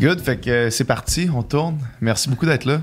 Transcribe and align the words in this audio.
Good, 0.00 0.20
fait 0.20 0.36
que 0.36 0.50
euh, 0.50 0.70
c'est 0.70 0.84
parti, 0.84 1.28
on 1.34 1.42
tourne. 1.42 1.78
Merci 2.00 2.28
beaucoup 2.28 2.46
d'être 2.46 2.64
là. 2.64 2.80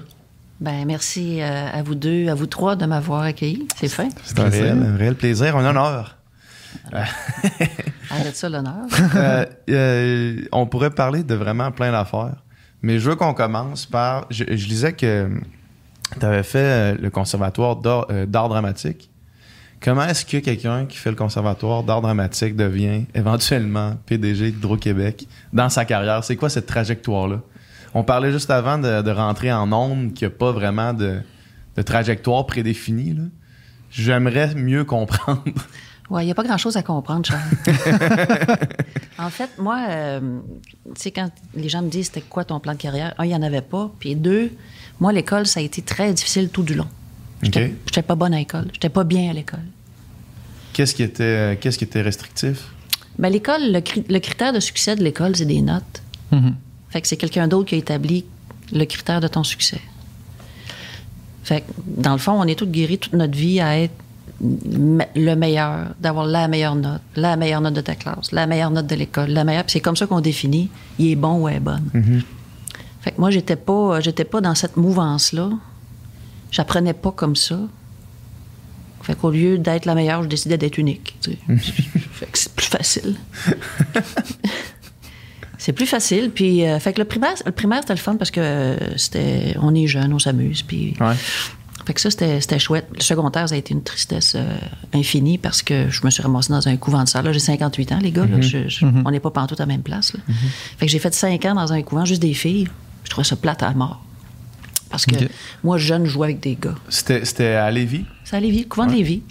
Ben, 0.60 0.86
merci 0.86 1.42
euh, 1.42 1.68
à 1.72 1.82
vous 1.82 1.96
deux, 1.96 2.28
à 2.28 2.36
vous 2.36 2.46
trois 2.46 2.76
de 2.76 2.86
m'avoir 2.86 3.22
accueilli. 3.22 3.68
C'est 3.78 3.88
fin. 3.88 4.10
C'est 4.24 4.40
un 4.40 4.50
réel, 4.50 4.78
un 4.84 4.98
réel 4.98 5.16
plaisir, 5.16 5.56
un 5.56 5.66
honneur. 5.66 6.18
Arrête 8.10 8.36
ça, 8.36 8.50
l'honneur. 8.50 8.86
Euh, 9.16 9.46
euh, 9.70 10.42
on 10.52 10.68
pourrait 10.68 10.92
parler 10.92 11.24
de 11.24 11.36
vraiment 11.36 11.72
plein 11.72 11.92
d'affaires, 11.92 12.44
mais 12.82 13.00
je 13.00 13.10
veux 13.10 13.16
qu'on 13.16 13.34
commence 13.34 13.86
par. 13.86 14.26
Je, 14.30 14.44
je 14.50 14.68
lisais 14.68 14.94
que 14.94 15.30
tu 16.20 16.26
avais 16.26 16.44
fait 16.44 16.96
le 16.96 17.10
conservatoire 17.10 17.78
d'art 17.78 18.08
euh, 18.12 18.26
d'art 18.26 18.50
dramatique. 18.50 19.10
Comment 19.86 20.08
est-ce 20.08 20.26
que 20.26 20.38
quelqu'un 20.38 20.88
qui 20.88 20.98
fait 20.98 21.12
le 21.12 21.16
conservatoire 21.16 21.84
d'art 21.84 22.02
dramatique 22.02 22.56
devient 22.56 23.06
éventuellement 23.14 23.96
PDG 24.08 24.50
d'Hydro-Québec 24.50 25.28
dans 25.54 25.70
sa 25.70 25.86
carrière? 25.86 26.24
C'est 26.24 26.36
quoi 26.36 26.50
cette 26.50 26.66
trajectoire-là? 26.66 27.42
On 27.94 28.04
parlait 28.04 28.32
juste 28.32 28.50
avant 28.50 28.80
de, 28.80 29.04
de 29.04 29.12
rentrer 29.12 29.54
en 29.54 29.72
ondes 29.72 30.12
qu'il 30.16 30.28
n'y 30.28 30.34
a 30.34 30.38
pas 30.38 30.52
vraiment 30.52 30.92
de, 30.92 31.20
de 31.76 31.82
trajectoire 31.84 32.48
prédéfinie. 32.48 33.16
J'aimerais 33.92 34.56
mieux 34.56 34.86
comprendre. 34.86 35.44
Ouais, 36.12 36.22
il 36.22 36.26
n'y 36.28 36.32
a 36.32 36.36
pas 36.36 36.44
grand-chose 36.44 36.78
à 36.78 36.84
comprendre, 36.84 37.26
Charles. 37.26 37.42
en 39.18 39.32
fait, 39.32 39.50
moi, 39.58 39.88
euh, 39.90 40.40
tu 40.94 41.02
sais, 41.02 41.10
quand 41.10 41.32
les 41.56 41.68
gens 41.68 41.82
me 41.82 41.90
disent 41.90 42.12
c'était 42.14 42.22
quoi 42.22 42.46
ton 42.46 42.60
plan 42.60 42.74
de 42.74 42.78
carrière, 42.78 43.16
un, 43.18 43.26
il 43.26 43.30
n'y 43.30 43.36
en 43.36 43.42
avait 43.42 43.64
pas. 43.64 43.92
Puis 43.98 44.16
deux, 44.16 44.52
moi, 45.00 45.12
l'école, 45.12 45.48
ça 45.48 45.62
a 45.62 45.64
été 45.64 45.82
très 45.82 46.14
difficile 46.14 46.50
tout 46.50 46.62
du 46.62 46.76
long. 46.76 46.86
J'étais 47.42 48.02
pas 48.04 48.14
bonne 48.14 48.36
à 48.36 48.38
l'école. 48.38 48.68
J'étais 48.72 48.90
pas 48.90 49.04
bien 49.04 49.32
à 49.32 49.34
l'école. 49.34 49.66
Qu'est-ce 50.76 50.94
qui 50.94 51.04
était, 51.04 51.24
euh, 51.24 51.56
qu'est-ce 51.60 51.78
qui 51.78 51.86
était 51.86 52.02
restrictif? 52.02 52.68
Ben, 53.18 53.30
l'école, 53.30 53.72
le, 53.72 53.80
cri- 53.80 54.04
le 54.10 54.20
critère 54.20 54.52
de 54.52 54.60
succès 54.60 54.98
de 54.98 55.04
l'école, 55.04 55.34
c'est 55.38 55.46
des 55.46 55.62
notes. 55.62 56.02
Fait 56.90 57.00
que 57.02 57.08
c'est 57.08 57.16
quelqu'un 57.16 57.48
d'autre 57.48 57.70
qui 57.70 57.76
a 57.76 57.78
établi 57.78 58.26
le 58.74 58.84
critère 58.84 59.22
de 59.22 59.30
ton 59.30 59.46
succès. 59.46 59.80
Fait 61.46 61.62
que, 61.62 61.72
dans 61.86 62.12
le 62.12 62.18
fond, 62.18 62.34
on 62.34 62.44
est 62.46 62.60
tous 62.60 62.66
guéris 62.66 62.98
toute 62.98 63.14
notre 63.14 63.38
vie 63.38 63.62
à 63.62 63.80
être 63.80 63.94
le 64.42 65.36
meilleur, 65.36 65.94
d'avoir 66.02 66.26
la 66.26 66.50
meilleure 66.50 66.76
note, 66.76 67.00
la 67.16 67.38
meilleure 67.38 67.62
note 67.62 67.74
de 67.74 67.80
ta 67.82 67.96
classe, 67.96 68.34
la 68.34 68.46
meilleure 68.48 68.72
note 68.72 68.88
de 68.88 68.96
l'école, 68.96 69.30
la 69.30 69.46
meilleure. 69.46 69.64
C'est 69.68 69.80
comme 69.80 69.96
ça 69.96 70.08
qu'on 70.08 70.20
définit, 70.20 70.70
il 71.00 71.12
est 71.12 71.16
bon 71.16 71.40
ou 71.42 71.48
elle 71.48 71.56
est 71.58 71.60
bonne. 71.62 71.90
Fait 73.00 73.12
que 73.12 73.22
moi, 73.22 73.32
j'étais 73.32 73.56
pas, 73.56 74.02
j'étais 74.02 74.26
pas 74.26 74.42
dans 74.42 74.56
cette 74.56 74.76
mouvance-là. 74.76 75.52
J'apprenais 76.52 76.94
pas 76.94 77.12
comme 77.12 77.38
ça. 77.38 77.60
Fait 79.06 79.16
qu'au 79.16 79.30
lieu 79.30 79.58
d'être 79.60 79.86
la 79.86 79.94
meilleure, 79.96 80.24
je 80.24 80.28
décidais 80.28 80.58
d'être 80.58 80.78
unique. 80.78 81.16
tu 81.22 81.32
sais. 81.32 81.38
fait 82.12 82.26
que 82.26 82.38
c'est 82.38 82.54
plus 82.54 82.66
facile. 82.68 83.16
c'est 85.58 85.74
plus 85.74 85.86
facile. 85.86 86.32
Puis, 86.34 86.66
euh, 86.66 86.80
fait 86.80 86.94
que 86.94 87.00
le 87.00 87.06
primaire, 87.06 87.34
le 87.46 87.52
primaire 87.52 87.80
c'était 87.82 87.94
le 87.94 88.00
fun 88.00 88.16
parce 88.18 88.32
que 88.32 88.40
euh, 88.42 88.98
c'était, 88.98 89.56
on 89.62 89.74
est 89.74 89.88
jeune, 89.88 90.14
on 90.14 90.20
s'amuse. 90.20 90.62
Puis, 90.64 90.96
Ouais. 91.00 91.14
fait 91.86 91.94
que 91.94 92.02
ça, 92.02 92.10
c'était, 92.12 92.60
chouette. 92.60 92.88
Le 92.96 93.02
secondaire, 93.02 93.48
ça 93.50 93.56
a 93.56 93.58
été 93.58 93.74
une 93.74 93.84
tristesse 93.84 94.34
euh, 94.36 94.58
infinie 94.94 95.38
parce 95.38 95.62
que 95.62 95.90
je 95.90 96.04
me 96.04 96.10
suis 96.10 96.22
ramassée 96.24 96.50
dans 96.52 96.68
un 96.68 96.78
couvent 96.78 97.04
de 97.04 97.10
salle. 97.10 97.26
Là, 97.26 97.32
j'ai 97.32 97.40
58 97.40 97.92
ans, 97.94 98.00
les 98.02 98.12
gars. 98.12 98.26
là. 98.26 98.42
Je- 98.42 98.68
je- 98.68 98.86
On 99.06 99.12
n'est 99.12 99.20
pas 99.20 99.32
pantoute 99.32 99.60
à 99.60 99.64
la 99.64 99.68
même 99.68 99.82
place. 99.84 100.14
là. 100.14 100.20
Fait 100.78 100.86
que 100.86 100.92
j'ai 100.92 101.00
fait 101.00 101.14
5 101.14 101.44
ans 101.46 101.56
dans 101.56 101.74
un 101.74 101.82
couvent, 101.82 102.06
juste 102.06 102.22
des 102.22 102.34
filles. 102.34 102.68
Je 103.04 103.10
trouvais 103.10 103.26
ça 103.26 103.36
plate 103.36 103.62
à 103.64 103.72
mort. 103.74 104.04
Parce 104.90 105.06
que 105.06 105.16
moi, 105.64 105.78
jeune, 105.78 106.06
je 106.06 106.12
jouais 106.12 106.28
avec 106.28 106.40
des 106.40 106.58
gars. 106.62 106.76
C'était, 106.90 107.26
c'était 107.26 107.48
à 107.56 107.70
Lévis? 107.72 108.06
C'est 108.24 108.36
à 108.38 108.40
Lévis, 108.40 108.60
le 108.62 108.66
couvent 108.66 108.86
de 108.86 108.94
Lévis. 108.94 109.22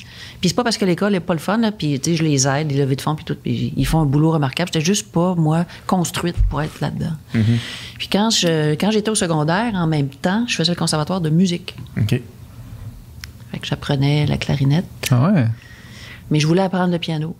Puis 0.40 0.50
c'est 0.50 0.54
pas 0.54 0.64
parce 0.64 0.76
que 0.76 0.84
l'école 0.84 1.12
n'est 1.12 1.20
pas 1.20 1.32
le 1.32 1.38
fun, 1.40 1.56
là, 1.58 1.72
puis 1.72 1.98
tu 2.00 2.10
sais, 2.10 2.16
je 2.16 2.22
les 2.22 2.46
aide, 2.46 2.70
les 2.70 2.76
levées 2.78 2.96
de 2.96 3.00
fonds, 3.00 3.14
puis 3.14 3.24
tout, 3.24 3.34
puis 3.34 3.72
ils 3.76 3.86
font 3.86 4.00
un 4.00 4.04
boulot 4.04 4.32
remarquable. 4.32 4.70
J'étais 4.72 4.84
juste 4.84 5.10
pas, 5.10 5.34
moi, 5.34 5.64
construite 5.86 6.36
pour 6.50 6.60
être 6.60 6.80
là-dedans. 6.80 7.12
Puis 7.98 8.08
quand, 8.10 8.30
je, 8.30 8.72
quand 8.74 8.90
j'étais 8.90 9.10
au 9.10 9.14
secondaire, 9.14 9.72
en 9.74 9.86
même 9.86 10.08
temps, 10.08 10.44
je 10.46 10.54
faisais 10.56 10.72
le 10.72 10.76
conservatoire 10.76 11.20
de 11.20 11.30
musique. 11.30 11.74
OK. 11.98 12.10
Fait 13.52 13.58
que 13.60 13.66
j'apprenais 13.66 14.26
la 14.26 14.36
clarinette, 14.36 14.84
Ah 15.10 15.30
ouais? 15.32 15.46
mais 16.30 16.40
je 16.40 16.46
voulais 16.46 16.62
apprendre 16.62 16.92
le 16.92 16.98
piano. 16.98 17.36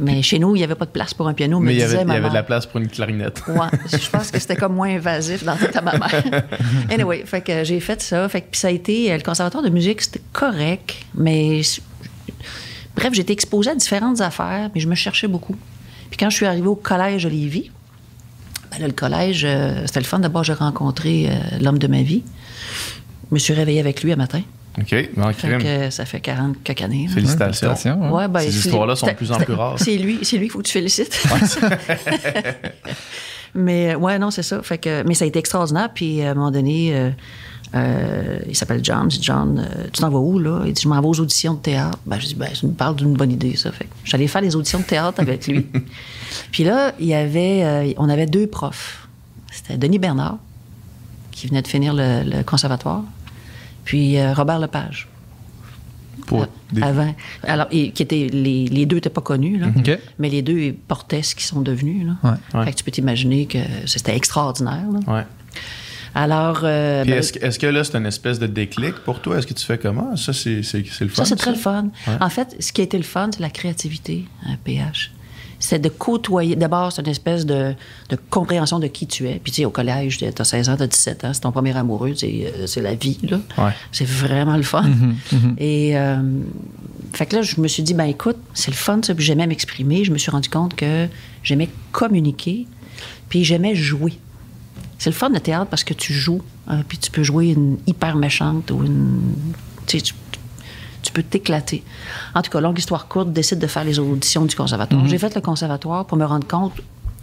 Mais 0.00 0.22
chez 0.22 0.38
nous, 0.38 0.56
il 0.56 0.58
n'y 0.58 0.64
avait 0.64 0.74
pas 0.74 0.86
de 0.86 0.90
place 0.90 1.14
pour 1.14 1.28
un 1.28 1.34
piano, 1.34 1.60
Mais 1.60 1.74
il 1.74 1.78
y 1.78 1.82
avait, 1.82 2.02
il 2.02 2.08
y 2.08 2.12
avait 2.12 2.28
de 2.28 2.34
la 2.34 2.42
place 2.42 2.66
pour 2.66 2.80
une 2.80 2.88
clarinette. 2.88 3.42
Ouais, 3.48 3.66
je 3.86 4.10
pense 4.10 4.30
que 4.30 4.38
c'était 4.38 4.56
comme 4.56 4.74
moins 4.74 4.88
invasif 4.88 5.44
dans 5.44 5.52
la 5.52 5.58
tête 5.58 5.76
à 5.76 5.82
ma 5.82 5.92
mère. 5.92 6.42
Anyway, 6.90 7.24
fait 7.26 7.42
que 7.42 7.64
j'ai 7.64 7.80
fait 7.80 8.00
ça. 8.00 8.28
Fait 8.28 8.40
que 8.40 8.50
puis 8.50 8.60
ça 8.60 8.68
a 8.68 8.70
été 8.70 9.12
euh, 9.12 9.16
le 9.16 9.22
conservatoire 9.22 9.62
de 9.62 9.68
musique, 9.68 10.00
c'était 10.00 10.22
correct, 10.32 10.96
mais 11.14 11.60
bref, 12.96 13.18
été 13.18 13.32
exposée 13.32 13.70
à 13.70 13.74
différentes 13.74 14.20
affaires, 14.20 14.70
mais 14.74 14.80
je 14.80 14.88
me 14.88 14.94
cherchais 14.94 15.28
beaucoup. 15.28 15.56
Puis 16.10 16.18
quand 16.18 16.30
je 16.30 16.36
suis 16.36 16.46
arrivée 16.46 16.68
au 16.68 16.76
collège 16.76 17.24
de 17.24 17.28
Lévis, 17.28 17.70
ben 18.70 18.78
là, 18.80 18.86
le 18.86 18.92
collège, 18.92 19.44
euh, 19.44 19.82
c'était 19.86 20.00
le 20.00 20.06
fun. 20.06 20.20
D'abord, 20.20 20.44
j'ai 20.44 20.52
rencontré 20.52 21.28
euh, 21.28 21.58
l'homme 21.60 21.78
de 21.78 21.86
ma 21.86 22.02
vie. 22.02 22.22
Je 23.28 23.34
me 23.34 23.38
suis 23.38 23.52
réveillée 23.52 23.80
avec 23.80 24.02
lui 24.02 24.12
un 24.12 24.16
matin. 24.16 24.42
OK. 24.78 24.88
Fait 24.88 25.10
crime. 25.36 25.58
que 25.58 25.90
ça 25.90 26.04
fait 26.04 26.20
40 26.20 26.62
quelques 26.62 26.82
années. 26.82 27.06
là. 27.08 27.14
Félicitations. 27.14 27.68
Félicitations. 27.74 28.14
Ouais, 28.14 28.28
ben, 28.28 28.40
Ces 28.40 28.56
histoires-là 28.58 28.96
sont 28.96 29.06
de 29.06 29.12
plus 29.12 29.32
en 29.32 29.38
plus 29.38 29.54
rares. 29.54 29.78
C'est 29.78 29.96
lui, 29.96 30.18
c'est 30.22 30.36
lui 30.36 30.44
qu'il 30.46 30.52
faut 30.52 30.58
que 30.60 30.66
tu 30.66 30.72
félicites. 30.72 31.22
mais 33.54 33.94
euh, 33.94 33.98
ouais, 33.98 34.18
non, 34.18 34.30
c'est 34.30 34.42
ça. 34.42 34.62
Fait 34.62 34.78
que, 34.78 35.02
mais 35.06 35.14
ça 35.14 35.24
a 35.24 35.28
été 35.28 35.38
extraordinaire. 35.38 35.90
Puis 35.92 36.22
à 36.22 36.30
un 36.30 36.34
moment 36.34 36.50
donné, 36.50 36.94
euh, 36.94 37.10
euh, 37.74 38.38
il 38.48 38.56
s'appelle 38.56 38.80
John. 38.82 39.10
Je 39.10 39.18
dis 39.18 39.24
John, 39.24 39.58
euh, 39.58 39.84
tu 39.92 40.00
t'en 40.00 40.10
vas 40.10 40.18
où 40.18 40.38
là? 40.38 40.62
Il 40.66 40.72
dit 40.72 40.82
je 40.82 40.88
m'en 40.88 41.00
vais 41.00 41.06
aux 41.08 41.20
auditions 41.20 41.54
de 41.54 41.60
théâtre. 41.60 41.98
Ben 42.06 42.18
je 42.20 42.26
dis 42.28 42.34
ben 42.34 42.48
ça 42.54 42.66
me 42.66 42.72
parle 42.72 42.96
d'une 42.96 43.14
bonne 43.14 43.32
idée 43.32 43.56
ça. 43.56 43.72
Fait 43.72 43.84
que 43.84 43.90
j'allais 44.04 44.26
faire 44.28 44.42
les 44.42 44.54
auditions 44.54 44.78
de 44.78 44.84
théâtre 44.84 45.20
avec 45.20 45.46
lui. 45.46 45.66
Puis 46.52 46.64
là, 46.64 46.92
il 47.00 47.06
y 47.06 47.14
avait, 47.14 47.94
on 47.98 48.08
avait 48.08 48.26
deux 48.26 48.46
profs. 48.46 49.08
C'était 49.50 49.76
Denis 49.76 49.98
Bernard 49.98 50.38
qui 51.32 51.48
venait 51.48 51.62
de 51.62 51.68
finir 51.68 51.92
le, 51.94 52.22
le 52.24 52.42
conservatoire, 52.44 53.02
puis 53.90 54.18
euh, 54.20 54.32
Robert 54.34 54.60
Lepage. 54.60 55.08
Pour 56.28 56.46
des- 56.72 56.80
Avant. 56.80 57.12
Alors, 57.42 57.66
et, 57.72 57.90
qui 57.90 58.04
étaient, 58.04 58.28
les, 58.32 58.66
les 58.66 58.86
deux 58.86 58.96
n'étaient 58.98 59.10
pas 59.10 59.20
connus, 59.20 59.58
là, 59.58 59.66
OK. 59.76 59.98
mais 60.20 60.28
les 60.28 60.42
deux 60.42 60.76
portaient 60.86 61.24
ce 61.24 61.34
qu'ils 61.34 61.44
sont 61.46 61.60
devenus. 61.60 62.06
Là. 62.06 62.12
Ouais. 62.22 62.36
Ouais. 62.60 62.64
Fait 62.66 62.70
que 62.70 62.76
tu 62.76 62.84
peux 62.84 62.92
t'imaginer 62.92 63.46
que 63.46 63.58
c'était 63.86 64.14
extraordinaire. 64.14 64.84
là. 64.92 65.12
Ouais. 65.12 65.24
Alors, 66.14 66.60
euh, 66.62 67.04
ben, 67.04 67.14
est-ce, 67.18 67.32
que- 67.32 67.44
est-ce 67.44 67.58
que 67.58 67.66
là, 67.66 67.82
c'est 67.82 67.96
une 67.96 68.06
espèce 68.06 68.38
de 68.38 68.46
déclic 68.46 68.94
pour 69.04 69.20
toi? 69.20 69.38
Est-ce 69.38 69.46
que 69.48 69.54
tu 69.54 69.64
fais 69.66 69.78
comment? 69.78 70.16
Ça, 70.16 70.32
c'est, 70.32 70.62
c'est, 70.62 70.84
c'est 70.88 71.02
le 71.04 71.10
fun. 71.10 71.24
ça, 71.24 71.28
c'est 71.28 71.34
très 71.36 71.50
le 71.50 71.56
fun. 71.56 71.88
Ouais. 72.06 72.14
En 72.20 72.30
fait, 72.30 72.54
ce 72.60 72.72
qui 72.72 72.80
a 72.80 72.84
été 72.84 72.96
le 72.96 73.02
fun, 73.02 73.30
c'est 73.34 73.40
la 73.40 73.50
créativité 73.50 74.26
à 74.46 74.56
PH. 74.62 75.10
C'est 75.60 75.78
de 75.78 75.88
côtoyer. 75.88 76.56
D'abord, 76.56 76.90
c'est 76.90 77.02
une 77.02 77.08
espèce 77.08 77.46
de, 77.46 77.74
de 78.08 78.18
compréhension 78.30 78.78
de 78.78 78.86
qui 78.86 79.06
tu 79.06 79.28
es. 79.28 79.38
Puis, 79.38 79.52
tu 79.52 79.60
sais, 79.60 79.64
au 79.64 79.70
collège, 79.70 80.18
tu 80.18 80.24
as 80.24 80.44
16 80.44 80.68
ans, 80.70 80.76
tu 80.76 80.82
as 80.82 80.86
17 80.86 81.24
ans, 81.24 81.32
c'est 81.32 81.40
ton 81.40 81.52
premier 81.52 81.76
amoureux, 81.76 82.14
c'est, 82.16 82.52
euh, 82.56 82.66
c'est 82.66 82.80
la 82.80 82.94
vie, 82.94 83.18
là. 83.22 83.38
Ouais. 83.58 83.72
C'est 83.92 84.08
vraiment 84.08 84.56
le 84.56 84.62
fun. 84.62 84.90
Et, 85.58 85.96
euh, 85.96 86.16
fait 87.12 87.26
que 87.26 87.36
là, 87.36 87.42
je 87.42 87.60
me 87.60 87.68
suis 87.68 87.82
dit, 87.82 87.94
ben 87.94 88.04
écoute, 88.04 88.36
c'est 88.54 88.70
le 88.70 88.76
fun, 88.76 89.00
ça, 89.02 89.14
puis 89.14 89.24
j'aimais 89.24 89.46
m'exprimer. 89.46 90.04
Je 90.04 90.12
me 90.12 90.18
suis 90.18 90.30
rendu 90.30 90.48
compte 90.48 90.74
que 90.74 91.06
j'aimais 91.42 91.68
communiquer, 91.92 92.66
puis 93.28 93.44
j'aimais 93.44 93.74
jouer. 93.74 94.14
C'est 94.98 95.10
le 95.10 95.16
fun 95.16 95.30
le 95.30 95.40
théâtre 95.40 95.66
parce 95.70 95.84
que 95.84 95.94
tu 95.94 96.12
joues, 96.12 96.42
hein, 96.68 96.82
puis 96.86 96.98
tu 96.98 97.10
peux 97.10 97.22
jouer 97.22 97.48
une 97.48 97.78
hyper 97.86 98.16
méchante 98.16 98.70
ou 98.70 98.84
une. 98.84 99.34
Tu 99.86 99.98
sais, 99.98 100.04
tu, 100.04 100.14
tu 101.02 101.12
peux 101.12 101.22
t'éclater. 101.22 101.82
En 102.34 102.42
tout 102.42 102.50
cas, 102.50 102.60
longue 102.60 102.78
histoire 102.78 103.08
courte, 103.08 103.32
décide 103.32 103.58
de 103.58 103.66
faire 103.66 103.84
les 103.84 103.98
auditions 103.98 104.44
du 104.44 104.54
conservatoire. 104.54 105.06
J'ai 105.06 105.18
fait 105.18 105.34
le 105.34 105.40
conservatoire 105.40 106.04
pour 106.04 106.18
me 106.18 106.24
rendre 106.24 106.46
compte, 106.46 106.72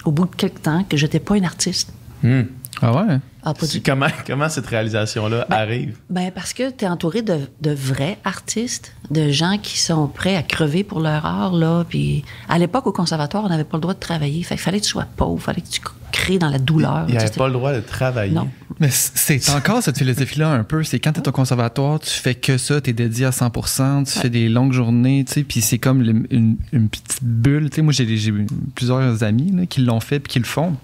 au 0.06 0.12
bout 0.12 0.26
de 0.26 0.36
quelques 0.36 0.62
temps, 0.62 0.84
que 0.84 0.98
j'étais 0.98 1.20
pas 1.20 1.38
une 1.38 1.46
artiste. 1.46 1.94
Hmm. 2.24 2.44
Ah 2.82 2.94
ouais? 2.96 3.18
Ah, 3.44 3.54
pas 3.54 3.66
C'est- 3.66 3.78
du 3.78 3.82
Comment, 3.84 4.08
comment 4.28 4.50
cette 4.50 4.68
réalisation-là 4.68 5.48
arrive? 5.50 5.98
Ben 6.10 6.32
parce 6.32 6.54
que 6.54 6.70
tu 6.70 6.86
es 6.86 6.88
entouré 6.88 7.22
de, 7.22 7.40
de 7.62 7.72
vrais 7.72 8.18
artistes, 8.24 8.94
de 9.10 9.30
gens 9.32 9.58
qui 9.58 9.80
sont 9.80 10.08
prêts 10.08 10.36
à 10.36 10.44
crever 10.44 10.84
pour 10.84 11.00
leur 11.00 11.26
art. 11.26 11.54
Là. 11.54 11.84
Puis 11.88 12.24
à 12.50 12.58
l'époque, 12.60 12.86
au 12.88 12.92
conservatoire, 12.92 13.44
on 13.46 13.50
n'avait 13.50 13.64
pas 13.64 13.78
le 13.78 13.82
droit 13.82 13.94
de 13.94 14.00
travailler. 14.00 14.44
Fait 14.44 14.56
qu'il 14.56 14.64
fallait 14.64 14.80
que 14.80 14.86
tu 14.86 14.90
sois 14.92 15.06
pauvre, 15.16 15.42
fallait 15.42 15.62
que 15.62 15.68
tu 15.70 15.82
crées 16.12 16.38
dans 16.38 16.50
la 16.50 16.60
douleur. 16.60 17.06
Il 17.08 17.14
n'y 17.16 17.18
avait 17.20 17.30
pas 17.30 17.48
le 17.48 17.54
droit 17.54 17.74
de 17.74 17.80
travailler. 17.80 18.34
Non. 18.34 18.48
Mais 18.80 18.90
c'est 18.92 19.50
encore 19.50 19.82
cette 19.82 19.98
philosophie-là 19.98 20.50
un 20.52 20.64
peu. 20.64 20.84
C'est 20.84 21.00
quand 21.00 21.14
tu 21.14 21.22
es 21.22 21.28
au 21.28 21.32
conservatoire, 21.32 22.00
tu 22.00 22.12
fais 22.12 22.36
que 22.36 22.58
ça, 22.60 22.80
tu 22.80 22.92
es 22.92 22.94
dédié 22.94 23.26
à 23.26 23.32
100% 23.32 24.04
tu 24.06 24.20
fais 24.20 24.30
des 24.30 24.50
longues 24.50 24.74
journées, 24.74 25.24
tu 25.26 25.34
sais, 25.34 25.44
puis 25.44 25.62
c'est 25.62 25.80
comme 25.80 26.04
le- 26.04 26.24
une, 26.30 26.58
une 26.74 26.90
petite 26.90 27.24
bulle. 27.24 27.70
Tu 27.72 27.78
sais, 27.78 27.82
moi, 27.82 27.92
j'ai 27.94 28.18
j'ai 28.18 28.34
plusieurs 28.76 29.24
amis 29.24 29.52
là, 29.52 29.66
qui 29.66 29.82
l'ont 29.82 30.00
fait 30.00 30.20
puis 30.20 30.34
qui 30.34 30.40
le 30.40 30.46
font. 30.46 30.76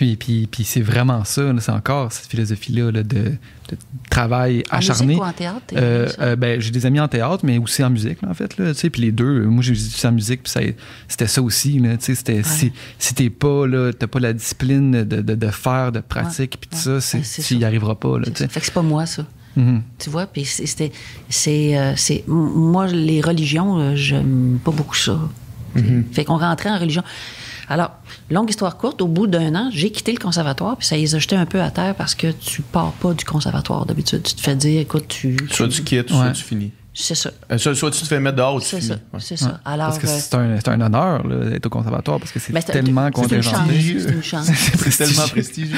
Puis, 0.00 0.16
puis, 0.16 0.48
puis 0.50 0.64
c'est 0.64 0.80
vraiment 0.80 1.24
ça, 1.24 1.42
c'est 1.60 1.72
encore 1.72 2.10
cette 2.10 2.24
philosophie-là 2.30 2.90
là, 2.90 3.02
de, 3.02 3.16
de 3.68 3.76
travail 4.08 4.62
En 4.72 4.78
acharné. 4.78 5.08
musique 5.08 5.22
ou 5.22 5.26
en 5.26 5.32
théâtre, 5.34 5.60
t'es 5.66 5.76
Euh, 5.78 6.08
euh, 6.20 6.36
ben, 6.36 6.58
j'ai 6.58 6.70
des 6.70 6.86
amis 6.86 7.00
en 7.00 7.06
théâtre, 7.08 7.40
mais 7.44 7.58
aussi 7.58 7.84
en 7.84 7.90
musique, 7.90 8.22
là, 8.22 8.30
en 8.30 8.34
fait. 8.34 8.56
Là, 8.56 8.72
tu 8.72 8.80
sais, 8.80 8.88
puis 8.88 9.02
les 9.02 9.12
deux, 9.12 9.44
moi 9.44 9.62
j'ai 9.62 9.72
étudié 9.72 10.08
en 10.08 10.12
musique, 10.12 10.42
puis 10.44 10.74
c'était 11.06 11.26
ça 11.26 11.42
aussi. 11.42 11.78
Là, 11.80 11.98
tu 11.98 12.04
sais, 12.06 12.14
c'était, 12.14 12.42
si, 12.42 12.72
si 12.98 13.12
t'es 13.14 13.28
pas 13.28 13.66
là, 13.66 13.92
t'as 13.92 14.06
pas 14.06 14.20
la 14.20 14.32
discipline 14.32 15.04
de, 15.04 15.20
de, 15.20 15.34
de 15.34 15.46
faire, 15.48 15.92
de 15.92 16.00
pratique, 16.00 16.56
puis 16.58 16.70
tout 16.70 16.76
Ouais. 16.88 16.98
ça, 17.00 17.20
c'est, 17.22 17.42
tu 17.42 17.56
y 17.56 17.60
ça. 17.60 17.66
arriveras 17.66 17.96
pas. 17.96 18.16
Là, 18.18 18.24
C'est 18.24 18.30
tu 18.32 18.38
sais. 18.38 18.44
ça. 18.44 18.48
Fait 18.48 18.60
que 18.60 18.66
c'est 18.66 18.72
pas 18.74 18.80
moi, 18.80 19.04
ça. 19.04 19.26
Mhm. 19.56 19.82
Tu 19.98 20.08
vois, 20.08 20.26
puis 20.26 20.46
c'est- 20.46 20.64
c'était. 20.64 20.92
C'est. 21.28 21.76
euh, 21.76 21.92
c'est- 21.96 22.24
moi, 22.26 22.86
les 22.86 23.20
religions, 23.20 23.78
euh, 23.78 23.96
j'aime 23.96 24.60
pas 24.64 24.70
beaucoup 24.72 24.96
ça. 24.96 25.18
Fait 26.12 26.24
qu'on 26.24 26.38
rentrait 26.38 26.70
en 26.70 26.78
religion. 26.78 27.02
Alors, 27.70 27.92
longue 28.30 28.50
histoire 28.50 28.76
courte, 28.76 29.00
au 29.00 29.06
bout 29.06 29.26
d'un 29.28 29.54
an, 29.54 29.70
j'ai 29.72 29.90
quitté 29.90 30.12
le 30.12 30.18
conservatoire, 30.18 30.76
puis 30.76 30.86
ça 30.86 30.96
les 30.96 31.14
a 31.14 31.18
jetés 31.18 31.36
un 31.36 31.46
peu 31.46 31.62
à 31.62 31.70
terre 31.70 31.94
parce 31.94 32.14
que 32.14 32.32
tu 32.32 32.62
pars 32.62 32.92
pas 32.92 33.14
du 33.14 33.24
conservatoire 33.24 33.86
d'habitude. 33.86 34.22
Tu 34.24 34.34
te 34.34 34.40
fais 34.40 34.56
dire, 34.56 34.80
écoute, 34.80 35.06
tu. 35.08 35.36
Soit 35.50 35.68
tu 35.68 35.82
quittes, 35.82 36.10
soit 36.10 36.32
tu 36.32 36.42
finis. 36.42 36.72
C'est 36.92 37.14
ça. 37.14 37.30
Euh, 37.52 37.56
soit, 37.56 37.92
tu 37.92 38.00
te 38.02 38.06
fais 38.06 38.18
mettre 38.18 38.36
dehors 38.36 38.56
ou 38.56 38.60
tu 38.60 38.66
C'est 38.66 38.78
finis. 38.80 38.88
ça. 38.88 38.94
Ouais. 39.14 39.20
C'est 39.20 39.36
ça. 39.36 39.60
Alors, 39.64 39.86
parce 39.86 39.98
que 40.00 40.06
euh, 40.08 40.18
c'est 40.18 40.34
un, 40.34 40.56
c'est 40.56 40.68
un 40.68 40.80
honneur 40.80 41.24
là, 41.26 41.48
d'être 41.50 41.66
au 41.66 41.70
conservatoire 41.70 42.18
parce 42.18 42.32
que 42.32 42.40
c'est 42.40 42.52
ben, 42.52 42.60
c'est- 42.60 42.72
tellement 42.72 43.08
contingenté. 43.12 44.00
C'est 44.00 44.10
une 44.12 44.22
chance. 44.24 44.46
C'est 44.52 44.96
tellement 45.06 45.28
prestigieux. 45.28 45.76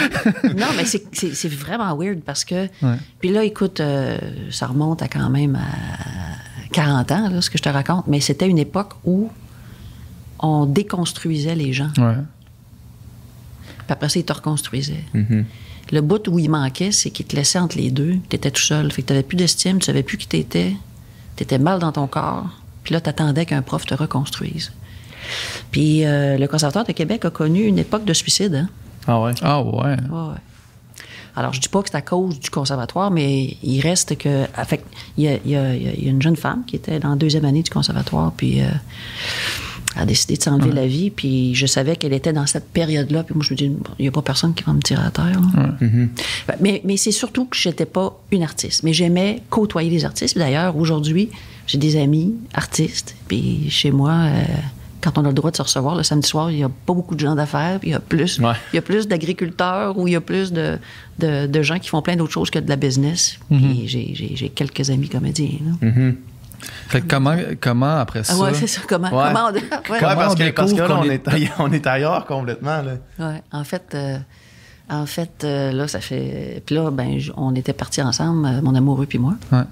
non, 0.56 0.68
mais 0.74 0.86
c'est- 0.86 1.48
vraiment 1.54 1.94
weird 1.96 2.20
parce 2.24 2.46
que. 2.46 2.64
Ouais. 2.64 2.96
Puis 3.20 3.28
là, 3.30 3.44
écoute, 3.44 3.80
euh, 3.80 4.16
ça 4.50 4.66
remonte 4.66 5.02
à 5.02 5.08
quand 5.08 5.28
même 5.28 5.56
à 5.56 6.68
40 6.72 7.12
ans, 7.12 7.28
là, 7.28 7.42
ce 7.42 7.50
que 7.50 7.58
je 7.58 7.62
te 7.62 7.68
raconte, 7.68 8.06
mais 8.06 8.20
c'était 8.20 8.48
une 8.48 8.58
époque 8.58 8.92
où 9.04 9.30
on 10.42 10.66
déconstruisait 10.66 11.54
les 11.54 11.72
gens. 11.72 11.90
Ouais. 11.98 12.14
Puis 13.78 13.86
après 13.88 14.08
ça, 14.08 14.18
ils 14.18 14.24
te 14.24 14.32
reconstruisaient. 14.32 15.04
Mhm. 15.14 15.44
Le 15.92 16.00
bout 16.00 16.26
où 16.28 16.38
il 16.38 16.48
manquait, 16.50 16.92
c'est 16.92 17.10
qu'il 17.10 17.26
te 17.26 17.34
laissait 17.36 17.58
entre 17.58 17.76
les 17.76 17.90
deux. 17.90 18.16
Tu 18.28 18.36
étais 18.36 18.50
tout 18.50 18.62
seul. 18.62 18.90
Fait 18.92 19.02
que 19.02 19.08
tu 19.08 19.12
n'avais 19.12 19.24
plus 19.24 19.36
d'estime, 19.36 19.78
tu 19.78 19.86
savais 19.86 20.02
plus 20.02 20.16
qui 20.16 20.26
t'étais. 20.26 20.74
Tu 21.36 21.42
étais 21.42 21.58
mal 21.58 21.78
dans 21.80 21.92
ton 21.92 22.06
corps. 22.06 22.46
Puis 22.84 22.92
là, 22.94 23.00
tu 23.00 23.08
attendais 23.08 23.46
qu'un 23.46 23.62
prof 23.62 23.84
te 23.86 23.94
reconstruise. 23.94 24.72
Puis 25.70 26.04
euh, 26.04 26.38
le 26.38 26.46
Conservatoire 26.48 26.84
de 26.84 26.92
Québec 26.92 27.24
a 27.24 27.30
connu 27.30 27.62
une 27.64 27.78
époque 27.78 28.04
de 28.04 28.12
suicide. 28.12 28.54
Hein? 28.54 28.68
Ah 29.06 29.20
ouais? 29.20 29.32
Ah 29.42 29.62
ouais. 29.62 29.72
Ouais, 29.72 29.94
ouais. 30.10 30.36
Alors, 31.34 31.52
je 31.54 31.60
dis 31.60 31.68
pas 31.68 31.82
que 31.82 31.88
c'est 31.90 31.96
à 31.96 32.02
cause 32.02 32.38
du 32.38 32.50
conservatoire, 32.50 33.10
mais 33.10 33.56
il 33.62 33.80
reste 33.80 34.18
que. 34.18 34.44
ah, 34.54 34.64
fait 34.66 34.78
que 34.78 34.82
il 35.16 35.24
y, 35.24 35.28
a, 35.28 35.34
il 35.44 35.50
y 35.50 35.56
a- 35.56 35.74
il 35.74 36.04
y 36.04 36.08
a 36.08 36.10
une 36.10 36.20
jeune 36.20 36.36
femme 36.36 36.62
qui 36.66 36.76
était 36.76 36.98
dans 37.00 37.08
la 37.10 37.16
deuxième 37.16 37.46
année 37.46 37.62
du 37.62 37.70
conservatoire, 37.70 38.32
puis 38.36 38.60
euh, 38.60 38.66
a 39.96 40.04
décidé 40.06 40.36
de 40.36 40.42
s'enlever 40.42 40.72
la 40.72 40.86
vie, 40.86 41.10
puis 41.10 41.54
je 41.54 41.66
savais 41.66 41.96
qu'elle 41.96 42.12
était 42.12 42.32
dans 42.32 42.46
cette 42.46 42.68
période-là, 42.70 43.22
puis 43.24 43.34
moi, 43.34 43.44
je 43.46 43.52
me 43.52 43.56
dis, 43.58 43.68
bon, 43.68 43.90
il 43.98 44.02
n'y 44.02 44.08
a 44.08 44.12
pas 44.12 44.22
personne 44.22 44.54
qui 44.54 44.64
va 44.64 44.72
me 44.72 44.80
tirer 44.80 45.02
à 45.02 45.10
terre. 45.10 45.40
là. 45.56 45.74
Ben, 45.80 46.08
Mais, 46.60 46.80
mais 46.84 46.96
c'est 46.96 47.12
surtout 47.12 47.44
que 47.46 47.56
j'étais 47.56 47.86
pas 47.86 48.18
une 48.30 48.42
artiste, 48.42 48.82
mais 48.82 48.92
j'aimais 48.92 49.42
côtoyer 49.50 49.90
les 49.90 50.04
artistes. 50.04 50.34
Puis 50.34 50.42
D'ailleurs, 50.42 50.76
aujourd'hui, 50.76 51.28
j'ai 51.66 51.78
des 51.78 51.96
amis 51.96 52.34
artistes, 52.54 53.14
puis 53.28 53.68
chez 53.70 53.90
moi. 53.90 54.12
euh, 54.12 54.42
quand 55.00 55.18
on 55.18 55.24
a 55.24 55.28
le 55.28 55.34
droit 55.34 55.50
de 55.50 55.56
se 55.56 55.62
recevoir 55.62 55.96
le 55.96 56.04
samedi 56.04 56.28
soir, 56.28 56.52
il 56.52 56.58
n'y 56.58 56.62
a 56.62 56.68
pas 56.68 56.94
beaucoup 56.94 57.16
de 57.16 57.20
gens 57.20 57.34
d'affaires, 57.34 57.80
puis 57.80 57.88
il 57.88 57.92
y 57.92 57.96
a 57.96 57.98
plus, 57.98 58.38
Ouais. 58.38 58.52
il 58.72 58.76
y 58.76 58.78
a 58.78 58.82
plus 58.82 59.08
d'agriculteurs 59.08 59.98
ou 59.98 60.06
il 60.06 60.12
y 60.12 60.16
a 60.16 60.20
plus 60.20 60.52
de, 60.52 60.78
de, 61.18 61.46
de 61.48 61.62
gens 61.62 61.80
qui 61.80 61.88
font 61.88 62.02
plein 62.02 62.14
d'autres 62.14 62.30
choses 62.32 62.50
que 62.50 62.60
de 62.60 62.68
la 62.68 62.76
business. 62.76 63.36
Puis 63.50 63.88
j'ai- 63.88 64.12
j'ai 64.14 64.36
j'ai 64.36 64.48
quelques 64.48 64.90
amis 64.90 65.08
comédiens. 65.08 65.58
là. 65.82 65.88
Fait 66.88 67.00
que 67.00 67.06
comment, 67.08 67.36
comment 67.60 67.98
après 67.98 68.22
ça? 68.24 68.34
Ah 68.36 68.42
ouais, 68.42 68.54
c'est 68.54 68.66
ça. 68.66 68.80
Comment, 68.88 69.08
Ouais. 69.08 69.24
comment 69.32 69.48
on- 69.48 69.52
ouais. 69.54 69.60
Ouais, 69.90 70.00
parce 70.00 70.34
on 70.34 70.36
que, 70.36 70.50
parce 70.50 70.72
que 70.72 70.78
là, 70.80 70.86
qu'on 70.88 70.94
on 70.98 71.04
est- 71.04 71.28
on 71.58 71.72
est 71.72 71.86
ailleurs 71.86 72.24
complètement. 72.26 72.82
Là. 72.82 72.92
Ouais, 73.18 73.42
en 73.52 73.64
fait, 73.64 73.82
euh, 73.94 74.18
en 74.90 75.06
fait 75.06 75.42
euh, 75.44 75.72
là, 75.72 75.88
ça 75.88 76.00
fait. 76.00 76.62
Puis 76.64 76.74
là, 76.74 76.90
ben, 76.90 77.18
j- 77.18 77.32
on 77.36 77.54
était 77.54 77.72
partis 77.72 78.02
ensemble, 78.02 78.46
euh, 78.46 78.62
mon 78.62 78.74
amoureux 78.74 79.06
puis 79.06 79.18
moi. 79.18 79.34
Ouais. 79.50 79.62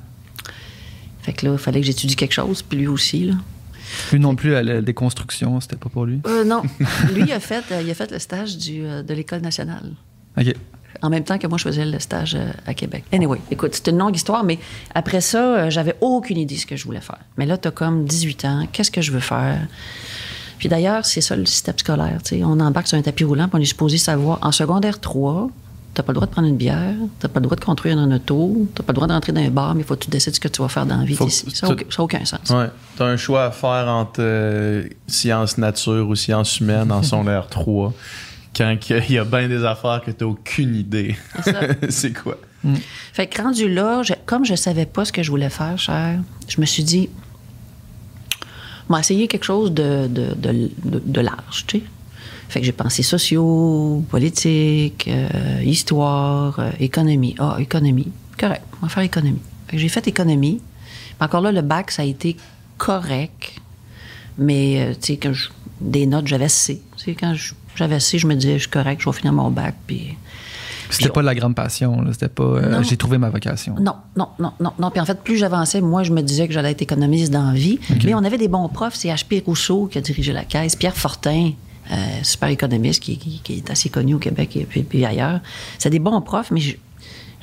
Fait 1.22 1.32
que 1.32 1.46
là, 1.46 1.52
il 1.52 1.58
fallait 1.58 1.80
que 1.80 1.86
j'étudie 1.86 2.16
quelque 2.16 2.32
chose, 2.32 2.62
puis 2.62 2.78
lui 2.78 2.86
aussi. 2.86 3.26
Là. 3.26 3.34
Lui 4.12 4.20
non 4.20 4.34
plus, 4.34 4.50
la, 4.50 4.62
la 4.62 4.80
déconstruction, 4.80 5.60
c'était 5.60 5.76
pas 5.76 5.88
pour 5.90 6.06
lui? 6.06 6.20
Euh, 6.26 6.44
non, 6.44 6.62
lui, 7.14 7.22
il 7.26 7.32
a 7.32 7.40
fait, 7.40 7.64
il 7.82 7.90
a 7.90 7.94
fait 7.94 8.10
le 8.10 8.18
stage 8.18 8.56
du, 8.56 8.80
de 8.82 9.14
l'École 9.14 9.40
nationale. 9.40 9.92
OK. 10.38 10.54
En 11.02 11.10
même 11.10 11.24
temps 11.24 11.38
que 11.38 11.46
moi, 11.46 11.58
je 11.58 11.64
faisais 11.64 11.84
le 11.84 11.98
stage 11.98 12.34
euh, 12.34 12.50
à 12.66 12.74
Québec. 12.74 13.04
Anyway, 13.12 13.40
écoute, 13.50 13.74
c'est 13.74 13.90
une 13.90 13.98
longue 13.98 14.16
histoire, 14.16 14.44
mais 14.44 14.58
après 14.94 15.20
ça, 15.20 15.38
euh, 15.38 15.70
j'avais 15.70 15.96
aucune 16.00 16.36
idée 16.36 16.56
de 16.56 16.60
ce 16.60 16.66
que 16.66 16.76
je 16.76 16.84
voulais 16.84 17.00
faire. 17.00 17.20
Mais 17.36 17.46
là, 17.46 17.56
t'as 17.56 17.70
comme 17.70 18.04
18 18.04 18.44
ans, 18.44 18.66
qu'est-ce 18.70 18.90
que 18.90 19.00
je 19.00 19.12
veux 19.12 19.20
faire? 19.20 19.66
Puis 20.58 20.68
d'ailleurs, 20.68 21.06
c'est 21.06 21.22
ça 21.22 21.36
le 21.36 21.46
système 21.46 21.78
scolaire. 21.78 22.18
tu 22.22 22.36
sais. 22.36 22.44
On 22.44 22.60
embarque 22.60 22.86
sur 22.86 22.98
un 22.98 23.02
tapis 23.02 23.24
roulant, 23.24 23.48
puis 23.48 23.58
on 23.58 23.62
est 23.62 23.66
supposé 23.66 23.96
savoir, 23.96 24.38
en 24.42 24.52
secondaire 24.52 25.00
3, 25.00 25.48
t'as 25.94 26.02
pas 26.02 26.12
le 26.12 26.14
droit 26.14 26.26
de 26.26 26.32
prendre 26.32 26.48
une 26.48 26.56
bière, 26.56 26.94
t'as 27.18 27.28
pas 27.28 27.40
le 27.40 27.44
droit 27.44 27.56
de 27.56 27.64
construire 27.64 27.98
un 27.98 28.10
auto, 28.12 28.68
t'as 28.74 28.82
pas 28.82 28.92
le 28.92 28.96
droit 28.96 29.06
d'entrer 29.08 29.32
dans 29.32 29.40
un 29.40 29.50
bar, 29.50 29.74
mais 29.74 29.80
il 29.80 29.86
faut 29.86 29.96
que 29.96 30.04
tu 30.04 30.10
décides 30.10 30.34
ce 30.34 30.40
que 30.40 30.48
tu 30.48 30.62
vas 30.62 30.68
faire 30.68 30.86
dans 30.86 30.98
la 30.98 31.04
vie. 31.04 31.14
Faut 31.14 31.26
ici. 31.26 31.46
Ça 31.52 31.66
n'a 31.68 31.74
aucun 31.98 32.24
sens. 32.24 32.50
Ouais. 32.50 32.68
T'as 32.96 33.06
un 33.06 33.16
choix 33.16 33.44
à 33.44 33.50
faire 33.50 33.88
entre 33.88 34.20
euh, 34.20 34.84
sciences 35.06 35.58
nature 35.58 36.08
ou 36.08 36.14
sciences 36.14 36.60
humaines 36.60 36.92
en 36.92 37.02
secondaire 37.02 37.48
3. 37.48 37.92
Quand 38.56 38.76
il 38.90 39.12
y 39.12 39.18
a 39.18 39.24
bien 39.24 39.48
des 39.48 39.64
affaires 39.64 40.02
que 40.04 40.10
t'as 40.10 40.24
aucune 40.26 40.74
idée. 40.74 41.16
C'est 41.88 42.12
quoi? 42.22 42.36
Fait 43.12 43.26
que 43.26 43.40
rendu 43.40 43.72
là, 43.72 44.02
je- 44.02 44.12
comme 44.26 44.44
je 44.44 44.54
savais 44.54 44.86
pas 44.86 45.04
ce 45.04 45.12
que 45.12 45.22
je 45.22 45.30
voulais 45.30 45.48
faire, 45.50 45.78
cher, 45.78 46.18
je 46.48 46.60
me 46.60 46.66
suis 46.66 46.82
dit, 46.84 47.08
on 48.88 48.94
va 48.94 49.00
essayer 49.00 49.28
quelque 49.28 49.44
chose 49.44 49.72
de, 49.72 50.08
de, 50.08 50.34
de, 50.34 50.70
de- 50.84 51.02
de 51.04 51.20
large, 51.20 51.64
tu 51.66 51.78
sais. 51.78 51.84
Fait 52.48 52.58
que 52.60 52.66
j'ai 52.66 52.72
pensé 52.72 53.04
sociaux, 53.04 54.04
politique, 54.10 55.06
euh, 55.08 55.62
histoire, 55.64 56.58
euh, 56.58 56.70
économie. 56.80 57.36
Ah, 57.38 57.56
économie. 57.60 58.10
Correct, 58.38 58.62
on 58.82 58.86
va 58.86 58.88
faire 58.88 59.04
économie. 59.04 59.40
Fait 59.68 59.76
que 59.76 59.82
j'ai 59.82 59.88
fait 59.88 60.08
économie. 60.08 60.60
Mais 61.20 61.26
encore 61.26 61.42
là, 61.42 61.52
le 61.52 61.62
bac, 61.62 61.92
ça 61.92 62.02
a 62.02 62.04
été 62.04 62.36
correct. 62.76 63.52
Mais, 64.36 64.80
euh, 64.80 64.94
tu 64.94 65.12
sais, 65.12 65.16
quand 65.18 65.32
je- 65.32 65.50
des 65.80 66.06
notes, 66.06 66.26
j'avais 66.26 66.48
C. 66.48 66.82
Tu 66.96 67.04
sais, 67.04 67.14
quand 67.14 67.34
je- 67.34 67.54
j'avais 67.76 68.00
C, 68.00 68.18
je 68.18 68.26
me 68.26 68.34
disais, 68.34 68.54
je 68.54 68.60
suis 68.60 68.70
correct, 68.70 69.00
je 69.02 69.08
vais 69.10 69.16
finir 69.16 69.32
mon 69.32 69.50
bac. 69.50 69.74
Puis 69.86 70.16
C'était 70.90 71.08
pas 71.08 71.22
la 71.22 71.34
grande 71.34 71.54
passion. 71.54 72.04
C'était 72.12 72.28
pas. 72.28 72.42
euh. 72.44 72.82
J'ai 72.82 72.96
trouvé 72.96 73.16
ma 73.18 73.30
vocation. 73.30 73.74
Non, 73.80 73.94
non, 74.16 74.28
non, 74.38 74.52
non, 74.60 74.72
non. 74.78 74.90
Puis 74.90 75.00
en 75.00 75.04
fait, 75.04 75.20
plus 75.22 75.36
j'avançais, 75.36 75.80
moi, 75.80 76.02
je 76.02 76.12
me 76.12 76.20
disais 76.22 76.46
que 76.48 76.52
j'allais 76.54 76.72
être 76.72 76.82
économiste 76.82 77.32
dans 77.32 77.46
la 77.52 77.54
vie. 77.54 77.78
Mais 78.04 78.14
on 78.14 78.24
avait 78.24 78.38
des 78.38 78.48
bons 78.48 78.68
profs. 78.68 78.94
C'est 78.96 79.08
H.P. 79.08 79.42
Rousseau 79.46 79.86
qui 79.86 79.98
a 79.98 80.00
dirigé 80.00 80.32
la 80.32 80.44
caisse. 80.44 80.74
Pierre 80.76 80.96
Fortin, 80.96 81.52
euh, 81.92 81.94
super 82.22 82.48
économiste, 82.48 83.02
qui, 83.02 83.18
qui- 83.18 83.40
qui 83.42 83.54
est 83.58 83.70
assez 83.70 83.88
connu 83.88 84.14
au 84.14 84.18
Québec 84.18 84.56
et 84.56 84.64
puis, 84.64 84.82
puis 84.82 85.04
ailleurs. 85.04 85.40
C'est 85.78 85.90
des 85.90 85.98
bons 86.00 86.20
profs, 86.22 86.50
mais 86.50 86.60
je, 86.60 86.76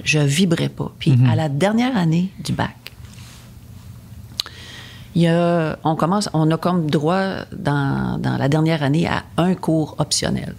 je 0.04 0.20
vibrais 0.20 0.70
pas. 0.70 0.92
Puis 1.00 1.14
à 1.32 1.36
la 1.36 1.48
dernière 1.50 1.96
année 1.98 2.30
du 2.44 2.52
bac, 2.52 2.76
il 5.18 5.24
y 5.24 5.28
a, 5.28 5.80
on 5.84 5.96
commence, 5.96 6.30
on 6.34 6.50
a 6.52 6.58
comme 6.58 6.90
droit 6.92 7.38
dans, 7.52 8.20
dans 8.20 8.38
la 8.38 8.48
dernière 8.50 8.84
année 8.84 9.08
à 9.08 9.24
un 9.38 9.56
cours 9.56 9.96
optionnel. 9.98 10.54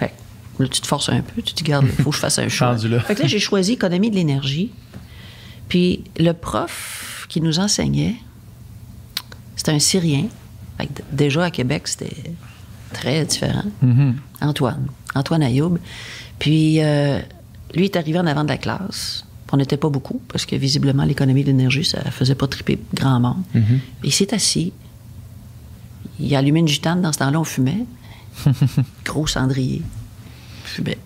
Fait 0.00 0.12
que 0.58 0.62
là, 0.64 0.68
tu 0.68 0.80
te 0.80 0.86
forces 0.88 1.08
un 1.08 1.20
peu, 1.20 1.40
tu 1.40 1.54
te 1.54 1.58
dis, 1.62 1.70
garde, 1.70 1.86
il 1.86 1.92
faut 2.02 2.10
que 2.10 2.16
je 2.16 2.20
fasse 2.20 2.38
un 2.40 2.48
choix. 2.48 2.76
Là. 2.76 3.00
Fait 3.00 3.14
que 3.14 3.22
là, 3.22 3.28
j'ai 3.28 3.38
choisi 3.38 3.72
économie 3.74 4.10
de 4.10 4.16
l'énergie. 4.16 4.72
Puis 5.68 6.02
le 6.18 6.32
prof 6.32 7.26
qui 7.28 7.40
nous 7.40 7.60
enseignait, 7.60 8.16
c'était 9.56 9.70
un 9.72 9.78
Syrien. 9.78 10.24
Fait 10.78 10.86
que 10.86 10.92
d- 10.94 11.04
déjà 11.12 11.44
à 11.44 11.50
Québec, 11.50 11.86
c'était 11.86 12.34
très 12.92 13.24
différent. 13.24 13.64
Mhm. 13.82 14.16
Antoine, 14.40 14.86
Antoine 15.14 15.42
Ayoub. 15.44 15.78
Puis 16.40 16.82
euh, 16.82 17.20
lui 17.74 17.84
est 17.84 17.96
arrivé 17.96 18.18
en 18.18 18.26
avant 18.26 18.42
de 18.42 18.48
la 18.48 18.58
classe. 18.58 19.24
On 19.52 19.58
n'était 19.58 19.76
pas 19.76 19.90
beaucoup 19.90 20.20
parce 20.28 20.46
que 20.46 20.56
visiblement 20.56 21.04
l'économie 21.04 21.42
de 21.42 21.48
l'énergie, 21.48 21.84
ça 21.84 22.00
faisait 22.10 22.34
pas 22.34 22.46
triper 22.48 22.78
grand 22.94 23.20
monde. 23.20 23.42
Il 24.02 24.12
s'est 24.12 24.32
assis. 24.34 24.72
Il 26.18 26.34
a 26.34 26.38
allumé 26.38 26.60
une 26.60 26.68
gitane. 26.68 27.02
Dans 27.02 27.12
ce 27.12 27.18
temps-là, 27.18 27.38
on 27.40 27.44
fumait. 27.44 27.84
Gros 29.04 29.26
cendrier. 29.26 29.82
Fumait. 30.64 30.98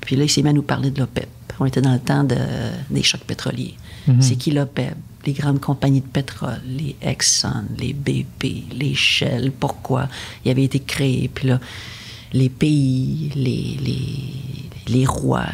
Puis 0.00 0.16
là, 0.16 0.24
il 0.24 0.30
s'est 0.30 0.42
mis 0.42 0.48
à 0.48 0.52
nous 0.52 0.62
parler 0.62 0.90
de 0.90 1.00
l'OPEP. 1.00 1.28
On 1.60 1.66
était 1.66 1.80
dans 1.82 1.92
le 1.92 2.00
temps 2.00 2.24
de- 2.24 2.36
des 2.90 3.02
chocs 3.02 3.20
pétroliers. 3.24 3.74
C'est 4.20 4.36
qui 4.36 4.50
l'OPEP? 4.50 4.94
Les 5.26 5.32
grandes 5.32 5.60
compagnies 5.60 6.02
de 6.02 6.06
pétrole, 6.06 6.60
les 6.66 6.94
Exxon, 7.00 7.64
les 7.78 7.94
BP, 7.94 8.64
les 8.74 8.94
Shell. 8.94 9.50
Pourquoi? 9.52 10.08
Il 10.44 10.50
avait 10.50 10.64
été 10.64 10.80
créé. 10.80 11.30
Puis 11.34 11.48
là, 11.48 11.58
les 12.34 12.50
pays, 12.50 13.30
les, 13.34 13.78
les, 13.82 14.94
les 14.94 15.06
rois. 15.06 15.46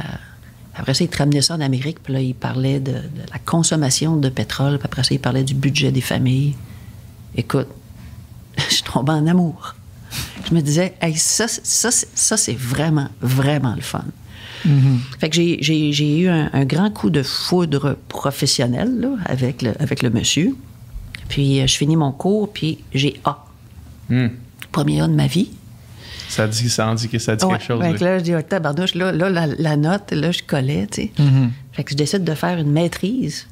Après 0.80 0.94
ça, 0.94 1.04
il 1.04 1.08
te 1.08 1.18
ramenait 1.18 1.42
ça 1.42 1.54
en 1.54 1.60
Amérique. 1.60 2.02
Puis 2.02 2.12
là, 2.12 2.20
il 2.20 2.34
parlait 2.34 2.80
de, 2.80 2.92
de 2.92 3.22
la 3.32 3.38
consommation 3.44 4.16
de 4.16 4.28
pétrole. 4.28 4.78
Puis 4.78 4.86
après 4.86 5.04
ça, 5.04 5.14
il 5.14 5.20
parlait 5.20 5.44
du 5.44 5.54
budget 5.54 5.92
des 5.92 6.00
familles. 6.00 6.54
Écoute, 7.36 7.68
je 8.70 8.82
tombais 8.82 9.12
en 9.12 9.26
amour. 9.26 9.74
Je 10.48 10.54
me 10.54 10.60
disais, 10.60 10.94
hey, 11.00 11.16
ça, 11.16 11.46
c'est- 11.46 11.64
ça, 11.64 11.90
ça, 11.92 12.36
c'est 12.36 12.56
vraiment, 12.58 13.08
vraiment 13.20 13.74
le 13.74 13.82
fun. 13.82 14.04
Fait 15.18 15.30
que 15.30 15.36
j'ai- 15.36 16.18
eu 16.20 16.28
un, 16.28 16.50
un 16.52 16.64
grand 16.66 16.90
coup 16.90 17.08
de 17.08 17.22
foudre 17.22 17.96
professionnel 18.08 19.00
là, 19.00 19.08
avec, 19.24 19.62
le, 19.62 19.72
avec 19.80 20.02
le 20.02 20.10
monsieur. 20.10 20.54
Puis 21.28 21.60
euh, 21.60 21.66
je 21.66 21.76
finis 21.76 21.96
mon 21.96 22.12
cours, 22.12 22.52
puis 22.52 22.78
j'ai 22.92 23.20
A. 23.24 23.46
Hmm. 24.10 24.28
Premier 24.72 25.00
A 25.00 25.08
de 25.08 25.14
ma 25.14 25.26
vie. 25.28 25.50
Ça 26.30 26.46
dit, 26.46 26.70
ça 26.70 26.88
en 26.88 26.94
dit 26.94 27.08
que 27.08 27.18
ça 27.18 27.36
dit 27.36 27.44
Ouais. 27.44 27.52
quelque 27.52 27.64
chose. 27.66 27.82
Fait 27.82 27.94
que 27.94 28.04
là. 28.04 28.18
je 28.18 28.24
dis, 28.24 28.34
oh, 28.34 28.40
tabarnouche, 28.42 28.94
là, 28.94 29.12
là 29.12 29.28
la, 29.28 29.46
la 29.46 29.76
note, 29.76 30.12
là, 30.12 30.30
je 30.32 30.42
collais, 30.46 30.86
tu 30.90 31.02
sais. 31.02 31.10
Fait 31.72 31.84
que 31.84 31.90
je 31.90 31.96
décide 31.96 32.24
de 32.24 32.34
faire 32.34 32.58
une 32.58 32.70
maîtrise. 32.70 33.46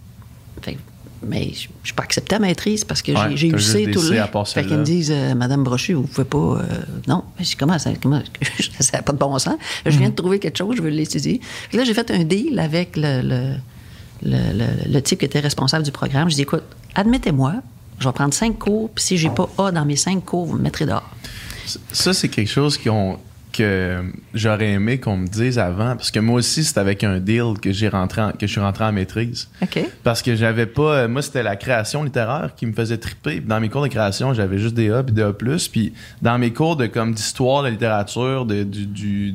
Fait 0.63 0.75
que- 0.75 0.79
mais 1.27 1.47
je 1.47 1.67
ne 1.69 1.85
suis 1.85 1.95
pas 1.97 2.05
accepté 2.05 2.37
à 2.37 2.39
maîtrise 2.39 2.85
parce 2.85 3.03
que 3.03 3.11
Ouais, 3.11 3.37
j'ai- 3.37 3.49
eu 3.49 3.59
C 3.59 3.91
tout 3.93 4.01
le 4.03 4.17
long. 4.21 4.45
Fait 4.45 4.65
qu'ils 4.65 4.77
me 4.77 4.85
disent, 4.85 5.11
euh, 5.13 5.35
Madame 5.35 5.65
Brochu, 5.65 5.95
vous 5.95 6.05
pouvez 6.07 6.25
pas. 6.25 6.39
euh, 6.39 6.63
non. 7.09 7.25
Mais 7.39 7.45
je 7.45 7.51
dis, 7.51 7.57
comment 7.57 7.77
ça? 7.79 7.91
Comment, 8.01 8.23
ça 8.81 8.99
n'a 8.99 9.03
pas 9.03 9.13
de 9.13 9.19
bon 9.19 9.37
sens. 9.39 9.57
Je 9.85 9.99
viens 9.99 10.11
de 10.11 10.15
trouver 10.15 10.39
quelque 10.39 10.57
chose, 10.59 10.77
je 10.77 10.83
veux 10.83 10.91
l'étudier. 10.91 11.41
Fait 11.43 11.73
que 11.73 11.77
Là, 11.79 11.85
j'ai 11.85 11.95
fait 11.95 12.09
un 12.13 12.23
deal 12.23 12.59
avec 12.61 12.97
le, 12.97 13.23
le, 13.23 13.55
le- 14.23 14.53
le- 14.59 14.93
le 14.93 15.03
type 15.03 15.19
qui 15.19 15.25
était 15.25 15.41
responsable 15.41 15.85
du 15.85 15.91
programme. 15.91 16.31
Je 16.31 16.37
dis, 16.37 16.43
écoute, 16.43 16.63
admettez-moi, 16.95 17.55
je 17.99 18.07
vais 18.09 18.13
prendre 18.13 18.33
cinq 18.33 18.57
cours, 18.59 18.89
puis 18.91 19.03
si 19.05 19.19
j'ai 19.19 19.31
pas 19.31 19.49
A 19.59 19.73
dans 19.73 19.85
mes 19.85 19.97
cinq 19.97 20.25
cours, 20.25 20.47
vous 20.47 20.57
me 20.57 20.63
mettrez 20.63 20.87
dehors. 20.87 21.09
Ça, 21.93 22.13
c'est 22.15 22.29
quelque 22.29 22.51
chose 22.51 22.77
ont, 22.89 23.19
que 23.51 24.03
j'aurais 24.35 24.73
aimé 24.73 24.99
qu'on 24.99 25.17
me 25.17 25.27
dise 25.27 25.59
avant. 25.59 25.97
Parce 25.97 26.11
que 26.11 26.21
moi 26.21 26.37
aussi, 26.37 26.63
c'est 26.65 26.79
avec 26.79 27.03
un 27.03 27.19
deal 27.19 27.55
que 27.61 27.73
j'ai 27.73 27.89
rentré 27.89 28.21
en- 28.21 28.33
que 28.33 28.47
je 28.47 28.53
suis 28.53 28.61
rentré 28.61 28.85
en 28.85 28.93
maîtrise. 28.93 29.49
Parce 30.05 30.21
que 30.23 30.37
j'avais 30.37 30.67
pas. 30.67 30.99
euh, 30.99 31.09
Moi, 31.09 31.23
c'était 31.23 31.43
la 31.43 31.57
création 31.57 32.05
littéraire 32.05 32.51
qui 32.57 32.67
me 32.67 32.73
faisait 32.75 32.99
triper. 32.99 33.41
Dans 33.41 33.59
mes 33.59 33.69
cours 33.71 33.83
de 33.83 33.89
création, 33.89 34.35
j'avais 34.35 34.59
juste 34.59 34.75
des 34.75 34.91
A 34.91 35.03
puis 35.03 35.15
des 35.15 35.23
A. 35.23 35.33
Puis 35.33 35.93
dans 36.21 36.39
mes 36.39 36.53
cours 36.53 36.77
de 36.77 36.87
comme 36.87 37.15
d'histoire, 37.15 37.63
de 37.65 37.69
littérature, 37.71 38.45
de, 38.45 38.63
du, 38.65 39.35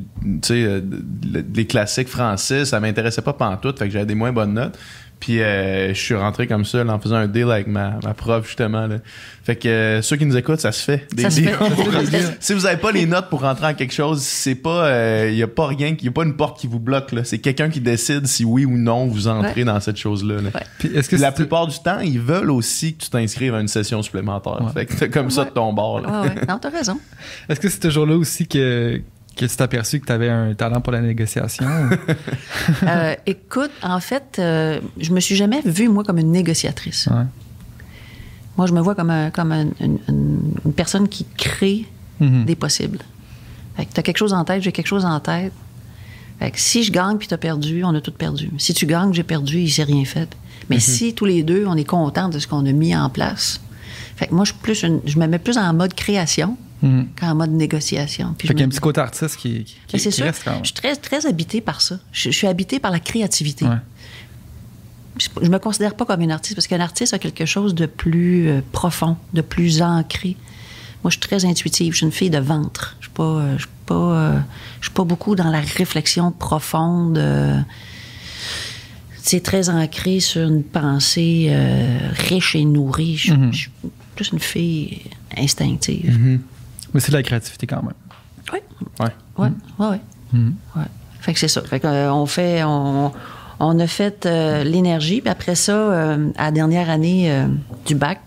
euh, 0.50 0.80
de- 0.80 0.80
de- 0.80 1.40
des 1.40 1.66
classiques 1.66 2.08
français, 2.08 2.64
ça 2.64 2.78
m'intéressait 2.80 3.20
pas 3.22 3.32
pantoute. 3.32 3.78
Fait 3.80 3.86
que 3.86 3.92
j'avais 3.92 4.06
des 4.06 4.14
moins 4.14 4.32
bonnes 4.32 4.54
notes. 4.54 4.78
Puis 5.20 5.40
euh, 5.40 5.88
je 5.94 5.98
suis 6.00 6.14
rentré 6.14 6.46
comme 6.46 6.64
ça, 6.64 6.84
là, 6.84 6.92
en 6.94 6.98
faisant 6.98 7.16
un 7.16 7.26
deal 7.28 7.50
avec 7.50 7.66
ma, 7.66 7.98
ma 8.02 8.12
prof, 8.14 8.46
justement. 8.46 8.86
Là. 8.86 8.96
Fait 9.42 9.56
que 9.56 9.68
euh, 9.68 10.02
ceux 10.02 10.16
qui 10.16 10.26
nous 10.26 10.36
écoutent, 10.36 10.60
ça 10.60 10.72
se 10.72 10.82
fait. 10.82 11.06
Des 11.14 11.22
Ça 11.22 11.30
se 11.30 11.40
si 12.40 12.52
vous 12.54 12.66
avez 12.66 12.76
pas 12.76 12.92
les 12.92 13.06
notes 13.06 13.28
pour 13.30 13.40
rentrer 13.42 13.66
en 13.68 13.74
quelque 13.74 13.94
chose, 13.94 14.22
c'est 14.22 14.54
pas. 14.54 15.26
Il 15.28 15.34
y 15.36 15.42
a 15.42 15.48
pas 15.48 15.66
rien, 15.66 15.94
il 15.98 16.04
y 16.04 16.08
a 16.08 16.12
pas 16.12 16.24
une 16.24 16.36
porte 16.36 16.58
qui 16.60 16.66
vous 16.66 16.78
bloque. 16.80 17.14
C'est 17.24 17.38
quelqu'un 17.38 17.68
qui 17.70 17.80
décide 17.80 18.26
si 18.26 18.44
oui 18.44 18.64
ou 18.64 18.76
non 18.76 19.06
vous 19.06 19.28
entrez 19.28 19.60
Ouais. 19.60 19.64
dans 19.64 19.80
cette 19.80 19.96
chose-là. 19.96 20.36
là. 20.36 20.50
Ouais. 20.54 20.60
Puis 20.78 20.88
est-ce 20.94 21.08
que 21.08 21.16
Puis 21.16 21.22
la 21.22 21.32
plupart 21.32 21.66
du 21.66 21.78
temps, 21.78 22.00
ils 22.00 22.20
veulent 22.20 22.50
aussi 22.50 22.94
que 22.94 23.04
tu 23.04 23.10
t'inscrives 23.10 23.54
à 23.54 23.60
une 23.60 23.68
session 23.68 24.02
supplémentaire. 24.02 24.60
Ouais. 24.62 24.72
Fait 24.72 24.86
que 24.86 24.94
t'as 24.94 25.08
comme 25.08 25.30
ça 25.30 25.44
de 25.44 25.50
ton 25.50 25.72
bord. 25.72 26.00
Là. 26.00 26.22
Ouais. 26.22 26.28
Non, 26.48 26.58
t'as 26.58 26.70
raison. 26.70 26.98
Est-ce 27.48 27.60
que 27.60 27.68
c'est 27.68 27.80
toujours 27.80 28.06
là 28.06 28.16
aussi 28.16 28.46
que, 28.46 29.00
que 29.34 29.44
tu 29.46 29.56
t'es 29.56 29.62
aperçu 29.62 30.00
que 30.00 30.06
tu 30.06 30.12
avais 30.12 30.28
un 30.30 30.54
talent 30.54 30.80
pour 30.80 30.92
la 30.92 31.00
négociation? 31.00 31.66
Euh, 32.86 33.14
écoute, 33.26 33.70
en 33.82 34.00
fait, 34.00 34.36
euh, 34.38 34.80
je 34.98 35.12
me 35.12 35.20
suis 35.20 35.36
jamais 35.36 35.60
vue, 35.64 35.88
moi, 35.88 36.04
comme 36.04 36.18
une 36.18 36.30
négociatrice. 36.32 37.08
ouais. 37.10 37.24
Moi, 38.56 38.66
je 38.66 38.72
me 38.72 38.80
vois 38.80 38.94
comme, 38.94 39.10
un- 39.10 39.30
comme 39.30 39.50
un- 39.52 39.66
une, 39.80 40.72
personne 40.76 41.08
qui 41.08 41.26
crée 41.36 41.86
Mhm. 42.20 42.44
des 42.44 42.54
possibles. 42.54 42.98
Fait 43.76 43.84
que 43.86 43.92
t'as 43.92 44.02
quelque 44.02 44.18
chose 44.18 44.32
en 44.32 44.44
tête, 44.44 44.62
j'ai 44.62 44.70
quelque 44.72 44.86
chose 44.86 45.04
en 45.04 45.18
tête. 45.18 45.52
Fait 46.38 46.50
que 46.52 46.60
si 46.60 46.84
je 46.84 46.92
gagne 46.92 47.16
puis 47.18 47.26
t'as 47.26 47.36
perdu, 47.36 47.82
on 47.84 47.94
a 47.94 48.00
tout 48.00 48.12
perdu. 48.12 48.50
Si 48.58 48.72
tu 48.74 48.86
gagnes, 48.86 49.12
j'ai 49.12 49.24
perdu, 49.24 49.58
il 49.58 49.70
s'est 49.70 49.82
rien 49.84 50.04
fait. 50.04 50.28
Mais 50.70 50.78
si 50.80 51.14
tous 51.14 51.24
les 51.24 51.42
deux, 51.42 51.64
on 51.66 51.76
est 51.76 51.84
contents 51.84 52.28
de 52.28 52.38
ce 52.38 52.46
qu'on 52.46 52.64
a 52.66 52.72
mis 52.72 52.94
en 52.96 53.10
place. 53.10 53.60
Fait 54.16 54.28
que 54.28 54.34
moi, 54.34 54.44
je, 54.44 54.52
suis 54.52 54.60
plus 54.60 54.82
une- 54.84 55.00
je 55.04 55.18
me 55.18 55.26
mets 55.26 55.38
plus 55.40 55.58
en 55.58 55.72
mode 55.74 55.94
création 55.94 56.56
Mhm. 56.84 57.08
qu'en 57.18 57.34
mode 57.34 57.50
négociation. 57.52 58.34
Puis 58.38 58.48
Fait 58.48 58.54
qu'il 58.54 58.60
y 58.60 58.64
a 58.64 58.66
un 58.66 58.70
petit 58.70 58.80
côté 58.80 59.00
artiste 59.00 59.36
qui, 59.36 59.64
qui, 59.64 59.76
qui 59.98 60.12
sûr. 60.12 60.24
reste 60.26 60.42
quand 60.44 60.52
même. 60.52 60.60
Je 60.64 60.66
suis 60.68 60.74
très, 60.74 60.94
très 60.96 61.26
habitée 61.26 61.60
par 61.60 61.80
ça. 61.80 61.98
Je, 62.12 62.30
je 62.30 62.36
suis 62.36 62.46
habitée 62.46 62.78
par 62.78 62.90
la 62.92 63.00
créativité. 63.00 63.64
Ouais. 63.64 63.76
Je, 65.18 65.28
je 65.42 65.48
me 65.48 65.58
considère 65.58 65.94
pas 65.94 66.04
comme 66.04 66.20
une 66.20 66.32
artiste 66.32 66.56
parce 66.56 66.66
qu'un 66.66 66.80
artiste 66.80 67.14
a 67.14 67.18
quelque 67.18 67.46
chose 67.46 67.74
de 67.74 67.86
plus 67.86 68.48
euh, 68.48 68.60
profond, 68.72 69.16
de 69.32 69.40
plus 69.42 69.80
ancré. 69.82 70.36
Moi, 71.02 71.10
je 71.10 71.16
suis 71.16 71.20
très 71.20 71.44
intuitive. 71.44 71.92
Je 71.92 71.98
suis 71.98 72.06
une 72.06 72.12
fille 72.12 72.30
de 72.30 72.38
ventre. 72.38 72.96
Je 73.00 73.06
suis 73.06 73.12
pas, 73.14 73.22
euh, 73.22 73.54
je 73.56 73.62
suis 73.62 73.70
pas, 73.86 73.94
euh, 73.94 74.38
je 74.80 74.86
suis 74.86 74.94
pas 74.94 75.04
beaucoup 75.04 75.34
dans 75.36 75.50
la 75.50 75.60
réflexion 75.60 76.32
profonde. 76.32 77.18
euh, 77.18 77.60
c'est 79.22 79.42
très 79.42 79.70
ancré 79.70 80.20
sur 80.20 80.46
une 80.46 80.62
pensée 80.62 81.46
euh, 81.48 81.98
riche 82.28 82.54
et 82.56 82.64
nourrie. 82.64 83.16
Je, 83.16 83.32
Mhm. 83.32 83.52
je 83.52 83.58
suis 83.58 83.70
plus 84.16 84.28
une 84.32 84.38
fille 84.38 85.00
instinctive. 85.36 86.40
Mais 86.94 87.00
c'est 87.00 87.10
de 87.12 87.16
la 87.16 87.22
créativité 87.22 87.66
quand 87.66 87.82
même. 87.82 87.92
Oui. 88.52 88.60
Ouais. 89.00 89.06
Ouais, 89.36 89.48
ouais, 89.78 89.86
ouais. 89.88 90.00
Mhm. 90.32 90.54
Ouais. 90.76 90.82
Fait 91.20 91.32
que 91.34 91.38
c'est 91.40 91.48
ça. 91.48 91.60
Fait 91.62 91.80
que, 91.80 91.86
euh, 91.86 92.12
on 92.12 92.24
fait, 92.26 92.62
on, 92.64 93.12
on 93.60 93.78
a 93.80 93.86
fait 93.86 94.26
euh, 94.26 94.62
l'énergie, 94.64 95.20
puis 95.20 95.30
après 95.30 95.54
ça, 95.56 95.72
euh, 95.72 96.30
à 96.36 96.44
la 96.46 96.50
dernière 96.52 96.88
année 96.90 97.30
euh, 97.32 97.46
du 97.86 97.94
bac, 97.94 98.20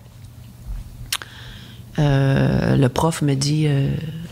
le 1.96 2.86
prof 2.88 3.22
me 3.22 3.34
dit 3.34 3.66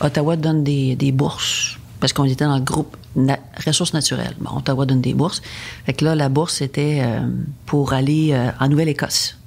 Ottawa 0.01 0.37
donne 0.37 0.63
des, 0.63 0.95
des 0.97 1.11
bourses 1.13 1.79
parce 1.99 2.13
qu'on 2.13 2.25
était 2.25 2.45
dans 2.45 2.57
le 2.57 2.63
groupe 2.63 2.97
na- 3.17 3.39
ressources 3.67 3.93
naturelles. 3.95 4.35
Bon, 4.39 4.59
Ottawa 4.59 4.87
donne 4.87 5.01
des 5.01 5.15
bourses. 5.15 5.43
Fait 5.85 5.93
que 5.95 6.05
là, 6.05 6.15
la 6.15 6.29
bourse 6.29 6.61
était 6.61 7.01
euh, 7.03 7.27
pour 7.65 7.93
aller 7.93 8.39
en 8.61 8.69
Nouvelle-Écosse 8.69 9.39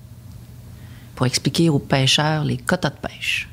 pour 1.15 1.25
expliquer 1.27 1.69
aux 1.69 1.79
pêcheurs 1.79 2.43
les 2.43 2.57
quotas 2.57 2.89
de 2.89 2.95
pêche. 2.95 3.47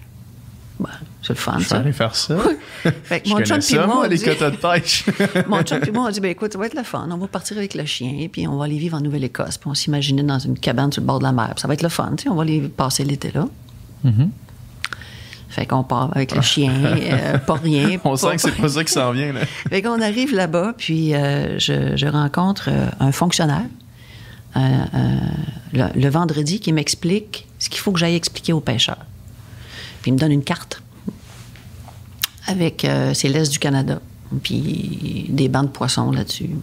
C'est 1.27 1.33
le 1.33 1.39
fun, 1.39 1.57
Je 1.59 1.65
ça. 1.67 1.79
aller 1.79 1.93
faire 1.93 2.15
ça. 2.15 2.37
Fait 3.05 3.21
que 3.21 3.29
Je 3.29 3.35
mon 3.35 3.41
chum 3.45 3.59
puis 3.59 3.77
moi, 3.79 4.07
les 4.07 4.17
de 4.19 4.57
pêche. 4.57 5.05
mon 5.49 5.61
chum 5.63 5.81
puis 5.81 5.91
moi, 5.91 6.05
on 6.07 6.11
dit, 6.11 6.21
ben 6.21 6.31
écoute, 6.31 6.53
ça 6.53 6.59
va 6.59 6.67
être 6.67 6.75
le 6.77 6.85
fun. 6.85 7.09
On 7.11 7.17
va 7.17 7.27
partir 7.27 7.57
avec 7.57 7.75
le 7.75 7.85
chien, 7.85 8.29
puis 8.31 8.47
on 8.47 8.57
va 8.57 8.67
aller 8.67 8.79
vivre 8.79 8.97
en 8.97 9.01
Nouvelle-Écosse. 9.01 9.59
Puis 9.59 9.69
on 9.69 9.75
s'imaginait 9.75 10.23
dans 10.23 10.39
une 10.39 10.57
cabane 10.57 10.93
sur 10.93 11.03
le 11.03 11.07
bord 11.07 11.19
de 11.19 11.25
la 11.25 11.33
mer. 11.33 11.51
Puis 11.55 11.63
ça 11.63 11.69
va 11.69 11.75
être 11.75 11.83
le 11.83 11.89
fun, 11.89 12.13
tu 12.17 12.25
sais. 12.25 12.29
On 12.29 12.37
va 12.37 12.43
aller 12.43 12.61
passer 12.61 13.05
l'été 13.05 13.33
là. 13.35 13.49
Mhm. 14.05 14.31
Fait 15.49 15.67
qu'on 15.67 15.83
part 15.85 16.11
avec 16.15 16.35
le 16.35 16.43
chien, 16.43 16.73
euh, 16.85 17.39
pas 17.39 17.55
rien. 17.55 17.99
On 18.05 18.11
pas- 18.11 18.17
sent 18.17 18.37
que 18.37 18.43
c'est 18.43 18.53
pas 18.61 18.69
ça 18.69 18.85
qui 18.85 18.93
s'en 18.93 19.11
vient. 19.13 19.33
Là. 19.33 19.41
Fait 19.47 19.81
qu'on 19.83 20.01
arrive 20.03 20.35
là-bas, 20.35 20.75
puis 20.77 21.15
euh, 21.15 21.59
je, 21.59 21.97
je 21.97 22.07
rencontre 22.07 22.69
euh, 22.71 22.87
un 23.01 23.11
fonctionnaire 23.11 23.65
le, 24.55 25.85
le 25.95 26.09
vendredi 26.09 26.61
qui 26.61 26.73
m'explique 26.73 27.47
ce 27.59 27.69
qu'il 27.69 27.81
faut 27.81 27.93
que 27.93 27.99
j'aille 27.99 28.15
expliquer 28.17 28.53
aux 28.53 28.61
pêcheurs. 28.61 29.05
Puis 30.03 30.11
il 30.11 30.15
me 30.15 30.19
donne 30.19 30.33
une 30.33 30.45
carte 30.45 30.83
avec, 32.47 32.85
euh, 32.85 33.13
c'est 33.15 33.29
l'Est 33.29 33.51
du 33.51 33.59
Canada, 33.59 34.01
puis 34.43 35.27
des 35.29 35.49
bancs 35.49 35.67
de 35.67 35.71
poissons 35.71 36.11
là-dessus. 36.11 36.45
Il 36.45 36.57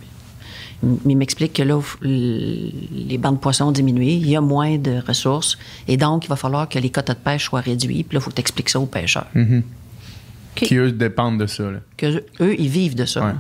il 1.06 1.18
m'explique 1.18 1.54
que 1.54 1.64
là, 1.64 1.80
les 2.02 3.18
bancs 3.18 3.36
de 3.36 3.40
poissons 3.40 3.66
ont 3.66 3.72
diminué, 3.72 4.14
il 4.14 4.30
y 4.30 4.36
a 4.36 4.42
moins 4.42 4.78
de 4.78 5.02
ressources, 5.08 5.58
et 5.88 5.98
donc 5.98 6.26
il 6.26 6.28
va 6.28 6.36
falloir 6.36 6.68
que 6.68 6.78
les 6.80 6.90
quotas 6.90 7.14
de 7.14 7.20
pêche 7.20 7.46
soient 7.46 7.62
réduits, 7.62 8.04
puis 8.04 8.16
là, 8.16 8.20
il 8.20 8.22
faut 8.22 8.30
que 8.30 8.36
tu 8.36 8.42
expliques 8.42 8.70
ça 8.70 8.80
aux 8.80 8.86
pêcheurs. 8.86 9.28
OK. 9.34 10.64
Qui, 10.68 10.76
eux, 10.76 10.92
dépendent 10.92 11.40
de 11.40 11.48
ça. 11.48 11.64
Là. 11.64 11.80
Que 11.98 12.24
eux, 12.42 12.56
ils 12.60 12.70
vivent 12.70 12.96
de 12.96 13.06
ça. 13.06 13.26
Ouais. 13.26 13.34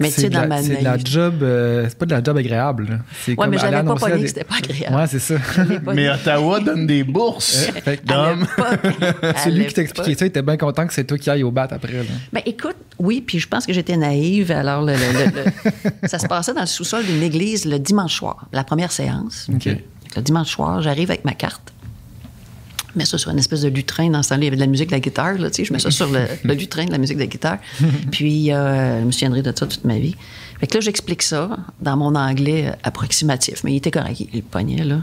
Mais 0.00 0.08
tu 0.08 0.14
sais, 0.14 0.20
c'est 0.22 0.28
de, 0.28 0.34
dans 0.34 0.40
la- 0.42 0.46
ma 0.46 0.62
c'est 0.62 0.68
de 0.76 0.84
la 0.84 0.90
naïveté. 0.92 1.10
job, 1.10 1.42
euh, 1.42 1.86
c'est 1.88 1.98
pas 1.98 2.06
de 2.06 2.10
la 2.10 2.22
job 2.22 2.36
agréable. 2.36 3.00
comme 3.44 3.50
mais 3.50 3.56
l'avais 3.56 3.76
pas 3.88 3.94
pogné 4.06 4.16
des- 4.16 4.22
que 4.22 4.28
c'était 4.28 4.44
pas 4.44 4.56
agréable. 4.56 4.96
Ouais, 4.96 5.06
c'est 5.06 5.18
ça. 5.18 5.34
J'avais 5.54 5.78
Mais. 5.80 6.08
Ottawa 6.10 6.60
donne 6.60 6.86
des 6.86 7.04
bourses. 7.04 7.66
Fait 7.84 7.96
que 7.98 8.06
Celui 9.44 9.66
qui 9.66 9.74
expliqué 9.82 10.14
ça, 10.14 10.24
il 10.24 10.28
était 10.28 10.42
bien 10.42 10.56
content 10.56 10.86
que 10.86 10.92
c'est 10.94 11.04
toi 11.04 11.18
qui 11.18 11.30
ailles 11.30 11.42
au 11.42 11.50
bat 11.50 11.68
après. 11.70 11.92
Là. 11.92 12.02
Ben, 12.32 12.42
écoute, 12.46 12.76
oui, 12.98 13.22
puis 13.26 13.38
je 13.38 13.48
pense 13.48 13.66
que 13.66 13.72
j'étais 13.72 13.96
naïve. 13.96 14.50
Alors, 14.52 14.82
le- 14.82 14.92
le- 14.94 14.98
le- 14.98 15.44
le- 15.44 16.08
ça 16.08 16.18
se 16.18 16.26
passait 16.26 16.54
dans 16.54 16.60
le 16.60 16.66
sous-sol 16.66 17.04
d'une 17.04 17.22
église 17.22 17.64
le 17.64 17.78
dimanche 17.78 18.14
soir, 18.14 18.46
la 18.52 18.64
première 18.64 18.92
séance. 18.92 19.48
OK. 19.52 19.68
Le 20.16 20.22
dimanche 20.22 20.48
soir, 20.50 20.80
j'arrive 20.80 21.10
avec 21.10 21.24
ma 21.24 21.32
carte. 21.34 21.72
Mets 22.96 23.04
ça 23.04 23.18
sur 23.18 23.30
une 23.30 23.38
espèce 23.38 23.60
de 23.62 23.68
lutrin. 23.68 24.10
Dans 24.10 24.22
ce 24.22 24.30
temps-là, 24.30 24.40
il 24.42 24.44
y 24.44 24.48
avait 24.48 24.56
de 24.56 24.60
la 24.60 24.66
musique 24.66 24.88
de 24.88 24.92
la 24.94 25.00
guitare. 25.00 25.34
Là, 25.38 25.50
tu 25.50 25.56
sais, 25.56 25.64
je 25.64 25.72
mets 25.72 25.78
ça 25.78 25.90
sur 25.90 26.10
le, 26.10 26.20
le 26.44 26.54
lutrin 26.60 26.86
de 26.86 26.90
la 26.92 26.98
musique 26.98 27.16
de 27.16 27.22
la 27.22 27.26
guitare. 27.26 27.58
Puis, 28.10 28.52
euh, 28.52 29.00
je 29.00 29.04
me 29.06 29.12
souviendrai 29.12 29.42
de 29.42 29.52
ça 29.56 29.66
toute 29.66 29.84
ma 29.84 29.98
vie. 29.98 30.16
Fait 30.58 30.66
que 30.66 30.74
là, 30.74 30.80
j'explique 30.80 31.22
ça 31.22 31.50
dans 31.80 31.96
mon 31.98 32.14
anglais 32.14 32.72
approximatif. 32.82 33.62
Mais 33.64 33.72
il 33.74 33.76
était 33.76 33.90
correct, 33.90 34.22
il 34.32 34.42
pognait, 34.42 34.84
là. 34.84 35.00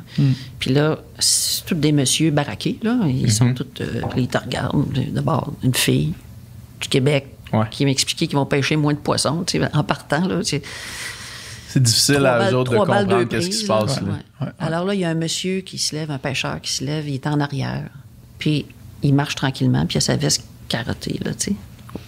Puis 0.60 0.72
là, 0.74 0.98
c'est 1.20 1.66
tous 1.66 1.76
des 1.76 1.92
messieurs 1.92 2.32
baraqués, 2.32 2.80
là. 2.82 2.98
Ils 3.08 3.32
sont 3.32 3.54
tous... 3.54 3.68
euh, 3.82 4.02
ils 4.18 4.28
te 4.28 4.38
regardent. 4.40 4.86
D'abord, 5.12 5.54
une 5.64 5.76
fille 5.76 6.14
du 6.82 6.88
Québec 6.90 7.28
Ouais. 7.54 7.66
qui 7.70 7.86
m'expliquait 7.86 8.26
qu'ils 8.26 8.36
vont 8.36 8.48
pêcher 8.48 8.76
moins 8.76 8.94
de 8.94 8.98
poissons, 8.98 9.46
en 9.74 9.84
partant, 9.84 10.28
là. 10.28 10.42
C'est 11.74 11.82
difficile 11.82 12.16
Trois 12.18 12.30
à 12.30 12.52
eux 12.52 12.56
autres 12.56 12.72
de 12.72 12.78
comprendre 12.78 13.24
qu'est-ce 13.24 13.50
qui 13.50 13.58
se 13.58 13.66
passe. 13.66 14.00
là. 14.00 14.08
Ouais. 14.42 14.48
Alors 14.60 14.86
là, 14.86 14.94
il 14.94 15.00
y 15.00 15.06
a 15.06 15.10
un 15.10 15.16
monsieur 15.16 15.62
qui 15.62 15.80
se 15.80 15.96
lève, 15.96 16.12
un 16.12 16.20
pêcheur 16.20 16.62
qui 16.62 16.72
se 16.72 16.84
lève, 16.84 17.08
il 17.10 17.16
est 17.16 17.26
en 17.26 17.40
arrière. 17.40 17.90
Puis 18.38 18.66
il 19.02 19.14
marche 19.16 19.34
tranquillement, 19.36 19.86
puis 19.88 19.96
il 19.96 19.98
a 19.98 20.02
sa 20.02 20.16
veste 20.16 20.44
carottée, 20.70 21.20
là, 21.26 21.34
tu 21.34 21.52
sais. 21.52 21.56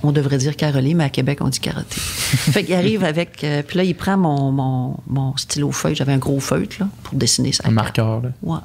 On 0.04 0.12
devrait 0.12 0.38
dire 0.38 0.56
carolée, 0.56 0.94
mais 0.94 1.04
à 1.06 1.10
Québec, 1.10 1.40
on 1.42 1.50
dit 1.50 1.60
carottée. 1.60 1.96
fait 2.00 2.64
qu'il 2.64 2.76
arrive 2.76 3.04
avec... 3.04 3.44
euh, 3.44 3.64
puis 3.64 3.78
là, 3.78 3.84
il 3.84 3.96
prend 3.96 4.18
mon, 4.18 4.52
mon, 4.52 4.98
mon 5.08 5.36
stylo 5.38 5.72
feuille. 5.72 5.96
J'avais 5.96 6.14
un 6.14 6.18
gros 6.20 6.40
feutre, 6.40 6.76
là, 6.80 6.88
pour 7.04 7.18
dessiner 7.18 7.52
sa 7.52 7.64
Un 7.64 7.66
carte. 7.66 7.74
marqueur. 7.76 8.22
Là. 8.22 8.30
Ouais. 8.44 8.60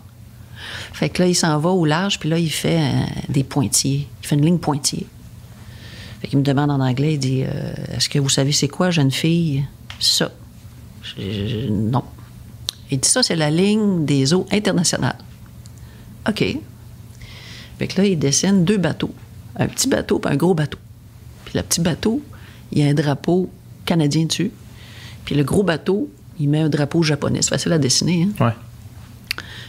Fait 0.93 1.09
que 1.09 1.23
là, 1.23 1.29
il 1.29 1.35
s'en 1.35 1.59
va 1.59 1.71
au 1.71 1.85
large, 1.87 2.19
puis 2.19 2.29
là, 2.29 2.39
il 2.39 2.51
fait 2.51 2.79
euh, 2.81 3.03
des 3.31 3.45
pointillés. 3.45 4.07
Il 4.23 4.27
fait 4.27 4.35
une 4.37 4.45
ligne 4.45 4.59
pointillée. 4.59 5.07
Fait 6.21 6.29
qu'il 6.29 6.39
me 6.39 6.45
demande 6.45 6.71
en 6.71 6.81
anglais, 6.81 7.15
il 7.15 7.19
dit 7.19 7.43
euh, 7.45 7.73
Est-ce 7.97 8.09
que 8.11 8.19
vous 8.19 8.29
savez 8.29 8.53
c'est 8.53 8.69
quoi, 8.69 8.91
jeune 8.91 9.11
fille 9.11 9.65
Ça. 9.99 10.31
Je- 11.03 11.21
je- 11.23 11.47
je- 11.49 11.69
non. 11.71 12.03
Il 12.91 12.99
dit 13.01 13.09
Ça, 13.09 13.23
c'est 13.23 13.37
la 13.37 13.51
ligne 13.51 14.05
des 14.05 14.35
eaux 14.35 14.47
internationales. 14.53 15.19
OK. 16.29 16.45
Fait 17.79 17.87
que 17.87 18.01
là, 18.01 18.07
il 18.07 18.19
dessine 18.19 18.65
deux 18.65 18.77
bateaux. 18.79 19.15
Un 19.57 19.67
petit 19.69 19.89
bateau 19.89 20.21
et 20.25 20.29
un 20.29 20.37
gros 20.37 20.55
bateau. 20.55 20.79
Puis 21.45 21.55
le 21.57 21.63
petit 21.63 21.81
bateau, 21.81 22.23
il 22.73 22.79
y 22.79 22.83
a 22.83 22.87
un 22.91 22.95
drapeau 22.95 23.51
canadien 23.87 24.27
dessus. 24.27 24.51
Puis 25.25 25.35
le 25.35 25.45
gros 25.45 25.63
bateau, 25.63 26.11
il 26.39 26.49
met 26.49 26.61
un 26.61 26.69
drapeau 26.69 27.03
japonais. 27.03 27.41
C'est 27.43 27.51
facile 27.51 27.73
à 27.73 27.79
dessiner, 27.79 28.25
hein? 28.41 28.45
Ouais. 28.45 28.53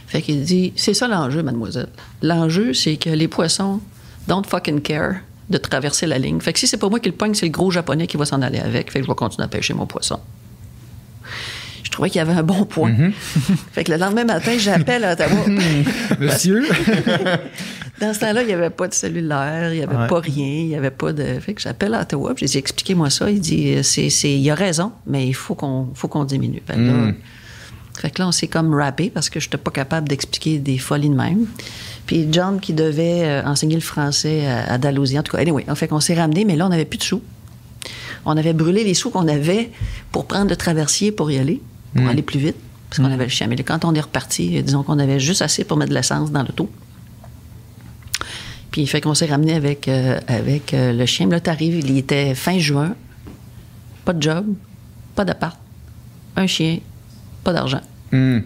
Fait 0.06 0.20
qu'il 0.20 0.42
dit, 0.42 0.72
c'est 0.76 0.94
ça 0.94 1.08
l'enjeu, 1.08 1.42
mademoiselle. 1.42 1.88
L'enjeu, 2.20 2.74
c'est 2.74 2.96
que 2.96 3.08
les 3.10 3.28
poissons 3.28 3.80
don't 4.28 4.44
fucking 4.46 4.80
care 4.82 5.14
de 5.48 5.58
traverser 5.58 6.06
la 6.06 6.18
ligne. 6.18 6.40
Fait 6.40 6.52
que 6.52 6.58
si 6.58 6.66
c'est 6.66 6.76
pas 6.76 6.88
moi 6.88 7.00
qui 7.00 7.08
le 7.08 7.14
pogne, 7.14 7.34
c'est 7.34 7.46
le 7.46 7.52
gros 7.52 7.70
japonais 7.70 8.06
qui 8.06 8.16
va 8.18 8.24
s'en 8.26 8.42
aller 8.42 8.58
avec. 8.58 8.90
Fait 8.92 9.00
que 9.00 9.06
je 9.06 9.10
vais 9.10 9.14
continuer 9.16 9.44
à 9.44 9.48
pêcher 9.48 9.72
mon 9.74 9.86
poisson. 9.86 10.20
Je 11.92 11.96
trouvais 11.96 12.08
qu'il 12.08 12.20
y 12.20 12.22
avait 12.22 12.32
un 12.32 12.42
bon 12.42 12.64
point. 12.64 12.94
fait 13.72 13.84
que 13.84 13.92
le 13.92 13.98
lendemain 13.98 14.24
matin, 14.24 14.52
j'appelle 14.58 15.04
à 15.04 15.12
Ottawa. 15.12 15.44
Monsieur? 16.20 16.64
Dans 18.00 18.14
ce 18.14 18.20
temps-là, 18.20 18.40
il 18.40 18.46
n'y 18.46 18.54
avait 18.54 18.70
pas 18.70 18.88
de 18.88 18.94
cellulaire, 18.94 19.74
il 19.74 19.76
n'y 19.76 19.82
avait 19.84 19.94
Ouais. 19.94 20.06
pas 20.08 20.20
rien, 20.20 20.46
il 20.46 20.68
n'y 20.68 20.74
avait 20.74 20.90
pas 20.90 21.12
de. 21.12 21.22
Fait 21.40 21.52
que 21.52 21.60
j'appelle 21.60 21.92
à 21.92 22.00
Ottawa, 22.00 22.32
j'ai 22.36 22.46
dit, 22.46 22.56
expliquez-moi 22.56 23.10
ça. 23.10 23.30
Il 23.30 23.40
dit, 23.40 23.76
c'est, 23.84 24.08
c'est, 24.08 24.32
il 24.32 24.50
a 24.50 24.54
raison, 24.54 24.90
mais 25.06 25.26
il 25.28 25.34
faut 25.34 25.54
qu'on, 25.54 25.88
faut 25.94 26.08
qu'on 26.08 26.24
diminue. 26.24 26.62
Fait 26.66 26.72
que, 26.76 26.78
là, 26.80 26.92
Mm. 26.92 27.14
fait 28.00 28.10
que 28.10 28.22
là, 28.22 28.28
on 28.28 28.32
s'est 28.32 28.48
comme 28.48 28.74
rappé 28.74 29.10
parce 29.10 29.28
que 29.28 29.38
je 29.38 29.46
n'étais 29.48 29.58
pas 29.58 29.70
capable 29.70 30.08
d'expliquer 30.08 30.58
des 30.60 30.78
folies 30.78 31.10
de 31.10 31.14
même. 31.14 31.44
Puis 32.06 32.26
John, 32.32 32.58
qui 32.58 32.72
devait 32.72 33.22
euh, 33.24 33.42
enseigner 33.44 33.74
le 33.76 33.82
français 33.82 34.46
à, 34.46 34.72
à 34.72 34.78
Dalhousie, 34.78 35.18
en 35.18 35.22
tout 35.22 35.36
cas, 35.36 35.42
anyway, 35.42 35.66
en 35.68 35.74
fait 35.74 35.88
qu'on 35.88 36.00
s'est 36.00 36.14
ramené, 36.14 36.46
mais 36.46 36.56
là, 36.56 36.64
on 36.64 36.70
n'avait 36.70 36.86
plus 36.86 36.98
de 36.98 37.04
sous. 37.04 37.22
On 38.24 38.36
avait 38.38 38.54
brûlé 38.54 38.82
les 38.82 38.94
sous 38.94 39.10
qu'on 39.10 39.28
avait 39.28 39.70
pour 40.10 40.26
prendre 40.26 40.48
le 40.48 40.56
traversier 40.56 41.12
pour 41.12 41.30
y 41.30 41.38
aller, 41.38 41.60
pour 41.94 42.06
aller 42.08 42.22
plus 42.22 42.38
vite, 42.38 42.56
parce 42.88 42.98
qu'on 43.00 43.10
avait 43.12 43.24
le 43.24 43.30
chien. 43.30 43.46
Mais 43.46 43.56
quand 43.56 43.84
on 43.84 43.94
est 43.94 44.00
reparti, 44.00 44.62
disons 44.62 44.82
qu'on 44.82 44.98
avait 44.98 45.20
juste 45.20 45.42
assez 45.42 45.64
pour 45.64 45.76
mettre 45.76 45.90
de 45.90 45.94
l'essence 45.94 46.30
dans 46.32 46.42
l'auto. 46.42 46.70
Puis 48.70 48.86
fait 48.86 49.00
qu'on 49.00 49.14
s'est 49.14 49.26
ramené 49.26 49.54
avec, 49.54 49.86
euh, 49.88 50.18
avec 50.26 50.72
euh, 50.72 50.92
le 50.92 51.04
chien. 51.06 51.28
Là, 51.28 51.40
t'arrives, 51.40 51.78
il 51.86 51.98
était 51.98 52.34
fin 52.34 52.58
juin, 52.58 52.94
pas 54.04 54.14
de 54.14 54.22
job, 54.22 54.46
pas 55.14 55.24
d'appart, 55.26 55.58
un 56.36 56.46
chien, 56.46 56.78
pas 57.44 57.52
d'argent. 57.52 57.80
Hmm. 58.12 58.38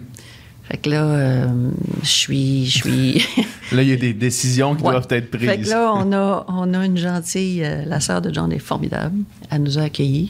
Fait 0.65 0.79
que 0.79 0.91
là, 0.91 1.05
euh, 1.05 1.71
je 2.03 2.09
suis... 2.09 2.67
Je 2.67 2.79
suis... 2.79 3.25
Là, 3.73 3.83
il 3.83 3.89
y 3.89 3.93
a 3.93 3.97
des 3.97 4.13
décisions 4.13 4.75
qui 4.75 4.83
Ouais. 4.83 4.91
doivent 4.91 5.07
être 5.11 5.31
prises. 5.31 5.49
Fait 5.49 5.61
que 5.61 5.69
là, 5.69 5.93
on 5.95 6.13
a, 6.13 6.45
on 6.49 6.75
a 6.75 6.85
une 6.85 6.97
gentille... 6.97 7.63
euh, 7.65 7.85
la 7.85 8.01
sœur 8.01 8.21
de 8.21 8.35
John 8.35 8.53
est 8.53 8.59
formidable. 8.59 9.17
Elle 9.49 9.63
nous 9.63 9.79
a 9.79 9.83
accueillis 9.83 10.29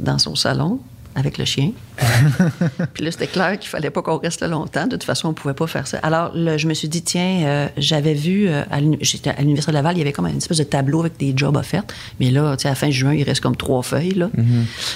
dans 0.00 0.18
son 0.18 0.34
salon 0.34 0.80
avec 1.14 1.38
le 1.38 1.44
chien. 1.44 1.70
Puis 2.94 3.04
là, 3.04 3.10
c'était 3.10 3.26
clair 3.26 3.58
qu'il 3.58 3.68
fallait 3.68 3.90
pas 3.90 4.02
qu'on 4.02 4.18
reste 4.18 4.40
là 4.40 4.48
longtemps. 4.48 4.84
De 4.86 4.92
toute 4.92 5.04
façon, 5.04 5.28
on 5.28 5.32
pouvait 5.34 5.54
pas 5.54 5.66
faire 5.66 5.86
ça. 5.86 5.98
Alors, 6.02 6.32
là, 6.34 6.56
je 6.56 6.66
me 6.66 6.74
suis 6.74 6.88
dit, 6.88 7.02
tiens, 7.02 7.42
euh, 7.44 7.68
j'avais 7.76 8.14
vu, 8.14 8.48
euh, 8.48 8.62
à 8.70 8.80
l'uni- 8.80 8.98
j'étais 9.00 9.30
à 9.30 9.40
l'Université 9.40 9.72
de 9.72 9.76
Laval, 9.76 9.96
il 9.96 9.98
y 9.98 10.02
avait 10.02 10.12
comme 10.12 10.26
une 10.26 10.36
espèce 10.38 10.58
de 10.58 10.64
tableau 10.64 11.00
avec 11.00 11.16
des 11.18 11.32
jobs 11.36 11.56
offerts. 11.56 11.84
Mais 12.20 12.30
là, 12.30 12.56
tu 12.56 12.62
sais, 12.62 12.68
à 12.68 12.72
la 12.72 12.74
fin 12.74 12.90
juin, 12.90 13.14
il 13.14 13.22
reste 13.22 13.40
comme 13.40 13.56
trois 13.56 13.82
feuilles, 13.82 14.14
là. 14.14 14.30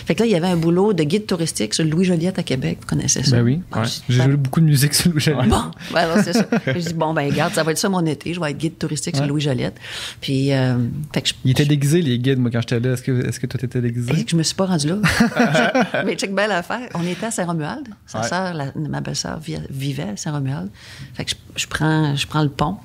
Fait 0.06 0.14
que 0.14 0.20
là, 0.20 0.26
il 0.26 0.32
y 0.32 0.34
avait 0.34 0.46
un 0.48 0.56
boulot 0.56 0.92
de 0.92 1.02
guide 1.02 1.26
touristique 1.26 1.74
sur 1.74 1.84
Louis 1.84 2.04
Joliette 2.04 2.38
à 2.38 2.42
Québec. 2.42 2.78
Vous 2.80 2.86
connaissez 2.86 3.22
ça? 3.22 3.36
Ben 3.36 3.42
oui. 3.42 3.60
Ouais. 3.74 3.82
j'ai- 4.08 4.22
joué 4.22 4.36
beaucoup 4.36 4.60
de 4.60 4.66
musique 4.66 4.94
sur 4.94 5.10
Louis 5.10 5.20
Joliette. 5.20 5.48
Bon, 5.48 5.62
ben 5.92 6.00
alors, 6.00 6.18
c'est 6.24 6.32
ça. 6.32 6.46
Je 6.66 6.72
dis, 6.78 6.94
bon, 6.94 7.12
ben, 7.14 7.30
regarde, 7.30 7.52
ça 7.54 7.62
va 7.62 7.72
être 7.72 7.78
ça 7.78 7.88
mon 7.88 8.04
été. 8.06 8.32
Je 8.34 8.40
vais 8.40 8.50
être 8.50 8.58
guide 8.58 8.78
touristique 8.78 9.14
sur 9.16 9.22
Ouais. 9.24 9.28
Louis 9.30 9.40
Joliette. 9.40 9.76
Puis, 10.20 10.52
euh, 10.52 10.76
fait 11.12 11.22
que 11.22 11.28
je, 11.28 11.34
Ils 11.44 11.50
étaient 11.52 11.64
déguisés, 11.64 12.02
les 12.02 12.18
guides, 12.18 12.38
moi, 12.38 12.50
quand 12.52 12.60
j'étais 12.60 12.80
là. 12.80 12.94
Est-ce 12.94 13.02
que, 13.02 13.26
est-ce 13.28 13.40
que 13.40 13.46
toi, 13.46 13.60
t'étais 13.60 13.80
déguisé? 13.80 14.12
Et 14.18 14.24
que 14.24 14.30
je 14.30 14.36
me 14.36 14.42
suis 14.42 14.54
pas 14.54 14.66
rendue 14.66 14.88
là. 14.88 14.96
Mais 16.06 16.14
check 16.16 16.34
belle 16.34 16.52
affaire. 16.52 16.85
On 16.94 17.06
était 17.06 17.26
à 17.26 17.30
Saint-Romuald. 17.30 17.88
Sa 18.06 18.20
Ouais. 18.20 18.28
sœur, 18.28 18.54
la- 18.54 18.72
ma 18.74 19.00
belle-sœur, 19.00 19.38
vi- 19.38 19.58
vivait 19.70 20.10
à 20.10 20.16
Saint-Romuald. 20.16 20.70
Fait 21.14 21.24
que 21.24 21.30
je, 21.32 21.62
je 21.62 21.66
prends, 21.66 22.14
je 22.16 22.26
prends 22.26 22.42
le 22.42 22.48
pont. 22.48 22.76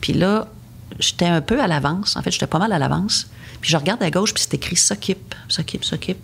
Puis 0.00 0.12
là, 0.12 0.48
j'étais 0.98 1.26
un 1.26 1.40
peu 1.40 1.60
à 1.60 1.66
l'avance. 1.66 2.16
En 2.16 2.22
fait, 2.22 2.30
j'étais 2.30 2.46
pas 2.46 2.58
mal 2.58 2.72
à 2.72 2.78
l'avance. 2.78 3.28
Puis 3.60 3.70
je 3.70 3.76
regarde 3.76 4.02
à 4.02 4.10
gauche, 4.10 4.32
puis 4.34 4.42
c'est 4.42 4.54
écrit 4.54 4.76
S'occupe, 4.76 5.34
s'occupe, 5.48 5.84
s'occupe. 5.84 6.18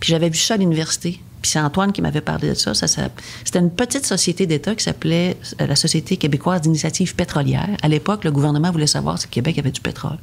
Puis 0.00 0.10
j'avais 0.10 0.28
vu 0.30 0.38
ça 0.38 0.54
à 0.54 0.56
l'université. 0.56 1.20
Puis 1.42 1.50
c'est 1.50 1.60
Antoine 1.60 1.92
qui 1.92 2.00
m'avait 2.02 2.20
parlé 2.22 2.48
de 2.48 2.54
ça. 2.54 2.74
ça, 2.74 2.86
ça- 2.88 3.08
C'était 3.44 3.58
une 3.60 3.70
petite 3.70 4.04
société 4.06 4.46
d'État 4.46 4.74
qui 4.74 4.82
s'appelait 4.84 5.36
euh, 5.60 5.66
la 5.66 5.76
Société 5.76 6.16
québécoise 6.16 6.62
d'initiative 6.62 7.14
pétrolière. 7.14 7.68
À 7.82 7.88
l'époque, 7.88 8.24
le 8.24 8.32
gouvernement 8.32 8.70
voulait 8.70 8.86
savoir 8.86 9.18
si 9.18 9.26
le 9.26 9.30
Québec 9.30 9.58
avait 9.58 9.70
du 9.70 9.80
pétrole. 9.80 10.16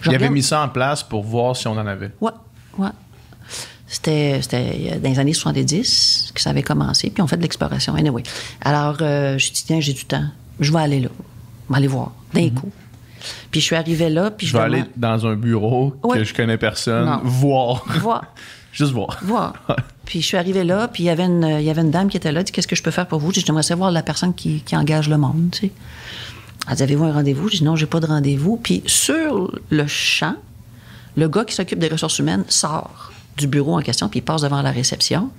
Je 0.00 0.10
il 0.10 0.14
avait 0.16 0.30
mis 0.30 0.42
ça 0.42 0.62
en 0.62 0.68
place 0.68 1.02
pour 1.02 1.22
voir 1.22 1.56
si 1.56 1.68
on 1.68 1.72
en 1.72 1.86
avait. 1.86 2.10
Ouais, 2.20 2.32
ouais. 2.78 2.88
C'était, 3.92 4.40
dans 5.02 5.10
les 5.10 5.18
années 5.18 5.34
70 5.34 6.32
que 6.34 6.40
ça 6.40 6.48
avait 6.50 6.62
commencé, 6.62 7.10
puis 7.10 7.22
on 7.22 7.26
fait 7.26 7.36
de 7.36 7.42
l'exploration. 7.42 7.94
Anyway. 7.94 8.22
Alors, 8.62 8.96
euh, 9.02 9.36
je 9.36 9.52
dis, 9.52 9.64
tiens, 9.66 9.80
j'ai 9.80 9.92
du 9.92 10.06
temps. 10.06 10.24
Je 10.60 10.72
vais 10.72 10.78
aller 10.80 11.00
là. 11.00 11.08
Je 11.68 11.72
vais 11.72 11.76
aller 11.78 11.86
voir, 11.88 12.12
d'un 12.32 12.48
coup. 12.48 12.70
Puis 13.50 13.60
je 13.60 13.66
suis 13.66 13.76
arrivée 13.76 14.08
là, 14.08 14.30
puis 14.30 14.46
je, 14.46 14.52
Je 14.52 14.56
vais 14.56 14.64
aller 14.64 14.84
dans 14.96 15.26
un 15.26 15.34
bureau 15.36 15.94
Ouais. 16.02 16.18
que 16.18 16.24
je 16.24 16.32
connais 16.34 16.56
personne, 16.56 17.04
Non. 17.06 17.20
voir. 17.22 17.84
voir. 18.00 18.24
Juste 18.72 18.92
voir. 18.92 19.18
voir. 19.22 19.52
Puis 20.06 20.22
je 20.22 20.26
suis 20.26 20.36
arrivée 20.38 20.64
là, 20.64 20.88
puis 20.88 21.04
il 21.04 21.06
y 21.06 21.10
avait 21.10 21.24
une, 21.26 21.56
il 21.60 21.64
y 21.64 21.70
avait 21.70 21.82
une 21.82 21.90
dame 21.90 22.08
qui 22.08 22.16
était 22.16 22.32
là, 22.32 22.42
dit 22.42 22.50
Qu'est-ce 22.50 22.66
que 22.66 22.74
je 22.74 22.82
peux 22.82 22.90
faire 22.90 23.06
pour 23.06 23.18
vous? 23.20 23.30
Je 23.30 23.40
dis 23.40 23.44
J'aimerais 23.46 23.62
savoir 23.62 23.90
la 23.90 24.02
personne 24.02 24.34
qui, 24.34 24.60
qui 24.62 24.74
engage 24.76 25.08
le 25.10 25.16
monde. 25.18 25.50
Tu 25.52 25.66
sais. 25.68 25.72
Elle 26.68 26.76
dit 26.76 26.82
Avez-vous 26.82 27.04
un 27.04 27.12
rendez-vous? 27.12 27.48
Je 27.48 27.58
dis 27.58 27.64
Non, 27.64 27.76
j'ai 27.76 27.86
pas 27.86 28.00
de 28.00 28.06
rendez-vous. 28.06 28.56
Puis 28.56 28.82
sur 28.86 29.52
le 29.70 29.86
champ, 29.86 30.34
le 31.16 31.28
gars 31.28 31.44
qui 31.44 31.54
s'occupe 31.54 31.78
des 31.78 31.88
ressources 31.88 32.18
humaines 32.18 32.44
sort 32.48 33.11
du 33.36 33.46
bureau 33.46 33.78
en 33.78 33.82
question, 33.82 34.08
puis 34.08 34.20
il 34.20 34.22
passe 34.22 34.42
devant 34.42 34.62
la 34.62 34.70
réception. 34.70 35.30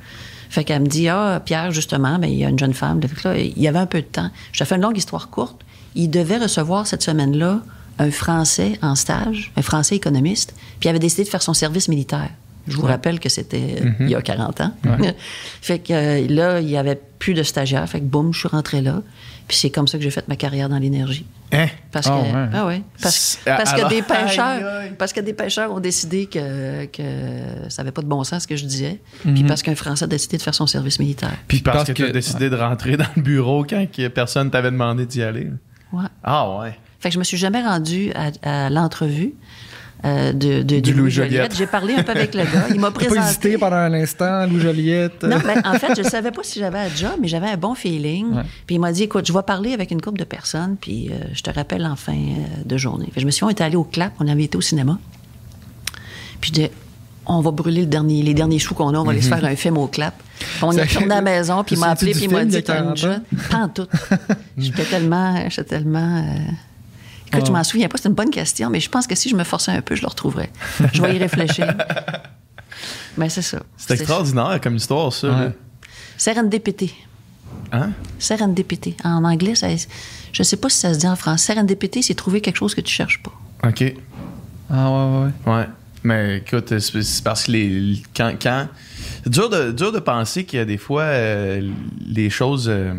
Fait 0.50 0.64
qu'elle 0.64 0.82
me 0.82 0.88
dit 0.88 1.10
Ah, 1.10 1.42
Pierre, 1.44 1.72
justement, 1.72 2.20
ben, 2.20 2.28
il 2.28 2.38
y 2.38 2.46
a 2.46 2.50
une 2.50 2.60
jeune 2.60 2.74
femme. 2.74 3.00
Là, 3.24 3.38
il 3.38 3.60
y 3.60 3.68
avait 3.68 3.80
un 3.80 3.86
peu 3.86 4.02
de 4.02 4.08
temps. 4.08 4.30
Je 4.52 4.60
te 4.60 4.66
fais 4.66 4.76
une 4.76 4.82
longue 4.82 4.98
histoire 4.98 5.30
courte. 5.30 5.58
Il 5.96 6.10
devait 6.10 6.38
recevoir 6.38 6.88
cette 6.88 7.04
semaine-là 7.04 7.62
un 8.00 8.12
Français 8.12 8.78
en 8.82 8.96
stage, 8.96 9.52
un 9.56 9.62
Français 9.62 9.96
économiste, 9.96 10.54
puis 10.80 10.88
il 10.88 10.90
avait 10.90 11.00
décidé 11.00 11.24
de 11.24 11.30
faire 11.30 11.44
son 11.44 11.54
service 11.54 11.88
militaire. 11.88 12.30
Je 12.68 12.78
vous 12.78 12.86
rappelle 12.86 13.20
que 13.20 13.30
c'était 13.30 13.82
euh, 13.82 13.92
il 14.00 14.10
y 14.10 14.16
a 14.16 14.22
40 14.22 14.62
ans. 14.62 14.72
fait 15.62 15.80
que 15.80 15.94
euh, 15.94 16.28
là, 16.30 16.62
il 16.62 16.70
y 16.70 16.78
avait 16.78 17.00
plus 17.20 17.34
de 17.34 17.44
stagiaires. 17.44 17.88
Fait 17.90 18.00
que 18.00 18.06
boum, 18.06 18.34
je 18.34 18.40
suis 18.40 18.48
rentrée 18.48 18.82
là. 18.82 19.02
Puis 19.48 19.58
c'est 19.58 19.70
comme 19.70 19.88
ça 19.88 19.98
que 19.98 20.04
j'ai 20.04 20.12
fait 20.12 20.28
ma 20.30 20.38
carrière 20.38 20.70
dans 20.70 20.78
l'énergie. 20.78 21.26
Hein? 21.54 21.68
Parce 21.92 22.08
Ah 22.08 22.10
que, 22.12 22.24
ouais. 22.36 22.50
ah 22.54 22.66
ouais. 22.66 22.82
Parce, 23.02 23.38
que 23.46 23.89
des 23.89 24.02
pêcheurs, 24.02 24.46
aïe. 24.46 24.94
parce 24.98 25.13
que 25.13 25.20
des 25.22 25.34
pêcheurs 25.34 25.72
ont 25.72 25.80
décidé 25.80 26.26
que, 26.26 26.86
que 26.86 27.70
ça 27.70 27.84
n'avait 27.84 27.92
pas 27.92 28.02
de 28.02 28.08
bon 28.08 28.24
sens 28.24 28.44
ce 28.44 28.48
que 28.48 28.56
je 28.56 28.66
disais. 28.66 29.00
Puis 29.24 29.44
parce 29.44 29.62
qu'un 29.62 29.76
Français 29.76 30.06
a 30.06 30.08
décidé 30.08 30.38
de 30.38 30.42
faire 30.42 30.56
son 30.56 30.68
service 30.68 31.00
militaire. 31.00 31.36
Puis 31.48 31.60
parce, 31.60 31.78
Parce 31.78 31.88
que, 31.89 31.94
tu 31.94 32.04
as 32.06 32.12
décidé 32.12 32.50
de 32.50 32.56
rentrer 32.56 32.98
dans 32.98 33.06
le 33.16 33.22
bureau 33.22 33.63
quand 33.70 33.86
que 33.92 34.08
personne 34.08 34.50
t'avait 34.50 34.72
demandé 34.72 35.06
d'y 35.06 35.22
aller. 35.22 35.50
Ouais. 35.92 36.06
Ah 36.24 36.58
ouais. 36.60 36.78
Fait 37.00 37.10
que 37.10 37.13
je 37.13 37.20
me 37.20 37.24
suis 37.24 37.38
jamais 37.38 37.62
rendue 37.62 38.12
à, 38.16 38.66
à 38.66 38.70
l'entrevue 38.70 39.34
euh, 40.06 40.34
de, 40.34 40.63
de, 40.63 40.80
Du 40.80 40.94
Louis 40.94 41.10
Joliette. 41.12 41.32
Joliette. 41.34 41.56
J'ai 41.58 41.66
parlé 41.68 41.94
un 41.96 42.04
peu 42.04 42.12
avec 42.12 42.34
le 42.36 42.44
gars. 42.44 42.66
Il 42.70 42.80
m'a 42.80 42.88
T'as 42.92 43.00
pas 43.00 43.06
présenté. 43.06 43.20
hésité 43.22 43.58
pendant 43.58 43.78
un 43.78 43.94
instant, 43.94 44.46
Louis 44.48 44.60
Joliette? 44.60 45.24
Non, 45.24 45.38
ben, 45.39 45.62
en 45.63 45.74
fait, 45.80 45.96
je 45.96 46.02
ne 46.02 46.08
savais 46.10 46.32
pas 46.32 46.42
si 46.44 46.60
j'avais 46.60 46.80
un 46.80 46.89
job, 46.89 47.12
mais 47.22 47.28
j'avais 47.28 47.48
un 47.48 47.58
bon 47.58 47.74
feeling. 47.76 48.34
Ouais. 48.34 48.42
Puis 48.68 48.76
il 48.76 48.80
m'a 48.80 48.92
dit, 48.92 49.04
écoute, 49.04 49.26
je 49.26 49.32
vais 49.34 49.42
parler 49.44 49.74
avec 49.74 49.92
une 49.92 50.02
couple 50.02 50.20
de 50.20 50.26
personnes, 50.26 50.76
puis 50.80 51.10
euh, 51.10 51.16
je 51.34 51.42
te 51.42 51.50
rappelle 51.50 51.86
en 51.86 51.96
fin 51.96 52.13
euh, 52.13 52.63
de 52.66 52.78
journée. 52.78 53.10
Fait 53.13 53.22
je 53.22 53.26
me 53.26 53.32
suis 53.32 53.39
dit, 53.39 53.44
on 53.46 53.50
était 53.50 53.63
allé 53.63 53.76
au 53.78 53.86
CLAP, 53.86 54.13
on 54.20 54.28
avait 54.28 54.44
été 54.44 54.58
au 54.58 54.62
cinéma. 54.62 55.00
Puis 56.42 56.50
je 56.54 56.62
dis, 56.62 56.70
on 57.26 57.39
va 57.39 57.52
brûler 57.52 57.82
le 57.82 57.88
dernier, 57.88 58.22
les 58.22 58.34
derniers 58.34 58.60
sous 58.60 58.74
qu'on 58.74 58.94
a, 58.94 58.98
on 58.98 59.04
va 59.06 59.12
aller 59.12 59.22
se 59.22 59.30
faire 59.30 59.46
un 59.46 59.56
film 59.56 59.78
au 59.78 59.88
CLAP. 59.88 60.13
On 60.62 60.74
est 60.74 60.84
retourné 60.84 61.13
à 61.13 61.16
la 61.16 61.22
maison, 61.22 61.63
puis 61.63 61.76
il 61.76 61.80
m'a 61.80 61.92
appelé, 61.92 62.12
puis 62.12 62.24
il 62.26 62.30
m'a 62.30 62.44
dit, 62.44 62.62
t'as 62.62 62.80
une 62.80 62.84
40 62.84 62.92
ans? 62.92 62.96
jeune. 62.98 63.22
Pas 63.50 63.58
en 63.60 63.70
tout. 63.70 63.88
J'étais 64.58 64.84
tellement. 64.84 65.36
J'étais 65.50 65.63
tellement. 65.63 66.18
euh, 66.18 66.52
Écoute, 67.34 67.48
je 67.48 67.52
Ah. 67.52 67.58
m'en 67.58 67.63
souviens 67.63 67.88
pas, 67.88 67.98
c'est 67.98 68.08
une 68.10 68.15
bonne 68.15 68.30
question, 68.30 68.69
mais 68.69 68.80
je 68.80 68.89
pense 68.89 69.08
que 69.08 69.15
si 69.15 69.30
je 69.30 69.36
me 69.36 69.43
forçais 69.43 69.72
un 69.72 69.82
peu, 69.82 69.96
je 69.96 70.02
le 70.02 70.08
retrouverais. 70.08 70.52
Je 70.93 71.02
vais 71.02 71.15
y 71.15 71.17
réfléchir. 71.17 71.74
Mais 73.17 73.30
c'est 73.36 73.41
ça. 73.41 73.62
C'est 73.78 73.93
extraordinaire 73.96 74.60
comme 74.62 74.76
histoire, 74.76 75.12
ça. 75.12 75.28
Ouais. 75.30 75.52
Serendipity. 76.17 76.93
Hein? 77.72 77.91
Serendipity. 78.19 78.96
En 79.04 79.24
anglais, 79.24 79.56
ça, 79.56 79.67
je 79.69 80.39
ne 80.41 80.43
sais 80.43 80.58
pas 80.58 80.69
si 80.69 80.78
ça 80.78 80.93
se 80.93 81.00
dit 81.00 81.08
en 81.08 81.15
français. 81.15 81.54
Serendipity, 81.54 82.04
c'est 82.04 82.13
trouver 82.15 82.41
quelque 82.41 82.58
chose 82.58 82.76
que 82.76 82.82
tu 82.82 82.93
cherches 82.93 83.22
pas. 83.24 83.32
OK. 83.67 83.93
Ah 84.69 84.89
ouais, 84.91 85.17
ouais, 85.17 85.32
ouais. 85.46 85.54
Ouais. 85.60 85.67
Mais 86.04 86.38
écoute, 86.38 86.78
c'est 86.80 87.02
c'est 87.02 87.24
parce 87.24 87.46
que 87.46 87.52
les, 87.54 88.02
quand, 88.15 88.34
quand 88.41 88.67
c'est 89.24 89.30
dur 89.32 89.50
de, 89.50 89.72
dur 89.72 89.91
de 89.91 90.00
penser 90.00 90.43
qu'il 90.43 90.60
y 90.60 90.62
a 90.62 90.65
des 90.65 90.78
fois 90.78 91.04
euh, 91.04 91.72
les 92.06 92.30
choses. 92.30 92.67
euh, 92.69 92.93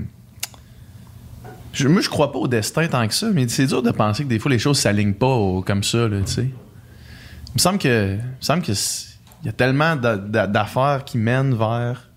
je- 1.74 1.88
moi, 1.88 2.00
je 2.00 2.08
crois 2.08 2.32
pas 2.32 2.38
au 2.38 2.48
destin 2.48 2.86
tant 2.88 3.06
que 3.06 3.14
ça, 3.14 3.28
mais 3.32 3.46
c'est 3.48 3.66
dur 3.66 3.82
de 3.82 3.90
penser 3.90 4.24
que 4.24 4.28
des 4.28 4.38
fois 4.38 4.50
les 4.50 4.58
choses 4.58 4.78
s'alignent 4.78 5.14
pas 5.14 5.26
au- 5.26 5.60
comme 5.62 5.82
ça, 5.84 6.08
tu 6.08 6.32
sais. 6.32 6.42
Il 6.42 7.54
me 7.54 7.58
semble 7.58 7.78
que, 7.78 8.14
il 8.14 8.18
me 8.18 8.22
semble 8.40 8.62
que 8.62 8.72
il 8.72 9.46
y 9.46 9.48
a 9.48 9.52
tellement 9.52 9.94
d'a- 9.96 10.16
d'a- 10.16 10.46
d'affaires 10.46 11.04
qui 11.04 11.18
mènent 11.18 11.54
vers 11.54 12.08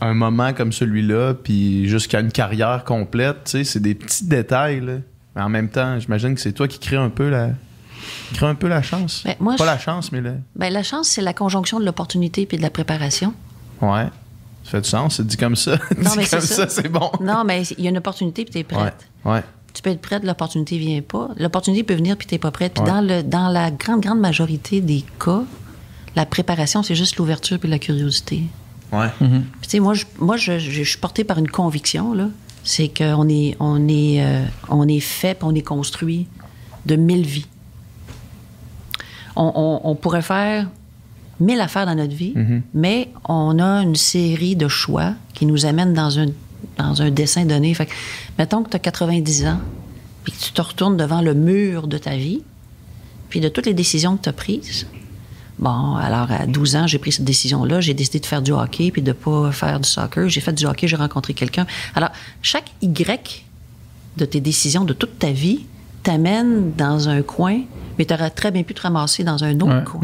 un 0.00 0.14
moment 0.14 0.52
comme 0.54 0.72
celui-là, 0.72 1.34
puis 1.34 1.86
jusqu'à 1.88 2.20
une 2.20 2.32
carrière 2.32 2.84
complète, 2.84 3.44
tu 3.44 3.50
sais, 3.50 3.64
c'est 3.64 3.80
des 3.80 3.94
petits 3.94 4.24
détails, 4.26 4.80
là. 4.80 4.94
Mais 5.36 5.42
en 5.42 5.48
même 5.50 5.68
temps, 5.68 5.98
j'imagine 6.00 6.34
que 6.34 6.40
c'est 6.40 6.52
toi 6.52 6.66
qui 6.66 6.78
crée 6.78 6.96
un 6.96 7.10
peu 7.10 7.28
la, 7.28 7.50
crée 8.34 8.46
un 8.46 8.54
peu 8.54 8.66
la 8.66 8.82
chance. 8.82 9.22
Ben, 9.24 9.36
moi, 9.40 9.56
pas 9.56 9.64
je- 9.64 9.70
la 9.70 9.78
chance, 9.78 10.10
mais 10.10 10.20
le. 10.20 10.34
Ben, 10.56 10.72
la 10.72 10.82
chance, 10.82 11.08
c'est 11.08 11.20
la 11.22 11.34
conjonction 11.34 11.78
de 11.78 11.84
l'opportunité 11.84 12.46
puis 12.46 12.56
de 12.56 12.62
la 12.62 12.70
préparation. 12.70 13.34
Ouais. 13.82 14.06
Ça 14.70 14.78
fait 14.78 14.80
du 14.82 14.88
sens, 14.88 15.16
c'est 15.16 15.26
dit 15.26 15.36
comme 15.36 15.56
ça. 15.56 15.72
Non, 15.72 15.78
dit 16.10 16.16
mais 16.18 16.26
comme 16.26 16.40
ça, 16.40 16.40
ça. 16.40 16.68
c'est 16.68 16.88
bon. 16.88 17.10
Non, 17.20 17.42
mais 17.44 17.62
il 17.76 17.84
y 17.84 17.86
a 17.88 17.90
une 17.90 17.98
opportunité 17.98 18.44
puis 18.44 18.52
tu 18.52 18.58
es 18.60 18.64
prête. 18.64 18.94
Ouais. 19.24 19.42
Tu 19.72 19.82
peux 19.82 19.90
être 19.90 20.00
prête, 20.00 20.22
l'opportunité 20.24 20.78
vient 20.78 21.00
pas. 21.00 21.28
L'opportunité 21.36 21.82
peut 21.82 21.94
venir 21.94 22.16
puis 22.16 22.26
tu 22.28 22.34
n'es 22.34 22.38
pas 22.38 22.50
prête. 22.52 22.74
Puis 22.74 22.82
Ouais. 22.84 22.88
dans, 22.90 23.00
le, 23.00 23.22
dans 23.22 23.48
la 23.48 23.70
grande, 23.72 24.00
grande 24.00 24.20
majorité 24.20 24.80
des 24.80 25.04
cas, 25.24 25.42
la 26.16 26.24
préparation, 26.26 26.82
c'est 26.84 26.94
juste 26.94 27.16
l'ouverture 27.16 27.58
puis 27.58 27.68
la 27.68 27.78
curiosité. 27.80 28.42
Ouais. 28.92 29.08
Puis, 29.18 29.28
tu 29.62 29.70
sais, 29.70 29.80
moi, 29.80 29.94
je, 29.94 30.04
moi 30.18 30.36
je, 30.36 30.58
je- 30.58 30.70
je 30.70 30.82
suis 30.82 30.98
portée 30.98 31.22
par 31.24 31.38
une 31.38 31.48
conviction, 31.48 32.12
là. 32.14 32.28
C'est 32.64 32.88
qu'on 32.88 33.28
est, 33.28 33.56
on 33.60 33.88
est, 33.88 34.22
euh, 34.24 34.44
on 34.68 34.86
est 34.86 35.00
fait 35.00 35.34
puis 35.34 35.44
on 35.48 35.54
est 35.54 35.62
construit 35.62 36.26
de 36.86 36.94
mille 36.96 37.24
vies. 37.26 37.46
On, 39.36 39.52
on- 39.54 39.80
on 39.90 39.94
pourrait 39.94 40.22
faire 40.22 40.68
mille 41.40 41.60
affaires 41.60 41.86
dans 41.86 41.94
notre 41.94 42.14
vie, 42.14 42.32
Mhm. 42.36 42.62
mais 42.74 43.08
on 43.28 43.58
a 43.58 43.82
une 43.82 43.96
série 43.96 44.56
de 44.56 44.68
choix 44.68 45.14
qui 45.34 45.46
nous 45.46 45.66
amènent 45.66 45.94
dans 45.94 46.18
un, 46.18 46.26
dans 46.78 47.02
un 47.02 47.10
dessin 47.10 47.44
donné. 47.46 47.72
Fait 47.74 47.86
que, 47.86 47.92
mettons 48.38 48.62
que 48.62 48.70
tu 48.70 48.76
as 48.76 48.80
90 48.80 49.46
ans, 49.46 49.60
puis 50.24 50.32
que 50.32 50.38
tu 50.38 50.52
te 50.52 50.60
retournes 50.60 50.96
devant 50.96 51.22
le 51.22 51.34
mur 51.34 51.86
de 51.88 51.98
ta 51.98 52.16
vie, 52.16 52.42
puis 53.30 53.40
de 53.40 53.48
toutes 53.48 53.66
les 53.66 53.74
décisions 53.74 54.16
que 54.16 54.22
tu 54.22 54.28
as 54.28 54.32
prises. 54.34 54.86
Bon, 55.58 55.94
alors 55.96 56.30
à 56.32 56.46
12 56.46 56.76
ans, 56.76 56.86
j'ai 56.86 56.98
pris 56.98 57.12
cette 57.12 57.24
décision-là. 57.24 57.80
J'ai 57.82 57.92
décidé 57.94 58.18
de 58.18 58.26
faire 58.26 58.40
du 58.42 58.50
hockey 58.52 58.90
puis 58.90 59.02
de 59.02 59.12
pas 59.12 59.52
faire 59.52 59.78
du 59.78 59.88
soccer. 59.88 60.28
J'ai 60.28 60.40
fait 60.40 60.52
du 60.54 60.64
hockey, 60.66 60.88
j'ai 60.88 60.96
rencontré 60.96 61.34
quelqu'un. 61.34 61.66
Alors, 61.94 62.08
chaque 62.40 62.70
Y 62.80 63.44
de 64.16 64.24
tes 64.24 64.40
décisions 64.40 64.84
de 64.84 64.92
toute 64.94 65.18
ta 65.18 65.30
vie 65.32 65.66
t'amène 66.02 66.72
dans 66.78 67.08
un 67.10 67.20
coin, 67.22 67.60
mais 68.00 68.06
tu 68.06 68.14
aurais 68.14 68.30
très 68.30 68.50
bien 68.50 68.62
pu 68.62 68.72
te 68.72 68.80
ramasser 68.80 69.24
dans 69.24 69.44
un 69.44 69.54
autre 69.60 69.76
Ouais. 69.76 69.84
coin. 69.84 70.00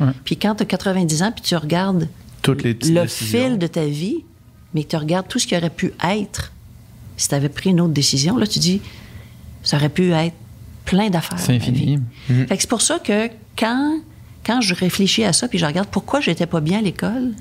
Mhm. 0.00 0.14
Puis 0.24 0.38
quand 0.38 0.54
tu 0.54 0.62
as 0.62 0.66
90 0.66 1.22
ans, 1.22 1.30
puis 1.32 1.42
tu 1.42 1.54
regardes 1.54 2.08
Toutes 2.40 2.62
les 2.62 2.72
petites 2.72 2.94
le 2.94 3.02
décisions. 3.02 3.38
fil 3.50 3.58
de 3.58 3.66
ta 3.66 3.84
vie, 3.84 4.24
mais 4.72 4.84
que 4.84 4.88
tu 4.88 4.96
regardes 4.96 5.28
tout 5.28 5.38
ce 5.38 5.46
qui 5.46 5.54
aurait 5.54 5.68
pu 5.68 5.92
être 6.08 6.52
si 7.18 7.28
tu 7.28 7.34
avais 7.34 7.50
pris 7.50 7.70
une 7.70 7.80
autre 7.82 7.92
décision, 7.92 8.38
là, 8.38 8.46
tu 8.46 8.58
dis, 8.58 8.80
ça 9.62 9.76
aurait 9.76 9.90
pu 9.90 10.12
être 10.12 10.34
plein 10.86 11.10
d'affaires. 11.10 11.38
C'est 11.38 11.54
infini. 11.56 11.98
Fait 12.26 12.56
que 12.56 12.60
c'est 12.62 12.70
pour 12.70 12.80
ça 12.82 12.98
que 13.00 13.28
quand, 13.58 13.98
quand 14.46 14.62
je 14.62 14.74
réfléchis 14.74 15.24
à 15.24 15.34
ça, 15.34 15.46
puis 15.46 15.58
je 15.58 15.66
regarde 15.66 15.88
pourquoi 15.88 16.20
j'étais 16.20 16.46
pas 16.46 16.60
bien 16.62 16.78
à 16.78 16.82
l'école, 16.82 17.32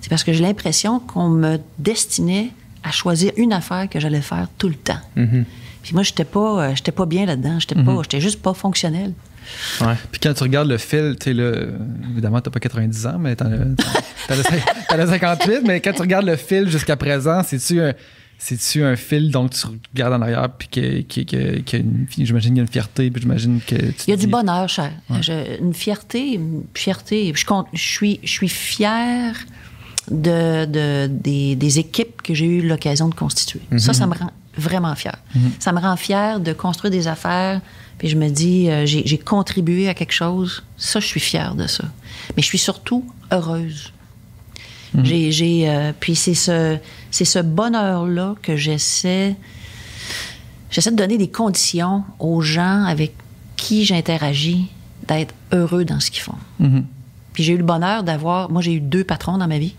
c'est 0.00 0.08
parce 0.08 0.24
que 0.24 0.32
j'ai 0.32 0.42
l'impression 0.42 0.98
qu'on 1.00 1.28
me 1.28 1.58
destinait 1.78 2.50
à 2.82 2.90
choisir 2.90 3.32
une 3.36 3.52
affaire 3.52 3.86
que 3.90 4.00
j'allais 4.00 4.22
faire 4.22 4.48
tout 4.56 4.68
le 4.68 4.76
temps. 4.76 5.00
Mhm. 5.16 5.44
Puis 5.82 5.94
moi, 5.94 6.02
j'étais 6.02 6.24
pas, 6.24 6.62
euh, 6.70 6.74
j'étais 6.74 6.90
pas 6.92 7.06
bien 7.06 7.26
là-dedans. 7.26 7.58
J'étais 7.60 7.76
pas, 7.76 7.96
j'étais 8.02 8.20
juste 8.20 8.42
pas 8.42 8.54
fonctionnel. 8.54 9.12
Ouais. 9.80 9.94
Puis 10.10 10.20
quand 10.20 10.34
tu 10.34 10.42
regardes 10.42 10.68
le 10.68 10.78
fil, 10.78 11.16
tu 11.20 11.24
sais, 11.30 11.32
là, 11.34 11.52
évidemment, 12.12 12.40
t'as 12.40 12.50
pas 12.50 12.60
90 12.60 13.06
ans, 13.06 13.18
mais 13.18 13.36
t'en 13.36 13.46
as, 13.46 13.56
t'en 14.28 14.34
as- 14.34 14.86
t'en 14.88 14.98
as 14.98 15.06
58, 15.06 15.60
mais 15.66 15.80
quand 15.80 15.92
tu 15.92 16.02
regardes 16.02 16.26
le 16.26 16.36
fil 16.36 16.68
jusqu'à 16.68 16.96
présent, 16.96 17.42
c'est-tu 17.42 17.80
un, 17.80 17.92
c'est-tu 18.38 18.84
un 18.84 18.96
fil 18.96 19.30
donc 19.30 19.52
tu 19.54 19.66
regardes 19.94 20.12
en 20.12 20.20
arrière 20.22 20.50
puis 20.50 20.68
que, 20.68 21.00
que, 21.02 21.20
que, 21.22 21.60
que 21.60 21.76
une- 21.78 22.06
j'imagine 22.18 22.50
qu'il 22.50 22.56
y 22.56 22.60
a 22.60 22.62
une 22.62 22.68
fierté 22.68 23.10
puis 23.10 23.22
j'imagine 23.22 23.60
que 23.66 23.76
tu 23.76 23.94
Il 24.06 24.10
y 24.10 24.12
a 24.12 24.16
du 24.16 24.26
bonheur, 24.26 24.68
cher. 24.68 24.92
Je- 25.22 25.58
une 25.60 25.72
fierté, 25.74 26.34
une 26.34 26.64
fierté. 26.74 27.32
Je, 27.34 27.44
compte- 27.46 27.68
je 27.72 27.82
suis, 27.82 28.20
je 28.22 28.28
suis 28.30 28.48
fière 28.48 29.34
de, 30.10 30.64
de- 30.66 31.06
des, 31.08 31.56
des 31.56 31.78
équipes 31.78 32.22
que 32.22 32.34
j'ai 32.34 32.46
eu 32.46 32.66
l'occasion 32.66 33.08
de 33.08 33.14
constituer. 33.14 33.60
Ça, 33.78 33.92
ça 33.92 34.06
me 34.06 34.14
rend 34.14 34.30
vraiment 34.56 34.94
fière. 34.94 35.16
Ça 35.58 35.72
me 35.72 35.80
rend 35.80 35.96
fière 35.96 36.38
de 36.40 36.52
construire 36.52 36.90
des 36.90 37.08
affaires. 37.08 37.60
Puis 37.98 38.08
je 38.08 38.16
me 38.16 38.28
dis, 38.28 38.68
euh, 38.68 38.84
j'ai 38.86 39.18
contribué 39.18 39.88
à 39.88 39.94
quelque 39.94 40.12
chose. 40.12 40.62
Ça, 40.76 41.00
je 41.00 41.06
suis 41.06 41.20
fière 41.20 41.54
de 41.54 41.66
ça. 41.66 41.84
Mais 42.36 42.42
je 42.42 42.46
suis 42.46 42.58
surtout 42.58 43.04
heureuse. 43.30 43.92
J'ai, 45.02 45.30
j'ai, 45.30 45.68
euh, 45.68 45.92
puis 45.98 46.14
c'est 46.14 46.34
ce, 46.34 46.78
c'est 47.10 47.26
ce 47.26 47.38
bonheur-là 47.38 48.34
que 48.40 48.56
j'essaie 48.56 49.36
J'essaie 50.70 50.90
de 50.90 50.96
donner 50.96 51.16
des 51.16 51.28
conditions 51.28 52.04
aux 52.18 52.40
gens 52.40 52.84
avec 52.84 53.14
qui 53.56 53.84
j'interagis 53.84 54.66
d'être 55.08 55.34
heureux 55.52 55.84
dans 55.84 56.00
ce 56.00 56.10
qu'ils 56.10 56.22
font. 56.22 56.34
Mhm. 56.58 56.84
Puis 57.32 57.44
j'ai 57.44 57.52
eu 57.52 57.56
le 57.56 57.64
bonheur 57.64 58.02
d'avoir. 58.02 58.50
Moi, 58.50 58.62
j'ai 58.62 58.74
eu 58.74 58.80
deux 58.80 59.04
patrons 59.04 59.38
dans 59.38 59.48
ma 59.48 59.58
vie. 59.58 59.74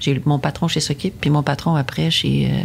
J'ai 0.00 0.12
eu 0.12 0.22
mon 0.24 0.38
patron 0.38 0.68
chez 0.68 0.80
Sokip, 0.80 1.20
puis 1.20 1.30
mon 1.30 1.42
patron 1.42 1.74
après 1.74 2.10
chez, 2.10 2.48
euh, 2.50 2.64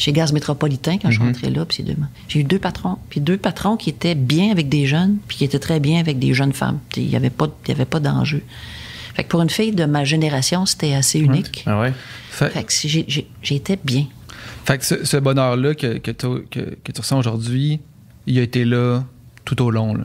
chez 0.00 0.12
Gaz 0.12 0.32
Métropolitain 0.32 0.96
quand 0.96 1.10
je 1.10 1.16
suis 1.16 1.22
rentrée 1.22 1.50
là. 1.50 1.66
Puis 1.66 1.84
J'ai 2.28 2.40
eu 2.40 2.44
deux 2.44 2.58
patrons. 2.58 2.96
Puis 3.10 3.20
deux 3.20 3.36
patrons 3.36 3.76
qui 3.76 3.90
étaient 3.90 4.14
bien 4.14 4.50
avec 4.50 4.70
des 4.70 4.86
jeunes, 4.86 5.18
puis 5.28 5.36
qui 5.36 5.44
étaient 5.44 5.58
très 5.58 5.78
bien 5.78 6.00
avec 6.00 6.18
des 6.18 6.32
jeunes 6.32 6.54
femmes. 6.54 6.78
Il 6.96 7.06
n'y 7.06 7.16
avait 7.16 7.28
pas, 7.28 7.48
il 7.66 7.68
y 7.68 7.72
avait 7.74 7.84
pas 7.84 8.00
d'enjeu. 8.00 8.42
Fait 9.14 9.24
que 9.24 9.28
pour 9.28 9.42
une 9.42 9.50
fille 9.50 9.72
de 9.72 9.84
ma 9.84 10.04
génération, 10.04 10.64
c'était 10.64 10.94
assez 10.94 11.18
unique. 11.18 11.64
Ah 11.66 11.78
ouais? 11.80 11.92
Fait, 12.30 12.48
Fait 12.48 12.64
que 12.64 12.72
j'étais 13.42 13.78
bien. 13.84 14.06
fait 14.64 14.78
que 14.78 14.84
ce, 14.86 15.04
ce 15.04 15.16
bonheur-là 15.18 15.74
que, 15.74 15.98
que, 15.98 16.10
t'as- 16.12 16.40
que, 16.50 16.76
que 16.82 16.92
tu 16.92 17.00
ressens 17.00 17.18
aujourd'hui, 17.18 17.80
il 18.26 18.38
a 18.38 18.42
été 18.42 18.64
là 18.64 19.04
tout 19.44 19.60
au 19.62 19.70
long, 19.70 19.94
là? 19.94 20.04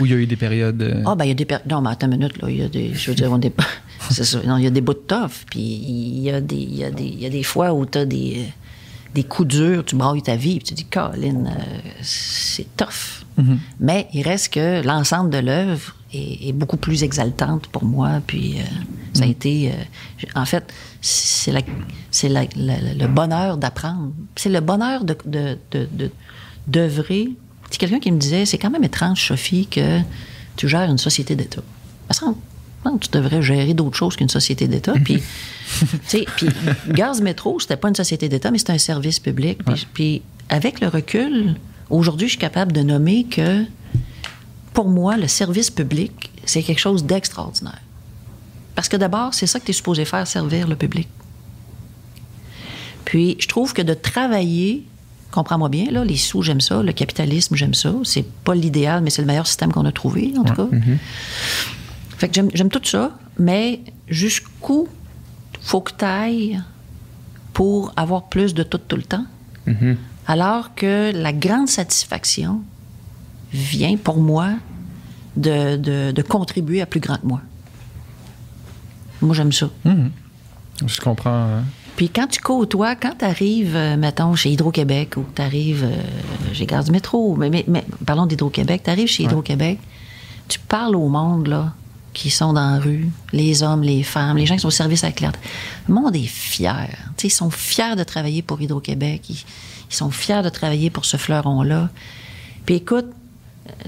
Où 0.00 0.06
il 0.06 0.12
y 0.12 0.14
a 0.14 0.18
eu 0.18 0.26
des 0.26 0.36
périodes. 0.36 0.82
euh, 0.82 1.02
Ah, 1.06 1.14
ben, 1.14 1.24
il 1.24 1.28
y 1.28 1.30
a 1.30 1.34
des. 1.34 1.44
per- 1.44 1.58
Non, 1.68 1.80
mais 1.82 1.90
attends 1.90 2.06
une 2.10 2.16
minute, 2.18 2.40
là. 2.42 2.50
Il 2.50 2.56
y 2.56 2.62
a 2.62 2.68
des. 2.68 2.92
Je 2.94 3.10
veux 3.10 3.14
dire, 3.14 3.30
on 3.32 3.38
pas- 3.38 3.64
C'est 4.10 4.24
ça. 4.24 4.40
Non, 4.46 4.56
il 4.56 4.64
y 4.64 4.66
a 4.66 4.70
des 4.70 4.80
bouts 4.80 4.94
de 4.94 4.98
tough. 5.06 5.44
Puis 5.50 5.60
il 5.60 6.20
y 6.22 6.30
a 6.30 6.40
des, 6.40 6.56
il 6.56 6.74
y 6.76 6.84
a 6.84 6.90
des, 6.90 7.04
il 7.04 7.20
y 7.20 7.26
a 7.26 7.30
des 7.30 7.42
fois 7.42 7.72
où 7.74 7.84
tu 7.86 7.98
as 7.98 8.06
des, 8.06 8.44
des 9.14 9.24
coups 9.24 9.48
durs, 9.48 9.84
tu 9.84 9.96
brailles 9.96 10.22
ta 10.22 10.36
vie, 10.36 10.56
puis 10.58 10.64
tu 10.68 10.74
dis, 10.74 10.84
Colin, 10.84 11.46
euh, 11.46 11.50
c'est 12.02 12.66
tough. 12.76 13.24
Mais 13.80 14.06
il 14.12 14.22
reste 14.22 14.52
que 14.52 14.82
l'ensemble 14.84 15.30
de 15.30 15.38
l'œuvre 15.38 15.96
est, 16.12 16.48
est 16.48 16.52
beaucoup 16.52 16.76
plus 16.76 17.02
exaltante 17.02 17.68
pour 17.68 17.84
moi. 17.84 18.20
Puis 18.26 18.58
euh, 18.60 18.64
ça 19.14 19.24
a 19.24 19.26
été. 19.26 19.70
euh, 19.72 20.26
en 20.34 20.44
fait, 20.44 20.70
c'est 21.00 21.50
la- 21.52 21.62
c'est 22.10 22.28
la- 22.28 22.44
la- 22.54 22.94
le 22.94 23.06
bonheur 23.08 23.56
d'apprendre. 23.56 24.12
C'est 24.36 24.50
le 24.50 24.60
bonheur 24.60 25.04
de, 25.04 25.16
de, 25.24 25.56
de, 25.70 25.88
de- 25.90 26.10
d'œuvrer. 26.66 27.30
C'est 27.70 27.78
quelqu'un 27.78 28.00
qui 28.00 28.12
me 28.12 28.18
disait, 28.18 28.44
c'est 28.44 28.58
quand 28.58 28.70
même 28.70 28.84
étrange, 28.84 29.26
Sophie, 29.28 29.66
que 29.66 30.00
tu 30.56 30.68
gères 30.68 30.90
une 30.90 30.98
société 30.98 31.34
d'État. 31.34 31.62
Non, 32.84 32.96
tu 32.96 33.10
devrais 33.10 33.42
gérer 33.42 33.74
d'autres 33.74 33.96
choses 33.96 34.16
qu'une 34.16 34.28
société 34.28 34.66
d'État. 34.66 34.94
Puis, 35.04 35.22
tu 35.80 35.86
sais, 36.06 36.24
puis 36.36 36.48
Gaz 36.88 37.20
Métro, 37.20 37.60
c'était 37.60 37.76
pas 37.76 37.88
une 37.88 37.94
société 37.94 38.28
d'État, 38.28 38.50
mais 38.50 38.58
c'était 38.58 38.72
un 38.72 38.78
service 38.78 39.18
public. 39.18 39.62
Puis, 39.64 39.86
puis 39.92 40.22
avec 40.48 40.80
le 40.80 40.88
recul, 40.88 41.56
aujourd'hui, 41.90 42.26
je 42.26 42.32
suis 42.32 42.38
capable 42.38 42.72
de 42.72 42.82
nommer 42.82 43.24
que, 43.24 43.64
pour 44.72 44.88
moi, 44.88 45.16
le 45.16 45.28
service 45.28 45.70
public, 45.70 46.30
c'est 46.44 46.62
quelque 46.62 46.80
chose 46.80 47.04
d'extraordinaire. 47.04 47.80
Parce 48.74 48.88
que 48.88 48.96
d'abord, 48.96 49.34
c'est 49.34 49.46
ça 49.46 49.60
que 49.60 49.66
tu 49.66 49.72
es 49.72 49.74
supposé 49.74 50.06
faire, 50.06 50.26
servir 50.26 50.66
le 50.66 50.76
public. 50.76 51.08
Puis, 53.04 53.36
je 53.40 53.48
trouve 53.48 53.74
que 53.74 53.82
de 53.82 53.92
travailler, 53.92 54.86
comprends-moi 55.32 55.68
bien, 55.68 55.90
là, 55.90 56.04
les 56.04 56.16
sous, 56.16 56.42
j'aime 56.42 56.60
ça, 56.60 56.82
le 56.82 56.92
capitalisme, 56.92 57.56
j'aime 57.56 57.74
ça. 57.74 57.92
C'est 58.04 58.24
pas 58.24 58.54
l'idéal, 58.54 59.02
mais 59.02 59.10
c'est 59.10 59.20
le 59.20 59.26
meilleur 59.26 59.46
système 59.46 59.70
qu'on 59.70 59.84
a 59.84 59.92
trouvé, 59.92 60.32
en 60.38 60.44
tout 60.44 60.54
cas. 60.54 60.68
Fait 62.20 62.28
que 62.28 62.34
j'aime, 62.34 62.50
j'aime 62.54 62.68
tout 62.68 62.84
ça, 62.84 63.16
mais 63.38 63.80
jusqu'où 64.06 64.86
faut 65.62 65.80
que 65.80 65.92
tu 65.98 66.04
ailles 66.04 66.60
pour 67.54 67.92
avoir 67.96 68.24
plus 68.28 68.52
de 68.54 68.62
tout 68.62 68.78
tout 68.78 68.96
le 68.96 69.02
temps? 69.02 69.24
Alors 70.26 70.74
que 70.74 71.12
la 71.14 71.32
grande 71.32 71.68
satisfaction 71.68 72.60
vient 73.52 73.96
pour 73.96 74.18
moi 74.20 74.50
de, 75.36 75.76
de- 75.76 76.12
de 76.12 76.22
contribuer 76.22 76.80
à 76.82 76.86
plus 76.86 77.00
grand 77.00 77.16
que 77.16 77.26
moi. 77.26 77.40
Moi, 79.22 79.34
j'aime 79.34 79.52
ça. 79.52 79.68
mhm. 79.84 80.10
Je 80.86 81.00
comprends. 81.00 81.30
hein. 81.58 81.64
Puis 81.96 82.08
quand 82.08 82.26
tu 82.26 82.40
côtoies, 82.40 82.96
quand 82.96 83.14
tu 83.18 83.24
arrives, 83.24 83.76
mettons, 83.98 84.34
chez 84.34 84.50
Hydro-Québec 84.52 85.16
ou 85.18 85.24
tu 85.34 85.42
arrives 85.42 85.86
chez 86.54 86.64
Gaz 86.66 86.86
du 86.86 86.92
Métro, 86.92 87.36
mais, 87.36 87.50
mais, 87.50 87.64
mais 87.68 87.84
parlons 88.06 88.24
d'Hydro-Québec, 88.26 88.82
tu 88.84 88.90
arrives 88.90 89.08
chez 89.08 89.24
Hydro-Québec, 89.24 89.78
tu 90.48 90.58
parles 90.60 90.96
au 90.96 91.08
monde, 91.08 91.48
là, 91.48 91.74
qui 92.12 92.30
sont 92.30 92.52
dans 92.52 92.72
la 92.72 92.78
rue, 92.78 93.08
les 93.32 93.62
hommes, 93.62 93.82
les 93.82 94.02
femmes, 94.02 94.36
les 94.36 94.46
gens 94.46 94.54
qui 94.54 94.60
sont 94.60 94.68
au 94.68 94.72
service 94.72 95.04
à 95.04 95.08
la 95.08 95.12
clientèle. 95.12 95.40
Le 95.88 95.94
monde 95.94 96.16
est 96.16 96.26
fier. 96.26 96.88
Ils 97.22 97.30
sont 97.30 97.50
fiers 97.50 97.96
de 97.96 98.02
travailler 98.02 98.42
pour 98.42 98.60
Hydro-Québec. 98.60 99.22
Ils, 99.30 99.44
ils 99.90 99.94
sont 99.94 100.10
fiers 100.10 100.42
de 100.42 100.48
travailler 100.48 100.90
pour 100.90 101.04
ce 101.04 101.16
fleuron-là. 101.16 101.88
Puis 102.66 102.76
écoute, 102.76 103.06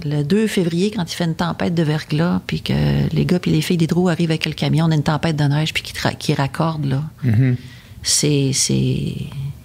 le 0.04 0.22
2 0.22 0.46
février, 0.46 0.90
quand 0.90 1.11
il 1.11 1.14
fait 1.14 1.24
une 1.24 1.35
tempête 1.35 1.74
de 1.74 1.82
verglas, 1.82 2.40
puis 2.46 2.61
que 2.61 2.72
les 3.12 3.26
gars 3.26 3.38
puis 3.38 3.50
les 3.50 3.61
filles 3.61 3.76
d'Hydro 3.76 4.08
arrivent 4.08 4.30
avec 4.30 4.46
le 4.46 4.52
camion, 4.52 4.87
on 4.87 4.90
a 4.90 4.94
une 4.94 5.02
tempête 5.02 5.37
de 5.37 5.44
neige, 5.44 5.72
puis 5.72 5.82
qui, 5.82 5.92
qui 6.18 6.35
raccordent, 6.35 6.87
là. 6.87 7.02
C'est, 8.04 8.50
c'est, 8.52 9.14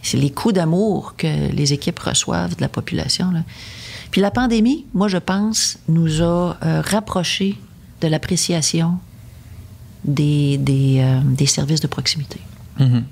c'est 0.04 0.18
les 0.18 0.30
coups 0.30 0.54
d'amour 0.54 1.16
que 1.18 1.52
les 1.52 1.74
équipes 1.74 1.98
reçoivent 1.98 2.56
de 2.56 2.62
la 2.62 2.70
population. 2.70 3.32
là. 3.32 3.44
Puis 4.12 4.22
la 4.22 4.32
pandémie, 4.32 4.86
moi, 4.94 5.08
je 5.08 5.18
pense, 5.18 5.80
nous 5.88 6.22
a 6.22 6.58
euh, 6.64 6.82
rapprochés 6.82 7.58
de 8.02 8.08
l'appréciation 8.08 9.00
des, 10.04 10.58
des, 10.58 11.00
euh, 11.00 11.20
des 11.24 11.46
services 11.46 11.82
de 11.82 11.88
proximité. 11.88 12.40
Mhm. 12.80 13.04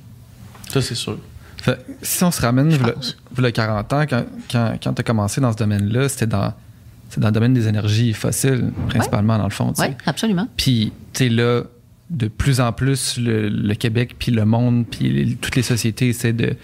Ça, 0.70 0.82
c'est 0.82 0.96
sûr. 0.96 1.18
Fait, 1.58 1.80
si 2.02 2.24
on 2.24 2.32
se 2.32 2.42
ramène, 2.42 2.78
pense. 2.78 3.18
v'là 3.36 3.52
40 3.52 3.94
ans, 3.94 4.06
quand, 4.08 4.26
quand, 4.52 4.78
quand 4.82 4.94
tu 4.94 5.00
as 5.00 5.04
commencé 5.04 5.42
dans 5.42 5.52
ce 5.52 5.58
domaine-là, 5.58 6.10
c'était 6.10 6.28
dans, 6.28 6.54
dans 7.18 7.28
le 7.28 7.34
domaine 7.34 7.54
des 7.54 7.68
énergies 7.68 8.14
fossiles, 8.14 8.72
principalement, 8.90 9.38
dans 9.38 9.46
le 9.46 9.50
fond. 9.50 9.74
Oui, 9.80 9.88
absolument. 10.06 10.48
Puis, 10.58 10.92
tu 11.14 11.24
sais, 11.26 11.30
là, 11.30 11.64
de 12.10 12.28
plus 12.28 12.62
en 12.62 12.72
plus, 12.72 13.18
le, 13.18 13.50
le 13.50 13.74
Québec, 13.76 14.16
puis 14.20 14.32
le 14.32 14.46
monde, 14.46 14.86
puis 14.90 15.38
toutes 15.42 15.56
les 15.56 15.64
sociétés 15.64 16.10
essaient 16.10 16.34
de, 16.34 16.56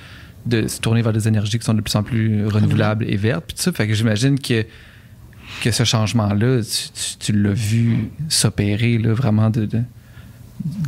de 0.45 0.67
se 0.67 0.79
tourner 0.79 1.01
vers 1.01 1.13
des 1.13 1.27
énergies 1.27 1.57
qui 1.57 1.65
sont 1.65 1.73
de 1.73 1.81
plus 1.81 1.95
en 1.95 2.03
plus 2.03 2.45
renouvelables 2.47 3.05
et 3.07 3.17
vertes, 3.17 3.45
puis 3.47 3.55
tout 3.55 3.63
ça. 3.63 3.71
Fait 3.71 3.87
que 3.87 3.93
j'imagine 3.93 4.39
que, 4.39 4.65
que 5.61 5.71
ce 5.71 5.83
changement-là, 5.85 6.61
tu, 6.61 6.89
tu- 6.91 7.17
tu 7.19 7.31
l'as 7.41 7.53
vu 7.53 8.11
s'opérer, 8.27 8.97
vraiment 8.97 9.49
de, 9.49 9.65
de- 9.65 9.83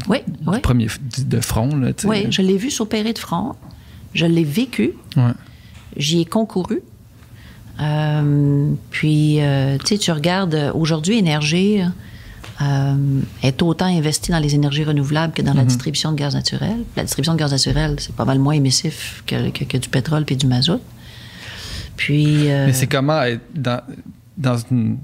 Oui, 0.09 0.17
oui. 0.45 0.55
du 0.55 0.62
premier 0.62 0.88
de 1.17 1.39
front, 1.39 1.75
là. 1.77 1.91
Oui, 2.03 2.27
je 2.29 2.41
l'ai 2.41 2.57
vu 2.57 2.69
s'opérer 2.71 3.13
de 3.13 3.19
front. 3.19 3.55
Je 4.13 4.25
l'ai 4.25 4.43
vécu. 4.43 4.91
Ouais. 5.15 5.31
J'y 5.97 6.21
ai 6.21 6.25
concouru. 6.25 6.81
Euh, 7.81 8.71
puis, 8.91 9.41
euh, 9.41 9.77
tu 9.79 9.86
sais, 9.88 9.97
tu 9.97 10.12
regardes, 10.12 10.53
euh, 10.53 10.71
aujourd'hui, 10.73 11.17
Énergie, 11.17 11.79
euh, 12.62 13.19
est 13.41 13.62
autant 13.63 13.86
investi 13.88 14.31
dans 14.31 14.38
les 14.39 14.53
énergies 14.53 14.83
renouvelables 14.83 15.33
que 15.33 15.41
dans 15.41 15.53
la 15.55 15.62
Mhm. 15.62 15.67
distribution 15.69 16.12
de 16.12 16.17
gaz 16.17 16.36
naturel. 16.36 16.77
La 16.95 17.03
distribution 17.03 17.33
de 17.33 17.39
gaz 17.39 17.51
naturel, 17.51 17.95
c'est 17.99 18.15
pas 18.15 18.25
mal 18.25 18.38
moins 18.38 18.53
émissif 18.53 19.23
que, 19.25 19.49
que- 19.49 19.63
que 19.63 19.77
du 19.77 19.89
pétrole 19.89 20.23
puis 20.25 20.36
du 20.36 20.45
mazout. 20.45 20.81
Puis. 21.97 22.45
Mais 22.47 22.73
c'est 22.73 22.88
comment 22.88 23.21
être 23.23 23.41
dans, 23.55 23.81
dans 24.38 24.58
une, 24.72 24.98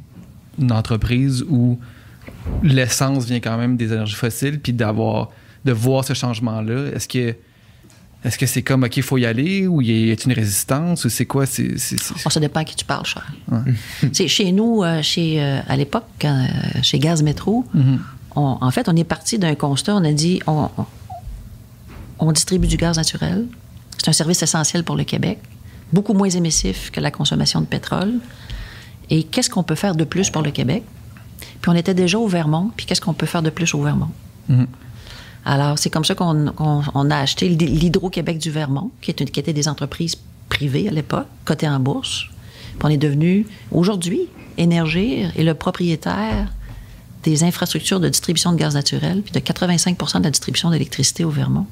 une 0.60 0.72
entreprise 0.72 1.44
où 1.50 1.80
l'essence 2.64 3.26
vient 3.26 3.40
quand 3.40 3.58
même 3.58 3.78
des 3.78 3.92
énergies 3.94 4.16
fossiles, 4.16 4.60
puis 4.60 4.74
d'avoir 4.74 5.30
de 5.66 5.72
voir 5.74 6.04
ce 6.06 6.14
changement-là. 6.14 6.92
Est-ce 6.96 7.08
que 7.08 7.36
est-ce 8.24 8.38
que 8.38 8.46
c'est 8.46 8.64
comme 8.64 8.84
OK, 8.84 8.98
il 8.98 9.04
faut 9.04 9.18
y 9.18 9.26
aller, 9.26 9.66
ou 9.68 9.82
il 9.82 10.08
y 10.08 10.12
a 10.12 10.16
une 10.26 10.34
résistance, 10.34 11.06
ou 11.06 11.10
c'est 11.10 11.26
quoi 11.26 11.46
c'est, 11.46 11.78
c'est- 11.78 11.98
c'est- 11.98 12.14
Oh, 12.26 12.30
ça 12.30 12.40
dépend 12.42 12.60
à 12.60 12.64
qui 12.66 12.76
tu 12.76 12.84
parles, 12.84 13.06
cher. 13.06 13.26
C'est 14.12 14.28
chez 14.28 14.52
nous, 14.52 14.84
euh, 14.84 15.02
chez, 15.02 15.42
euh, 15.42 15.60
à 15.68 15.78
l'époque, 15.78 16.04
euh, 16.26 16.46
chez 16.82 17.00
Gaz 17.00 17.24
Métro, 17.24 17.66
on- 18.36 18.58
en 18.60 18.72
fait, 18.72 18.90
on 18.90 18.96
est 18.98 19.06
parti 19.06 19.40
d'un 19.40 19.56
constat. 19.56 19.96
On 19.96 20.04
a 20.04 20.12
dit 20.12 20.42
on, 20.48 20.70
on- 20.78 20.86
on 22.20 22.32
distribue 22.34 22.68
du 22.68 22.76
gaz 22.76 22.98
naturel. 22.98 23.46
C'est 23.98 24.10
un 24.10 24.14
service 24.14 24.42
essentiel 24.44 24.84
pour 24.84 24.98
le 24.98 25.06
Québec, 25.06 25.40
beaucoup 25.94 26.14
moins 26.14 26.30
émissif 26.30 26.92
que 26.92 27.00
la 27.00 27.12
consommation 27.12 27.62
de 27.62 27.66
pétrole. 27.68 28.16
Et 29.10 29.24
qu'est-ce 29.24 29.50
qu'on 29.50 29.64
peut 29.64 29.76
faire 29.76 29.96
de 29.96 30.04
plus 30.04 30.30
pour 30.30 30.42
le 30.42 30.52
Québec? 30.52 30.84
Puis 31.62 31.72
on 31.72 31.76
était 31.76 31.94
déjà 31.94 32.18
au 32.20 32.28
Vermont, 32.28 32.72
puis 32.76 32.86
qu'est-ce 32.86 33.02
qu'on 33.02 33.14
peut 33.14 33.26
faire 33.26 33.42
de 33.42 33.50
plus 33.50 33.74
au 33.74 33.82
Vermont? 33.82 34.10
Mhm. 34.50 34.68
Alors, 35.46 35.80
c'est 35.80 35.90
comme 35.90 36.06
ça 36.06 36.16
qu'on 36.16 36.48
qu'on- 36.52 36.84
on 36.94 37.12
a 37.12 37.18
acheté 37.18 37.50
l'Hydro-Québec 37.50 38.38
du 38.38 38.52
Vermont, 38.52 38.92
qui, 39.02 39.12
est 39.12 39.20
une, 39.22 39.30
qui 39.30 39.40
était 39.40 39.54
des 39.54 39.68
entreprises 39.68 40.18
privées 40.50 40.88
à 40.88 40.92
l'époque, 40.92 41.28
cotées 41.46 41.68
en 41.70 41.80
bourse. 41.80 42.26
Puis 42.74 42.80
on 42.84 42.90
est 42.90 42.98
devenu, 42.98 43.46
aujourd'hui, 43.72 44.22
Énergir 44.58 45.32
est 45.38 45.44
le 45.44 45.54
propriétaire 45.54 46.52
des 47.24 47.44
infrastructures 47.46 48.00
de 48.02 48.10
distribution 48.10 48.52
de 48.52 48.58
gaz 48.58 48.74
naturel, 48.76 49.22
puis 49.22 49.32
de 49.32 49.40
85% 49.40 50.20
de 50.20 50.26
la 50.26 50.32
distribution 50.32 50.70
d'électricité 50.70 51.24
au 51.24 51.30
Vermont. 51.30 51.66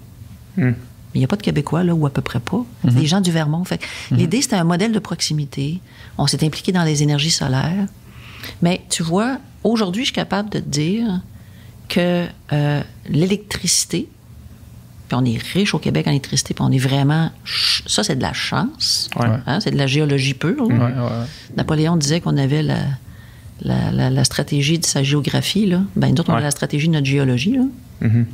Mais 1.14 1.16
il 1.16 1.20
n'y 1.20 1.26
a 1.26 1.28
pas 1.28 1.36
de 1.38 1.42
Québécois, 1.42 1.84
là, 1.84 1.94
ou 1.96 2.06
à 2.06 2.10
peu 2.10 2.22
près 2.22 2.40
pas. 2.40 2.64
C'est 2.84 2.96
des 2.96 3.06
gens 3.06 3.22
du 3.22 3.32
Vermont. 3.32 3.64
Fait 3.64 3.78
que 3.78 3.86
L'idée, 4.18 4.42
c'était 4.42 4.56
un 4.58 4.64
modèle 4.66 4.92
de 4.92 5.00
proximité. 5.00 5.80
On 6.18 6.28
s'est 6.28 6.44
impliqué 6.46 6.72
dans 6.72 6.84
les 6.84 7.02
énergies 7.04 7.32
solaires. 7.32 7.86
Mais 8.62 8.82
tu 8.90 9.04
vois, 9.04 9.38
aujourd'hui, 9.64 10.04
je 10.04 10.08
suis 10.08 10.14
capable 10.16 10.50
de 10.50 10.60
te 10.60 10.68
dire 10.68 11.22
que 11.90 12.28
euh, 12.54 12.82
l'électricité, 13.10 14.08
puis 15.08 15.18
on 15.20 15.24
est 15.26 15.38
riche 15.54 15.74
au 15.74 15.80
Québec 15.80 16.08
en 16.08 16.12
électricité, 16.12 16.54
puis 16.54 16.64
on 16.68 16.72
est 16.72 16.78
vraiment... 16.78 17.32
Ça, 17.86 18.04
c'est 18.04 18.16
de 18.18 18.22
la 18.22 18.34
chance. 18.34 19.10
Ouais. 19.18 19.28
Hein, 19.46 19.60
c'est 19.62 19.72
de 19.72 19.78
la 19.78 19.88
géologie 19.88 20.34
pure. 20.34 20.68
Ouais, 20.68 20.76
ouais. 20.76 21.26
Napoléon 21.56 21.96
disait 21.96 22.20
qu'on 22.20 22.36
avait 22.38 22.62
la, 22.64 22.80
la, 23.62 23.92
la- 23.92 24.10
la 24.10 24.24
stratégie 24.26 24.80
de 24.80 24.86
sa 24.86 25.04
géographie. 25.04 25.66
Là. 25.66 25.82
Ben, 25.96 26.10
nous 26.14 26.20
autres, 26.20 26.32
on 26.32 26.36
a 26.36 26.42
la 26.42 26.52
stratégie 26.52 26.88
de 26.90 26.94
notre 26.94 27.06
géologie. 27.08 27.54
Là. 27.54 27.64
Mhm. 28.02 28.26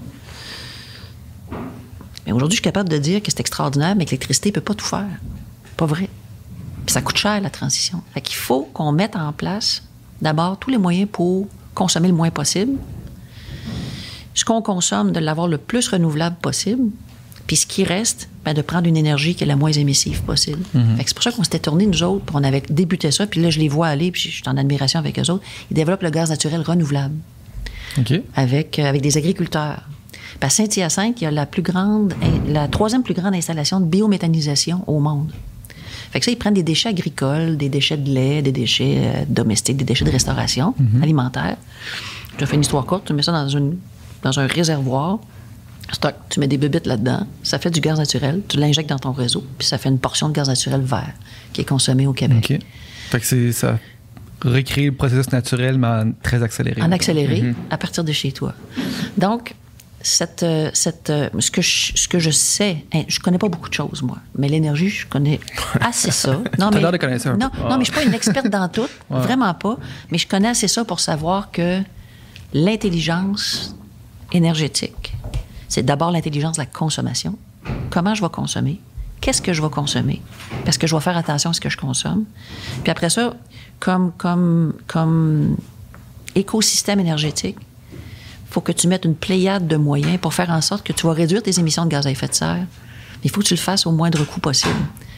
Mais 2.26 2.32
aujourd'hui, 2.32 2.56
je 2.56 2.62
suis 2.62 2.64
capable 2.64 2.90
de 2.90 2.98
dire 2.98 3.22
que 3.22 3.30
c'est 3.30 3.40
extraordinaire, 3.40 3.96
mais 3.96 4.06
que 4.06 4.12
l'électricité 4.12 4.50
ne 4.50 4.56
peut 4.56 4.62
pas 4.62 4.74
tout 4.74 4.86
faire. 4.86 5.08
Pas 5.78 5.86
vrai. 5.86 6.10
Puis 6.86 6.94
ça 6.94 7.02
coûte 7.02 7.18
cher, 7.18 7.40
la 7.42 7.50
transition. 7.50 8.02
Fait 8.14 8.22
qu'il 8.22 8.36
faut 8.36 8.70
qu'on 8.74 8.92
mette 8.92 9.16
en 9.16 9.32
place, 9.32 9.84
d'abord, 10.22 10.58
tous 10.58 10.70
les 10.70 10.78
moyens 10.78 11.10
pour 11.12 11.48
consommer 11.74 12.08
le 12.08 12.14
moins 12.14 12.30
possible. 12.30 12.78
Ce 14.36 14.46
qu'on 14.46 14.62
consomme, 14.62 15.12
de 15.12 15.20
l'avoir 15.20 15.48
le 15.48 15.58
plus 15.58 15.88
renouvelable 15.88 16.38
possible. 16.38 16.90
Puis 17.48 17.58
ce 17.58 17.68
qui 17.68 17.84
reste, 17.84 18.30
ben, 18.46 18.54
de 18.54 18.62
prendre 18.62 18.88
une 18.88 18.98
énergie 18.98 19.36
qui 19.36 19.44
est 19.44 19.48
la 19.48 19.56
moins 19.56 19.72
émissive 19.72 20.22
possible. 20.24 20.64
Fait 20.98 21.04
que 21.04 21.10
c'est 21.10 21.14
pour 21.14 21.24
ça 21.24 21.32
qu'on 21.32 21.44
s'était 21.44 21.60
tourné, 21.60 21.86
nous 21.86 22.04
autres, 22.04 22.26
puis 22.26 22.36
on 22.38 22.44
avait 22.44 22.64
débuté 22.70 23.12
ça. 23.12 23.28
Puis 23.28 23.42
là, 23.42 23.50
je 23.50 23.60
les 23.60 23.68
vois 23.68 23.88
aller, 23.88 24.12
puis 24.12 24.22
je 24.22 24.30
suis 24.30 24.44
en 24.48 24.58
admiration 24.58 25.00
avec 25.00 25.20
eux 25.20 25.30
autres. 25.30 25.44
Ils 25.70 25.76
développent 25.76 26.04
le 26.04 26.10
gaz 26.10 26.30
naturel 26.30 26.62
renouvelable 26.62 27.16
OK. 27.98 28.14
avec, 28.36 28.80
euh, 28.80 28.86
avec 28.86 29.02
des 29.02 29.18
agriculteurs. 29.18 29.82
Puis 30.40 30.48
à 30.48 30.50
Saint-Hyacinthe, 30.50 31.22
il 31.22 31.24
y 31.24 31.28
a 31.28 31.32
la 31.32 31.46
plus 31.46 31.62
grande, 31.62 32.14
la 32.48 32.68
troisième 32.68 33.04
plus 33.04 33.14
grande 33.14 33.36
installation 33.36 33.80
de 33.80 33.86
biométhanisation 33.86 34.84
au 34.88 35.00
monde. 35.00 35.32
Fait 36.12 36.20
que 36.20 36.26
ça, 36.26 36.32
ils 36.32 36.38
prennent 36.38 36.54
des 36.54 36.64
déchets 36.64 36.90
agricoles, 36.90 37.58
des 37.58 37.70
déchets 37.70 37.98
de 37.98 38.10
lait, 38.10 38.44
des 38.44 38.52
déchets 38.52 38.98
euh, 39.00 39.24
domestiques, 39.28 39.78
des 39.78 39.86
déchets 39.86 40.06
de 40.06 40.12
restauration 40.12 40.76
alimentaire. 41.02 41.58
Je 42.34 42.38
te 42.38 42.46
fais 42.46 42.56
une 42.56 42.62
histoire 42.62 42.86
courte, 42.86 43.06
tu 43.06 43.14
mets 43.14 43.24
ça 43.24 43.32
dans, 43.32 43.48
une, 43.48 43.78
dans 44.22 44.40
un 44.40 44.46
réservoir, 44.46 45.20
stock, 45.92 46.14
tu 46.30 46.40
mets 46.40 46.48
des 46.48 46.58
bébites 46.58 46.86
là-dedans, 46.86 47.26
ça 47.42 47.60
fait 47.60 47.72
du 47.72 47.80
gaz 47.80 47.98
naturel, 47.98 48.42
tu 48.48 48.58
l'injectes 48.58 48.90
dans 48.90 49.00
ton 49.00 49.12
réseau, 49.12 49.44
puis 49.58 49.68
ça 49.68 49.78
fait 49.78 49.90
une 49.90 50.00
portion 50.00 50.30
de 50.30 50.34
gaz 50.34 50.48
naturel 50.48 50.82
vert 50.82 51.14
qui 51.52 51.62
est 51.62 51.66
consommée 51.66 52.06
au 52.06 52.14
Québec. 52.14 52.52
OK. 52.52 52.60
Fait 53.10 53.20
que 53.20 53.26
c'est 53.26 53.52
ça. 53.52 53.80
Recréer 54.44 54.88
le 54.88 54.96
processus 54.96 55.32
naturel, 55.32 55.78
mais 55.78 55.88
en 55.88 56.12
très 56.22 56.44
accéléré. 56.44 56.82
en 56.82 56.92
accéléré 56.92 57.56
à 57.70 57.78
partir 57.78 58.04
de 58.04 58.12
chez 58.12 58.32
toi. 58.32 58.54
Donc, 59.18 59.56
cette, 60.04 60.44
euh, 60.44 60.70
cette, 60.74 61.10
euh, 61.10 61.30
ce, 61.39 61.50
que 61.50 61.62
je, 61.62 61.94
ce 61.96 62.08
que 62.10 62.20
je 62.20 62.30
sais, 62.30 62.86
hein, 62.94 63.04
je 63.08 63.20
connais 63.20 63.38
pas 63.38 63.48
beaucoup 63.48 63.70
de 63.70 63.74
choses, 63.74 64.02
moi, 64.04 64.18
mais 64.38 64.50
l'énergie, 64.50 64.89
je 64.89 65.08
connais 65.08 65.39
assez 65.80 66.12
ça. 66.12 66.42
Non, 66.60 66.70
l'air 66.70 66.92
de 66.92 66.98
connaître 66.98 67.24
ça 67.24 67.36
non, 67.36 67.50
non, 67.58 67.78
mais 67.78 67.86
je 67.86 67.92
suis 67.92 67.94
pas 67.94 68.04
une 68.04 68.13
experte 68.13 68.50
dans 68.50 68.68
tout, 68.68 68.88
vraiment 69.10 69.54
pas, 69.54 69.78
mais 70.12 70.18
je 70.18 70.28
connais 70.28 70.50
assez 70.50 70.68
ça 70.68 70.84
pour 70.84 71.00
savoir 71.00 71.52
que 71.52 71.82
l'intelligence 72.54 73.76
énergétique, 74.34 75.16
c'est 75.70 75.84
d'abord 75.84 76.12
l'intelligence 76.12 76.58
de 76.58 76.62
la 76.62 76.68
consommation. 76.68 77.38
Comment 77.89 78.13
je 78.13 78.22
vais 78.22 78.30
consommer? 78.30 78.82
Qu'est-ce 79.22 79.42
que 79.42 79.54
je 79.54 79.62
vais 79.62 79.70
consommer? 79.70 80.22
Parce 80.66 80.78
que 80.78 80.86
je 80.86 80.94
vais 80.94 81.02
faire 81.02 81.16
attention 81.16 81.52
à 81.52 81.54
ce 81.54 81.62
que 81.62 81.70
je 81.70 81.78
consomme. 81.78 82.26
Puis 82.84 82.92
après 82.92 83.10
ça, 83.10 83.34
comme, 83.80 84.12
comme, 84.18 84.74
comme 84.86 85.56
écosystème 86.36 87.00
énergétique, 87.00 87.56
faut 88.54 88.62
que 88.62 88.72
tu 88.72 88.88
mettes 88.88 89.06
une 89.06 89.16
pléiade 89.16 89.68
de 89.68 89.78
moyens 89.78 90.20
pour 90.20 90.34
faire 90.34 90.52
en 90.52 90.62
sorte 90.62 90.86
que 90.86 90.94
tu 90.94 91.08
vas 91.08 91.13
réduire 91.13 91.42
tes 91.42 91.60
émissions 91.60 91.86
de 91.86 91.89
gaz 91.89 92.06
à 92.06 92.12
effet 92.12 92.28
de 92.28 92.36
serre. 92.36 92.66
Il 93.24 93.32
faut 93.32 93.42
que 93.42 93.48
tu 93.48 93.56
le 93.56 93.60
fasses 93.60 93.88
au 93.88 93.92
moindre 93.92 94.24
coût 94.26 94.39
possible. 94.39 94.76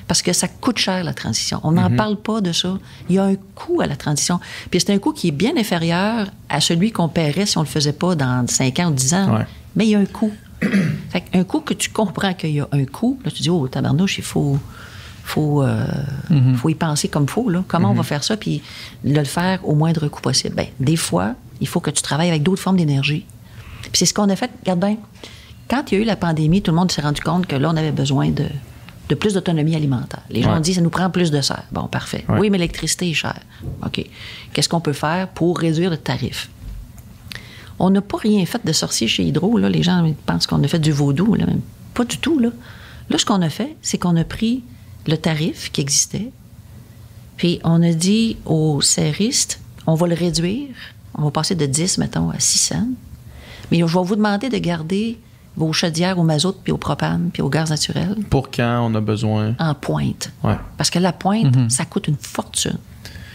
Parce 0.07 0.21
que 0.21 0.31
ça 0.31 0.47
coûte 0.47 0.77
cher, 0.77 1.03
la 1.03 1.13
transition. 1.13 1.59
On 1.63 1.73
n'en 1.73 1.89
parle 1.93 2.15
pas 2.15 2.39
de 2.39 2.53
ça. 2.53 2.77
Il 3.09 3.15
y 3.15 3.19
a 3.19 3.25
un 3.25 3.35
coût 3.55 3.81
à 3.81 3.87
la 3.87 3.97
transition. 3.97 4.39
Puis 4.69 4.79
c'est 4.79 4.93
un 4.93 4.99
coût 4.99 5.11
qui 5.11 5.29
est 5.29 5.31
bien 5.31 5.57
inférieur 5.57 6.27
à 6.47 6.61
celui 6.61 6.91
qu'on 6.91 7.09
paierait 7.09 7.45
si 7.45 7.57
on 7.57 7.61
ne 7.61 7.65
le 7.65 7.71
faisait 7.71 7.93
pas 7.93 8.15
dans 8.15 8.47
5 8.47 8.79
ans 8.79 8.91
ou 8.91 8.93
10 8.93 9.13
ans. 9.15 9.35
Ouais. 9.35 9.45
Mais 9.75 9.85
il 9.85 9.89
y 9.89 9.95
a 9.95 9.99
un 9.99 10.05
coût. 10.05 10.31
fait 11.09 11.23
un 11.33 11.43
coût 11.43 11.59
que 11.59 11.73
tu 11.73 11.89
comprends 11.89 12.33
qu'il 12.33 12.51
y 12.51 12.61
a 12.61 12.67
un 12.71 12.85
coût, 12.85 13.19
là, 13.25 13.31
tu 13.31 13.41
dis, 13.41 13.49
oh, 13.49 13.67
tabarnouche, 13.67 14.19
il 14.19 14.23
faut, 14.23 14.57
faut, 15.23 15.63
euh, 15.63 15.85
faut 16.55 16.69
y 16.69 16.75
penser 16.75 17.09
comme 17.09 17.23
il 17.23 17.29
faut. 17.29 17.49
Là. 17.49 17.65
Comment 17.67 17.91
on 17.91 17.95
va 17.95 18.03
faire 18.03 18.23
ça, 18.23 18.37
puis 18.37 18.61
le 19.03 19.23
faire 19.25 19.59
au 19.67 19.75
moindre 19.75 20.07
coût 20.07 20.21
possible? 20.21 20.55
Ben, 20.55 20.67
des 20.79 20.95
fois, 20.95 21.35
il 21.61 21.67
faut 21.67 21.79
que 21.79 21.91
tu 21.91 22.01
travailles 22.01 22.29
avec 22.29 22.43
d'autres 22.43 22.61
formes 22.61 22.77
d'énergie. 22.77 23.25
Puis 23.83 23.91
c'est 23.93 24.05
ce 24.05 24.13
qu'on 24.13 24.29
a 24.29 24.35
fait. 24.35 24.51
Regarde 24.61 24.79
bien, 24.79 24.97
quand 25.69 25.91
il 25.91 25.95
y 25.95 25.97
a 25.99 26.01
eu 26.01 26.05
la 26.05 26.15
pandémie, 26.15 26.61
tout 26.61 26.71
le 26.71 26.77
monde 26.77 26.91
s'est 26.91 27.01
rendu 27.01 27.21
compte 27.21 27.47
que 27.47 27.55
là, 27.55 27.69
on 27.71 27.77
avait 27.77 27.91
besoin 27.91 28.29
de, 28.29 28.45
de 29.09 29.15
plus 29.15 29.33
d'autonomie 29.33 29.75
alimentaire. 29.75 30.21
Les 30.29 30.41
gens 30.41 30.51
Ouais. 30.51 30.57
ont 30.57 30.61
dit, 30.61 30.73
ça 30.73 30.81
nous 30.81 30.89
prend 30.89 31.09
plus 31.09 31.31
de 31.31 31.41
serre. 31.41 31.63
Bon, 31.71 31.87
parfait. 31.87 32.25
Ouais. 32.29 32.39
Oui, 32.39 32.49
mais 32.49 32.57
l'électricité 32.57 33.09
est 33.09 33.13
chère. 33.13 33.39
OK. 33.85 34.05
Qu'est-ce 34.53 34.69
qu'on 34.69 34.81
peut 34.81 34.93
faire 34.93 35.27
pour 35.29 35.59
réduire 35.59 35.89
le 35.89 35.97
tarif? 35.97 36.49
On 37.77 37.89
n'a 37.89 38.01
pas 38.01 38.17
rien 38.17 38.45
fait 38.45 38.65
de 38.65 38.71
sorcier 38.71 39.07
chez 39.07 39.23
Hydro. 39.23 39.57
Là. 39.57 39.69
Les 39.69 39.83
gens 39.83 40.09
pensent 40.25 40.47
qu'on 40.47 40.63
a 40.63 40.67
fait 40.67 40.79
du 40.79 40.91
vaudou. 40.91 41.35
Là. 41.35 41.45
Pas 41.93 42.05
du 42.05 42.17
tout. 42.19 42.39
Là, 42.39 42.49
là 43.09 43.17
ce 43.17 43.25
qu'on 43.25 43.41
a 43.41 43.49
fait, 43.49 43.75
c'est 43.81 43.97
qu'on 43.97 44.15
a 44.15 44.23
pris 44.23 44.63
le 45.07 45.17
tarif 45.17 45.71
qui 45.71 45.81
existait, 45.81 46.31
puis 47.37 47.59
on 47.63 47.83
a 47.83 47.91
dit 47.91 48.37
aux 48.45 48.81
serristes, 48.81 49.59
on 49.87 49.93
va 49.95 50.07
le 50.07 50.15
réduire. 50.15 50.69
On 51.17 51.23
va 51.23 51.31
passer 51.31 51.55
de 51.55 51.65
10, 51.65 51.97
mettons, 51.97 52.29
à 52.29 52.39
6 52.39 52.57
cents. 52.57 52.87
Mais 53.71 53.79
je 53.79 53.85
vais 53.85 54.03
vous 54.03 54.15
demander 54.15 54.49
de 54.49 54.57
garder 54.57 55.19
vos 55.55 55.71
chaudières 55.73 56.19
au 56.19 56.23
mazout, 56.23 56.55
puis 56.63 56.73
au 56.73 56.77
propane, 56.77 57.29
puis 57.31 57.41
au 57.41 57.49
gaz 57.49 57.69
naturel 57.69 58.17
Pour 58.29 58.51
quand 58.51 58.89
on 58.89 58.93
a 58.95 59.01
besoin. 59.01 59.55
en 59.59 59.73
pointe. 59.73 60.31
Ouais. 60.43 60.57
Parce 60.77 60.89
que 60.89 60.99
la 60.99 61.13
pointe, 61.13 61.55
ça 61.71 61.85
coûte 61.85 62.07
une 62.07 62.17
fortune. 62.17 62.77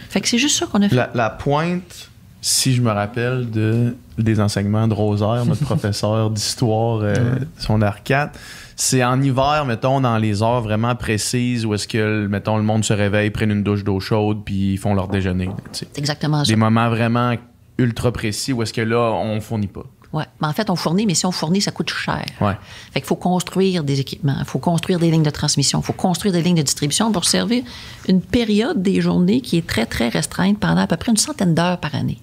Fait 0.09 0.21
que 0.21 0.27
c'est 0.27 0.37
juste 0.37 0.57
ça 0.59 0.65
qu'on 0.67 0.81
a 0.81 0.89
fait. 0.89 0.95
La, 0.95 1.09
la 1.15 1.29
pointe, 1.29 2.09
si 2.41 2.73
je 2.73 2.81
me 2.81 2.91
rappelle 2.91 3.49
de, 3.49 3.95
des 4.17 4.39
enseignements 4.39 4.87
de 4.87 4.93
Rosaire, 4.93 5.45
notre 5.45 5.61
professeur 5.65 6.29
d'histoire, 6.29 6.99
euh, 7.01 7.15
son 7.57 7.79
R4, 7.79 8.29
c'est 8.75 9.03
en 9.03 9.21
hiver, 9.21 9.63
mettons, 9.65 10.01
dans 10.01 10.17
les 10.17 10.43
heures 10.43 10.61
vraiment 10.61 10.95
précises 10.95 11.65
où 11.65 11.73
est-ce 11.73 11.87
que, 11.87 12.27
mettons, 12.27 12.57
le 12.57 12.63
monde 12.63 12.83
se 12.83 12.93
réveille, 12.93 13.29
prennent 13.29 13.51
une 13.51 13.63
douche 13.63 13.83
d'eau 13.83 13.99
chaude, 13.99 14.39
puis 14.43 14.73
ils 14.73 14.77
font 14.77 14.93
leur 14.93 15.07
déjeuner. 15.07 15.49
C'est 15.71 15.97
exactement 15.97 16.43
ça. 16.43 16.51
Des 16.51 16.55
moments 16.55 16.89
vraiment 16.89 17.35
ultra 17.81 18.11
précis 18.11 18.53
où 18.53 18.63
est-ce 18.63 18.73
que 18.73 18.81
là, 18.81 19.11
on 19.11 19.41
fournit 19.41 19.67
pas. 19.67 19.85
Ouais. 20.13 20.25
Mais 20.41 20.47
en 20.47 20.53
fait, 20.53 20.69
on 20.69 20.75
fournit, 20.75 21.05
mais 21.05 21.13
si 21.13 21.25
on 21.25 21.31
fournit, 21.31 21.61
ça 21.61 21.71
coûte 21.71 21.89
cher. 21.89 22.25
Ouais. 22.41 22.57
Fait 22.93 22.99
qu'il 22.99 23.07
faut 23.07 23.15
construire 23.15 23.83
des 23.83 23.99
équipements, 23.99 24.35
il 24.39 24.45
faut 24.45 24.59
construire 24.59 24.99
des 24.99 25.09
lignes 25.09 25.23
de 25.23 25.29
transmission, 25.29 25.79
il 25.79 25.85
faut 25.85 25.93
construire 25.93 26.33
des 26.33 26.41
lignes 26.41 26.57
de 26.57 26.61
distribution 26.61 27.11
pour 27.11 27.25
servir 27.25 27.63
une 28.09 28.21
période 28.21 28.81
des 28.81 28.99
journées 28.99 29.41
qui 29.41 29.57
est 29.57 29.65
très, 29.65 29.85
très 29.85 30.09
restreinte 30.09 30.59
pendant 30.59 30.81
à 30.81 30.87
peu 30.87 30.97
près 30.97 31.11
une 31.11 31.17
centaine 31.17 31.55
d'heures 31.55 31.79
par 31.79 31.95
année. 31.95 32.19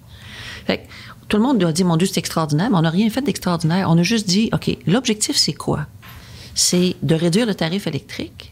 Fait 0.67 0.79
que 0.79 0.83
tout 1.27 1.37
le 1.37 1.43
monde 1.43 1.57
doit 1.57 1.71
dire, 1.71 1.85
mon 1.85 1.97
Dieu, 1.97 2.07
c'est 2.07 2.19
extraordinaire, 2.19 2.69
mais 2.69 2.77
on 2.77 2.81
n'a 2.81 2.89
rien 2.89 3.09
fait 3.09 3.21
d'extraordinaire. 3.21 3.87
On 3.89 3.97
a 3.97 4.03
juste 4.03 4.27
dit, 4.27 4.49
OK, 4.53 4.77
l'objectif, 4.85 5.35
c'est 5.35 5.53
quoi? 5.53 5.87
C'est 6.53 6.95
de 7.01 7.15
réduire 7.15 7.45
le 7.45 7.55
tarif 7.55 7.87
électrique, 7.87 8.48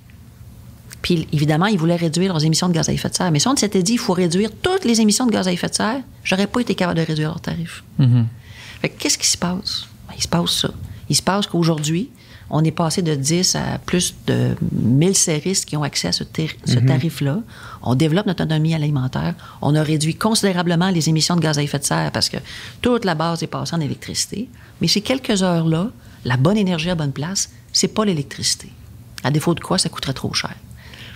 puis 1.07 1.25
évidemment, 1.31 1.67
ils 1.67 1.79
voulaient 1.79 1.95
réduire 1.95 2.33
leurs 2.33 2.43
émissions 2.43 2.67
de 2.67 2.73
gaz 2.73 2.89
à 2.89 2.91
effet 2.91 3.07
de 3.07 3.15
serre. 3.15 3.31
Mais 3.31 3.39
si 3.39 3.47
on 3.47 3.55
s'était 3.55 3.81
dit 3.81 3.93
il 3.93 3.97
faut 3.97 4.11
réduire 4.11 4.49
toutes 4.61 4.83
les 4.83 4.99
émissions 4.99 5.25
de 5.25 5.31
gaz 5.31 5.47
à 5.47 5.53
effet 5.53 5.69
de 5.69 5.73
serre, 5.73 6.01
j'aurais 6.25 6.47
pas 6.47 6.59
été 6.59 6.75
capable 6.75 6.99
de 6.99 7.05
réduire 7.05 7.29
leurs 7.29 7.39
tarifs. 7.39 7.81
Fait 8.81 8.89
que 8.89 8.99
qu'est-ce 8.99 9.17
qui 9.17 9.27
se 9.27 9.37
passe? 9.37 9.87
Ben, 10.09 10.15
il 10.17 10.21
se 10.21 10.27
passe 10.27 10.51
ça. 10.51 10.69
Il 11.07 11.15
se 11.15 11.21
passe 11.21 11.47
qu'aujourd'hui, 11.47 12.09
on 12.49 12.61
est 12.61 12.71
passé 12.71 13.03
de 13.03 13.15
10 13.15 13.55
à 13.55 13.77
plus 13.85 14.15
de 14.27 14.57
1000 14.73 15.15
séristes 15.15 15.63
qui 15.63 15.77
ont 15.77 15.83
accès 15.83 16.09
à 16.09 16.11
ce, 16.11 16.25
ce 16.65 16.79
tarif-là. 16.79 17.39
On 17.83 17.95
développe 17.95 18.25
notre 18.25 18.43
autonomie 18.43 18.75
alimentaire. 18.75 19.33
On 19.61 19.75
a 19.75 19.83
réduit 19.83 20.15
considérablement 20.15 20.89
les 20.89 21.07
émissions 21.07 21.37
de 21.37 21.41
gaz 21.41 21.57
à 21.57 21.63
effet 21.63 21.79
de 21.79 21.85
serre 21.85 22.11
parce 22.11 22.27
que 22.27 22.37
toute 22.81 23.05
la 23.05 23.15
base 23.15 23.43
est 23.43 23.47
passée 23.47 23.77
en 23.77 23.79
électricité. 23.79 24.49
Mais 24.81 24.89
ces 24.89 24.99
quelques 24.99 25.41
heures-là, 25.41 25.89
la 26.25 26.35
bonne 26.35 26.57
énergie 26.57 26.89
à 26.89 26.95
bonne 26.95 27.13
place, 27.13 27.49
c'est 27.71 27.93
pas 27.93 28.03
l'électricité. 28.03 28.67
À 29.23 29.31
défaut 29.31 29.53
de 29.53 29.61
quoi, 29.61 29.77
ça 29.77 29.87
coûterait 29.87 30.11
trop 30.11 30.33
cher. 30.33 30.53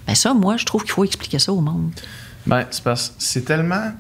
Mais 0.08 0.16
ça, 0.16 0.34
moi, 0.34 0.58
je 0.58 0.66
trouve 0.66 0.84
qu'il 0.84 0.92
faut 0.92 1.04
expliquer 1.04 1.40
ça 1.40 1.54
au 1.54 1.62
monde. 1.62 1.92
Ben, 2.46 2.66
c'est 2.72 2.84
parce 2.84 3.14
c'est 3.18 3.46
tellement. 3.46 3.92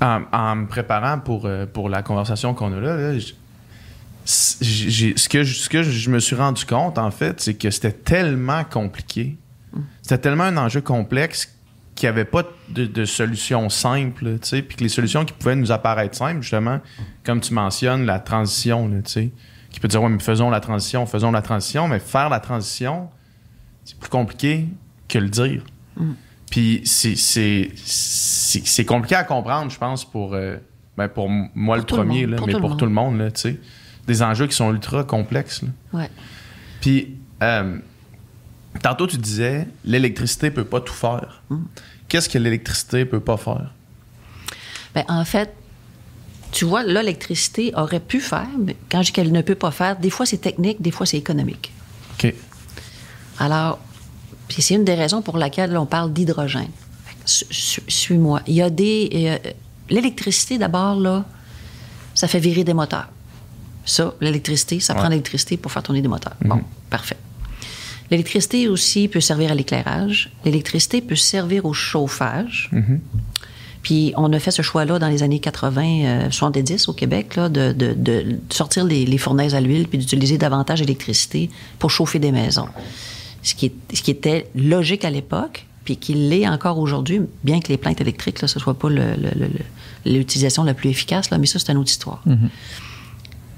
En, 0.00 0.54
me 0.54 0.66
préparant 0.66 1.18
pour, 1.18 1.46
euh, 1.46 1.66
pour 1.66 1.88
la 1.88 2.02
conversation 2.02 2.54
qu'on 2.54 2.72
a 2.72 2.78
là, 2.78 3.18
ce, 4.24 5.28
que 5.28 5.42
je, 5.42 5.54
ce 5.54 5.68
que 5.68 5.82
je 5.82 6.10
me 6.10 6.20
suis 6.20 6.36
rendu 6.36 6.64
compte, 6.64 6.98
en 6.98 7.10
fait, 7.10 7.40
c'est 7.40 7.54
que 7.54 7.68
c'était 7.70 7.90
tellement 7.90 8.62
compliqué. 8.62 9.36
C'était 10.02 10.18
tellement 10.18 10.44
un 10.44 10.56
enjeu 10.56 10.82
complexe 10.82 11.52
qu'il 11.94 12.06
n'y 12.06 12.10
avait 12.10 12.24
pas 12.24 12.44
de, 12.68 13.04
solution 13.04 13.68
simple, 13.70 14.38
tu 14.38 14.48
sais, 14.48 14.62
puis 14.62 14.76
que 14.76 14.82
les 14.84 14.88
solutions 14.88 15.24
qui 15.24 15.32
pouvaient 15.32 15.56
nous 15.56 15.72
apparaître 15.72 16.16
simples, 16.16 16.42
justement, 16.42 16.80
comme 17.24 17.40
tu 17.40 17.52
mentionnes, 17.52 18.06
la 18.06 18.20
transition, 18.20 18.88
tu 19.04 19.10
sais, 19.10 19.30
qui 19.70 19.80
peut 19.80 19.88
dire, 19.88 20.02
ouais, 20.02 20.08
mais 20.08 20.20
faisons 20.20 20.48
la 20.48 20.60
transition, 20.60 21.06
faisons 21.06 21.32
la 21.32 21.42
transition, 21.42 21.88
mais 21.88 21.98
faire 21.98 22.28
la 22.28 22.38
transition, 22.38 23.08
c'est 23.84 23.98
plus 23.98 24.10
compliqué 24.10 24.68
que 25.08 25.18
le 25.18 25.28
dire. 25.28 25.62
Mm. 25.96 26.12
Puis 26.50 26.82
c'est 26.84 28.84
compliqué 28.86 29.14
à 29.14 29.24
comprendre, 29.24 29.70
je 29.70 29.78
pense, 29.78 30.04
pour, 30.04 30.34
euh, 30.34 30.56
ben 30.96 31.08
pour 31.08 31.28
moi 31.28 31.76
le 31.76 31.82
premier, 31.82 32.26
là, 32.26 32.38
mais 32.46 32.58
pour 32.58 32.76
tout 32.76 32.86
le 32.86 32.92
monde. 32.92 33.18
Là, 33.18 33.28
des 34.06 34.22
enjeux 34.22 34.46
qui 34.46 34.56
sont 34.56 34.72
ultra 34.72 35.04
complexes. 35.04 35.62
Ouais. 35.92 36.08
Puis, 36.80 37.16
euh, 37.42 37.78
tantôt, 38.82 39.06
tu 39.06 39.18
disais, 39.18 39.68
l'électricité 39.84 40.50
peut 40.50 40.64
pas 40.64 40.80
tout 40.80 40.94
faire. 40.94 41.42
Mm. 41.50 41.64
Qu'est-ce 42.08 42.28
que 42.28 42.38
l'électricité 42.38 43.04
peut 43.04 43.20
pas 43.20 43.36
faire? 43.36 43.74
Bien, 44.94 45.04
en 45.08 45.24
fait, 45.26 45.52
tu 46.52 46.64
vois, 46.64 46.82
là, 46.82 47.02
l'électricité 47.02 47.72
aurait 47.76 48.00
pu 48.00 48.20
faire, 48.20 48.48
mais 48.58 48.76
quand 48.90 49.02
je 49.02 49.06
dis 49.06 49.12
qu'elle 49.12 49.32
ne 49.32 49.42
peut 49.42 49.54
pas 49.54 49.70
faire, 49.70 49.98
des 49.98 50.10
fois 50.10 50.24
c'est 50.24 50.38
technique, 50.38 50.80
des 50.80 50.90
fois 50.90 51.04
c'est 51.04 51.18
économique. 51.18 51.72
OK. 52.14 52.34
Alors, 53.38 53.78
puis 54.48 54.62
c'est 54.62 54.74
une 54.74 54.84
des 54.84 54.94
raisons 54.94 55.22
pour 55.22 55.38
laquelle 55.38 55.76
on 55.76 55.86
parle 55.86 56.12
d'hydrogène. 56.12 56.70
Suis-moi. 57.24 58.40
Il 58.46 58.54
y 58.54 58.62
a 58.62 58.70
des. 58.70 59.10
Euh, 59.14 59.50
l'électricité, 59.90 60.56
d'abord, 60.58 60.98
là, 60.98 61.24
ça 62.14 62.26
fait 62.26 62.40
virer 62.40 62.64
des 62.64 62.74
moteurs. 62.74 63.08
Ça, 63.84 64.14
l'électricité, 64.20 64.80
ça 64.80 64.94
prend 64.94 65.08
l'électricité 65.08 65.56
pour 65.56 65.72
faire 65.72 65.82
tourner 65.82 66.02
des 66.02 66.08
moteurs. 66.08 66.36
Bon, 66.42 66.56
mhm. 66.56 66.64
parfait. 66.90 67.16
L'électricité 68.10 68.68
aussi 68.68 69.08
peut 69.08 69.20
servir 69.20 69.52
à 69.52 69.54
l'éclairage. 69.54 70.30
L'électricité 70.44 71.00
peut 71.02 71.16
servir 71.16 71.66
au 71.66 71.74
chauffage. 71.74 72.70
Mhm. 72.72 73.00
Puis 73.82 74.12
on 74.16 74.32
a 74.32 74.38
fait 74.38 74.50
ce 74.50 74.62
choix-là 74.62 74.98
dans 74.98 75.08
les 75.08 75.22
années 75.22 75.38
80, 75.38 76.30
70 76.30 76.88
euh, 76.88 76.90
au 76.90 76.94
Québec, 76.94 77.36
là, 77.36 77.48
de, 77.48 77.72
de, 77.72 78.38
sortir 78.50 78.84
les, 78.84 79.04
les, 79.04 79.18
fournaises 79.18 79.54
à 79.54 79.60
l'huile 79.60 79.86
puis 79.86 79.98
d'utiliser 79.98 80.36
davantage 80.36 80.80
d'électricité 80.80 81.48
pour 81.78 81.90
chauffer 81.90 82.18
des 82.18 82.32
maisons. 82.32 82.68
Ce 83.48 83.54
qui, 83.54 83.66
est, 83.66 83.96
ce 83.96 84.02
qui 84.02 84.10
était 84.10 84.50
logique 84.54 85.06
à 85.06 85.10
l'époque, 85.10 85.64
puis 85.86 85.96
qui 85.96 86.12
l'est 86.12 86.46
encore 86.46 86.78
aujourd'hui, 86.78 87.22
bien 87.44 87.60
que 87.60 87.68
les 87.68 87.78
plaintes 87.78 87.98
électriques, 87.98 88.42
là, 88.42 88.46
ce 88.46 88.58
ne 88.58 88.62
soit 88.62 88.74
pas 88.74 88.90
l'utilisation 90.04 90.64
la 90.64 90.74
plus 90.74 90.90
efficace, 90.90 91.30
là, 91.30 91.38
mais 91.38 91.46
ça, 91.46 91.58
c'est 91.58 91.72
une 91.72 91.78
autre 91.78 91.90
histoire. 91.90 92.20
Mhm. 92.26 92.50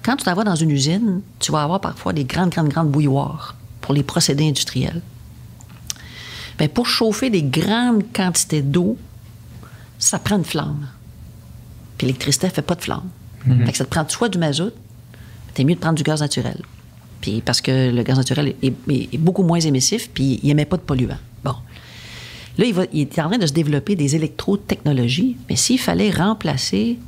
Quand 0.05 0.15
tu 0.15 0.25
t'en 0.25 0.35
vas 0.35 0.45
dans 0.45 0.55
une 0.55 0.71
usine, 0.71 1.23
tu 1.41 1.51
vas 1.51 1.65
avoir 1.65 1.81
parfois 1.81 2.13
des 2.13 2.23
grandes, 2.23 2.51
grandes, 2.51 2.69
grandes 2.69 2.89
bouilloires 2.89 3.57
pour 3.81 3.93
les 3.93 4.05
procédés 4.05 4.47
industriels. 4.47 5.03
Bien, 6.57 6.69
pour 6.69 6.87
chauffer 6.87 7.29
des 7.29 7.43
grandes 7.43 8.05
quantités 8.15 8.63
d'eau, 8.63 8.97
ça 9.99 10.21
prend 10.21 10.37
une 10.37 10.45
flamme. 10.45 10.87
Puis 11.99 12.07
l'électricité 12.07 12.47
ne 12.47 12.53
fait 12.53 12.63
pas 12.63 12.77
de 12.77 12.83
flamme. 12.83 13.09
Mhm. 13.45 13.67
Fait 13.67 13.73
que 13.73 13.79
ça 13.79 13.85
te 13.85 13.91
prend 13.91 14.09
soit 14.09 14.29
du 14.29 14.39
mazout, 14.39 14.73
c'est 15.57 15.65
mieux 15.65 15.75
de 15.75 15.81
prendre 15.81 15.97
du 15.97 16.05
gaz 16.05 16.21
naturel. 16.21 16.63
Puis 17.21 17.43
parce 17.43 17.61
que 17.61 17.91
le 17.91 18.03
gaz 18.03 18.17
naturel 18.17 18.55
est, 18.63 19.19
beaucoup 19.19 19.43
moins 19.43 19.61
émissif, 19.61 20.11
puis 20.11 20.41
il 20.43 20.49
n'émet 20.49 20.65
pas 20.65 20.77
de 20.77 20.83
polluants. 20.83 21.19
Bon. 21.45 21.55
Là, 22.59 22.87
il, 22.93 23.01
est 23.01 23.19
en 23.19 23.29
train 23.29 23.39
de 23.39 23.47
se 23.47 23.53
développer 23.53 23.97
des 23.97 24.17
électro-technologies, 24.17 25.37
mais 25.49 25.57
s'il 25.57 25.79
fallait 25.79 26.11
remplacer 26.11 26.99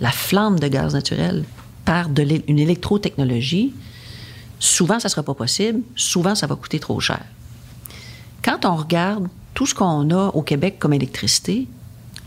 la 0.00 0.10
flamme 0.10 0.58
de 0.58 0.68
gaz 0.68 0.94
naturel 0.94 1.44
par 1.84 2.08
une 2.08 2.58
électrotechnologie, 2.58 3.72
souvent, 4.58 4.98
ça 5.00 5.08
ne 5.08 5.10
sera 5.10 5.22
pas 5.22 5.34
possible. 5.34 5.80
Souvent, 5.96 6.34
ça 6.34 6.46
va 6.46 6.56
coûter 6.56 6.78
trop 6.78 7.00
cher. 7.00 7.24
Quand 8.42 8.64
on 8.64 8.76
regarde 8.76 9.28
tout 9.54 9.66
ce 9.66 9.74
qu'on 9.74 10.10
a 10.10 10.28
au 10.28 10.42
Québec 10.42 10.76
comme 10.78 10.92
électricité, 10.92 11.66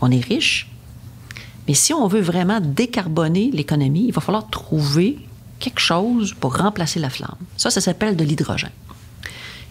on 0.00 0.10
est 0.10 0.24
riche. 0.24 0.68
Mais 1.66 1.74
si 1.74 1.94
on 1.94 2.06
veut 2.08 2.20
vraiment 2.20 2.60
décarboner 2.60 3.50
l'économie, 3.52 4.06
il 4.08 4.12
va 4.12 4.20
falloir 4.20 4.48
trouver 4.48 5.18
quelque 5.62 5.80
chose 5.80 6.34
pour 6.38 6.56
remplacer 6.56 7.00
la 7.00 7.10
flamme. 7.10 7.36
Ça, 7.56 7.70
ça 7.70 7.80
s'appelle 7.80 8.16
de 8.16 8.24
l'hydrogène. 8.24 8.70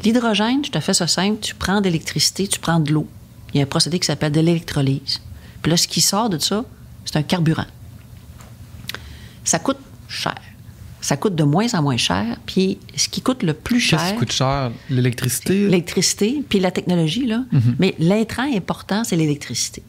L'hydrogène, 0.04 0.66
je 0.66 0.72
te 0.72 0.80
fais 0.80 0.94
ça 0.94 1.08
simple, 1.08 1.40
tu 1.42 1.54
prends 1.54 1.80
de 1.80 1.86
l'électricité, 1.86 2.48
tu 2.48 2.60
prends 2.60 2.80
de 2.80 2.92
l'eau. 2.92 3.08
Il 3.54 3.58
y 3.58 3.60
a 3.60 3.64
un 3.64 3.68
procédé 3.68 4.00
qui 4.00 4.08
s'appelle 4.08 4.32
de 4.32 4.40
l'électrolyse. 4.40 5.22
Puis 5.62 5.70
là, 5.70 5.78
ce 5.78 5.88
qui 5.88 6.02
sort 6.02 6.30
de 6.30 6.40
ça, 6.40 6.64
c'est 7.06 7.18
un 7.18 7.24
carburant 7.24 7.68
ça 9.44 9.60
coûte 9.60 9.78
cher. 10.08 10.36
Ça 11.02 11.18
coûte 11.18 11.36
de 11.36 11.44
moins 11.44 11.74
en 11.74 11.82
moins 11.82 11.98
cher. 11.98 12.38
Puis 12.46 12.78
ce 12.96 13.10
qui 13.10 13.22
coûte 13.22 13.44
le 13.44 13.54
plus 13.54 13.80
cher. 13.80 14.00
Qu'est-ce 14.00 14.14
qui 14.14 14.20
coûte 14.20 14.32
cher? 14.32 14.72
L'électricité? 14.90 15.66
L'électricité, 15.66 16.44
puis 16.48 16.60
la 16.60 16.72
technologie, 16.72 17.26
là. 17.26 17.44
Mhm. 17.52 17.76
Mais 17.80 17.96
l'intrant 18.00 18.56
important, 18.56 19.04
c'est 19.04 19.16
l'électricité. 19.16 19.82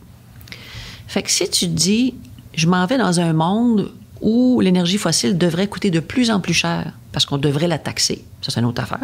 Fait 1.07 1.23
que 1.23 1.31
si 1.31 1.49
tu 1.51 1.67
dis, 1.67 2.15
je 2.55 2.67
m'en 2.67 2.87
vais 2.87 2.97
dans 2.97 3.21
un 3.21 3.35
monde 3.35 3.93
où 4.23 4.61
l'énergie 4.61 4.99
fossile 4.99 5.37
devrait 5.37 5.67
coûter 5.67 5.91
de 5.91 6.01
plus 6.01 6.31
en 6.31 6.41
plus 6.41 6.55
cher 6.55 6.93
parce 7.11 7.27
qu'on 7.27 7.39
devrait 7.39 7.69
la 7.69 7.79
taxer, 7.79 8.25
ça 8.41 8.51
c'est 8.51 8.61
une 8.61 8.67
autre 8.67 8.83
affaire. 8.83 8.99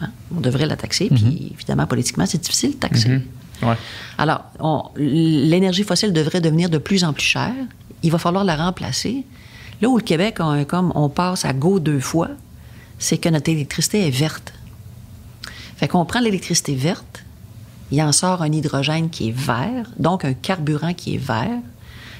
Hein. 0.00 0.10
On 0.34 0.40
devrait 0.40 0.66
la 0.66 0.76
taxer, 0.76 1.08
puis 1.14 1.24
mhm. 1.24 1.50
évidemment, 1.54 1.86
politiquement, 1.86 2.26
c'est 2.26 2.40
difficile 2.40 2.72
de 2.72 2.76
taxer. 2.76 3.08
Mhm. 3.08 3.22
Ouais. 3.62 3.76
Alors, 4.18 4.44
l'énergie 4.96 5.84
fossile 5.84 6.12
devrait 6.12 6.40
devenir 6.40 6.68
de 6.68 6.78
plus 6.78 7.04
en 7.04 7.12
plus 7.12 7.22
chère. 7.22 7.54
Il 8.02 8.10
va 8.10 8.18
falloir 8.18 8.42
la 8.42 8.56
remplacer. 8.56 9.24
Là 9.80 9.88
où 9.88 9.96
le 9.96 10.02
Québec, 10.02 10.38
on, 10.40 10.64
comme 10.64 10.92
on 10.96 11.08
passe 11.08 11.44
à 11.44 11.52
go 11.52 11.78
deux 11.78 12.00
fois, 12.00 12.30
c'est 12.98 13.18
que 13.18 13.28
notre 13.28 13.50
électricité 13.50 14.06
est 14.06 14.10
verte. 14.10 14.52
Fait 15.76 15.86
qu'on 15.86 16.04
prend 16.04 16.20
l'électricité 16.20 16.74
verte, 16.74 17.24
il 17.90 18.00
en 18.02 18.12
sort 18.12 18.42
un 18.42 18.50
hydrogène 18.50 19.10
qui 19.10 19.28
est 19.28 19.36
vert, 19.36 19.86
donc 19.98 20.24
un 20.24 20.32
carburant 20.32 20.94
qui 20.94 21.16
est 21.16 21.18
vert. 21.18 21.60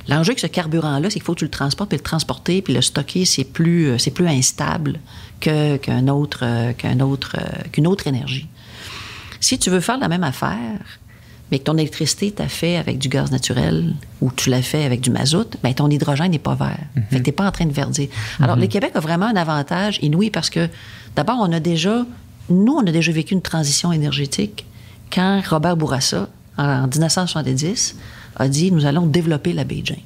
L'enjeu 0.08 0.30
avec 0.30 0.40
ce 0.40 0.46
carburant-là, 0.46 1.10
c'est 1.10 1.14
qu'il 1.14 1.22
faut 1.22 1.34
que 1.34 1.40
tu 1.40 1.44
le 1.44 1.50
transportes, 1.50 1.90
puis 1.90 1.98
le 1.98 2.02
transporter, 2.02 2.62
puis 2.62 2.74
le 2.74 2.82
stocker, 2.82 3.24
c'est 3.24 3.44
plus, 3.44 3.98
c'est 3.98 4.10
plus 4.10 4.26
instable 4.26 4.98
qu'un 5.40 6.08
autre, 6.08 6.72
qu'un 6.78 7.00
autre, 7.00 7.36
qu'une 7.70 7.86
autre 7.86 8.06
énergie. 8.06 8.48
Si 9.40 9.58
tu 9.58 9.70
veux 9.70 9.80
faire 9.80 9.98
la 9.98 10.08
même 10.08 10.24
affaire, 10.24 10.80
mais 11.52 11.58
que 11.58 11.64
ton 11.64 11.76
électricité 11.76 12.30
t'a 12.30 12.48
fait 12.48 12.78
avec 12.78 12.98
du 12.98 13.08
gaz 13.08 13.30
naturel 13.30 13.94
ou 14.22 14.32
tu 14.34 14.48
l'as 14.48 14.62
fait 14.62 14.84
avec 14.84 15.02
du 15.02 15.10
mazout, 15.10 15.58
bien, 15.62 15.74
ton 15.74 15.90
hydrogène 15.90 16.30
n'est 16.30 16.38
pas 16.38 16.54
vert. 16.54 16.78
Mhm. 16.96 17.02
Fait 17.10 17.18
que 17.18 17.22
t'es 17.24 17.32
pas 17.32 17.46
en 17.46 17.52
train 17.52 17.66
de 17.66 17.72
verdir. 17.72 18.08
Alors, 18.40 18.56
mhm. 18.56 18.62
le 18.62 18.68
Québec 18.68 18.92
a 18.94 19.00
vraiment 19.00 19.26
un 19.26 19.36
avantage 19.36 19.98
inouï 20.00 20.30
parce 20.30 20.48
que, 20.48 20.68
d'abord, 21.14 21.36
on 21.40 21.52
a 21.52 21.60
déjà, 21.60 22.06
nous, 22.48 22.72
on 22.72 22.86
a 22.86 22.90
déjà 22.90 23.12
vécu 23.12 23.34
une 23.34 23.42
transition 23.42 23.92
énergétique 23.92 24.64
quand 25.12 25.42
Robert 25.46 25.76
Bourassa, 25.76 26.28
en 26.56 26.86
1970, 26.86 27.96
a 28.36 28.48
dit, 28.48 28.72
nous 28.72 28.86
allons 28.86 29.06
développer 29.06 29.52
la 29.52 29.64
baie 29.64 29.82
James. 29.84 29.98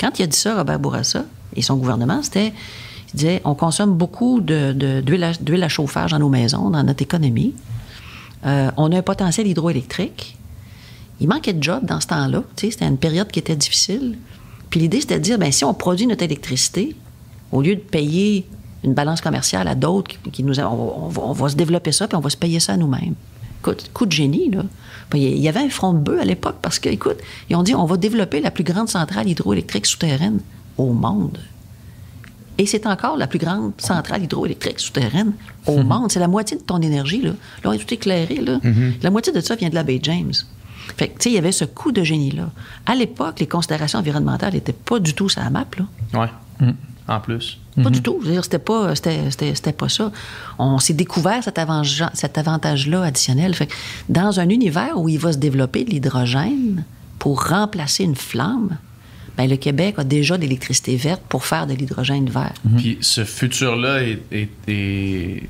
Quand 0.00 0.18
il 0.18 0.22
a 0.24 0.26
dit 0.26 0.36
ça, 0.36 0.56
Robert 0.56 0.78
Bourassa 0.78 1.24
et 1.54 1.62
son 1.62 1.76
gouvernement, 1.76 2.22
c'était, 2.22 2.52
il 3.12 3.16
disait, 3.16 3.40
on 3.44 3.54
consomme 3.54 3.94
beaucoup 3.94 4.40
d'huile 4.40 5.62
à, 5.62 5.68
chauffage 5.68 6.10
dans 6.10 6.18
nos 6.18 6.28
maisons, 6.28 6.70
dans 6.70 6.82
notre 6.82 7.02
économie. 7.02 7.54
Euh, 8.44 8.70
on 8.76 8.92
a 8.92 8.98
un 8.98 9.02
potentiel 9.02 9.46
hydroélectrique 9.46 10.36
il 11.20 11.28
manquait 11.28 11.52
de 11.52 11.62
job 11.62 11.84
dans 11.84 12.00
ce 12.00 12.08
temps-là. 12.08 12.42
C'était 12.56 12.86
une 12.86 12.98
période 12.98 13.28
qui 13.28 13.38
était 13.38 13.56
difficile. 13.56 14.18
Puis 14.70 14.80
l'idée, 14.80 15.00
c'était 15.00 15.18
de 15.18 15.24
dire, 15.24 15.38
ben 15.38 15.50
si 15.50 15.64
on 15.64 15.72
produit 15.72 16.06
notre 16.06 16.24
électricité, 16.24 16.94
au 17.52 17.62
lieu 17.62 17.76
de 17.76 17.80
payer 17.80 18.46
une 18.84 18.92
balance 18.92 19.20
commerciale 19.20 19.68
à 19.68 19.74
d'autres 19.74 20.10
qui, 20.32 20.42
nous... 20.42 20.60
On, 20.60 21.32
va 21.32 21.48
se 21.48 21.56
développer 21.56 21.92
ça, 21.92 22.06
puis 22.06 22.16
on 22.16 22.20
va 22.20 22.30
se 22.30 22.36
payer 22.36 22.60
ça 22.60 22.74
à 22.74 22.76
nous-mêmes. 22.76 23.14
Coup 23.62 24.06
de 24.06 24.12
génie, 24.12 24.50
là. 24.50 24.62
Il 25.14 25.38
y 25.38 25.48
avait 25.48 25.60
un 25.60 25.68
front 25.68 25.92
de 25.92 25.98
bœuf 25.98 26.20
à 26.20 26.24
l'époque 26.24 26.56
parce 26.60 26.78
que, 26.78 26.88
écoute, 26.88 27.18
ils 27.48 27.56
ont 27.56 27.62
dit, 27.62 27.74
on 27.74 27.84
va 27.84 27.96
développer 27.96 28.40
la 28.40 28.50
plus 28.50 28.64
grande 28.64 28.88
centrale 28.88 29.28
hydroélectrique 29.28 29.86
souterraine 29.86 30.40
au 30.78 30.92
monde. 30.92 31.38
Et 32.58 32.66
c'est 32.66 32.86
encore 32.86 33.16
la 33.16 33.26
plus 33.26 33.38
grande 33.38 33.72
centrale 33.78 34.24
hydroélectrique 34.24 34.80
souterraine 34.80 35.34
au 35.66 35.82
monde. 35.82 36.10
C'est 36.10 36.20
la 36.20 36.28
moitié 36.28 36.56
de 36.56 36.62
ton 36.62 36.80
énergie. 36.80 37.20
Là, 37.20 37.30
là 37.62 37.70
on 37.70 37.72
est 37.72 37.78
tout 37.78 37.92
éclairé. 37.92 38.36
Là. 38.36 38.60
La 39.02 39.10
moitié 39.10 39.32
de 39.32 39.40
ça 39.40 39.56
vient 39.56 39.68
de 39.68 39.74
la 39.74 39.82
baie 39.82 40.00
James. 40.02 40.32
Fait 40.96 41.08
que, 41.08 41.18
tu 41.18 41.24
sais, 41.24 41.30
il 41.30 41.34
y 41.34 41.38
avait 41.38 41.52
ce 41.52 41.64
coup 41.64 41.92
de 41.92 42.02
génie-là. 42.02 42.50
À 42.86 42.94
l'époque, 42.94 43.40
les 43.40 43.48
considérations 43.48 43.98
environnementales 43.98 44.54
n'étaient 44.54 44.72
pas 44.72 45.00
du 45.00 45.14
tout 45.14 45.28
sur 45.28 45.42
la 45.42 45.50
map. 45.50 45.66
Là. 45.76 46.20
Ouais. 46.20 46.70
En 47.08 47.20
plus. 47.20 47.58
Pas 47.82 47.90
du 47.90 48.00
tout. 48.02 48.18
Je 48.22 48.26
veux 48.28 48.32
dire, 48.32 48.42
C'était 48.44 48.58
pas, 48.58 48.94
c'était, 48.94 49.30
c'était- 49.30 49.54
c'était 49.54 49.72
pas 49.72 49.88
ça. 49.88 50.10
On 50.58 50.78
s'est 50.78 50.94
découvert 50.94 51.44
cet, 51.44 51.58
avantage, 51.58 52.04
cet 52.14 52.38
avantage-là 52.38 53.02
additionnel. 53.02 53.54
Fait 53.54 53.66
que 53.66 53.74
dans 54.08 54.40
un 54.40 54.48
univers 54.48 54.98
où 54.98 55.08
il 55.08 55.18
va 55.18 55.32
se 55.32 55.38
développer 55.38 55.84
de 55.84 55.90
l'hydrogène 55.90 56.84
pour 57.18 57.44
remplacer 57.48 58.04
une 58.04 58.16
flamme, 58.16 58.78
ben, 59.36 59.48
le 59.50 59.56
Québec 59.56 59.96
a 59.98 60.04
déjà 60.04 60.36
de 60.38 60.42
l'électricité 60.42 60.96
verte 60.96 61.20
pour 61.28 61.44
faire 61.44 61.66
de 61.66 61.74
l'hydrogène 61.74 62.28
vert. 62.30 62.54
Puis 62.78 62.96
ce 63.02 63.24
futur-là 63.24 64.02
est, 64.02 64.22
est- 64.32 64.48
est 64.68 65.42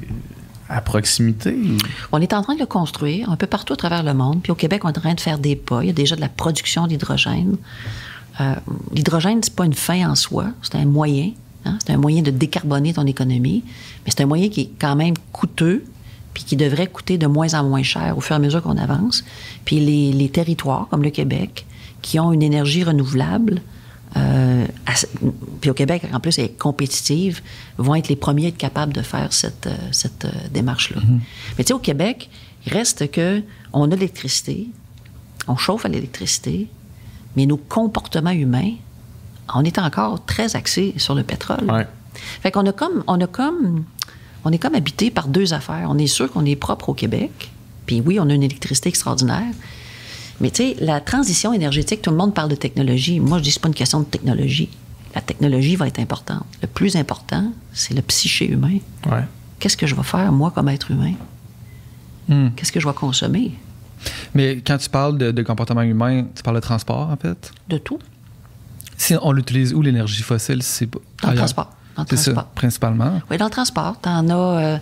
à 0.69 0.81
proximité. 0.81 1.53
ou- 1.55 1.77
On 2.11 2.21
est 2.21 2.33
en 2.33 2.43
train 2.43 2.55
de 2.57 2.61
le 2.61 2.67
construire 2.67 3.31
un 3.31 3.37
peu 3.37 3.47
partout 3.47 3.73
à 3.73 3.77
travers 3.77 4.03
le 4.03 4.15
monde. 4.15 4.43
Puis 4.43 4.51
au 4.51 4.57
Québec, 4.57 4.85
on 4.85 4.89
est 4.89 4.99
en 4.99 5.01
train 5.01 5.15
de 5.15 5.21
faire 5.21 5.39
des 5.39 5.55
pas. 5.55 5.85
Il 5.85 5.87
y 5.87 5.91
a 5.91 5.93
déjà 5.93 6.17
de 6.17 6.21
la 6.21 6.29
production 6.29 6.89
d'hydrogène. 6.89 7.57
Euh, 8.41 8.55
L'hydrogène, 8.93 9.39
c'est 9.45 9.55
pas 9.55 9.65
une 9.65 9.75
fin 9.75 10.11
en 10.11 10.17
soi, 10.17 10.47
c'est 10.63 10.75
un 10.75 10.85
moyen. 10.85 11.31
Hein? 11.67 11.79
C'est 11.85 11.93
un 11.93 11.99
moyen 11.99 12.23
de 12.23 12.31
décarboner 12.31 12.95
ton 12.95 13.07
économie. 13.07 13.63
Mais 14.05 14.13
c'est 14.15 14.23
un 14.23 14.27
moyen 14.27 14.49
qui 14.49 14.63
est 14.63 14.71
quand 14.79 14.97
même 14.97 15.15
coûteux, 15.33 15.85
puis 16.35 16.45
qui 16.45 16.57
devrait 16.57 16.87
coûter 16.87 17.19
de 17.19 17.27
moins 17.27 17.55
en 17.55 17.65
moins 17.65 17.83
cher 17.83 18.17
au 18.17 18.21
fur 18.21 18.35
et 18.35 18.37
à 18.37 18.39
mesure 18.39 18.63
qu'on 18.63 18.77
avance. 18.77 19.25
Puis 19.65 19.81
les, 19.81 20.13
les 20.13 20.29
territoires, 20.29 20.89
comme 20.91 21.03
le 21.03 21.11
Québec, 21.11 21.67
qui 22.03 22.19
ont 22.21 22.33
une 22.33 22.43
énergie 22.43 22.85
renouvelable, 22.85 23.63
euh, 24.17 24.67
puis 25.61 25.71
au 25.71 25.75
Québec, 25.75 26.03
en 26.13 26.21
plus, 26.21 26.39
elle 26.39 26.47
est 26.47 26.59
compétitive, 26.59 27.43
vont 27.77 27.95
être 27.95 28.09
les 28.09 28.17
premiers 28.17 28.47
à 28.47 28.49
être 28.49 28.57
capables 28.57 28.93
de 28.93 29.03
faire 29.03 29.33
cette, 29.33 29.67
euh, 29.67 29.77
cette 29.93 30.25
euh, 30.25 30.31
démarche-là. 30.53 31.01
Mais 31.59 31.65
tu 31.65 31.69
sais, 31.69 31.75
au 31.75 31.79
Québec, 31.79 32.31
il 32.67 32.73
reste 32.73 33.11
que 33.11 33.43
on 33.73 33.91
a 33.91 33.95
l'électricité, 33.95 34.69
on 35.49 35.57
chauffe 35.57 35.85
à 35.85 35.89
l'électricité, 35.89 36.69
mais 37.37 37.47
nos 37.47 37.57
comportements 37.57 38.31
humains, 38.31 38.73
on 39.55 39.65
est 39.65 39.79
encore 39.79 40.25
très 40.25 40.57
axé 40.57 40.95
sur 40.97 41.15
le 41.15 41.23
pétrole. 41.23 41.71
Ouais. 41.71 41.87
Fait 42.43 42.51
qu'on 42.51 42.67
a 42.67 42.73
comme, 42.73 43.05
on 43.07 43.21
a 43.21 43.27
comme, 43.27 43.85
on 44.45 44.53
est 44.53 44.59
comme 44.59 44.75
habité 44.75 45.11
par 45.11 45.29
deux 45.29 45.53
affaires. 45.53 45.87
On 45.91 45.99
est 45.99 46.07
sûr 46.07 46.31
qu'on 46.31 46.45
est 46.45 46.57
propre 46.57 46.89
au 46.89 46.95
Québec, 46.95 47.51
puis 47.87 48.03
oui, 48.05 48.19
on 48.21 48.29
a 48.29 48.35
une 48.35 48.43
électricité 48.43 48.89
extraordinaire. 48.89 49.53
Mais 50.41 50.51
tu 50.51 50.63
sais, 50.63 50.77
la 50.81 51.01
transition 51.01 51.53
énergétique, 51.53 52.03
tout 52.03 52.11
le 52.11 52.17
monde 52.17 52.35
parle 52.35 52.51
de 52.51 52.57
technologie. 52.57 53.21
Moi, 53.21 53.39
je 53.39 53.45
dis 53.45 53.51
que 53.51 53.55
c'est 53.55 53.63
pas 53.63 53.69
une 53.69 53.75
question 53.75 54.01
de 54.01 54.05
technologie. 54.05 54.69
La 55.15 55.23
technologie 55.23 55.77
va 55.77 55.87
être 55.87 55.99
importante. 55.99 56.45
Le 56.61 56.69
plus 56.69 56.97
important, 56.97 57.53
c'est 57.73 57.95
le 57.95 58.03
psyché 58.03 58.51
humain. 58.51 58.79
Ouais. 59.11 59.25
Qu'est-ce 59.59 59.77
que 59.77 59.87
je 59.87 59.95
vais 59.95 60.03
faire, 60.03 60.31
moi, 60.33 60.51
comme 60.51 60.69
être 60.69 60.91
humain? 60.91 61.15
Hmm. 62.29 62.49
Qu'est-ce 62.55 62.71
que 62.71 62.81
je 62.81 62.87
vais 62.87 62.93
consommer? 62.93 63.53
Mais 64.35 64.57
quand 64.57 64.77
tu 64.77 64.91
parles 64.91 65.17
de, 65.17 65.31
de 65.31 65.43
comportement 65.43 65.81
humain, 65.81 66.27
tu 66.35 66.43
parles 66.43 66.57
de 66.57 66.61
transport, 66.61 67.09
en 67.09 67.17
fait? 67.17 67.51
De 67.69 67.79
tout. 67.79 67.99
Si 68.97 69.15
on 69.21 69.33
l'utilise 69.33 69.75
où 69.75 69.83
l'énergie 69.83 70.23
fossile, 70.23 70.63
c'est 70.63 70.87
pas. 70.87 70.99
Dans 71.23 71.31
le 71.31 71.37
transport. 71.37 71.71
C'est 72.09 72.17
ça, 72.17 72.49
principalement. 72.55 73.21
Oui, 73.31 73.39
dans 73.39 73.47
le 73.47 73.51
transport. 73.51 73.97
Tu 74.03 74.09
en 74.09 74.29
as, 74.29 74.35
euh, 74.35 74.79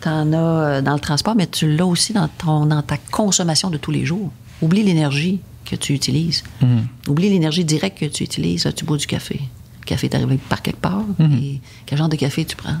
t'en 0.00 0.32
as 0.32 0.36
euh, 0.36 0.82
dans 0.82 0.94
le 0.94 1.00
transport, 1.00 1.34
mais 1.34 1.46
tu 1.46 1.74
l'as 1.74 1.86
aussi 1.86 2.12
dans, 2.12 2.28
ton, 2.28 2.66
dans 2.66 2.82
ta 2.82 2.96
consommation 2.98 3.70
de 3.70 3.78
tous 3.78 3.90
les 3.90 4.04
jours. 4.04 4.30
Oublie 4.60 4.84
l'énergie 4.84 5.40
que 5.64 5.74
tu 5.74 5.92
utilises. 5.92 6.44
Mhm. 6.60 6.86
Oublie 7.08 7.30
l'énergie 7.30 7.64
directe 7.64 7.98
que 7.98 8.06
tu 8.06 8.22
utilises. 8.22 8.68
Tu 8.76 8.84
bois 8.84 8.96
du 8.96 9.06
café. 9.06 9.40
Le 9.80 9.84
café 9.86 10.06
est 10.06 10.14
arrivé 10.14 10.38
par 10.48 10.62
quelque 10.62 10.80
part. 10.80 11.04
Mhm. 11.18 11.32
Et 11.32 11.60
quel 11.86 11.98
genre 11.98 12.08
de 12.08 12.16
café 12.16 12.44
tu 12.44 12.54
prends? 12.54 12.78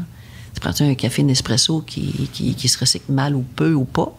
Tu 0.54 0.60
prends-tu 0.60 0.84
un 0.84 0.94
café 0.94 1.22
Nespresso 1.22 1.80
qui, 1.80 2.28
qui, 2.32 2.54
qui 2.54 2.68
se 2.68 2.78
recycle 2.78 3.10
mal 3.10 3.34
ou 3.34 3.42
peu 3.42 3.72
ou 3.74 3.84
pas? 3.84 4.14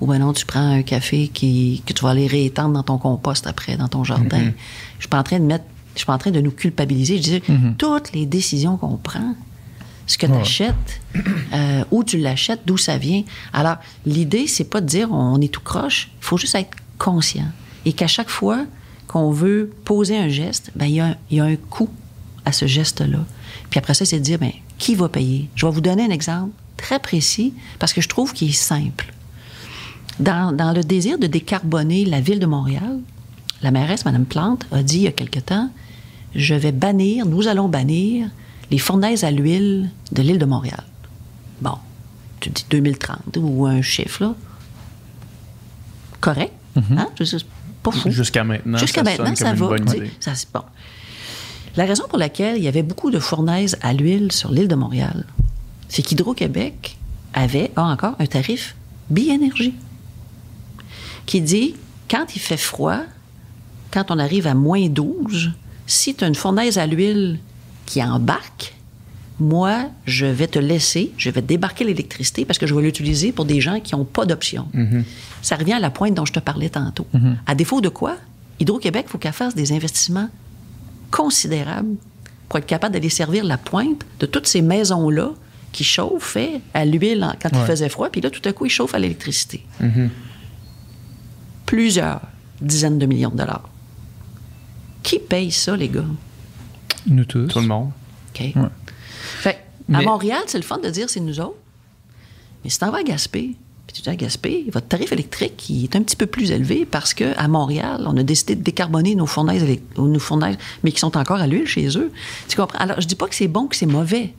Ou 0.00 0.06
bien 0.06 0.18
non, 0.18 0.32
tu 0.32 0.46
prends 0.46 0.60
un 0.72 0.82
café 0.82 1.28
qui, 1.28 1.82
que 1.86 1.92
tu 1.92 2.02
vas 2.02 2.10
aller 2.10 2.26
réétendre 2.26 2.72
dans 2.72 2.82
ton 2.82 2.98
compost 2.98 3.46
après, 3.46 3.76
dans 3.76 3.88
ton 3.88 4.02
jardin. 4.02 4.52
Je 4.96 5.02
suis 5.02 5.08
pas 5.08 5.20
en 5.20 5.22
train 5.22 5.38
de 5.38 5.44
mettre, 5.44 5.64
suis 6.00 6.06
pas 6.06 6.14
en 6.14 6.18
train 6.18 6.30
de 6.30 6.40
nous 6.40 6.50
culpabiliser. 6.50 7.16
Je 7.16 7.22
dis, 7.22 7.42
toutes 7.78 8.12
les 8.12 8.26
décisions 8.26 8.76
qu'on 8.76 8.96
prend, 8.96 9.34
ce 10.06 10.18
que 10.18 10.26
tu 10.26 10.32
achètes, 10.40 11.00
euh, 11.54 11.84
où 11.90 12.02
tu 12.04 12.18
l'achètes, 12.18 12.62
d'où 12.66 12.76
ça 12.76 12.98
vient. 12.98 13.22
Alors, 13.52 13.76
l'idée, 14.04 14.46
c'est 14.48 14.64
pas 14.64 14.80
de 14.80 14.86
dire 14.86 15.10
on 15.12 15.40
est 15.40 15.52
tout 15.52 15.60
croche. 15.60 16.10
Il 16.20 16.24
faut 16.24 16.36
juste 16.36 16.54
être 16.56 16.70
conscient. 16.98 17.46
Et 17.84 17.92
qu'à 17.92 18.06
chaque 18.08 18.28
fois 18.30 18.64
qu'on 19.06 19.30
veut 19.30 19.72
poser 19.84 20.16
un 20.18 20.28
geste, 20.28 20.70
ben, 20.76 20.86
il 20.86 20.94
y, 20.94 21.00
a 21.00 21.06
un- 21.06 21.16
il 21.30 21.36
y 21.38 21.40
a 21.40 21.44
un 21.44 21.56
coût 21.56 21.88
à 22.44 22.52
ce 22.52 22.66
geste-là. 22.66 23.24
Puis 23.70 23.78
après 23.78 23.94
ça, 23.94 24.04
c'est 24.04 24.18
de 24.18 24.24
dire, 24.24 24.38
ben, 24.38 24.52
qui 24.78 24.94
va 24.94 25.08
payer? 25.08 25.48
Je 25.54 25.64
vais 25.66 25.72
vous 25.72 25.80
donner 25.80 26.04
un 26.04 26.10
exemple 26.10 26.52
très 26.76 26.98
précis 26.98 27.52
parce 27.78 27.92
que 27.92 28.00
je 28.00 28.08
trouve 28.08 28.32
qu'il 28.32 28.48
est 28.48 28.52
simple. 28.52 29.12
Dans, 30.18 30.54
dans 30.54 30.72
le 30.72 30.82
désir 30.82 31.18
de 31.18 31.26
décarboner 31.26 32.04
la 32.04 32.20
ville 32.20 32.38
de 32.40 32.46
Montréal, 32.46 32.98
la 33.62 33.70
mairesse, 33.70 34.04
Mme 34.04 34.24
Plante, 34.24 34.66
a 34.72 34.82
dit 34.82 34.96
il 34.98 35.02
y 35.02 35.06
a 35.08 35.12
quelque 35.12 35.38
temps 35.40 35.70
Je 36.34 36.54
vais 36.54 36.72
bannir, 36.72 37.26
nous 37.26 37.48
allons 37.48 37.68
bannir 37.68 38.28
les 38.70 38.78
fournaises 38.78 39.24
à 39.24 39.30
l'huile 39.30 39.90
de 40.12 40.22
l'île 40.22 40.38
de 40.38 40.44
Montréal. 40.44 40.84
Bon, 41.60 41.74
tu 42.38 42.50
dis 42.50 42.64
2030 42.70 43.36
ou 43.38 43.66
un 43.66 43.82
chiffre, 43.82 44.22
là. 44.22 44.34
Correct. 46.20 46.52
Hein? 46.76 47.08
Je 47.18 47.24
veux 47.24 47.28
dire, 47.28 47.40
c'est 47.40 47.46
pas 47.82 47.90
fou. 47.90 48.10
Jusqu'à 48.10 48.44
maintenant, 48.44 48.78
Jusqu'à 48.78 49.02
maintenant, 49.02 49.34
ça 49.34 49.52
va. 49.52 49.70
ça, 50.20 50.34
c'est 50.34 50.52
bon. 50.52 50.62
La 51.76 51.84
raison 51.84 52.04
pour 52.08 52.18
laquelle 52.18 52.56
il 52.58 52.64
y 52.64 52.68
avait 52.68 52.82
beaucoup 52.82 53.10
de 53.10 53.18
fournaises 53.18 53.76
à 53.80 53.92
l'huile 53.92 54.32
sur 54.32 54.50
l'île 54.50 54.68
de 54.68 54.74
Montréal, 54.74 55.24
c'est 55.88 56.02
qu'Hydro-Québec 56.02 56.96
avait, 57.32 57.70
a 57.76 57.82
encore, 57.82 58.16
un 58.18 58.26
tarif 58.26 58.76
bi-énergie 59.08 59.74
qui 61.26 61.40
dit 61.40 61.74
quand 62.10 62.34
il 62.34 62.40
fait 62.40 62.56
froid, 62.56 62.98
quand 63.92 64.10
on 64.10 64.18
arrive 64.18 64.46
à 64.46 64.54
moins 64.54 64.88
12, 64.88 65.52
si 65.90 66.14
tu 66.14 66.24
as 66.24 66.28
une 66.28 66.34
fournaise 66.34 66.78
à 66.78 66.86
l'huile 66.86 67.38
qui 67.86 68.02
embarque, 68.02 68.74
moi, 69.40 69.86
je 70.04 70.26
vais 70.26 70.46
te 70.46 70.58
laisser, 70.58 71.12
je 71.16 71.30
vais 71.30 71.42
débarquer 71.42 71.84
l'électricité 71.84 72.44
parce 72.44 72.58
que 72.58 72.66
je 72.66 72.74
vais 72.74 72.82
l'utiliser 72.82 73.32
pour 73.32 73.44
des 73.46 73.60
gens 73.60 73.80
qui 73.80 73.94
n'ont 73.96 74.04
pas 74.04 74.24
d'option. 74.26 74.68
Ça 75.42 75.56
revient 75.56 75.72
à 75.72 75.80
la 75.80 75.90
pointe 75.90 76.14
dont 76.14 76.26
je 76.26 76.32
te 76.32 76.40
parlais 76.40 76.68
tantôt. 76.68 77.06
À 77.46 77.54
défaut 77.54 77.80
de 77.80 77.88
quoi, 77.88 78.16
Hydro-Québec, 78.60 79.06
il 79.08 79.10
faut 79.10 79.18
qu'elle 79.18 79.32
fasse 79.32 79.54
des 79.54 79.72
investissements 79.72 80.28
considérables 81.10 81.96
pour 82.48 82.58
être 82.58 82.66
capable 82.66 82.92
d'aller 82.94 83.08
servir 83.08 83.44
la 83.44 83.56
pointe 83.58 84.04
de 84.20 84.26
toutes 84.26 84.46
ces 84.46 84.60
maisons-là 84.62 85.30
qui 85.72 85.84
chauffaient 85.84 86.60
à 86.74 86.84
l'huile 86.84 87.26
quand 87.42 87.48
il 87.52 87.64
faisait 87.64 87.88
froid, 87.88 88.10
puis 88.10 88.20
là, 88.20 88.28
tout 88.30 88.42
à 88.44 88.52
coup, 88.52 88.66
ils 88.66 88.70
chauffent 88.70 88.94
à 88.94 88.98
l'électricité. 88.98 89.64
Plusieurs 91.66 92.20
dizaines 92.60 92.98
de 92.98 93.06
millions 93.06 93.30
de 93.30 93.36
dollars. 93.38 93.68
Qui 95.02 95.18
paye 95.18 95.50
ça, 95.50 95.76
les 95.76 95.88
gars? 95.88 96.04
Nous 97.06 97.24
tous. 97.24 97.46
Tout 97.46 97.60
le 97.60 97.66
monde. 97.66 97.90
OK? 98.34 98.40
Ouais. 98.40 98.68
Fait, 99.40 99.50
à 99.92 99.98
Mais- 99.98 100.04
Montréal, 100.04 100.42
c'est 100.46 100.58
le 100.58 100.64
fun 100.64 100.78
de 100.78 100.88
dire 100.90 101.08
c'est 101.10 101.20
nous 101.20 101.40
autres. 101.40 101.56
Mais 102.62 102.70
si 102.70 102.78
t'en 102.78 102.90
vas 102.90 102.98
à 102.98 103.02
Gaspé, 103.02 103.56
puis 103.86 103.94
tu 103.96 104.02
dis 104.02 104.08
à 104.08 104.14
Gaspé, 104.16 104.66
votre 104.72 104.86
tarif 104.86 105.10
électrique 105.12 105.68
il 105.70 105.84
est 105.84 105.96
un 105.96 106.02
petit 106.02 106.14
peu 106.16 106.26
plus 106.26 106.50
élevé 106.50 106.84
parce 106.84 107.14
qu'à 107.14 107.48
Montréal, 107.48 108.04
on 108.06 108.16
a 108.16 108.22
décidé 108.22 108.54
de 108.54 108.62
décarboner 108.62 109.14
nos 109.14 109.26
fournaises, 109.26 109.64
nos 109.96 110.18
fournaises, 110.18 110.56
mais 110.84 110.92
qui 110.92 111.00
sont 111.00 111.16
encore 111.16 111.40
à 111.40 111.46
l'huile 111.46 111.66
chez 111.66 111.88
eux. 111.98 112.12
Tu 112.48 112.56
comprends? 112.56 112.78
Alors, 112.78 113.00
je 113.00 113.06
dis 113.06 113.14
pas 113.16 113.26
que 113.28 113.34
c'est 113.34 113.48
bon, 113.48 113.66
que 113.66 113.74
c'est 113.76 113.86
mauvais. 113.86 114.34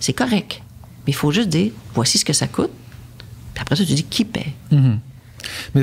C'est 0.00 0.14
correct. 0.14 0.62
Mais 1.06 1.12
il 1.12 1.14
faut 1.14 1.30
juste 1.30 1.48
dire, 1.50 1.72
voici 1.94 2.18
ce 2.18 2.24
que 2.24 2.32
ça 2.32 2.46
coûte. 2.48 2.70
Puis 3.54 3.62
après 3.62 3.76
ça, 3.76 3.84
tu 3.84 3.92
dis 3.94 4.04
qui 4.04 4.24
paie? 4.24 4.52
Mhm. 4.72 4.98
Mais 5.74 5.82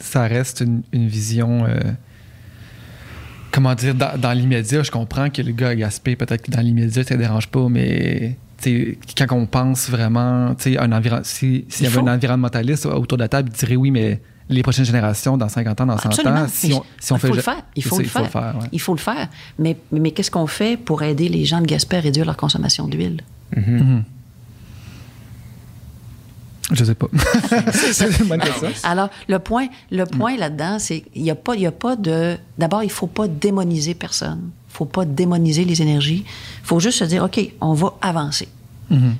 ça 0.00 0.22
reste 0.26 0.60
une, 0.60 0.82
une 0.92 1.08
vision. 1.08 1.64
euh, 1.66 1.78
comment 3.52 3.74
dire, 3.74 3.94
dans, 3.94 4.18
dans 4.18 4.32
l'immédiat, 4.32 4.82
je 4.82 4.90
comprends 4.90 5.30
que 5.30 5.42
le 5.42 5.52
gars 5.52 5.68
à 5.68 5.74
Gaspé, 5.74 6.16
peut-être 6.16 6.42
que 6.42 6.50
dans 6.50 6.60
l'immédiat, 6.60 7.04
ça 7.04 7.14
ne 7.14 7.20
dérange 7.20 7.48
pas, 7.48 7.68
mais 7.68 8.36
quand 8.64 9.26
on 9.32 9.46
pense 9.46 9.88
vraiment, 9.88 10.54
un 10.78 10.92
environ, 10.92 11.20
si- 11.22 11.64
s'il 11.68 11.84
y 11.84 11.86
avait 11.88 11.98
faut. 12.00 12.06
un 12.08 12.14
environnementaliste 12.14 12.86
autour 12.86 13.18
de 13.18 13.22
la 13.22 13.28
table, 13.28 13.50
il 13.52 13.58
dirait 13.58 13.76
oui, 13.76 13.90
mais 13.90 14.20
les 14.50 14.62
prochaines 14.62 14.84
générations, 14.86 15.36
dans 15.36 15.48
50 15.48 15.80
ans, 15.82 15.86
dans 15.86 15.98
100 15.98 16.08
Absolument. 16.08 16.36
ans, 16.42 16.46
si 16.48 16.72
on, 16.72 16.82
si 16.98 17.12
on 17.12 17.16
il 17.16 17.20
fait. 17.20 17.28
faut 17.28 17.34
le 17.34 17.42
faire. 17.42 17.62
Il 17.76 17.84
faut 17.84 17.98
le 17.98 18.04
faire. 18.04 18.22
ouais. 18.22 18.66
Il 18.72 18.80
faut 18.80 18.94
le 18.94 18.98
faire. 18.98 19.28
Mais, 19.58 19.76
mais 19.92 20.10
qu'est-ce 20.10 20.30
qu'on 20.30 20.46
fait 20.46 20.76
pour 20.78 21.02
aider 21.02 21.28
les 21.28 21.44
gens 21.44 21.60
de 21.60 21.66
Gaspé 21.66 21.98
à 21.98 22.00
réduire 22.00 22.24
leur 22.24 22.36
consommation 22.36 22.88
d'huile? 22.88 23.20
Mhm. 23.56 24.04
Je 26.72 26.84
sais 26.84 26.94
pas. 26.94 27.06
c'est 27.72 28.18
une 28.20 28.26
bonne 28.26 28.40
question. 28.40 28.68
Alors, 28.84 29.08
le 29.28 29.38
point, 29.38 29.68
le 29.90 30.04
point 30.04 30.36
là-dedans, 30.36 30.78
c'est 30.78 31.00
qu'il 31.00 31.22
n'y 31.22 31.30
a, 31.30 31.34
pas- 31.34 31.54
il 31.54 31.62
y 31.62 31.66
a 31.66 31.72
pas 31.72 31.96
de... 31.96 32.36
D'abord, 32.58 32.82
il 32.82 32.86
ne 32.88 32.92
faut 32.92 33.06
pas 33.06 33.26
démoniser 33.28 33.94
personne. 33.94 34.38
Il 34.40 34.72
ne 34.72 34.76
faut 34.76 34.84
pas 34.84 35.04
démoniser 35.04 35.64
les 35.64 35.80
énergies. 35.80 36.24
Il 36.26 36.66
faut 36.66 36.78
juste 36.80 36.98
se 36.98 37.04
dire, 37.04 37.24
OK, 37.24 37.40
on 37.60 37.72
va 37.74 37.94
avancer. 38.02 38.48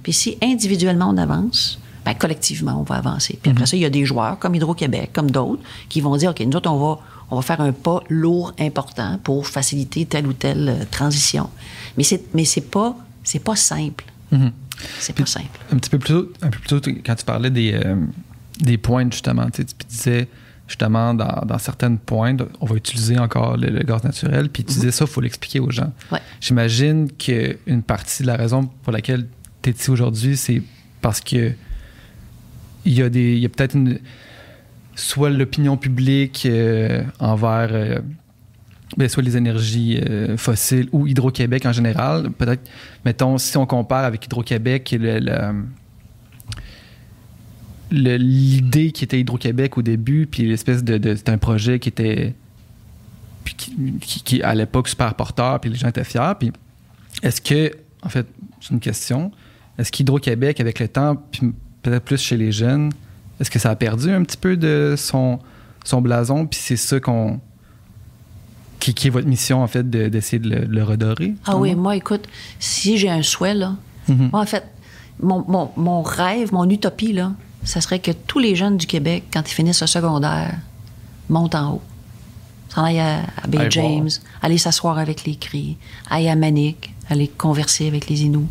Puis 0.02 0.12
si 0.12 0.38
individuellement 0.42 1.10
on 1.10 1.16
avance, 1.18 1.78
ben, 2.04 2.14
collectivement, 2.14 2.78
on 2.80 2.84
va 2.84 2.96
avancer. 2.96 3.38
Puis 3.42 3.50
après 3.52 3.66
ça, 3.66 3.76
il 3.76 3.80
y 3.80 3.84
a 3.84 3.90
des 3.90 4.04
joueurs 4.06 4.38
comme 4.38 4.54
Hydro-Québec, 4.54 5.10
comme 5.12 5.30
d'autres, 5.30 5.62
qui 5.90 6.00
vont 6.00 6.16
dire, 6.16 6.30
OK, 6.30 6.40
nous 6.40 6.56
autres, 6.56 6.70
on 6.70 6.78
va, 6.78 6.98
on 7.30 7.36
va 7.36 7.42
faire 7.42 7.60
un 7.60 7.72
pas 7.72 8.02
lourd, 8.08 8.52
important 8.58 9.18
pour 9.22 9.46
faciliter 9.46 10.06
telle 10.06 10.26
ou 10.26 10.32
telle 10.32 10.68
euh, 10.68 10.84
transition. 10.90 11.50
Mais 11.98 12.02
c'est, 12.04 12.34
mais 12.34 12.44
c'est 12.46 12.62
pas 12.70 12.96
c'est 13.24 13.40
pas 13.40 13.56
simple. 13.56 14.04
Mhm. 14.32 14.52
C'est 14.98 15.14
pas 15.14 15.26
simple. 15.26 15.58
Un 15.72 15.76
petit 15.76 15.90
peu 15.90 15.98
plus 15.98 16.14
tôt, 16.14 16.32
un 16.42 16.50
peu 16.50 16.58
plus 16.58 16.68
tôt 16.68 16.90
quand 17.04 17.14
tu 17.14 17.24
parlais 17.24 17.50
des, 17.50 17.72
euh, 17.74 17.96
des 18.60 18.78
pointes, 18.78 19.12
justement, 19.12 19.46
tu 19.50 19.62
sais, 19.62 19.64
tu 19.64 19.86
disais 19.86 20.28
justement 20.66 21.14
dans, 21.14 21.44
dans, 21.46 21.58
certaines 21.58 21.98
pointes, 21.98 22.42
on 22.60 22.66
va 22.66 22.76
utiliser 22.76 23.18
encore 23.18 23.56
le, 23.56 23.68
le 23.68 23.82
gaz 23.82 24.04
naturel, 24.04 24.50
puis 24.50 24.64
tu 24.64 24.74
disais 24.74 24.90
ça, 24.90 25.06
il 25.06 25.10
faut 25.10 25.20
l'expliquer 25.20 25.60
aux 25.60 25.70
gens. 25.70 25.92
Ouais. 26.12 26.20
J'imagine 26.40 27.10
qu'une 27.10 27.82
partie 27.82 28.22
de 28.22 28.28
la 28.28 28.36
raison 28.36 28.66
pour 28.82 28.92
laquelle 28.92 29.26
tu 29.62 29.70
es 29.70 29.72
ici 29.72 29.90
aujourd'hui, 29.90 30.36
c'est 30.36 30.62
parce 31.00 31.20
que 31.20 31.52
il 32.84 32.94
y 32.94 33.02
a, 33.02 33.08
des, 33.08 33.34
il 33.34 33.38
y 33.38 33.46
a 33.46 33.48
peut-être 33.48 33.74
une 33.74 33.98
soit 34.94 35.30
l'opinion 35.30 35.76
publique 35.76 36.44
euh, 36.46 37.02
envers 37.20 37.68
euh, 37.70 37.98
ben, 38.96 39.08
soit 39.08 39.22
les 39.22 39.36
énergies 39.36 39.98
euh, 39.98 40.36
fossiles 40.36 40.88
ou 40.92 41.06
Hydro-Québec 41.06 41.66
en 41.66 41.72
général. 41.72 42.30
Peut-être, 42.30 42.62
mettons, 43.04 43.36
si 43.38 43.56
on 43.56 43.66
compare 43.66 44.04
avec 44.04 44.24
Hydro-Québec, 44.24 44.96
le, 44.98 45.66
l'idée 47.90 48.92
qui 48.92 49.04
était 49.04 49.20
Hydro-Québec 49.20 49.76
au 49.78 49.82
début, 49.82 50.26
puis 50.26 50.44
l'espèce 50.46 50.82
de, 50.84 51.14
c'était 51.14 51.32
un 51.32 51.38
projet 51.38 51.78
qui 51.78 51.88
était 51.90 52.34
qui, 53.44 54.42
à 54.42 54.54
l'époque 54.54 54.88
super 54.88 55.14
porteur, 55.14 55.58
puis 55.60 55.70
les 55.70 55.76
gens 55.76 55.88
étaient 55.88 56.04
fiers. 56.04 56.32
Puis 56.38 56.52
est-ce 57.22 57.40
que, 57.40 57.72
en 58.02 58.08
fait, 58.08 58.26
c'est 58.60 58.74
une 58.74 58.80
question, 58.80 59.32
est-ce 59.78 59.90
qu'Hydro-Québec, 59.90 60.60
avec 60.60 60.80
le 60.80 60.88
temps, 60.88 61.16
puis 61.16 61.52
peut-être 61.82 62.04
plus 62.04 62.20
chez 62.20 62.36
les 62.36 62.52
jeunes, 62.52 62.90
est-ce 63.40 63.50
que 63.50 63.58
ça 63.58 63.70
a 63.70 63.76
perdu 63.76 64.10
un 64.10 64.22
petit 64.22 64.36
peu 64.36 64.56
de 64.56 64.94
son, 64.96 65.38
son 65.84 66.00
blason, 66.00 66.46
puis 66.46 66.58
c'est 66.62 66.76
ça 66.76 67.00
qu'on 67.00 67.40
qui, 68.78 68.94
qui, 68.94 69.06
est 69.08 69.10
votre 69.10 69.26
mission, 69.28 69.62
en 69.62 69.66
fait, 69.66 69.88
de, 69.88 70.08
d'essayer 70.08 70.38
de 70.38 70.48
le, 70.48 70.64
le 70.64 70.84
redorer? 70.84 71.34
Ah 71.46 71.56
oui, 71.56 71.74
moi, 71.74 71.96
écoute, 71.96 72.26
si 72.58 72.96
j'ai 72.98 73.10
un 73.10 73.22
souhait, 73.22 73.54
là, 73.54 73.74
Mhm. 74.08 74.30
moi, 74.32 74.40
en 74.40 74.46
fait, 74.46 74.64
mon, 75.20 75.44
mon, 75.48 75.70
mon 75.76 76.02
rêve, 76.02 76.52
mon 76.52 76.68
utopie, 76.70 77.12
là, 77.12 77.32
ça 77.64 77.80
serait 77.82 77.98
que 77.98 78.12
tous 78.12 78.38
les 78.38 78.54
jeunes 78.56 78.76
du 78.78 78.86
Québec, 78.86 79.24
quand 79.32 79.42
ils 79.50 79.52
finissent 79.54 79.80
le 79.82 79.86
secondaire, 79.86 80.54
montent 81.28 81.54
en 81.54 81.72
haut. 81.74 81.82
S'en 82.70 82.84
aillent 82.84 83.00
à, 83.00 83.20
à 83.42 83.46
Bay 83.48 83.66
James, 83.70 84.08
voir. 84.08 84.20
aller 84.42 84.56
s'asseoir 84.58 84.96
avec 84.98 85.24
les 85.24 85.36
cris, 85.36 85.76
aller 86.08 86.28
à 86.28 86.36
Manic, 86.36 86.94
aller 87.10 87.28
converser 87.28 87.86
avec 87.88 88.08
les 88.08 88.22
Inuits. 88.22 88.46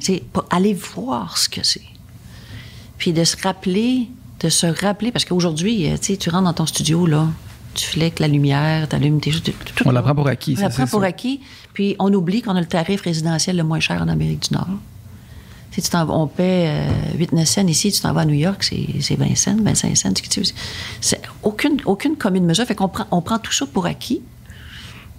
C'est 0.00 0.22
pour 0.32 0.44
aller 0.50 0.72
voir 0.74 1.36
ce 1.36 1.48
que 1.48 1.62
c'est. 1.64 1.82
Puis 2.98 3.12
de 3.12 3.24
se 3.24 3.36
rappeler, 3.42 4.08
de 4.40 4.48
se 4.48 4.66
rappeler, 4.66 5.10
parce 5.12 5.24
qu'aujourd'hui, 5.26 5.90
euh, 5.90 5.96
tu 5.98 6.12
sais, 6.12 6.16
tu 6.16 6.30
rentres 6.30 6.44
dans 6.44 6.52
ton 6.54 6.66
studio, 6.66 7.04
là, 7.06 7.26
tu 7.76 7.86
fleques 7.86 8.18
la 8.18 8.28
lumière, 8.28 8.88
tu 8.88 8.96
allumes 8.96 9.20
tes 9.20 9.32
On 9.84 9.90
là. 9.90 10.00
l'apprend 10.00 10.14
pour 10.14 10.28
acquis, 10.28 10.54
On 10.54 10.56
ça, 10.56 10.62
l'apprend 10.62 10.84
c'est 10.84 10.90
pour 10.90 11.04
acquis. 11.04 11.40
Puis 11.72 11.96
on 11.98 12.12
oublie 12.12 12.42
qu'on 12.42 12.56
a 12.56 12.60
le 12.60 12.66
tarif 12.66 13.02
résidentiel 13.02 13.56
le 13.56 13.64
moins 13.64 13.80
cher 13.80 14.02
en 14.02 14.08
Amérique 14.08 14.48
du 14.48 14.54
Nord. 14.54 14.68
Sais, 15.70 15.82
tu 15.82 15.96
on 15.96 16.26
paie 16.26 16.68
euh, 16.68 17.18
8-9 17.18 17.44
cents 17.44 17.66
ici, 17.66 17.92
tu 17.92 18.00
t'en 18.00 18.14
vas 18.14 18.22
à 18.22 18.24
New 18.24 18.34
York, 18.34 18.62
c'est 18.64 18.86
c'est 19.00 19.16
20 19.16 19.36
cents, 19.36 19.56
25 19.60 19.96
cents. 19.96 20.12
C'est 21.02 21.20
aucune, 21.42 21.76
aucune 21.84 22.16
commune 22.16 22.46
mesure. 22.46 22.64
Fait 22.64 22.74
qu'on 22.74 22.88
prend, 22.88 23.04
on 23.10 23.20
prend 23.20 23.38
tout 23.38 23.52
ça 23.52 23.66
pour 23.66 23.84
acquis. 23.84 24.22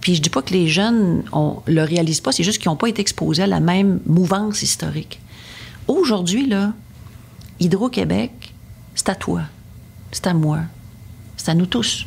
Puis 0.00 0.16
je 0.16 0.22
dis 0.22 0.30
pas 0.30 0.42
que 0.42 0.52
les 0.52 0.68
jeunes 0.68 1.22
on 1.32 1.58
le 1.66 1.82
réalisent 1.82 2.20
pas, 2.20 2.32
c'est 2.32 2.42
juste 2.42 2.60
qu'ils 2.60 2.70
n'ont 2.70 2.76
pas 2.76 2.88
été 2.88 3.00
exposés 3.00 3.44
à 3.44 3.46
la 3.46 3.60
même 3.60 4.00
mouvance 4.06 4.62
historique. 4.62 5.20
Aujourd'hui, 5.86 6.46
là, 6.46 6.72
Hydro-Québec, 7.60 8.54
c'est 8.94 9.08
à 9.08 9.14
toi, 9.14 9.42
c'est 10.10 10.26
à 10.26 10.34
moi, 10.34 10.60
c'est 11.36 11.50
à 11.50 11.54
nous 11.54 11.66
tous. 11.66 12.06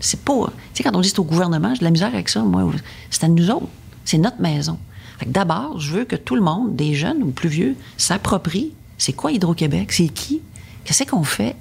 C'est 0.00 0.20
pas. 0.20 0.46
Tu 0.72 0.78
sais, 0.78 0.82
quand 0.82 0.96
on 0.96 1.00
dit 1.00 1.08
c'est 1.08 1.18
au 1.18 1.24
gouvernement, 1.24 1.74
j'ai 1.74 1.80
de 1.80 1.84
la 1.84 1.90
misère 1.90 2.12
avec 2.14 2.28
ça, 2.28 2.42
moi. 2.42 2.70
C'est 3.10 3.24
à 3.24 3.28
nous 3.28 3.50
autres. 3.50 3.68
C'est 4.04 4.18
notre 4.18 4.40
maison. 4.40 4.78
Fait 5.18 5.26
que 5.26 5.30
d'abord, 5.30 5.80
je 5.80 5.92
veux 5.92 6.04
que 6.04 6.16
tout 6.16 6.36
le 6.36 6.42
monde, 6.42 6.76
des 6.76 6.94
jeunes 6.94 7.22
ou 7.22 7.30
plus 7.30 7.48
vieux, 7.48 7.76
s'approprie 7.96 8.72
c'est 8.98 9.12
quoi 9.12 9.30
Hydro-Québec, 9.30 9.92
c'est 9.92 10.08
qui, 10.08 10.42
qu'est-ce 10.84 11.04
qu'on 11.04 11.22
fait, 11.22 11.54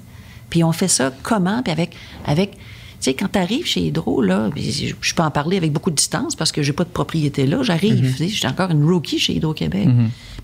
puis 0.50 0.64
on 0.64 0.72
fait 0.72 0.88
ça 0.88 1.14
comment, 1.24 1.62
puis 1.62 1.72
avec. 1.72 1.96
avec 2.26 2.58
tu 3.00 3.12
sais, 3.12 3.14
quand 3.14 3.28
tu 3.32 3.38
arrives 3.38 3.68
chez 3.68 3.82
Hydro, 3.82 4.24
là, 4.24 4.50
je 4.56 5.14
peux 5.14 5.22
en 5.22 5.30
parler 5.30 5.56
avec 5.56 5.72
beaucoup 5.72 5.92
de 5.92 5.96
distance 5.96 6.36
parce 6.36 6.52
que 6.52 6.64
j'ai 6.64 6.74
pas 6.74 6.84
de 6.84 6.90
propriété 6.90 7.46
là. 7.46 7.62
J'arrive, 7.62 8.02
tu 8.02 8.18
sais, 8.18 8.28
je 8.28 8.36
suis 8.36 8.48
encore 8.48 8.72
une 8.72 8.84
rookie 8.84 9.20
chez 9.20 9.34
Hydro-Québec. 9.34 9.88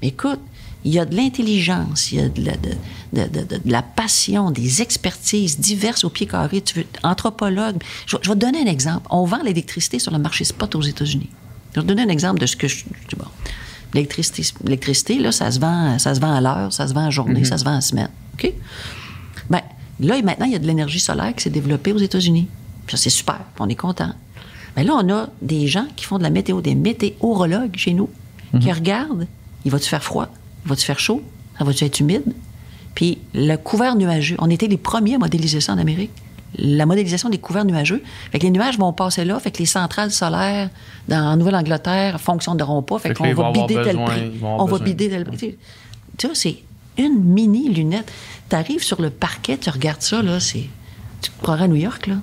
Mais 0.04 0.10
écoute, 0.10 0.40
il 0.86 0.94
y 0.94 1.00
a 1.00 1.06
de 1.06 1.16
l'intelligence, 1.16 2.12
il 2.12 2.20
y 2.20 2.22
a 2.22 2.30
de 2.30 2.42
la, 2.46 2.54
de, 2.58 2.70
de- 3.14 3.28
de- 3.40 3.46
de- 3.46 3.62
de 3.64 3.72
la 3.72 3.82
passion, 3.82 4.52
des 4.52 4.82
expertises 4.82 5.60
diverses 5.60 6.04
au 6.04 6.10
pied 6.10 6.26
carré. 6.28 6.62
Tu 6.62 6.80
veux, 6.80 6.86
anthropologue. 7.04 7.78
Je, 8.06 8.18
je 8.22 8.30
vais 8.30 8.36
te 8.36 8.40
donner 8.40 8.62
un 8.62 8.72
exemple. 8.72 9.08
On 9.10 9.26
vend 9.26 9.42
l'électricité 9.44 10.00
sur 10.00 10.12
le 10.12 10.20
marché 10.20 10.44
spot 10.44 10.76
aux 10.76 10.82
États-Unis. 10.82 11.30
Je 11.74 11.80
vais 11.80 11.84
te 11.84 11.88
donner 11.88 12.04
un 12.04 12.10
exemple 12.10 12.40
de 12.40 12.46
ce 12.46 12.56
que 12.56 12.68
je. 12.68 12.84
Bon. 13.18 13.26
L'électricité, 13.94 14.44
l'électricité, 14.64 15.20
là, 15.20 15.32
ça 15.32 15.52
se 15.52 15.60
vend, 15.60 16.00
ça 16.00 16.16
se 16.16 16.20
vend 16.20 16.34
à 16.34 16.42
l'heure, 16.42 16.74
ça 16.74 16.88
se 16.88 16.94
vend 16.94 17.06
à 17.06 17.10
journée, 17.12 17.46
ça 17.46 17.58
se 17.58 17.64
vend 17.64 17.76
à 17.78 17.82
semaine. 17.82 18.10
OK? 18.34 18.52
Ben, 19.52 19.62
là, 20.00 20.20
maintenant, 20.24 20.46
il 20.48 20.52
y 20.52 20.56
a 20.56 20.60
de 20.60 20.66
l'énergie 20.66 21.00
solaire 21.00 21.34
qui 21.36 21.44
s'est 21.44 21.50
développée 21.52 21.94
aux 21.94 22.00
États-Unis. 22.00 22.48
Ça, 22.90 22.98
c'est 22.98 23.10
super. 23.12 23.40
On 23.60 23.70
est 23.70 23.76
content. 23.76 24.12
Mais 24.76 24.84
là, 24.84 24.94
on 25.00 25.08
a 25.14 25.30
des 25.44 25.68
gens 25.68 25.86
qui 25.96 26.06
font 26.06 26.18
de 26.18 26.24
la 26.24 26.32
météo, 26.32 26.60
des 26.62 26.74
météorologues 26.76 27.76
chez 27.78 27.94
nous, 27.94 28.10
qui 28.60 28.72
regardent. 28.72 29.28
Il 29.66 29.72
va-tu 29.72 29.88
faire 29.90 30.04
froid? 30.04 30.28
Va-tu 30.66 30.86
faire 30.86 31.00
chaud? 31.00 31.22
Ça 31.58 31.64
va-tu 31.64 31.84
être 31.86 32.00
humide? 32.00 32.24
Puis 32.96 33.18
le 33.34 33.56
couvert 33.58 33.96
nuageux. 33.96 34.36
On 34.40 34.50
était 34.50 34.68
les 34.68 34.78
premiers 34.78 35.16
à 35.16 35.18
modéliser 35.20 35.60
ça 35.62 35.74
en 35.74 35.78
Amérique. 35.78 36.12
La 36.58 36.86
modélisation 36.86 37.30
des 37.30 37.40
couverts 37.40 37.66
nuageux. 37.66 38.04
Fait 38.32 38.38
que 38.38 38.44
les 38.44 38.52
nuages 38.52 38.78
vont 38.78 38.94
passer 38.94 39.26
là. 39.26 39.40
Fait 39.40 39.50
que 39.50 39.58
les 39.58 39.66
centrales 39.66 40.12
solaires 40.12 40.70
dans, 41.08 41.18
en 41.32 41.38
Nouvelle-Angleterre 41.38 42.22
fonctionneront 42.22 42.84
pas. 42.84 43.00
Fait, 43.00 43.10
Fait 43.10 43.14
qu'on 43.16 43.24
va 43.34 43.44
bider 43.68 43.74
tel 43.84 43.96
prix. 44.06 44.22
On 44.62 44.66
va 44.66 44.78
bider 44.84 45.10
tel 45.10 45.24
prix. 45.26 45.56
Tu 46.18 46.28
vois, 46.28 46.36
c'est 46.36 46.58
une 47.00 47.24
mini 47.24 47.70
lunette. 47.70 48.12
Tu 48.50 48.56
arrives 48.56 48.84
sur 48.84 49.02
le 49.02 49.10
parquet, 49.10 49.58
tu 49.58 49.70
regardes 49.72 50.04
ça, 50.04 50.22
là, 50.22 50.40
c'est. 50.40 50.70
Tu 51.24 51.32
te 51.32 51.42
croirais 51.42 51.64
à 51.64 51.68
New 51.68 51.76
York, 51.76 52.06
là. 52.08 52.16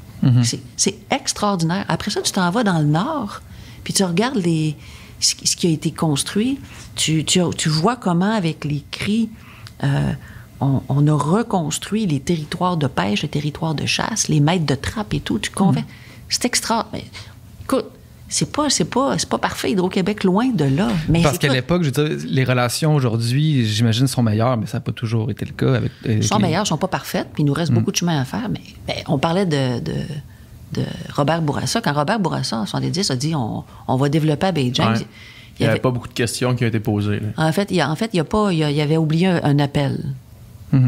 C'est- 0.44 0.60
C'est 0.76 0.98
extraordinaire. 1.10 1.84
Après 1.88 2.10
ça, 2.12 2.20
tu 2.22 2.30
t'en 2.30 2.48
vas 2.50 2.62
dans 2.62 2.78
le 2.78 2.84
nord, 2.84 3.40
puis 3.82 3.92
tu 3.92 4.04
regardes 4.04 4.36
les, 4.36 4.76
ce 5.20 5.34
qui 5.34 5.46
ce 5.46 5.56
qui 5.56 5.66
a 5.66 5.70
été 5.70 5.90
construit. 5.92 6.58
Tu, 6.96 7.24
tu, 7.24 7.40
tu 7.56 7.68
vois 7.68 7.96
comment, 7.96 8.32
avec 8.32 8.64
les 8.64 8.82
cris, 8.90 9.28
euh, 9.84 10.12
on, 10.60 10.82
on 10.88 11.06
a 11.06 11.12
reconstruit 11.14 12.06
les 12.06 12.20
territoires 12.20 12.76
de 12.76 12.86
pêche, 12.86 13.22
les 13.22 13.28
territoires 13.28 13.74
de 13.74 13.86
chasse, 13.86 14.28
les 14.28 14.40
maîtres 14.40 14.66
de 14.66 14.74
trappe 14.74 15.14
et 15.14 15.20
tout. 15.20 15.38
Tu 15.38 15.50
convaincs. 15.50 15.84
C'est 16.28 16.44
extra. 16.44 16.88
Mais, 16.92 17.04
écoute, 17.64 17.86
c'est 18.28 18.52
pas, 18.52 18.70
c'est 18.70 18.84
pas, 18.84 19.18
c'est 19.18 19.28
pas 19.28 19.38
parfait, 19.38 19.72
Hydro-Québec, 19.72 20.22
loin 20.22 20.46
de 20.50 20.64
là. 20.64 20.88
Mais 21.08 21.20
Parce 21.22 21.38
qu'à 21.38 21.52
l'époque, 21.52 21.82
je 21.82 21.90
veux 21.90 22.06
dire, 22.16 22.26
les 22.30 22.44
relations 22.44 22.94
aujourd'hui, 22.94 23.66
j'imagine, 23.66 24.06
sont 24.06 24.22
meilleures, 24.22 24.56
mais 24.56 24.66
ça 24.66 24.76
n'a 24.76 24.82
pas 24.82 24.92
toujours 24.92 25.30
été 25.32 25.44
le 25.44 25.52
cas 25.52 25.74
avec. 25.74 25.90
avec 26.04 26.18
Elles 26.18 26.24
sont 26.24 26.36
les- 26.36 26.42
meilleures, 26.44 26.64
sont 26.66 26.76
pas 26.78 26.86
parfaites, 26.86 27.28
puis 27.34 27.42
il 27.42 27.46
nous 27.46 27.52
reste 27.52 27.72
beaucoup 27.72 27.90
de 27.90 27.96
chemin 27.96 28.20
à 28.20 28.24
faire. 28.24 28.48
Mais, 28.48 28.60
mais 28.86 29.02
on 29.08 29.18
parlait 29.18 29.46
de, 29.46 29.80
de, 29.80 29.92
de 30.72 30.82
Robert 31.14 31.42
Bourassa. 31.42 31.80
Quand 31.80 31.92
Robert 31.92 32.20
Bourassa, 32.20 32.58
en 32.58 32.66
70, 32.66 33.10
a 33.10 33.16
dit 33.16 33.34
on, 33.34 33.64
on 33.88 33.96
va 33.96 34.08
développer 34.08 34.46
à 34.46 34.52
Bay 34.52 34.70
James, 34.74 34.94
Ouais. 34.94 35.06
Il 35.58 35.64
n'y 35.64 35.70
avait 35.72 35.80
pas 35.80 35.90
beaucoup 35.90 36.08
de 36.08 36.14
questions 36.14 36.54
qui 36.54 36.64
ont 36.64 36.68
été 36.68 36.80
posées. 36.80 37.20
là. 37.20 37.28
en 37.48 37.52
fait, 37.52 37.70
il, 37.70 37.78
a- 37.82 37.90
en 37.90 37.94
fait, 37.94 38.08
il, 38.14 38.20
a 38.20 38.24
pas, 38.24 38.50
il, 38.50 38.60
il 38.60 38.80
avait 38.80 38.96
oublié 38.96 39.26
un, 39.26 39.40
un 39.44 39.58
appel. 39.58 40.04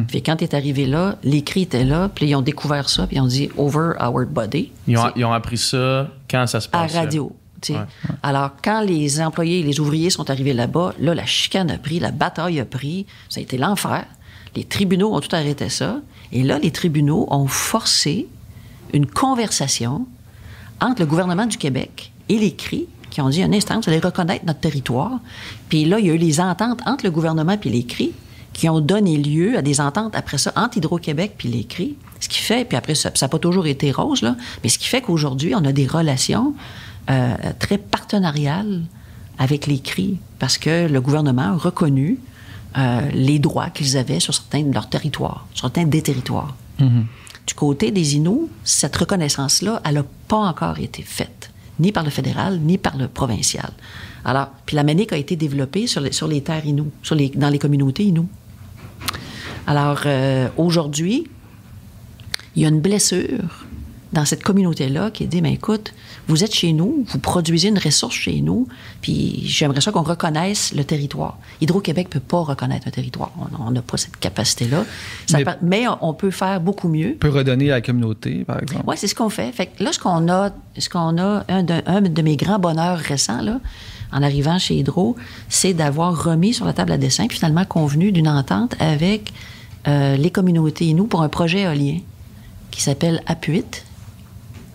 Puis 0.08 0.22
quand 0.22 0.40
il 0.40 0.44
est 0.44 0.54
arrivé 0.54 0.86
là, 0.86 1.16
les 1.24 1.42
cris 1.42 1.62
étaient 1.62 1.84
là, 1.84 2.08
puis 2.08 2.26
ils 2.28 2.34
ont 2.36 2.40
découvert 2.40 2.88
ça, 2.88 3.06
puis 3.08 3.16
ils 3.16 3.20
ont 3.20 3.26
dit 3.26 3.50
over 3.58 3.90
our 4.00 4.24
body. 4.26 4.70
Ils 4.86 4.96
ont, 4.96 5.10
ils 5.16 5.24
ont 5.24 5.32
appris 5.32 5.58
ça 5.58 6.08
quand 6.30 6.46
ça 6.46 6.60
se 6.60 6.68
à 6.68 6.70
passe. 6.70 6.94
radio. 6.94 7.34
sais. 7.60 7.72
Ouais. 7.74 7.80
Alors, 8.22 8.50
quand 8.62 8.80
les 8.82 9.20
employés 9.20 9.58
et 9.58 9.62
les 9.64 9.80
ouvriers 9.80 10.08
sont 10.08 10.30
arrivés 10.30 10.54
là-bas, 10.54 10.94
là, 11.00 11.14
la 11.16 11.26
chicane 11.26 11.68
a 11.70 11.78
pris, 11.78 11.98
la 11.98 12.12
bataille 12.12 12.60
a 12.60 12.64
pris, 12.64 13.06
ça 13.28 13.40
a 13.40 13.42
été 13.42 13.58
l'enfer. 13.58 14.04
Les 14.54 14.62
tribunaux 14.64 15.14
ont 15.16 15.20
tout 15.20 15.34
arrêté 15.34 15.68
ça. 15.68 15.96
Et 16.30 16.44
là, 16.44 16.58
les 16.60 16.70
tribunaux 16.70 17.26
ont 17.30 17.48
forcé 17.48 18.28
une 18.93 19.07
conversation 19.07 20.07
entre 20.80 21.01
le 21.01 21.07
gouvernement 21.07 21.47
du 21.47 21.57
Québec 21.57 22.12
et 22.28 22.38
les 22.38 22.53
CRI, 22.53 22.86
qui 23.11 23.20
ont 23.20 23.28
dit 23.28 23.43
un 23.43 23.53
instant, 23.53 23.80
vous 23.80 23.88
allez 23.88 24.01
reconnaître 24.01 24.45
notre 24.47 24.61
territoire. 24.61 25.20
Puis 25.68 25.84
là, 25.84 25.99
il 25.99 26.07
y 26.07 26.11
a 26.11 26.14
eu 26.14 26.18
les 26.18 26.40
ententes 26.40 26.80
entre 26.86 27.05
le 27.05 27.11
gouvernement 27.11 27.57
et 27.62 27.68
les 27.68 27.84
CRI 27.84 28.12
qui 28.53 28.68
ont 28.68 28.80
donné 28.80 29.16
lieu 29.16 29.57
à 29.57 29.62
des 29.62 29.80
ententes 29.80 30.14
après 30.14 30.38
ça 30.38 30.53
entre 30.57 30.76
Hydro-Québec 30.76 31.34
puis 31.38 31.49
les 31.49 31.64
CRI. 31.64 31.97
Ce 32.20 32.28
qui 32.28 32.38
fait, 32.38 32.64
puis 32.64 32.76
après, 32.76 32.95
ça 32.95 33.11
n'a 33.20 33.28
pas 33.28 33.38
toujours 33.38 33.66
été 33.66 33.90
rose, 33.93 34.22
là, 34.22 34.36
mais 34.62 34.68
ce 34.68 34.78
qui 34.78 34.88
fait 34.88 35.01
qu'aujourd'hui, 35.01 35.55
on 35.55 35.64
a 35.64 35.72
des 35.72 35.86
relations 35.86 36.55
euh, 37.11 37.34
très 37.59 37.78
partenariales 37.78 38.82
avec 39.38 39.66
les 39.66 39.78
CRI 39.78 40.18
parce 40.38 40.59
que 40.59 40.86
le 40.86 41.01
gouvernement 41.01 41.43
a 41.43 41.57
reconnu 41.57 42.18
euh, 42.78 43.01
les 43.12 43.38
droits 43.38 43.70
qu'ils 43.70 43.97
avaient 43.97 44.20
sur 44.20 44.34
certains 44.34 44.62
de 44.62 44.72
leurs 44.72 44.88
territoires, 44.88 45.47
sur 45.53 45.66
certains 45.66 45.84
des 45.84 46.03
territoires. 46.03 46.55
Du 47.47 47.55
côté 47.55 47.90
des 47.90 48.16
Inuits, 48.16 48.49
cette 48.64 48.97
reconnaissance-là, 48.97 49.82
elle 49.84 49.95
n'a 49.95 50.05
pas 50.28 50.36
encore 50.36 50.78
été 50.78 51.03
faite, 51.03 51.51
ni 51.80 51.93
par 51.93 52.05
le 52.05 52.11
fédéral, 52.11 52.61
ni 52.61 52.78
par 52.78 52.97
le 52.97 53.09
provincial. 53.09 53.72
Alors, 54.24 54.49
puis 54.66 54.76
la 54.76 54.84
MANIC 54.84 55.12
a 55.12 55.16
été 55.16 55.34
développée 55.34 55.86
sur 55.86 56.01
les, 56.01 56.40
terres 56.43 56.66
Inuits, 56.66 57.32
dans 57.34 57.49
les 57.49 57.59
communautés 57.59 58.05
Inuits. 58.05 58.28
Alors, 59.66 60.03
euh, 60.07 60.49
aujourd'hui, 60.57 61.26
il 62.55 62.62
y 62.62 62.64
a 62.64 62.68
une 62.68 62.80
blessure 62.80 63.40
dans 64.12 64.24
cette 64.24 64.43
communauté-là 64.43 65.11
qui 65.11 65.26
dit, 65.26 65.43
mais 65.43 65.55
écoute, 65.55 65.95
vous 66.28 66.44
êtes 66.44 66.54
chez 66.54 66.72
nous, 66.72 67.04
vous 67.08 67.18
produisez 67.18 67.68
une 67.68 67.78
ressource 67.78 68.14
chez 68.14 68.40
nous, 68.40 68.68
puis 69.00 69.42
j'aimerais 69.44 69.80
ça 69.80 69.90
qu'on 69.90 70.02
reconnaisse 70.02 70.72
le 70.74 70.84
territoire. 70.84 71.38
Hydro-Québec 71.60 72.08
peut 72.10 72.20
pas 72.20 72.40
reconnaître 72.40 72.86
un 72.88 72.90
territoire. 72.90 73.32
On 73.58 73.70
n'a 73.70 73.82
pas 73.82 73.96
cette 73.96 74.16
capacité-là. 74.18 74.84
Mais- 75.32 75.44
Mais, 75.62 75.84
on 76.00 76.14
peut 76.14 76.30
faire 76.30 76.60
beaucoup 76.60 76.88
mieux. 76.88 77.14
peut 77.18 77.28
redonner 77.30 77.70
à 77.70 77.74
la 77.76 77.80
communauté, 77.80 78.44
par 78.44 78.62
exemple. 78.62 78.84
Oui, 78.86 78.96
c'est 78.98 79.08
ce 79.08 79.14
qu'on 79.14 79.28
fait. 79.30 79.50
Fait 79.52 79.66
que 79.66 79.82
là, 79.82 79.92
ce 79.92 79.98
qu'on 79.98 80.28
a, 80.28 80.50
ce 80.78 80.88
qu'on 80.88 81.18
a, 81.18 81.44
un 81.48 81.62
de, 81.62 81.82
un 81.86 82.00
de 82.00 82.22
mes 82.22 82.36
grands 82.36 82.58
bonheurs 82.58 82.98
récents, 82.98 83.42
là, 83.42 83.60
en 84.12 84.22
arrivant 84.22 84.58
chez 84.58 84.76
Hydro, 84.76 85.16
c'est 85.48 85.72
d'avoir 85.74 86.22
remis 86.24 86.52
sur 86.54 86.66
la 86.66 86.72
table 86.72 86.92
à 86.92 86.98
dessin, 86.98 87.26
puis 87.26 87.38
finalement 87.38 87.64
convenu 87.64 88.12
d'une 88.12 88.28
entente 88.28 88.74
avec 88.78 89.32
euh, 89.88 90.16
les 90.16 90.30
communautés 90.30 90.88
et 90.88 90.94
nous 90.94 91.06
pour 91.06 91.22
un 91.22 91.28
projet 91.28 91.62
éolien 91.62 91.98
qui 92.70 92.80
s'appelle 92.82 93.22
APUIT, 93.26 93.64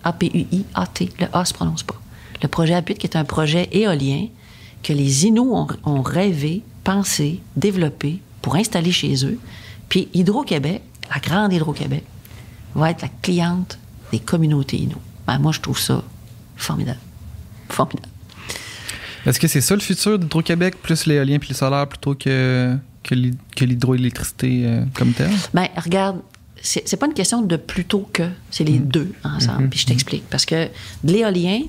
A-P-U-I-A-T. 0.08 1.10
Le 1.20 1.26
A 1.32 1.44
se 1.44 1.54
prononce 1.54 1.82
pas. 1.82 2.00
Le 2.42 2.48
projet 2.48 2.74
APUIT, 2.74 2.94
qui 2.96 3.06
est 3.06 3.16
un 3.16 3.24
projet 3.24 3.68
éolien 3.72 4.26
que 4.82 4.92
les 4.92 5.26
Inuits 5.26 5.40
ont, 5.40 5.66
ont 5.84 6.02
rêvé, 6.02 6.62
pensé, 6.84 7.40
développé 7.56 8.20
pour 8.42 8.54
installer 8.56 8.92
chez 8.92 9.24
eux. 9.26 9.38
Puis 9.88 10.08
Hydro-Québec, 10.14 10.82
la 11.12 11.20
grande 11.20 11.52
Hydro-Québec, 11.52 12.04
va 12.74 12.90
être 12.90 13.02
la 13.02 13.08
cliente 13.22 13.78
des 14.12 14.20
communautés 14.20 14.76
Inuits. 14.76 14.94
Ben, 15.26 15.38
moi, 15.38 15.52
je 15.52 15.60
trouve 15.60 15.78
ça 15.78 16.02
formidable. 16.56 16.98
Formidable. 17.68 18.08
Est-ce 19.26 19.40
que 19.40 19.48
c'est 19.48 19.60
ça 19.60 19.74
le 19.74 19.80
futur 19.80 20.18
d'Hydro-Québec, 20.18 20.76
plus 20.80 21.06
l'éolien 21.06 21.38
puis 21.38 21.48
le 21.50 21.54
solaire, 21.54 21.86
plutôt 21.88 22.14
que, 22.14 22.76
que 23.02 23.14
l'hy- 23.14 23.36
que 23.56 23.64
l'hydroélectricité 23.64 24.62
euh, 24.64 24.84
comme 24.94 25.12
telle? 25.12 25.32
Ben, 25.52 25.68
regarde, 25.76 26.20
c'est 26.62 26.86
c'est 26.88 26.96
pas 26.96 27.06
une 27.06 27.14
question 27.14 27.42
de 27.42 27.56
plutôt 27.56 28.08
que, 28.12 28.28
c'est 28.50 28.64
les 28.64 28.78
deux 28.78 29.12
ensemble. 29.24 29.68
Puis 29.68 29.80
je 29.80 29.86
t'explique. 29.86 30.24
Parce 30.28 30.44
que 30.46 30.68
de 31.04 31.12
l'éolien 31.12 31.60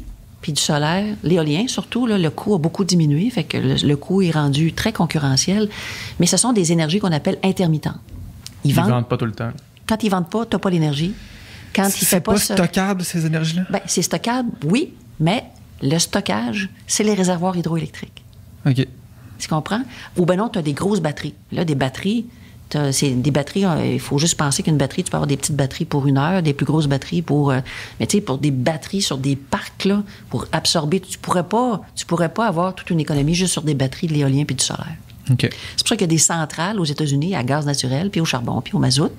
puis 0.41 0.53
du 0.53 0.61
solaire, 0.61 1.15
l'éolien 1.23 1.67
surtout, 1.67 2.07
là, 2.07 2.17
le 2.17 2.29
coût 2.29 2.55
a 2.55 2.57
beaucoup 2.57 2.85
diminué, 2.85 3.29
fait 3.29 3.43
que 3.43 3.57
le, 3.57 3.75
le 3.75 3.95
coût 3.97 4.21
est 4.21 4.31
rendu 4.31 4.71
très 4.73 4.93
concurrentiel. 4.93 5.69
Mais 6.19 6.25
ce 6.27 6.37
sont 6.37 6.53
des 6.53 6.71
énergies 6.71 6.99
qu'on 6.99 7.11
appelle 7.11 7.37
intermittentes. 7.43 7.99
Ils 8.63 8.71
Ils 8.71 8.73
vendent. 8.75 8.89
vendent 8.89 9.07
pas 9.09 9.17
tout 9.17 9.25
le 9.25 9.33
temps. 9.33 9.51
Quand 9.87 10.01
ils 10.03 10.09
vendent 10.09 10.29
pas, 10.29 10.45
t'as 10.45 10.59
pas 10.59 10.69
l'énergie. 10.69 11.13
Quand 11.75 11.85
ils 11.87 11.91
C'est 11.91 12.05
fait 12.05 12.19
pas, 12.21 12.33
pas, 12.33 12.37
ça- 12.39 12.55
stockable, 12.55 13.03
ces 13.03 13.25
énergies-là? 13.25 13.63
ben, 13.69 13.81
c'est 13.85 14.01
stockable, 14.01 14.49
oui, 14.65 14.93
mais 15.19 15.43
le 15.81 15.97
stockage, 15.99 16.69
c'est 16.87 17.03
les 17.03 17.13
réservoirs 17.13 17.55
hydroélectriques. 17.57 18.23
OK. 18.65 18.87
Tu 19.37 19.47
comprends? 19.47 19.81
Ou 20.17 20.25
ben 20.25 20.35
non, 20.37 20.49
tu 20.49 20.59
as 20.59 20.61
des 20.61 20.73
grosses 20.73 20.99
batteries. 21.01 21.33
Là, 21.51 21.63
des 21.65 21.75
batteries, 21.75 22.25
c'est 22.91 23.09
des 23.11 23.31
batteries, 23.31 23.65
euh, 23.65 23.93
il 23.93 23.99
faut 23.99 24.17
juste 24.17 24.35
penser 24.37 24.61
qu'une 24.63 24.77
batterie, 24.77 25.03
tu 25.03 25.11
peux 25.11 25.17
avoir 25.17 25.27
des 25.27 25.37
petites 25.37 25.55
batteries 25.55 25.85
pour 25.85 26.07
une 26.07 26.17
heure, 26.17 26.41
des 26.43 26.53
plus 26.53 26.65
grosses 26.65 26.87
batteries 26.87 27.21
pour. 27.21 27.51
euh, 27.51 27.59
mais 27.99 28.07
tu 28.07 28.17
sais, 28.17 28.21
pour 28.21 28.37
des 28.37 28.51
batteries 28.51 29.01
sur 29.01 29.17
des 29.17 29.35
parcs, 29.35 29.85
là, 29.85 30.03
pour 30.29 30.45
absorber, 30.51 30.99
tu 30.99 31.17
pourrais 31.17 31.43
pas, 31.43 31.81
tu 31.95 32.05
pourrais 32.05 32.29
pas 32.29 32.47
avoir 32.47 32.75
toute 32.75 32.89
une 32.89 32.99
économie 32.99 33.33
juste 33.35 33.53
sur 33.53 33.61
des 33.63 33.73
batteries 33.73 34.07
de 34.07 34.13
l'éolien 34.13 34.43
puis 34.45 34.55
du 34.55 34.63
solaire. 34.63 34.95
C'est 35.75 35.83
pour 35.83 35.89
ça 35.89 35.95
qu'il 35.95 36.01
y 36.01 36.03
a 36.05 36.07
des 36.07 36.17
centrales 36.17 36.79
aux 36.79 36.85
États-Unis 36.85 37.35
à 37.35 37.43
gaz 37.43 37.65
naturel, 37.65 38.09
puis 38.09 38.19
au 38.21 38.25
charbon, 38.25 38.61
puis 38.61 38.73
au 38.75 38.79
mazout, 38.79 39.11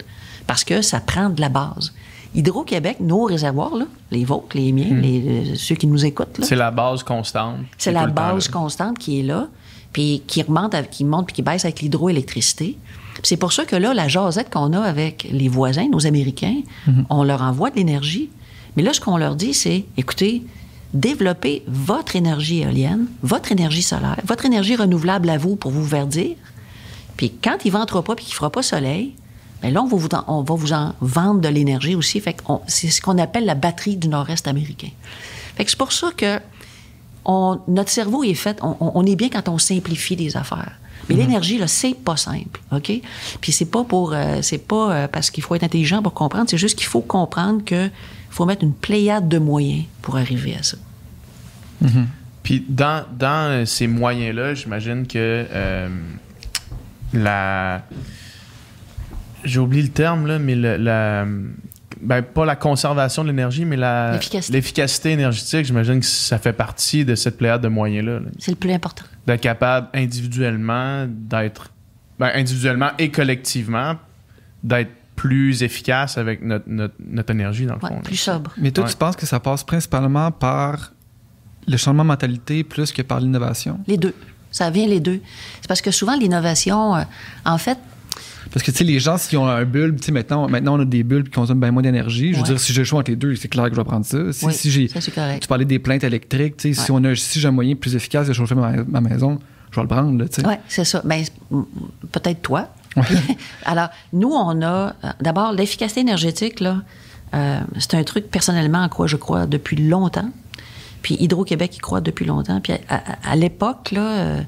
parce 0.46 0.64
que 0.64 0.82
ça 0.82 0.98
prend 1.00 1.28
de 1.30 1.40
la 1.40 1.48
base. 1.48 1.92
Hydro-Québec, 2.34 2.98
nos 3.00 3.24
réservoirs, 3.24 3.74
là, 3.76 3.86
les 4.12 4.24
vôtres, 4.24 4.56
les 4.56 4.70
miens, 4.72 4.94
les, 5.00 5.22
euh, 5.52 5.54
ceux 5.56 5.74
qui 5.74 5.86
nous 5.88 6.04
écoutent, 6.04 6.38
C'est 6.42 6.54
la 6.54 6.70
base 6.70 7.02
constante. 7.02 7.56
c'est 7.76 7.90
la 7.92 8.06
base 8.06 8.48
constante 8.48 8.98
qui 8.98 9.20
est 9.20 9.22
là, 9.24 9.48
puis 9.92 10.22
qui 10.26 10.40
remonte, 10.42 10.74
avec- 10.74 10.90
qui 10.90 11.04
monte 11.04 11.26
puis 11.26 11.34
qui 11.34 11.42
baisse 11.42 11.64
avec 11.64 11.80
l'hydroélectricité. 11.80 12.76
C'est 13.22 13.36
pour 13.36 13.52
ça 13.52 13.64
que 13.64 13.76
là, 13.76 13.92
la 13.94 14.08
jasette 14.08 14.50
qu'on 14.50 14.72
a 14.72 14.80
avec 14.80 15.28
les 15.30 15.48
voisins, 15.48 15.88
nos 15.90 16.06
Américains, 16.06 16.60
on 17.10 17.22
leur 17.22 17.42
envoie 17.42 17.70
de 17.70 17.76
l'énergie. 17.76 18.30
Mais 18.76 18.82
là, 18.82 18.92
ce 18.92 19.00
qu'on 19.00 19.16
leur 19.16 19.36
dit, 19.36 19.52
c'est, 19.54 19.84
écoutez, 19.96 20.42
développez 20.94 21.62
votre 21.66 22.16
énergie 22.16 22.62
éolienne, 22.62 23.06
votre 23.22 23.52
énergie 23.52 23.82
solaire, 23.82 24.16
votre 24.24 24.44
énergie 24.46 24.76
renouvelable 24.76 25.28
à 25.30 25.38
vous 25.38 25.56
pour 25.56 25.70
vous 25.70 25.84
verdir. 25.84 26.36
Puis 27.16 27.32
quand 27.42 27.58
il 27.64 27.68
ne 27.72 27.78
ventera 27.78 28.02
pas 28.02 28.14
puis 28.14 28.24
qu'il 28.24 28.32
ne 28.32 28.36
fera 28.36 28.50
pas 28.50 28.62
soleil, 28.62 29.12
bien 29.60 29.70
là, 29.72 29.82
on 29.82 29.86
va 29.86 29.96
vous 29.96 30.08
en, 30.14 30.24
on 30.26 30.42
va 30.42 30.54
vous 30.54 30.72
en 30.72 30.94
vendre 31.00 31.40
de 31.40 31.48
l'énergie 31.48 31.94
aussi. 31.94 32.20
Fait 32.20 32.36
c'est 32.66 32.88
ce 32.88 33.00
qu'on 33.02 33.18
appelle 33.18 33.44
la 33.44 33.54
batterie 33.54 33.96
du 33.96 34.08
nord-est 34.08 34.48
américain. 34.48 34.88
Fait 35.56 35.64
que 35.64 35.70
c'est 35.70 35.78
pour 35.78 35.92
ça 35.92 36.10
que 36.16 36.38
on- 37.24 37.58
notre 37.68 37.90
cerveau 37.90 38.24
est 38.24 38.34
fait, 38.34 38.58
on, 38.62 38.76
on- 38.80 38.92
on 38.94 39.04
est 39.06 39.16
bien 39.16 39.28
quand 39.28 39.48
on 39.48 39.58
simplifie 39.58 40.16
les 40.16 40.36
affaires. 40.36 40.72
Mais 41.10 41.22
l'énergie, 41.22 41.58
là, 41.58 41.66
c'est 41.66 41.94
pas 41.94 42.16
simple, 42.16 42.60
OK? 42.72 42.92
Puis 43.40 43.52
c'est 43.52 43.64
pas 43.70 43.84
pour, 43.84 44.12
euh, 44.14 44.38
c'est 44.42 44.58
pas 44.66 44.92
euh, 44.92 45.08
parce 45.08 45.30
qu'il 45.30 45.42
faut 45.42 45.54
être 45.54 45.64
intelligent 45.64 46.02
pour 46.02 46.14
comprendre, 46.14 46.46
c'est 46.48 46.58
juste 46.58 46.76
qu'il 46.78 46.86
faut 46.86 47.00
comprendre 47.02 47.64
que 47.64 47.88
faut 48.30 48.46
mettre 48.46 48.62
une 48.64 48.72
pléiade 48.74 49.28
de 49.28 49.38
moyens 49.38 49.84
pour 50.02 50.16
arriver 50.16 50.54
à 50.58 50.62
ça. 50.62 50.76
Puis 52.42 52.64
dans, 52.68 53.04
dans 53.18 53.50
euh, 53.50 53.64
ces 53.64 53.86
moyens-là, 53.86 54.54
j'imagine 54.54 55.06
que 55.06 55.46
euh, 55.50 55.88
la. 57.12 57.82
J'ai 59.44 59.58
oublié 59.60 59.82
le 59.82 59.88
terme, 59.88 60.26
là, 60.26 60.38
mais 60.38 60.54
le- 60.54 60.76
la. 60.76 61.26
Ben, 62.02 62.22
pas 62.22 62.46
la 62.46 62.56
conservation 62.56 63.22
de 63.24 63.28
l'énergie, 63.28 63.64
mais 63.64 63.76
la. 63.76 64.12
L'efficacité. 64.12 64.52
L'efficacité 64.52 65.10
énergétique, 65.10 65.64
j'imagine 65.66 66.00
que 66.00 66.06
ça 66.06 66.38
fait 66.38 66.52
partie 66.52 67.04
de 67.04 67.14
cette 67.14 67.36
pléiade 67.36 67.60
de 67.60 67.68
moyens-là. 67.68 68.20
là. 68.20 68.26
C'est 68.38 68.50
le 68.52 68.56
plus 68.56 68.72
important. 68.72 69.04
D'être 69.30 69.40
capable 69.42 69.88
individuellement 69.94 71.06
d'être. 71.08 71.70
Ben, 72.18 72.30
individuellement 72.34 72.90
et 72.98 73.10
collectivement, 73.12 73.94
d'être 74.64 74.90
plus 75.14 75.62
efficace 75.62 76.18
avec 76.18 76.42
notre, 76.42 76.64
notre, 76.68 76.94
notre 76.98 77.30
énergie, 77.30 77.64
dans 77.64 77.74
le 77.76 77.80
Ouais, 77.82 77.88
fond. 77.90 77.94
là. 77.96 78.00
plus 78.02 78.16
sobre. 78.16 78.50
Mais 78.56 78.72
toi, 78.72 78.84
Ouais. 78.84 78.90
tu 78.90 78.96
penses 78.96 79.14
que 79.16 79.26
ça 79.26 79.38
passe 79.38 79.62
principalement 79.62 80.30
par 80.32 80.92
le 81.68 81.76
changement 81.76 82.02
de 82.02 82.08
mentalité 82.08 82.64
plus 82.64 82.90
que 82.90 83.02
par 83.02 83.20
l'innovation? 83.20 83.78
Les 83.86 83.96
deux. 83.98 84.14
Ça 84.50 84.68
vient 84.70 84.88
les 84.88 84.98
deux. 84.98 85.20
C'est 85.60 85.68
parce 85.68 85.80
que 85.80 85.92
souvent, 85.92 86.16
l'innovation, 86.16 86.96
euh, 86.96 87.02
en 87.44 87.56
fait, 87.58 87.78
Parce 88.52 88.64
que, 88.64 88.70
tu 88.70 88.78
sais, 88.78 88.84
les 88.84 88.98
gens, 89.00 89.16
s'ils 89.18 89.38
ont 89.38 89.46
un 89.46 89.64
bulbe, 89.64 89.98
tu 90.00 90.06
sais, 90.06 90.12
maintenant, 90.12 90.48
maintenant, 90.48 90.76
on 90.78 90.80
a 90.80 90.84
des 90.84 91.02
bulbes 91.02 91.24
qui 91.26 91.30
consomment 91.32 91.60
bien 91.60 91.70
moins 91.70 91.82
d'énergie. 91.82 92.30
Je 92.32 92.36
veux 92.36 92.42
Ouais. 92.42 92.48
dire, 92.48 92.60
si 92.60 92.72
j'ai 92.72 92.80
le 92.80 92.84
choix 92.84 93.00
entre 93.00 93.10
les 93.10 93.16
deux, 93.16 93.34
c'est 93.36 93.48
clair 93.48 93.64
que 93.68 93.72
je 93.74 93.76
vais 93.80 93.84
prendre 93.84 94.04
ça. 94.06 94.32
Si, 94.32 94.44
Oui, 94.46 94.52
j'ai, 94.64 94.88
tu 94.88 95.48
parlais 95.48 95.64
des 95.64 95.78
plaintes 95.78 96.04
électriques, 96.04 96.56
tu 96.56 96.74
sais, 96.74 96.82
si, 96.84 96.90
on 96.90 97.02
a, 97.04 97.14
si 97.14 97.38
j'ai 97.40 97.48
un 97.48 97.52
moyen 97.52 97.74
plus 97.74 97.94
efficace 97.94 98.26
de 98.28 98.32
chauffer 98.32 98.54
ma, 98.54 98.72
ma 98.84 99.00
maison, 99.00 99.38
je 99.70 99.76
vais 99.76 99.82
le 99.82 99.88
prendre, 99.88 100.24
tu 100.24 100.40
sais. 100.40 100.46
Oui, 100.46 100.54
c'est 100.68 100.84
ça. 100.84 101.02
Ben, 101.04 101.22
peut-être 102.12 102.42
toi. 102.42 102.68
Alors, 103.64 103.88
nous, 104.12 104.30
on 104.32 104.62
a 104.62 104.66
euh, 105.04 105.08
d'abord 105.20 105.52
l'efficacité 105.52 106.00
énergétique, 106.00 106.60
là, 106.60 106.82
euh, 107.34 107.60
c'est 107.78 107.94
un 107.94 108.02
truc 108.04 108.30
personnellement 108.30 108.82
en 108.82 108.88
quoi 108.88 109.06
je 109.06 109.16
crois 109.16 109.46
depuis 109.46 109.76
longtemps. 109.76 110.30
Puis 111.02 111.16
Hydro-Québec 111.20 111.76
y 111.76 111.78
croit 111.78 112.00
depuis 112.00 112.24
longtemps. 112.26 112.60
Puis 112.60 112.72
à, 112.72 112.96
à- 112.96 113.30
à 113.32 113.36
l'époque, 113.36 113.92
là, 113.92 114.00
euh, 114.00 114.40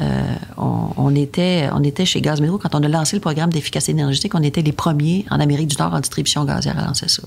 euh, 0.00 0.34
on, 0.58 0.90
on 0.96 1.14
était, 1.14 1.68
on 1.72 1.82
était 1.82 2.04
chez 2.04 2.20
Gaz 2.20 2.40
Métro, 2.40 2.58
quand 2.58 2.74
on 2.74 2.82
a 2.82 2.88
lancé 2.88 3.16
le 3.16 3.20
programme 3.20 3.50
d'efficacité 3.50 3.92
énergétique, 3.92 4.34
on 4.34 4.42
était 4.42 4.62
les 4.62 4.72
premiers 4.72 5.24
en 5.30 5.40
Amérique 5.40 5.68
du 5.68 5.76
Nord 5.76 5.94
en 5.94 6.00
distribution 6.00 6.44
gazière 6.44 6.78
à 6.78 6.86
lancer 6.86 7.08
ça. 7.08 7.22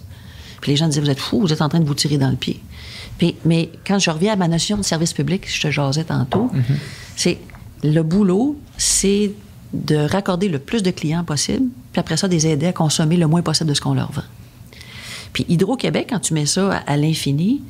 Puis 0.62 0.72
les 0.72 0.78
gens 0.78 0.88
disaient, 0.88 1.02
vous 1.02 1.10
êtes 1.10 1.20
fous, 1.20 1.40
vous 1.40 1.54
êtes 1.54 1.62
en 1.62 1.70
train 1.70 1.80
de 1.80 1.86
vous 1.86 1.94
tirer 1.96 2.18
dans 2.18 2.30
le 2.30 2.36
pied. 2.36 2.60
Puis, 3.18 3.36
mais 3.46 3.70
quand 3.86 3.98
je 3.98 4.10
reviens 4.12 4.34
à 4.34 4.36
ma 4.36 4.48
notion 4.48 4.78
de 4.78 4.84
service 4.84 5.14
public, 5.14 5.46
je 5.48 5.62
te 5.62 5.72
jasais 5.72 6.04
tantôt, 6.04 6.50
c'est 7.16 7.40
le 7.84 8.02
boulot, 8.04 8.58
c'est 8.78 9.32
de 9.74 9.96
raccorder 9.96 10.50
le 10.50 10.60
plus 10.60 10.84
de 10.84 10.92
clients 10.92 11.24
possible, 11.24 11.68
puis 11.92 12.00
après 12.00 12.18
ça, 12.18 12.28
de 12.28 12.34
les 12.34 12.48
aider 12.48 12.68
à 12.68 12.74
consommer 12.74 13.18
le 13.18 13.28
moins 13.28 13.42
possible 13.42 13.70
de 13.70 13.74
ce 13.74 13.82
qu'on 13.82 13.94
leur 13.94 14.12
vend. 14.12 14.24
Puis 15.32 15.46
Hydro-Québec, 15.48 16.08
quand 16.10 16.20
tu 16.20 16.34
mets 16.34 16.46
ça 16.46 16.72
à, 16.72 16.94
à 16.94 16.98
l'infini, 16.98 17.62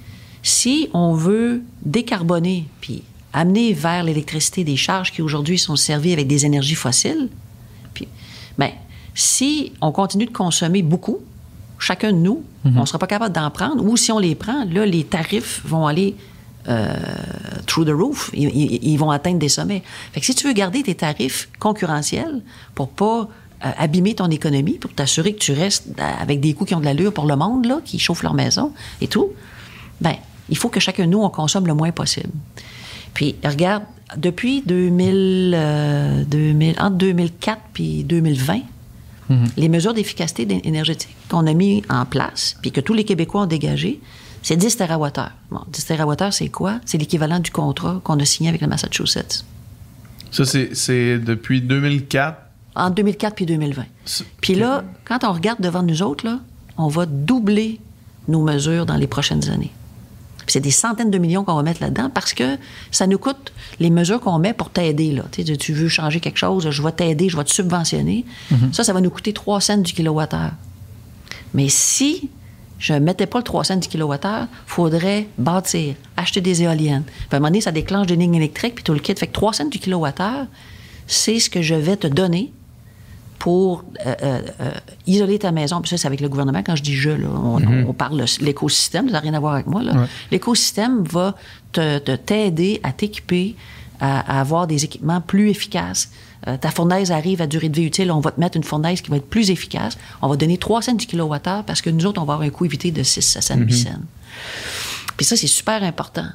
si 0.42 0.90
on 0.94 1.14
veut 1.14 1.62
décarboner, 1.84 2.66
puis 2.80 3.04
amener 3.34 3.74
vers 3.74 4.04
l'électricité 4.04 4.64
des 4.64 4.76
charges 4.76 5.12
qui 5.12 5.22
aujourd'hui 5.22 5.58
sont 5.58 5.76
servies 5.76 6.14
avec 6.14 6.28
des 6.28 6.46
énergies 6.46 6.76
fossiles, 6.76 7.30
puis, 7.94 8.08
ben, 8.58 8.72
si 9.14 9.74
on 9.82 9.92
continue 9.92 10.26
de 10.26 10.32
consommer 10.32 10.82
beaucoup, 10.82 11.20
chacun 11.78 12.12
de 12.12 12.18
nous, 12.18 12.44
on 12.66 12.82
ne 12.82 12.86
sera 12.86 13.00
pas 13.00 13.08
capable 13.08 13.34
d'en 13.34 13.50
prendre, 13.52 13.84
ou 13.84 13.98
si 13.98 14.12
on 14.12 14.20
les 14.20 14.36
prend, 14.36 14.66
là, 14.66 14.86
les 14.86 15.04
tarifs 15.04 15.62
vont 15.66 15.88
aller 15.88 16.16
euh, 16.68 16.94
through 17.66 17.86
the 17.86 17.92
roof. 17.92 18.30
Ils, 18.34 18.98
vont 18.98 19.12
atteindre 19.12 19.40
des 19.40 19.50
sommets. 19.50 19.82
Fait 20.12 20.20
que 20.20 20.26
si 20.26 20.36
tu 20.36 20.46
veux 20.46 20.54
garder 20.54 20.84
tes 20.84 20.94
tarifs 20.94 21.50
concurrentiels 21.58 22.42
pour 22.76 22.90
pas 22.90 23.30
euh, 23.66 23.72
abîmer 23.78 24.14
ton 24.14 24.30
économie, 24.30 24.74
pour 24.74 24.94
t'assurer 24.94 25.34
que 25.34 25.40
tu 25.40 25.54
restes 25.54 25.88
euh, 25.98 26.12
avec 26.20 26.42
des 26.42 26.54
coûts 26.54 26.66
qui 26.66 26.76
ont 26.76 26.80
de 26.80 26.86
l'allure 26.86 27.14
pour 27.14 27.26
le 27.26 27.36
monde, 27.36 27.66
là, 27.66 27.80
qui 27.84 27.98
chauffent 27.98 28.24
leur 28.24 28.34
maison 28.34 28.74
et 29.00 29.08
tout, 29.08 29.30
ben, 30.02 30.16
il 30.50 30.58
faut 30.58 30.70
que 30.70 30.80
chacun 30.80 31.06
de 31.06 31.12
nous, 31.12 31.22
on 31.22 31.30
consomme 31.30 31.66
le 31.66 31.74
moins 31.74 31.92
possible. 31.92 32.30
Puis, 33.14 33.36
regarde, 33.44 33.84
depuis 34.18 34.62
2000, 34.66 35.54
euh, 35.56 36.24
2000 36.26 36.76
entre 36.80 36.98
2004 36.98 37.62
puis 37.74 38.04
2020, 38.04 38.60
les 39.58 39.70
mesures 39.70 39.94
d'efficacité 39.94 40.48
énergétique 40.64 41.16
qu'on 41.30 41.46
a 41.46 41.54
mis 41.54 41.84
en 41.88 42.04
place, 42.06 42.56
puis 42.64 42.72
que 42.72 42.82
tous 42.82 42.96
les 42.96 43.04
Québécois 43.04 43.44
ont 43.44 43.46
dégagé, 43.46 44.00
c'est 44.42 44.56
10 44.58 44.76
TWh. 44.78 45.12
Bon, 45.52 45.60
10 45.72 45.86
TWh, 45.86 46.32
c'est 46.32 46.48
quoi? 46.50 46.80
C'est 46.86 46.98
l'équivalent 46.98 47.40
du 47.40 47.52
contrat 47.52 48.02
qu'on 48.04 48.18
a 48.20 48.26
signé 48.26 48.50
avec 48.50 48.62
le 48.62 48.68
Massachusetts 48.68 49.46
Ça, 50.32 50.46
c'est- 50.46 51.20
depuis 51.20 51.62
2004. 51.62 52.40
entre 52.76 52.96
2004 52.96 53.36
puis 53.36 53.46
2020. 53.46 53.86
C'est- 54.06 54.26
Puis 54.42 54.56
là, 54.56 54.84
quand 55.06 55.24
on 55.24 55.32
regarde 55.34 55.62
devant 55.62 55.84
nous 55.84 56.02
autres, 56.02 56.26
là, 56.26 56.40
on 56.78 56.88
va 56.88 57.06
doubler 57.06 57.80
nos 58.28 58.42
mesures 58.44 58.86
dans 58.88 58.96
les 58.98 59.08
prochaines 59.08 59.48
années. 59.50 59.72
C'est 60.52 60.60
des 60.60 60.72
centaines 60.72 61.12
de 61.12 61.18
millions 61.18 61.44
qu'on 61.44 61.56
va 61.56 61.64
mettre 61.64 61.82
là-dedans 61.82 62.10
parce 62.14 62.34
que 62.34 62.58
ça 62.92 63.08
nous 63.08 63.18
coûte 63.18 63.54
les 63.80 63.90
mesures 63.90 64.20
qu'on 64.20 64.40
met 64.40 64.54
pour 64.54 64.70
t'aider. 64.70 65.12
Là. 65.12 65.24
Tu, 65.32 65.74
veux 65.74 65.88
changer 65.88 66.20
quelque 66.20 66.38
chose, 66.38 66.70
je 66.70 66.82
vais 66.82 66.92
t'aider, 66.92 67.30
je 67.30 67.38
vais 67.38 67.44
te 67.44 67.52
subventionner. 67.52 68.26
Ça, 68.72 68.84
ça 68.84 68.94
va 68.94 69.02
nous 69.02 69.10
coûter 69.10 69.34
3 69.34 69.62
cents 69.62 69.78
du 69.78 69.94
kilowattheure. 69.94 70.52
Mais 71.54 71.70
si 71.70 72.30
je 72.78 72.94
ne 72.94 73.00
mettais 73.00 73.26
pas 73.26 73.40
le 73.40 73.44
3 73.44 73.64
cents 73.66 73.76
du 73.76 73.88
kilowattheure, 73.88 74.48
il 74.50 74.72
faudrait 74.72 75.28
bâtir, 75.38 75.96
acheter 76.18 76.42
des 76.42 76.64
éoliennes. 76.64 77.04
Puis 77.04 77.28
à 77.32 77.36
un 77.36 77.40
moment 77.40 77.50
donné, 77.50 77.62
ça 77.62 77.72
déclenche 77.72 78.08
des 78.08 78.16
lignes 78.16 78.36
électriques, 78.36 78.76
puis 78.76 78.84
tout 78.84 78.94
le 78.94 79.00
kit. 79.00 79.16
Fait 79.16 79.28
que 79.28 79.34
3 79.34 79.54
cents 79.54 79.66
du 79.66 79.80
kilowattheure, 79.80 80.48
c'est 81.08 81.40
ce 81.40 81.50
que 81.50 81.62
je 81.62 81.76
vais 81.76 81.98
te 81.98 82.08
donner 82.08 82.54
pour 83.40 83.84
euh, 84.06 84.16
euh, 84.60 84.72
isoler 85.08 85.40
ta 85.40 85.52
maison. 85.52 85.80
Puis 85.82 85.90
ça, 85.90 85.98
c'est 85.98 86.08
avec 86.08 86.20
le 86.22 86.30
gouvernement. 86.30 86.62
Quand 86.64 86.76
je 86.76 86.84
dis 86.84 86.94
je, 86.96 87.10
là, 87.10 87.28
on, 87.34 87.58
on 87.88 87.94
parle 87.94 88.18
de 88.20 88.26
l'écosystème, 88.46 89.08
ça 89.08 89.14
n'a 89.14 89.20
rien 89.22 89.34
à 89.34 89.40
voir 89.40 89.54
avec 89.54 89.66
moi. 89.68 89.82
là. 89.82 89.94
Ouais. 89.94 90.08
L'écosystème 90.32 91.04
va 91.06 91.36
te 91.72 92.00
te- 92.00 92.16
t'aider 92.16 92.80
à 92.84 92.92
t'équiper, 92.92 93.56
à, 94.02 94.38
à 94.38 94.42
avoir 94.42 94.68
des 94.68 94.84
équipements 94.84 95.22
plus 95.22 95.50
efficaces. 95.50 96.12
Euh, 96.48 96.58
ta 96.58 96.70
fournaise 96.72 97.12
arrive 97.12 97.42
à 97.42 97.48
durée 97.48 97.68
de 97.70 97.76
vie 97.80 97.86
utile, 97.86 98.12
on 98.12 98.20
va 98.22 98.32
te 98.32 98.40
mettre 98.40 98.56
une 98.58 98.64
fournaise 98.64 99.02
qui 99.02 99.10
va 99.10 99.18
être 99.18 99.30
plus 99.30 99.50
efficace. 99.52 99.98
On 100.22 100.28
va 100.30 100.36
donner 100.38 100.58
3 100.58 100.82
cents 100.82 100.94
du 100.94 101.06
kilowattheure 101.06 101.64
parce 101.66 101.82
que 101.82 101.90
nous 101.90 102.06
autres, 102.06 102.22
on 102.22 102.26
va 102.26 102.34
avoir 102.34 102.48
un 102.48 102.52
coût 102.52 102.66
évité 102.66 102.92
de 102.92 103.04
6 103.04 103.38
à 103.38 103.56
8 103.56 103.74
cents. 103.74 103.90
Puis 105.18 105.26
ça, 105.26 105.36
c'est 105.36 105.48
super 105.48 105.84
important. 105.84 106.26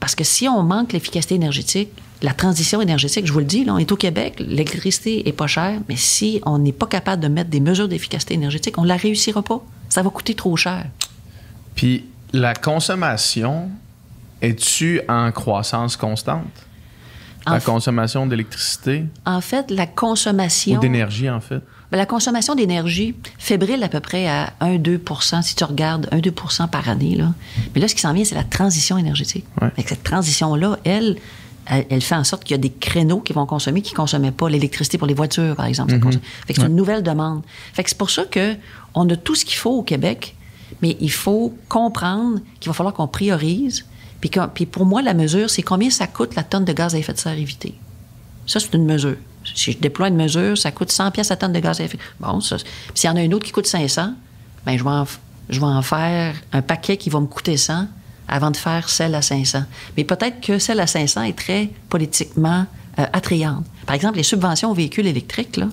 Parce 0.00 0.14
que 0.14 0.24
si 0.24 0.48
on 0.48 0.62
manque 0.62 0.92
l'efficacité 0.92 1.34
énergétique, 1.34 1.90
la 2.22 2.32
transition 2.34 2.80
énergétique, 2.80 3.26
je 3.26 3.32
vous 3.32 3.38
le 3.38 3.44
dis, 3.44 3.64
là, 3.64 3.74
on 3.74 3.78
est 3.78 3.92
au 3.92 3.96
Québec, 3.96 4.36
l'électricité 4.40 5.28
est 5.28 5.32
pas 5.32 5.46
chère, 5.46 5.80
mais 5.88 5.96
si 5.96 6.40
on 6.44 6.58
n'est 6.58 6.72
pas 6.72 6.86
capable 6.86 7.22
de 7.22 7.28
mettre 7.28 7.50
des 7.50 7.60
mesures 7.60 7.88
d'efficacité 7.88 8.34
énergétique, 8.34 8.78
on 8.78 8.82
ne 8.82 8.88
la 8.88 8.96
réussira 8.96 9.42
pas. 9.42 9.62
Ça 9.88 10.02
va 10.02 10.10
coûter 10.10 10.34
trop 10.34 10.56
cher. 10.56 10.86
Puis 11.74 12.06
la 12.32 12.54
consommation, 12.54 13.70
es-tu 14.40 15.00
en 15.08 15.30
croissance 15.32 15.96
constante? 15.96 16.66
En 17.46 17.52
la 17.52 17.60
consommation 17.60 18.26
d'électricité? 18.26 19.04
En 19.24 19.40
fait, 19.40 19.70
la 19.70 19.84
ou 19.84 19.94
consommation... 19.94 20.78
d'énergie, 20.78 21.30
en 21.30 21.40
fait? 21.40 21.62
Ben, 21.90 21.98
la 21.98 22.06
consommation 22.06 22.54
d'énergie 22.54 23.14
fébrile 23.38 23.82
à 23.82 23.88
peu 23.88 24.00
près 24.00 24.28
à 24.28 24.52
1-2% 24.60 25.42
si 25.42 25.56
tu 25.56 25.64
regardes 25.64 26.06
1-2 26.12 26.68
par 26.68 26.88
année. 26.88 27.16
Là. 27.16 27.32
Mais 27.74 27.80
là, 27.80 27.88
ce 27.88 27.94
qui 27.94 28.00
s'en 28.00 28.12
vient, 28.12 28.24
c'est 28.24 28.36
la 28.36 28.44
transition 28.44 28.96
énergétique. 28.96 29.44
Ouais. 29.60 29.70
Fait 29.74 29.82
que 29.82 29.88
cette 29.88 30.04
transition-là, 30.04 30.78
elle, 30.84 31.16
elle, 31.66 31.86
elle 31.90 32.00
fait 32.00 32.14
en 32.14 32.24
sorte 32.24 32.44
qu'il 32.44 32.52
y 32.52 32.58
a 32.58 32.58
des 32.58 32.70
créneaux 32.70 33.20
qui 33.20 33.32
vont 33.32 33.46
consommer 33.46 33.82
qui 33.82 33.92
ne 33.92 33.96
consommaient 33.96 34.30
pas 34.30 34.48
l'électricité 34.48 34.98
pour 34.98 35.08
les 35.08 35.14
voitures, 35.14 35.56
par 35.56 35.66
exemple. 35.66 35.92
Fait 36.46 36.54
que 36.54 36.60
c'est 36.60 36.66
une 36.66 36.76
nouvelle 36.76 37.02
demande. 37.02 37.42
Fait 37.72 37.82
que 37.82 37.90
c'est 37.90 37.98
pour 37.98 38.10
ça 38.10 38.24
que 38.24 38.54
on 38.94 39.08
a 39.08 39.16
tout 39.16 39.34
ce 39.34 39.44
qu'il 39.44 39.56
faut 39.56 39.78
au 39.78 39.82
Québec, 39.82 40.36
mais 40.82 40.96
il 41.00 41.10
faut 41.10 41.54
comprendre 41.68 42.38
qu'il 42.60 42.70
va 42.70 42.74
falloir 42.74 42.94
qu'on 42.94 43.08
priorise. 43.08 43.84
Puis, 44.20 44.30
puis 44.54 44.66
pour 44.66 44.84
moi, 44.84 45.02
la 45.02 45.14
mesure, 45.14 45.48
c'est 45.50 45.62
combien 45.62 45.90
ça 45.90 46.06
coûte 46.06 46.34
la 46.34 46.42
tonne 46.42 46.64
de 46.64 46.72
gaz 46.72 46.94
à 46.94 46.98
effet 46.98 47.12
de 47.12 47.18
serre 47.18 47.38
évitée. 47.38 47.74
Ça, 48.46 48.60
c'est 48.60 48.74
une 48.74 48.84
mesure. 48.84 49.16
Si 49.54 49.72
je 49.72 49.78
déploie 49.78 50.08
une 50.08 50.16
mesure, 50.16 50.56
ça 50.58 50.70
coûte 50.70 50.90
100 50.90 51.10
pièces 51.10 51.30
à 51.30 51.36
tonne 51.36 51.52
de 51.52 51.60
gaz 51.60 51.80
à 51.80 51.84
effet. 51.84 51.98
Bon, 52.18 52.40
ça. 52.40 52.56
S'il 52.94 53.08
y 53.08 53.12
en 53.12 53.16
a 53.16 53.22
une 53.22 53.34
autre 53.34 53.44
qui 53.46 53.52
coûte 53.52 53.66
500, 53.66 54.14
ben 54.66 54.76
je 54.78 54.84
vais 54.84 54.90
en, 54.90 55.06
je 55.48 55.58
vais 55.60 55.66
en 55.66 55.82
faire 55.82 56.34
un 56.52 56.62
paquet 56.62 56.96
qui 56.96 57.10
va 57.10 57.20
me 57.20 57.26
coûter 57.26 57.56
100 57.56 57.86
avant 58.28 58.50
de 58.50 58.56
faire 58.56 58.88
celle 58.88 59.14
à 59.14 59.22
500. 59.22 59.64
Mais 59.96 60.04
peut-être 60.04 60.40
que 60.40 60.58
celle 60.58 60.78
à 60.80 60.86
500 60.86 61.22
est 61.24 61.36
très 61.38 61.70
politiquement 61.88 62.66
euh, 62.98 63.06
attrayante. 63.12 63.64
Par 63.86 63.94
exemple, 63.96 64.18
les 64.18 64.22
subventions 64.22 64.70
aux 64.70 64.74
véhicules 64.74 65.06
électriques, 65.06 65.56
là, 65.56 65.66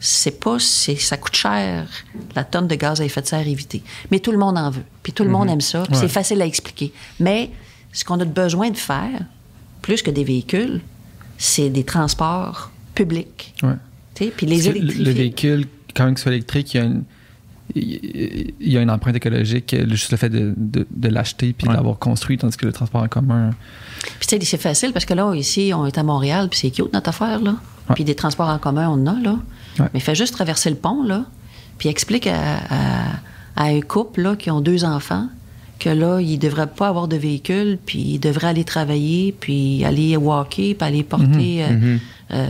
c'est 0.00 0.40
pas, 0.40 0.58
c'est, 0.58 0.96
ça 0.96 1.16
coûte 1.16 1.36
cher 1.36 1.86
la 2.34 2.44
tonne 2.44 2.66
de 2.68 2.74
gaz 2.74 3.00
à 3.00 3.04
effet 3.04 3.20
de 3.22 3.26
serre 3.26 3.46
évitée. 3.46 3.82
Mais 4.10 4.18
tout 4.18 4.32
le 4.32 4.38
monde 4.38 4.56
en 4.58 4.70
veut. 4.70 4.82
Puis 5.02 5.12
tout 5.12 5.24
le 5.24 5.30
monde 5.30 5.48
aime 5.50 5.60
ça. 5.60 5.82
Puis 5.82 5.92
Ouais. 5.94 6.00
c'est 6.00 6.08
facile 6.08 6.40
à 6.42 6.46
expliquer. 6.46 6.92
Mais 7.20 7.50
ce 7.92 8.04
qu'on 8.04 8.18
a 8.20 8.24
besoin 8.24 8.70
de 8.70 8.76
faire, 8.76 9.20
plus 9.82 10.00
que 10.02 10.10
des 10.10 10.24
véhicules, 10.24 10.80
c'est 11.38 11.68
des 11.70 11.84
transports 11.84 12.70
sais, 14.14 14.32
Puis 14.36 14.46
les 14.46 14.58
que 14.60 14.70
le, 14.70 14.76
électrifier. 14.76 15.04
le 15.04 15.10
véhicule, 15.10 15.66
quand 15.96 16.08
il 16.08 16.18
soit 16.18 16.32
électrique, 16.32 16.74
il 16.74 16.76
y 16.76 16.80
a 16.80 16.84
une, 16.84 17.02
il 17.74 18.52
y 18.60 18.76
a 18.76 18.82
une 18.82 18.90
empreinte 18.90 19.16
écologique, 19.16 19.74
juste 19.90 20.10
le 20.10 20.16
fait 20.16 20.28
de, 20.28 20.52
de, 20.56 20.86
de 20.90 21.08
l'acheter 21.08 21.52
puis 21.52 21.66
Ouais. 21.66 21.72
de 21.72 21.76
l'avoir 21.78 21.98
construit, 21.98 22.36
tandis 22.38 22.56
que 22.56 22.66
le 22.66 22.72
transport 22.72 23.02
en 23.02 23.08
commun. 23.08 23.50
Puis 24.18 24.26
tu 24.28 24.36
sais, 24.38 24.44
c'est 24.44 24.60
facile 24.60 24.92
parce 24.92 25.04
que 25.04 25.14
là, 25.14 25.34
ici, 25.34 25.72
on 25.74 25.86
est 25.86 25.96
à 25.98 26.02
Montréal, 26.02 26.48
puis 26.50 26.58
c'est 26.60 26.70
cute 26.70 26.92
notre 26.92 27.08
affaire, 27.08 27.40
là. 27.40 27.52
Ouais. 27.88 27.94
Puis 27.94 28.04
des 28.04 28.14
transports 28.14 28.48
en 28.48 28.58
commun, 28.58 28.88
on 28.88 29.02
en 29.02 29.06
a, 29.06 29.20
là. 29.20 29.38
Ouais. 29.78 29.86
Mais 29.94 30.00
fais 30.00 30.14
juste 30.14 30.34
traverser 30.34 30.70
le 30.70 30.76
pont, 30.76 31.02
là, 31.02 31.24
puis 31.78 31.88
explique 31.88 32.26
à, 32.26 32.36
à- 32.70 33.12
à 33.56 33.64
un 33.66 33.80
couple, 33.80 34.22
là, 34.22 34.36
qui 34.36 34.50
ont 34.50 34.60
deux 34.60 34.84
enfants, 34.84 35.28
que 35.78 35.88
là, 35.88 36.20
ils 36.20 36.32
ne 36.34 36.36
devraient 36.38 36.66
pas 36.66 36.88
avoir 36.88 37.08
de 37.08 37.16
véhicule, 37.16 37.78
puis 37.84 38.00
ils 38.00 38.18
devraient 38.18 38.48
aller 38.48 38.64
travailler, 38.64 39.34
puis 39.38 39.84
aller 39.84 40.16
walker, 40.16 40.74
puis 40.74 40.86
aller 40.88 41.02
porter 41.02 41.64
euh, 41.64 41.96
euh, 42.30 42.46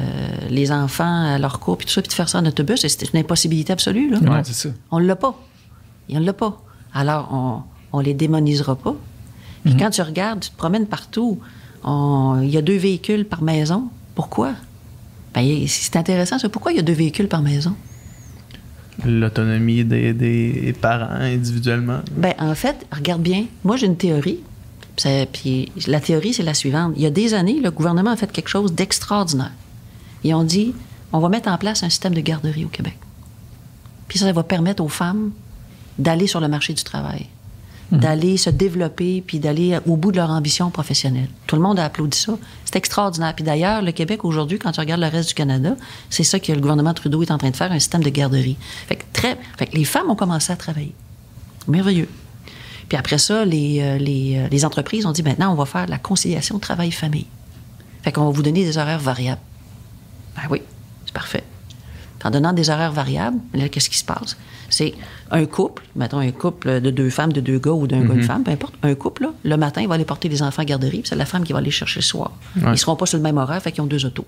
les 0.51 0.71
enfants 0.73 1.35
à 1.35 1.39
leur 1.39 1.59
cours, 1.61 1.77
puis 1.79 1.87
tout 1.87 1.93
ça, 1.93 2.01
puis 2.03 2.09
de 2.09 2.15
faire 2.15 2.29
ça 2.29 2.39
en 2.39 2.47
autobus. 2.47 2.87
C'est 2.87 3.13
une 3.13 3.21
impossibilité 3.21 3.73
absolue, 3.73 4.11
là. 4.11 4.19
Ouais, 4.19 4.41
c'est 4.45 4.53
ça. 4.53 4.69
On 4.91 5.01
ne 5.01 5.07
l'a 5.07 5.17
pas. 5.17 5.35
Il 6.09 6.19
ne 6.19 6.25
l'a 6.25 6.33
pas. 6.33 6.61
Alors, 6.93 7.65
on 7.93 7.99
ne 8.01 8.05
les 8.05 8.15
démonisera 8.15 8.77
pas. 8.77 8.95
Puis 9.65 9.77
quand 9.77 9.91
tu 9.91 10.03
regardes, 10.03 10.41
tu 10.41 10.51
te 10.51 10.57
promènes 10.57 10.87
partout, 10.87 11.39
on- 11.83 12.41
il 12.43 12.51
y 12.51 12.57
a 12.59 12.63
deux 12.63 12.77
véhicules 12.77 13.25
par 13.25 13.41
maison. 13.43 13.85
Pourquoi? 14.15 14.53
Ben, 15.35 15.67
c'est 15.67 15.97
intéressant, 15.97 16.39
ça. 16.39 16.49
Pourquoi 16.49 16.73
il 16.73 16.77
y 16.77 16.79
a 16.79 16.83
deux 16.83 16.93
véhicules 16.93 17.29
par 17.29 17.43
maison? 17.43 17.75
L'autonomie 19.05 19.85
des, 19.85 20.13
des 20.13 20.73
parents 20.81 21.11
individuellement. 21.11 22.01
Ben, 22.17 22.35
en 22.39 22.55
fait, 22.55 22.87
regarde 22.93 23.23
bien. 23.23 23.47
Moi, 23.65 23.77
j'ai 23.77 23.87
une 23.87 23.97
théorie. 23.97 24.39
Puis 25.33 25.73
la 25.89 25.99
théorie, 25.99 26.33
c'est 26.33 26.45
la 26.45 26.55
suivante. 26.55 26.93
Il 26.97 27.03
y 27.03 27.07
a 27.07 27.11
des 27.11 27.35
années, 27.35 27.59
le 27.61 27.71
gouvernement 27.73 28.11
a 28.13 28.17
fait 28.17 28.31
quelque 28.31 28.49
chose 28.49 28.73
d'extraordinaire. 28.73 29.51
Ils 30.25 30.35
ont 30.35 30.45
dit, 30.45 30.75
on 31.13 31.21
va 31.21 31.29
mettre 31.29 31.49
en 31.49 31.59
place 31.59 31.83
un 31.83 31.91
système 31.91 32.15
de 32.15 32.21
garderie 32.21 32.65
au 32.65 32.69
Québec. 32.69 32.99
Puis 34.09 34.19
ça, 34.19 34.27
ça 34.27 34.33
va 34.33 34.43
permettre 34.43 34.83
aux 34.83 34.89
femmes 34.89 35.31
d'aller 35.99 36.27
sur 36.27 36.41
le 36.41 36.49
marché 36.49 36.73
du 36.73 36.83
travail, 36.83 37.27
d'aller 37.93 38.37
se 38.37 38.51
développer, 38.51 39.23
puis 39.25 39.39
d'aller 39.39 39.79
au 39.87 39.97
bout 39.97 40.11
de 40.11 40.17
leur 40.17 40.31
ambition 40.31 40.71
professionnelle. 40.71 41.29
Tout 41.47 41.57
le 41.57 41.63
monde 41.63 41.79
a 41.79 41.85
applaudi 41.85 42.19
ça. 42.19 42.37
C'est 42.65 42.77
extraordinaire. 42.77 43.35
Puis 43.35 43.45
d'ailleurs, 43.45 43.83
le 43.83 43.93
Québec 43.93 44.25
aujourd'hui, 44.25 44.59
quand 44.59 44.73
tu 44.73 44.81
regardes 44.81 45.01
le 45.01 45.07
reste 45.07 45.29
du 45.29 45.35
Canada, 45.35 45.77
c'est 46.11 46.25
ça 46.25 46.41
que 46.41 46.51
le 46.51 46.61
gouvernement 46.61 46.95
Trudeau 46.95 47.23
est 47.23 47.31
en 47.31 47.39
train 47.39 47.51
de 47.51 47.57
faire, 47.57 47.71
un 47.71 47.79
système 47.79 48.03
de 48.03 48.11
garderie. 48.11 48.57
Fait 48.89 48.97
que, 48.97 49.05
très, 49.13 49.39
fait 49.57 49.67
que 49.67 49.77
les 49.77 49.85
femmes 49.85 50.11
ont 50.11 50.17
commencé 50.17 50.53
à 50.53 50.57
travailler. 50.57 50.95
Merveilleux. 51.69 52.09
Puis 52.89 52.99
après 52.99 53.19
ça, 53.19 53.45
les, 53.45 53.81
euh, 53.81 53.99
les, 53.99 54.37
euh, 54.37 54.49
les 54.51 54.65
entreprises 54.65 55.07
ont 55.07 55.13
dit 55.13 55.23
maintenant, 55.23 55.53
on 55.53 55.57
va 55.57 55.67
faire 55.67 55.87
la 55.87 55.99
conciliation 55.99 56.59
travail-famille. 56.59 57.27
Fait 58.03 58.13
qu'on 58.13 58.25
va 58.25 58.31
vous 58.31 58.43
donner 58.43 58.65
des 58.65 58.77
horaires 58.77 58.99
variables. 58.99 59.41
Ben 60.37 60.43
oui, 60.51 60.63
c'est 61.07 61.15
parfait. 61.15 61.45
En 62.25 62.31
donnant 62.31 62.55
des 62.55 62.71
horaires 62.71 62.93
variables, 62.93 63.37
là, 63.53 63.69
qu'est-ce 63.69 63.91
qui 63.91 63.99
se 63.99 64.05
passe? 64.05 64.37
C'est 64.71 64.95
un 65.31 65.45
couple, 65.45 65.83
mettons 65.95 66.19
un 66.21 66.31
couple 66.33 66.81
de 66.81 66.91
deux 66.91 67.11
femmes, 67.11 67.35
de 67.35 67.41
deux 67.43 67.59
gars 67.59 67.73
ou 67.73 67.87
d'un 67.87 68.01
gars, 68.03 68.15
une 68.15 68.23
femme, 68.23 68.43
peu 68.45 68.51
importe, 68.51 68.75
un 68.83 68.95
couple, 68.95 69.25
là, 69.25 69.29
le 69.45 69.57
matin, 69.59 69.83
il 69.83 69.89
va 69.89 69.95
aller 69.97 70.07
porter 70.07 70.31
les 70.31 70.43
enfants 70.43 70.63
à 70.63 70.65
garderie, 70.65 71.01
puis 71.01 71.09
c'est 71.09 71.17
la 71.17 71.27
femme 71.27 71.45
qui 71.45 71.53
va 71.53 71.61
les 71.61 71.71
chercher 71.71 72.01
le 72.01 72.05
soir. 72.05 72.33
Ils 72.57 72.65
ne 72.65 72.75
seront 72.77 72.97
pas 72.97 73.05
sur 73.05 73.19
le 73.19 73.23
même 73.23 73.37
horaire, 73.37 73.61
fait 73.63 73.73
qu'ils 73.73 73.83
ont 73.83 73.87
deux 73.87 74.07
autos. 74.07 74.27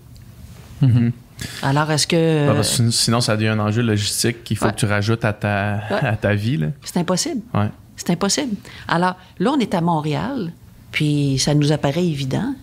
Alors, 1.63 1.91
est-ce 1.91 2.07
que. 2.07 2.49
Ah, 2.51 2.55
parce 2.55 2.79
que 2.79 2.91
sinon, 2.91 3.21
ça 3.21 3.37
devient 3.37 3.49
un 3.49 3.59
enjeu 3.59 3.83
logistique 3.83 4.45
qu'il 4.45 4.57
faut 4.57 4.67
Ouais. 4.67 4.73
que 4.73 4.77
tu 4.79 4.87
rajoutes 4.87 5.25
à 5.25 5.33
ta, 5.33 5.81
Ouais. 5.91 6.07
à 6.09 6.17
ta 6.17 6.35
vie. 6.35 6.57
Là. 6.57 6.69
C'est 6.83 6.99
impossible. 6.99 7.41
Ouais. 7.55 7.69
C'est 7.97 8.11
impossible. 8.11 8.57
Alors, 8.89 9.17
là, 9.39 9.53
on 9.55 9.59
est 9.59 9.75
à 9.75 9.81
Montréal, 9.81 10.53
puis 10.93 11.39
ça 11.39 11.55
nous 11.55 11.73
apparaît 11.73 12.07
évident, 12.07 12.55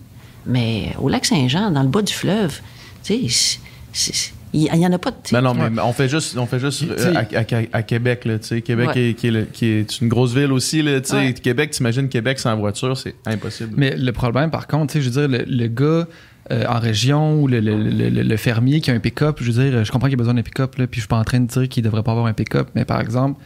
mais 0.46 0.94
au 1.00 1.08
lac 1.08 1.24
Saint-Jean, 1.24 1.70
dans 1.70 1.82
le 1.82 1.88
bas 1.88 2.02
du 2.02 2.12
fleuve, 2.12 2.60
tu 3.04 3.28
sais, 3.28 4.30
il 4.52 4.70
n'y 4.72 4.86
en 4.86 4.92
a 4.92 4.98
pas 4.98 5.10
de. 5.10 5.16
Ben 5.32 5.40
non, 5.40 5.52
mais 5.54 5.80
on 5.82 5.92
fait 5.92 6.08
juste, 6.08 6.36
on 6.36 6.46
fait 6.46 6.60
juste 6.60 6.84
euh, 6.88 7.14
à, 7.14 7.20
à- 7.40 7.62
à 7.78 7.82
Québec. 7.82 8.24
Là, 8.24 8.38
tu 8.38 8.46
sais. 8.48 8.60
Québec 8.62 8.90
Ouais. 8.94 9.10
est, 9.10 9.14
qui, 9.14 9.26
est 9.26 9.30
le- 9.32 9.44
qui 9.46 9.66
est 9.66 10.00
une 10.00 10.08
grosse 10.08 10.32
ville 10.32 10.52
aussi. 10.52 10.80
Là, 10.82 11.00
tu 11.00 11.08
sais. 11.10 11.16
Ouais. 11.16 11.32
Québec, 11.34 11.70
t'imagines 11.72 12.08
Québec 12.08 12.38
sans 12.38 12.56
voiture, 12.56 12.96
c'est 12.96 13.14
impossible. 13.26 13.72
Mais 13.76 13.96
le 13.96 14.12
problème, 14.12 14.50
par 14.50 14.66
contre, 14.68 14.92
tu 14.92 14.98
sais, 14.98 15.04
je 15.04 15.10
veux 15.10 15.26
dire, 15.28 15.38
le, 15.38 15.44
le 15.46 15.66
gars 15.68 16.06
euh, 16.52 16.64
en 16.68 16.78
région 16.78 17.40
ou 17.42 17.48
le, 17.48 17.58
le- 17.58 17.76
le- 17.76 18.10
le- 18.10 18.22
le 18.22 18.36
fermier 18.36 18.80
qui 18.80 18.90
a 18.90 18.94
un 18.94 19.00
pick-up, 19.00 19.38
je 19.40 19.50
veux 19.50 19.64
dire, 19.70 19.84
je 19.84 19.90
comprends 19.90 20.06
qu'il 20.08 20.16
a 20.16 20.18
besoin 20.18 20.34
d'un 20.34 20.42
pick-up, 20.42 20.76
là, 20.76 20.86
puis 20.86 20.98
je 21.00 21.02
suis 21.04 21.08
pas 21.08 21.16
en 21.18 21.24
train 21.24 21.40
de 21.40 21.46
dire 21.46 21.68
qu'il 21.68 21.82
devrait 21.82 22.02
pas 22.02 22.12
avoir 22.12 22.26
un 22.26 22.32
pick-up, 22.34 22.68
mais 22.74 22.84
par 22.84 23.00
exemple, 23.00 23.40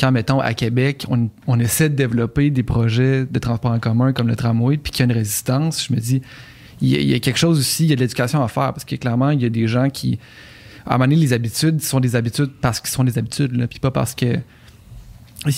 quand, 0.00 0.12
mettons, 0.12 0.40
à 0.40 0.54
Québec, 0.54 1.04
on, 1.10 1.28
on 1.46 1.58
essaie 1.60 1.88
de 1.90 1.94
développer 1.96 2.50
des 2.50 2.62
projets 2.62 3.26
de 3.30 3.38
transport 3.38 3.72
en 3.72 3.80
commun 3.80 4.12
comme 4.12 4.28
le 4.28 4.36
tramway, 4.36 4.76
puis 4.76 4.92
qu'il 4.92 5.00
y 5.00 5.02
a 5.08 5.12
une 5.12 5.18
résistance, 5.18 5.86
je 5.88 5.94
me 5.94 6.00
dis, 6.00 6.22
il 6.80 6.88
y, 6.88 6.96
a, 6.96 7.00
il 7.00 7.08
y 7.08 7.14
a 7.14 7.20
quelque 7.20 7.38
chose 7.38 7.58
aussi, 7.58 7.84
il 7.84 7.90
y 7.90 7.92
a 7.92 7.96
de 7.96 8.00
l'éducation 8.00 8.42
à 8.42 8.48
faire, 8.48 8.72
parce 8.72 8.84
que 8.84 8.96
clairement, 8.96 9.30
il 9.30 9.42
y 9.42 9.44
a 9.46 9.48
des 9.50 9.66
gens 9.68 9.88
qui, 9.90 10.18
à 10.86 10.90
un 10.94 10.98
moment 10.98 11.04
donné, 11.04 11.16
les 11.16 11.32
habitudes 11.32 11.80
sont 11.82 12.00
des 12.00 12.16
habitudes 12.16 12.50
parce 12.60 12.80
qu'ils 12.80 12.90
sont 12.90 13.04
des 13.04 13.16
habitudes, 13.18 13.54
là, 13.56 13.66
puis 13.66 13.78
pas 13.78 13.90
parce 13.90 14.14
que... 14.14 14.38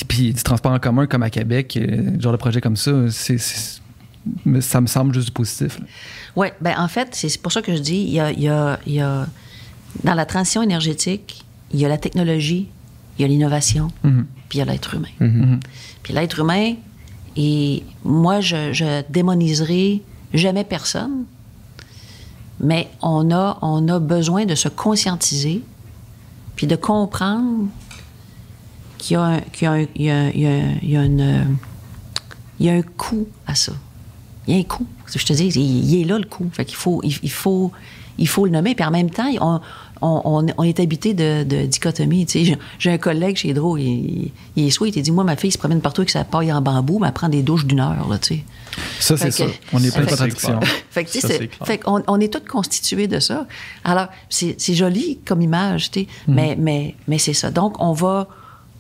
Puis 0.09 0.33
du 0.33 0.43
transport 0.43 0.73
en 0.73 0.79
commun 0.81 1.07
comme 1.07 1.23
à 1.23 1.31
Québec, 1.31 1.77
euh, 1.81 2.19
genre 2.21 2.33
de 2.33 2.37
projet 2.39 2.61
comme 2.61 2.77
ça, 2.77 2.93
c'est, 3.11 3.39
ça 3.39 4.81
me 4.81 4.87
semble 4.89 5.15
juste 5.15 5.31
positif. 5.31 5.79
Oui, 6.35 6.49
ben 6.61 6.75
en 6.79 6.89
fait, 6.89 7.09
c'est 7.13 7.41
pour 7.41 7.53
ça 7.53 7.63
que 7.63 7.75
je 7.77 7.81
dis, 7.81 7.99
il 7.99 8.11
y 8.11 8.19
a, 8.21 8.33
il 8.33 8.41
y 8.43 8.49
a- 8.49 8.81
il 8.87 8.95
y 8.95 9.01
a- 9.01 9.29
dans 10.03 10.15
la 10.15 10.27
transition 10.27 10.61
énergétique, 10.63 11.45
il 11.73 11.79
y 11.81 11.85
a 11.85 11.89
la 11.89 11.99
technologie, 11.99 12.67
il 13.19 13.23
y 13.23 13.25
a 13.25 13.29
l'innovation, 13.29 13.93
Mhm. 14.03 14.27
puis 14.49 14.59
il 14.59 14.61
y 14.61 14.63
a 14.63 14.65
l'être 14.65 14.95
humain. 14.95 15.09
Mhm. 15.21 15.61
Puis 16.03 16.13
l'être 16.15 16.41
humain, 16.41 16.75
Et 17.39 17.83
moi, 18.03 18.41
je, 18.41 18.73
je 18.73 19.03
démoniserai 19.11 20.01
jamais 20.37 20.65
personne, 20.65 21.25
mais 22.61 22.89
on 23.03 23.31
a, 23.31 23.59
on 23.63 23.87
a 23.89 23.99
besoin 23.99 24.47
de 24.47 24.55
se 24.55 24.69
conscientiser, 24.69 25.63
puis 26.57 26.67
de 26.67 26.77
comprendre 26.77 27.67
qu'il 28.99 29.15
y 29.15 29.17
a 29.17 29.23
un, 29.23 29.41
qu'il 29.41 29.65
y 29.65 29.69
a 29.69 29.81
il 29.81 30.03
y 30.03 30.11
a- 30.11 30.31
il 30.31 30.41
y 30.91 30.97
a- 30.97 31.05
il 32.59 32.67
y 32.67 32.71
a 32.71 32.73
un 32.73 32.83
coût 32.83 33.27
à 33.47 33.55
ça. 33.55 33.73
Il 34.47 34.55
y 34.55 34.57
a 34.57 34.61
un 34.61 34.65
coût. 34.65 34.87
Je 35.15 35.25
te 35.25 35.33
dis, 35.33 35.47
il, 35.49 36.01
est 36.01 36.05
là 36.05 36.19
le 36.19 36.25
coût. 36.25 36.49
Fait 36.53 36.65
qu'il 36.65 36.77
faut, 36.77 37.01
il, 37.05 37.31
faut, 37.31 37.73
il 38.17 38.29
faut 38.29 38.45
le 38.47 38.51
nommer. 38.53 38.75
Puis 38.75 38.85
en 38.85 38.91
même 38.91 39.11
temps, 39.11 39.29
on, 39.41 39.61
on, 40.57 40.63
est 40.65 40.81
habité 40.81 41.15
de, 41.15 41.67
dichotomie. 41.67 42.27
Tu 42.27 42.45
sais, 42.47 42.59
j'ai- 42.79 42.91
un 42.91 42.99
collègue 42.99 43.37
chez 43.37 43.49
Hydro, 43.51 43.77
il, 43.77 44.31
il 44.57 44.67
est 44.67 44.71
sweet. 44.71 44.97
Il 44.97 45.03
dit 45.03 45.11
Moi, 45.11 45.25
ma 45.25 45.37
fille 45.37 45.51
se 45.53 45.59
promène 45.59 45.81
partout 45.81 46.01
avec 46.03 46.11
sa 46.11 46.25
paille 46.25 46.53
en 46.53 46.63
bambou, 46.63 46.99
mais 46.99 47.09
elle 47.09 47.13
prend 47.13 47.29
des 47.29 47.43
douches 47.43 47.67
d'une 47.67 47.81
heure. 47.81 48.09
Là, 48.09 48.19
tu 48.19 48.37
sais. 48.37 48.45
Ça, 49.01 49.17
c'est 49.17 49.31
ça. 49.31 49.45
On 49.73 49.83
est 49.83 49.91
plein 49.91 50.03
de 50.03 50.07
Fait 50.07 50.07
que- 50.07 50.11
contradictions. 50.11 50.61
Fait 50.91 51.05
que, 51.05 51.11
tu 51.11 51.21
sais, 51.21 51.29
Ça, 51.59 51.65
fait 51.67 51.79
qu'on 51.79 52.03
on 52.07 52.21
est 52.21 52.33
tous 52.33 52.47
constitués 52.49 53.07
de 53.09 53.21
ça. 53.21 53.47
Alors, 53.85 54.09
c'est 54.29 54.57
joli 54.75 55.19
comme 55.25 55.43
image, 55.43 55.91
tu 55.91 56.01
sais, 56.01 56.07
mais, 56.29 56.57
mais, 56.59 56.95
mais 57.09 57.19
c'est 57.19 57.35
ça. 57.35 57.51
Donc, 57.51 57.77
on 57.81 57.93
va, 57.93 58.29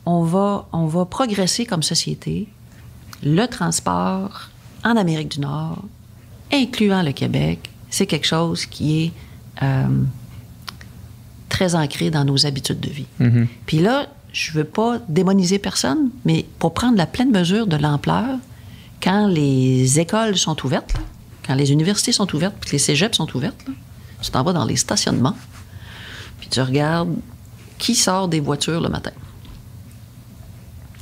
on, 0.05 0.23
va, 0.23 0.69
on 0.73 0.87
va 0.87 1.05
progresser 1.05 1.67
comme 1.67 1.83
société. 1.83 2.49
Le 3.23 3.47
transport 3.47 4.51
en 4.85 4.97
Amérique 4.97 5.33
du 5.33 5.41
Nord, 5.41 5.83
incluant 6.53 7.03
le 7.03 7.13
Québec, 7.13 7.71
c'est 7.91 8.07
quelque 8.07 8.27
chose 8.27 8.67
qui 8.67 9.05
est 9.05 9.13
euh, 9.63 9.87
très 11.49 11.75
ancré 11.75 12.11
dans 12.11 12.25
nos 12.25 12.47
habitudes 12.47 12.81
de 12.81 12.91
vie. 12.91 13.07
Puis 13.67 13.79
là, 13.79 14.09
je 14.33 14.53
veux 14.53 14.65
pas 14.65 14.99
démoniser 15.09 15.59
personne, 15.59 16.11
mais 16.25 16.45
pour 16.59 16.75
prendre 16.75 16.97
la 16.99 17.07
pleine 17.07 17.31
mesure 17.31 17.67
de 17.67 17.77
l'ampleur, 17.77 18.37
quand 19.03 19.27
les 19.27 20.01
écoles 20.01 20.37
sont 20.37 20.65
ouvertes, 20.65 20.95
là, 20.95 21.01
quand 21.47 21.55
les 21.55 21.73
universités 21.73 22.13
sont 22.13 22.33
ouvertes, 22.35 22.55
puis 22.61 22.71
que 22.71 22.73
les 22.73 22.79
cégeps 22.81 23.17
sont 23.17 23.37
ouvertes, 23.37 23.63
là, 23.67 23.75
tu 24.21 24.31
t'en 24.31 24.43
vas 24.43 24.53
dans 24.53 24.65
les 24.65 24.77
stationnements, 24.77 25.37
puis 26.41 26.49
tu 26.49 26.61
regardes 26.61 27.15
qui 27.79 27.95
sort 27.95 28.29
des 28.29 28.41
voitures 28.41 28.81
le 28.81 28.89
matin. 28.89 29.13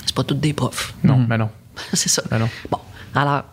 C'est 0.04 0.14
pas 0.14 0.24
toutes 0.24 0.40
des 0.40 0.52
profs. 0.52 0.94
Non, 1.02 1.18
mais 1.28 1.38
non. 1.38 1.48
c'est 1.92 2.08
ça. 2.08 2.22
Ben 2.30 2.38
non. 2.38 2.48
Bon, 2.70 2.78
alors, 3.14 3.44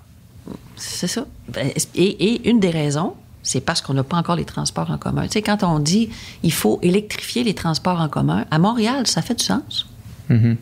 c'est 0.75 1.07
ça. 1.07 1.25
Ben, 1.49 1.71
Et, 1.95 2.33
et 2.33 2.49
une 2.49 2.59
des 2.59 2.71
raisons, 2.71 3.15
c'est 3.43 3.61
parce 3.61 3.81
qu'on 3.81 3.93
n'a 3.93 4.03
pas 4.03 4.17
encore 4.17 4.35
les 4.35 4.45
transports 4.45 4.89
en 4.91 4.97
commun. 4.97 5.23
Tu 5.23 5.33
sais, 5.33 5.41
quand 5.41 5.63
on 5.63 5.79
dit 5.79 6.09
il 6.43 6.53
faut 6.53 6.79
électrifier 6.81 7.43
les 7.43 7.55
transports 7.55 7.99
en 7.99 8.09
commun, 8.09 8.45
à 8.51 8.59
Montréal, 8.59 9.07
ça 9.07 9.21
fait 9.21 9.35
du 9.35 9.43
sens. 9.43 9.87
Mhm. 10.29 10.57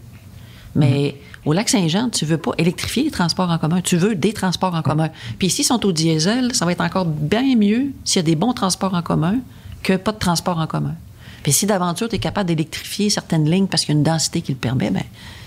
Mais 0.76 1.16
au 1.46 1.54
lac 1.54 1.70
Saint-Jean, 1.70 2.10
tu 2.10 2.26
veux 2.26 2.38
pas 2.38 2.52
électrifier 2.58 3.04
les 3.04 3.12
transports 3.12 3.50
en 3.50 3.58
commun, 3.58 3.82
tu 3.82 3.98
veux 3.98 4.16
des 4.16 4.34
transports 4.34 4.74
en 4.76 4.82
commun. 4.82 5.10
Puis 5.38 5.50
s'ils 5.50 5.66
sont 5.66 5.86
au 5.86 5.92
diesel, 5.92 6.54
ça 6.54 6.66
va 6.66 6.72
être 6.74 6.82
encore 6.82 7.06
bien 7.06 7.56
mieux 7.56 7.88
s'il 8.04 8.18
y 8.18 8.20
a 8.20 8.24
des 8.24 8.36
bons 8.36 8.54
transports 8.54 8.94
en 8.94 9.02
commun 9.02 9.36
que 9.84 9.94
pas 9.96 10.12
de 10.12 10.18
transports 10.20 10.58
en 10.60 10.68
commun. 10.68 10.96
Puis 11.44 11.54
si 11.54 11.66
d'aventure, 11.66 12.10
tu 12.10 12.16
es 12.16 12.20
capable 12.20 12.48
d'électrifier 12.48 13.10
certaines 13.10 13.50
lignes 13.50 13.68
parce 13.68 13.86
qu'il 13.86 13.94
y 13.94 13.98
a 13.98 14.00
une 14.00 14.04
densité 14.04 14.42
qui 14.42 14.52
le 14.52 14.58
permet, 14.58 14.92
ben 14.92 15.04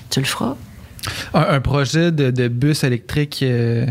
tu 0.08 0.20
le 0.20 0.26
feras. 0.26 0.56
Un, 1.34 1.40
un 1.40 1.60
projet 1.60 2.10
de, 2.12 2.30
de 2.30 2.48
bus 2.48 2.84
électrique 2.84 3.40
euh, 3.42 3.86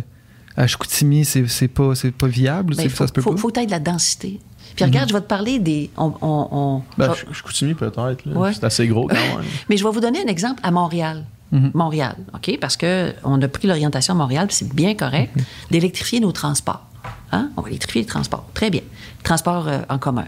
à 0.58 0.66
Chicoutimi, 0.66 1.26
c'est 1.26 1.68
pas, 1.68 1.94
c'est 1.94 2.12
pas 2.12 2.28
viable? 2.28 2.76
Ben, 2.76 2.90
faut, 2.90 2.98
ça 3.04 3.08
se 3.08 3.14
peut 3.14 3.22
faut, 3.22 3.32
pas? 3.34 3.38
faut 3.38 3.50
être 3.50 3.66
de 3.66 3.72
la 3.72 3.80
densité. 3.80 4.40
Puis 4.76 4.86
regarde, 4.86 5.10
je 5.10 5.14
vais 5.14 5.22
te 5.22 5.28
parler 5.28 5.60
des. 5.60 5.90
On, 5.98 6.14
on- 6.22 6.48
on- 6.52 6.82
Ben, 6.98 7.14
je- 7.14 7.26
je, 7.32 7.38
je 7.38 7.44
continue 7.44 7.76
peut-être. 7.76 8.26
là. 8.26 8.34
Ouais. 8.38 8.54
C'est 8.54 8.64
assez 8.64 8.88
gros 8.88 9.06
quand 9.08 9.16
même. 9.16 9.46
mais 9.70 9.76
je 9.78 9.84
vais 9.84 9.92
vous 9.92 10.00
donner 10.00 10.20
un 10.24 10.28
exemple 10.28 10.62
à 10.64 10.72
Montréal. 10.72 11.26
Montréal, 11.74 12.16
OK? 12.34 12.58
Parce 12.62 12.78
qu'on 12.78 13.42
a 13.42 13.48
pris 13.48 13.68
l'orientation 13.68 14.14
à 14.14 14.18
Montréal, 14.18 14.48
puis 14.48 14.56
c'est 14.56 14.74
bien 14.74 14.96
correct, 14.96 15.34
d'électrifier 15.70 16.20
nos 16.20 16.32
transports. 16.32 16.86
Hein? 17.34 17.50
On 17.58 17.62
va 17.62 17.70
électrifier 17.70 18.02
les 18.02 18.08
transports. 18.08 18.46
Très 18.54 18.70
bien. 18.70 18.82
Transports 19.24 19.68
euh, 19.68 19.80
en 19.90 19.98
commun. 19.98 20.26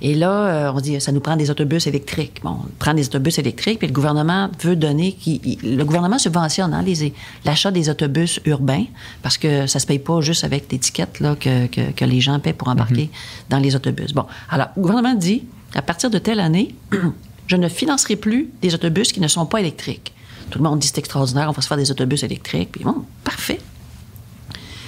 Et 0.00 0.14
là, 0.14 0.30
euh, 0.30 0.72
on 0.74 0.80
dit, 0.80 1.00
ça 1.00 1.10
nous 1.12 1.20
prend 1.20 1.36
des 1.36 1.50
autobus 1.50 1.86
électriques. 1.86 2.40
Bon, 2.44 2.58
on 2.64 2.68
prend 2.78 2.94
des 2.94 3.06
autobus 3.06 3.38
électriques, 3.38 3.78
puis 3.80 3.88
le 3.88 3.92
gouvernement 3.94 4.48
veut 4.60 4.76
donner... 4.76 5.12
qui- 5.12 5.40
il- 5.44 5.76
le 5.76 5.84
gouvernement 5.84 6.18
subventionne 6.18 6.72
hein, 6.72 6.82
les- 6.82 7.12
l'achat 7.44 7.70
des 7.70 7.88
autobus 7.90 8.40
urbains, 8.44 8.84
parce 9.22 9.38
que 9.38 9.66
ça 9.66 9.78
se 9.78 9.86
paye 9.86 9.98
pas 9.98 10.20
juste 10.20 10.44
avec 10.44 10.70
l'étiquette 10.70 11.18
là, 11.20 11.34
que, 11.34 11.66
que- 11.66 11.90
que 11.92 12.04
les 12.04 12.20
gens 12.20 12.38
paient 12.38 12.52
pour 12.52 12.68
embarquer 12.68 13.10
dans 13.50 13.58
les 13.58 13.74
autobus. 13.74 14.12
Bon, 14.12 14.26
alors, 14.50 14.68
le 14.76 14.82
gouvernement 14.82 15.14
dit, 15.14 15.44
à 15.74 15.82
partir 15.82 16.10
de 16.10 16.18
telle 16.18 16.40
année, 16.40 16.74
je 17.48 17.56
ne 17.56 17.68
financerai 17.68 18.16
plus 18.16 18.50
des 18.62 18.74
autobus 18.74 19.12
qui 19.12 19.20
ne 19.20 19.28
sont 19.28 19.46
pas 19.46 19.60
électriques. 19.60 20.12
Tout 20.50 20.58
le 20.58 20.64
monde 20.64 20.78
dit, 20.78 20.86
c'est 20.86 20.98
extraordinaire, 20.98 21.48
on 21.48 21.52
va 21.52 21.62
se 21.62 21.68
faire 21.68 21.76
des 21.76 21.90
autobus 21.90 22.22
électriques. 22.22 22.72
Puis 22.72 22.84
bon, 22.84 23.04
parfait. 23.24 23.60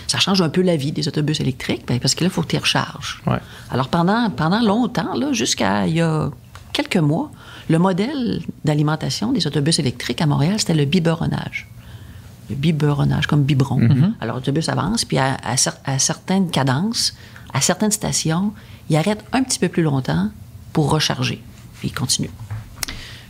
Ça 0.07 0.19
change 0.19 0.41
un 0.41 0.49
peu 0.49 0.63
la 0.63 0.77
vie 0.77 0.93
des 0.93 1.07
autobus 1.09 1.41
électriques, 1.41 1.85
ben, 1.87 2.01
parce 2.01 2.15
que 2.15 2.25
là, 2.25 2.29
il 2.29 2.33
faut 2.33 2.43
que 2.43 2.47
tu 2.49 2.57
les 2.57 2.61
recharges. 2.61 3.21
Ouais. 3.27 3.39
Alors, 3.71 3.89
pendant, 3.89 4.31
pendant 4.31 4.61
longtemps, 4.61 5.15
jusqu'à 5.33 5.87
il 5.87 5.95
y 5.97 6.01
a 6.01 6.31
quelques 6.73 6.97
mois, 6.97 7.31
le 7.69 7.79
modèle 7.79 8.41
d'alimentation 8.65 9.33
des 9.33 9.47
autobus 9.47 9.79
électriques 9.79 10.23
à 10.23 10.27
Montréal, 10.27 10.55
c'était 10.59 10.75
le 10.75 10.87
biberonnage. 10.87 11.69
Le 12.49 12.57
biberonnage, 12.57 13.27
comme 13.27 13.43
biberon. 13.43 13.81
Alors, 14.23 14.37
l'autobus 14.37 14.71
avance, 14.71 15.05
puis 15.05 15.19
à, 15.19 15.37
à 15.45 15.57
cer- 15.57 15.77
à 15.85 15.99
certaines 15.99 16.51
cadences, 16.51 17.15
à 17.53 17.61
certaines 17.61 17.91
stations, 17.91 18.55
il 18.89 18.97
arrête 18.97 19.23
un 19.35 19.43
petit 19.43 19.59
peu 19.59 19.69
plus 19.69 19.83
longtemps 19.83 20.31
pour 20.73 20.91
recharger. 20.91 21.43
Puis 21.81 21.89
il 21.89 21.93
continue. 21.95 22.31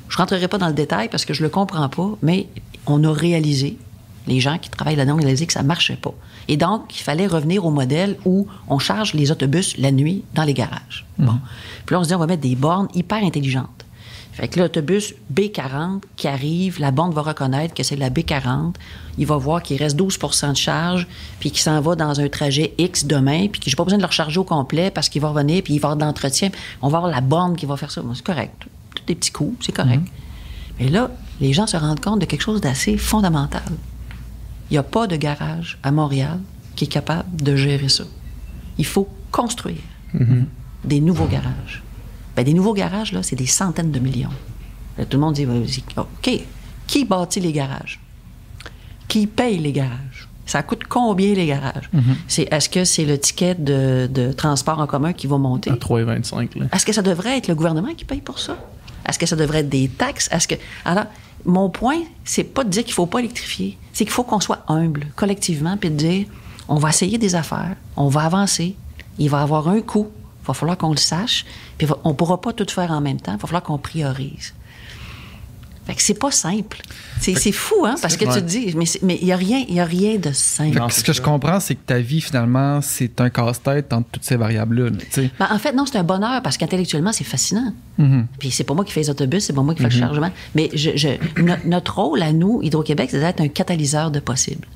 Je 0.09 0.15
ne 0.15 0.19
rentrerai 0.19 0.49
pas 0.49 0.59
dans 0.59 0.69
le 0.69 0.75
détail 0.75 1.09
parce 1.09 1.25
que 1.25 1.35
je 1.35 1.43
ne 1.43 1.47
le 1.47 1.51
comprends 1.51 1.89
pas, 1.89 2.11
mais 2.23 2.49
on 2.87 3.03
a 3.05 3.13
réalisé, 3.13 3.79
les 4.27 4.41
gens 4.41 4.59
qui 4.59 4.71
travaillent 4.71 4.97
là-dedans 4.97 5.15
ont 5.15 5.21
réalisé 5.23 5.47
que 5.47 5.53
ça 5.53 5.63
ne 5.63 5.69
marchait 5.69 5.97
pas. 5.97 6.15
Et 6.49 6.57
donc, 6.57 6.99
il 6.99 7.03
fallait 7.03 7.27
revenir 7.27 7.65
au 7.65 7.71
modèle 7.71 8.17
où 8.25 8.47
on 8.69 8.79
charge 8.79 9.15
les 9.15 9.31
autobus 9.31 9.77
la 9.79 9.91
nuit 9.91 10.25
dans 10.35 10.45
les 10.45 10.55
garages. 10.55 11.07
Bon. 11.19 11.39
Puis 11.85 11.95
là, 11.95 12.01
on 12.01 12.05
se 12.05 12.09
dit, 12.09 12.15
on 12.15 12.19
va 12.19 12.27
mettre 12.27 12.43
des 12.43 12.57
bornes 12.57 12.89
hyper 12.95 13.23
intelligentes. 13.23 13.85
Fait 14.33 14.47
que 14.47 14.61
l'autobus 14.61 15.15
B40 15.35 16.03
qui 16.15 16.29
arrive, 16.29 16.79
la 16.79 16.93
borne 16.93 17.13
va 17.13 17.23
reconnaître 17.23 17.75
que 17.75 17.83
c'est 17.83 17.97
la 17.97 18.09
B40. 18.09 18.75
Il 19.19 19.27
va 19.27 19.37
voir 19.37 19.65
qu'il 19.65 19.77
reste 19.79 19.99
12% 19.99 20.53
de 20.53 20.57
charge, 20.57 21.09
puis 21.41 21.51
qu'il 21.51 21.61
s'en 21.61 21.81
va 21.81 21.97
dans 21.97 22.21
un 22.21 22.29
trajet 22.29 22.73
X 22.79 23.05
demain, 23.05 23.49
puis 23.49 23.61
que 23.61 23.69
j'ai 23.69 23.75
pas 23.75 23.83
besoin 23.83 23.99
de 23.99 24.03
le 24.03 24.07
recharger 24.07 24.39
au 24.39 24.45
complet 24.45 24.93
parce 24.93 25.09
qu'il 25.09 25.21
va 25.21 25.31
revenir, 25.31 25.65
puis 25.65 25.75
il 25.75 25.81
va 25.81 25.89
avoir 25.89 25.97
de 25.97 26.05
l'entretien. 26.05 26.51
On 26.83 26.89
va 26.89 26.99
avoir 26.99 27.11
la 27.11 27.21
borne 27.21 27.57
qui 27.57 27.67
va 27.67 27.77
faire 27.77 27.91
ça. 27.91 28.01
Bon, 28.01 28.15
c'est 28.15 28.25
correct. 28.25 28.69
Des 29.09 29.15
petits 29.17 29.33
coups, 29.33 29.65
c'est 29.67 29.73
correct. 29.73 30.03
Mais 30.79 30.89
là, 30.89 31.11
les 31.41 31.53
gens 31.53 31.67
se 31.67 31.77
rendent 31.77 32.01
compte 32.01 32.21
de 32.21 32.27
quelque 32.27 32.43
chose 32.43 32.61
d'assez 32.61 32.97
fondamental. 32.97 33.63
Il 34.71 34.75
n'y 34.75 34.79
a 34.79 34.83
pas 34.83 35.07
de 35.07 35.17
garage 35.17 35.79
à 35.83 35.91
Montréal 35.91 36.39
qui 36.77 36.85
est 36.85 36.89
capable 36.89 37.35
de 37.43 37.57
gérer 37.57 37.89
ça. 37.89 38.05
Il 38.77 38.85
faut 38.87 39.09
construire 39.33 39.81
des 40.85 41.01
nouveaux 41.01 41.27
garages. 41.27 41.83
Ben, 42.37 42.45
des 42.45 42.55
nouveaux 42.55 42.75
garages, 42.75 43.13
là, 43.13 43.23
c'est 43.23 43.35
des 43.35 43.47
centaines 43.47 43.91
de 43.91 43.99
millions. 43.99 44.29
Là, 44.97 45.05
tout 45.07 45.17
le 45.17 45.23
monde 45.23 45.35
dit, 45.35 45.47
OK, 45.97 46.31
qui 46.87 47.05
bâtit 47.05 47.41
les 47.41 47.53
garages? 47.53 47.99
Qui 49.09 49.27
paye 49.27 49.59
les 49.59 49.73
garages? 49.73 50.29
Ça 50.47 50.63
coûte 50.63 50.85
combien 50.89 51.35
les 51.35 51.47
garages? 51.47 51.91
C'est, 52.27 52.47
est-ce 52.51 52.69
que 52.69 52.85
c'est 52.85 53.05
le 53.05 53.19
ticket 53.19 53.55
de, 53.55 54.09
de 54.13 54.33
transport 54.33 54.79
en 54.79 54.87
commun 54.87 55.13
qui 55.13 55.27
va 55.27 55.37
monter? 55.39 55.71
À 55.71 55.75
3,25. 55.75 56.59
là. 56.59 56.67
Est-ce 56.73 56.87
que 56.87 56.93
ça 56.93 57.03
devrait 57.03 57.37
être 57.39 57.49
le 57.49 57.55
gouvernement 57.55 57.95
qui 57.95 58.05
paye 58.05 58.21
pour 58.21 58.39
ça? 58.39 58.57
Est-ce 59.07 59.19
que 59.19 59.27
ça 59.27 59.37
devrait 59.37 59.61
être 59.61 59.69
des 59.69 59.89
taxes? 59.89 60.29
Est-ce 60.33 60.49
que. 60.49 60.55
Alors, 60.85 61.05
mon 61.45 61.71
point, 61.71 62.01
c'est 62.25 62.45
pas 62.45 62.65
de 62.65 62.71
dire 62.71 62.85
qu'il 62.85 62.95
faut 62.95 63.07
pas 63.07 63.21
électrifier. 63.21 63.79
C'est 63.93 64.05
qu'il 64.05 64.13
faut 64.13 64.25
qu'on 64.25 64.41
soit 64.41 64.65
humble, 64.69 65.07
collectivement, 65.17 65.77
puis 65.77 65.91
de 65.91 65.97
dire 65.97 66.27
on 66.69 66.77
va 66.77 66.91
essayer 66.91 67.19
des 67.19 67.35
affaires, 67.35 67.77
on 67.97 68.09
va 68.09 68.23
avancer, 68.23 68.77
il 69.19 69.31
va 69.31 69.41
avoir 69.41 69.69
un 69.69 69.81
coût, 69.81 70.09
il 70.43 70.47
va 70.47 70.55
falloir 70.55 70.77
qu'on 70.77 70.91
le 70.91 70.99
sache, 70.99 71.47
puis 71.79 71.89
on 72.05 72.15
pourra 72.15 72.41
pas 72.41 72.53
tout 72.53 72.67
faire 72.69 72.91
en 72.91 73.01
même 73.01 73.21
temps, 73.21 73.33
il 73.33 73.39
va 73.39 73.47
falloir 73.47 73.63
qu'on 73.63 73.79
priorise. 73.79 74.53
Fait 75.89 75.95
que 75.95 76.03
c'est 76.03 76.19
pas 76.19 76.31
simple. 76.31 76.83
C'est, 77.19 77.35
c'est 77.35 77.51
fou, 77.51 77.87
hein, 77.87 77.95
parce 78.03 78.19
que 78.19 78.27
tu 78.27 78.31
te 78.43 78.47
dis, 78.47 78.77
mais 79.03 79.19
il 79.23 79.27
y 79.27 79.33
a 79.33 79.37
rien, 79.37 79.65
il 79.67 79.75
y 79.75 79.81
a 79.81 79.87
rien 79.87 80.17
de 80.19 80.33
simple. 80.33 80.77
Non, 80.79 80.91
ce 80.91 81.01
que 81.01 81.07
ça. 81.07 81.13
je 81.15 81.23
comprends, 81.23 81.61
c'est 81.61 81.77
que 81.77 81.81
ta 81.87 81.99
vie, 81.99 82.21
finalement, 82.21 82.83
c'est 82.83 83.19
un 83.23 83.31
casse-tête 83.31 83.91
entre 83.95 84.07
toutes 84.13 84.25
ces 84.25 84.37
variables-là. 84.37 84.91
Ben, 85.39 85.49
en 85.51 85.59
fait, 85.59 85.73
non, 85.73 85.87
c'est 85.87 85.97
un 85.97 86.03
bonheur 86.05 86.43
parce 86.43 86.59
qu'intellectuellement, 86.59 87.13
c'est 87.15 87.25
fascinant. 87.25 87.73
Mhm. 87.97 88.27
Puis 88.39 88.51
c'est 88.51 88.65
pas 88.65 88.75
moi 88.75 88.85
qui 88.85 88.93
fais 88.93 89.01
les 89.01 89.09
autobus, 89.09 89.43
c'est 89.45 89.55
pas 89.55 89.63
moi 89.63 89.75
qui 89.75 89.81
fais 89.83 89.89
le 89.89 89.95
chargement. 89.99 90.31
Mais 90.55 90.69
je, 90.75 90.91
je- 90.95 91.43
no- 91.43 91.55
notre 91.65 91.95
rôle 91.99 92.21
à 92.23 92.35
nous, 92.35 92.61
Hydro-Québec, 92.63 93.09
c'est 93.11 93.21
d'être 93.21 93.41
un 93.41 93.49
catalyseur 93.49 94.11
de 94.11 94.21
possible. 94.21 94.69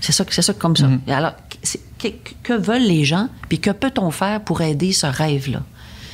C'est 0.00 0.12
ça, 0.12 0.24
que- 0.24 0.32
c'est 0.34 0.40
ça 0.40 0.54
comme 0.54 0.76
ça. 0.76 0.86
Et 1.06 1.12
Alors, 1.12 1.34
c'est- 1.62 1.80
que, 1.98 2.08
que 2.42 2.54
veulent 2.54 2.82
les 2.86 3.04
gens, 3.04 3.28
puis 3.50 3.58
que 3.60 3.70
peut-on 3.70 4.10
faire 4.10 4.40
pour 4.40 4.62
aider 4.62 4.92
ce 4.92 5.06
rêve-là? 5.06 5.62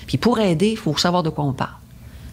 Puis 0.09 0.19
pour 0.19 0.41
aider, 0.41 0.71
il 0.73 0.77
faut 0.77 0.97
savoir 0.97 1.23
de 1.23 1.31
quoi 1.31 1.45
on 1.45 1.53
parle. 1.53 1.71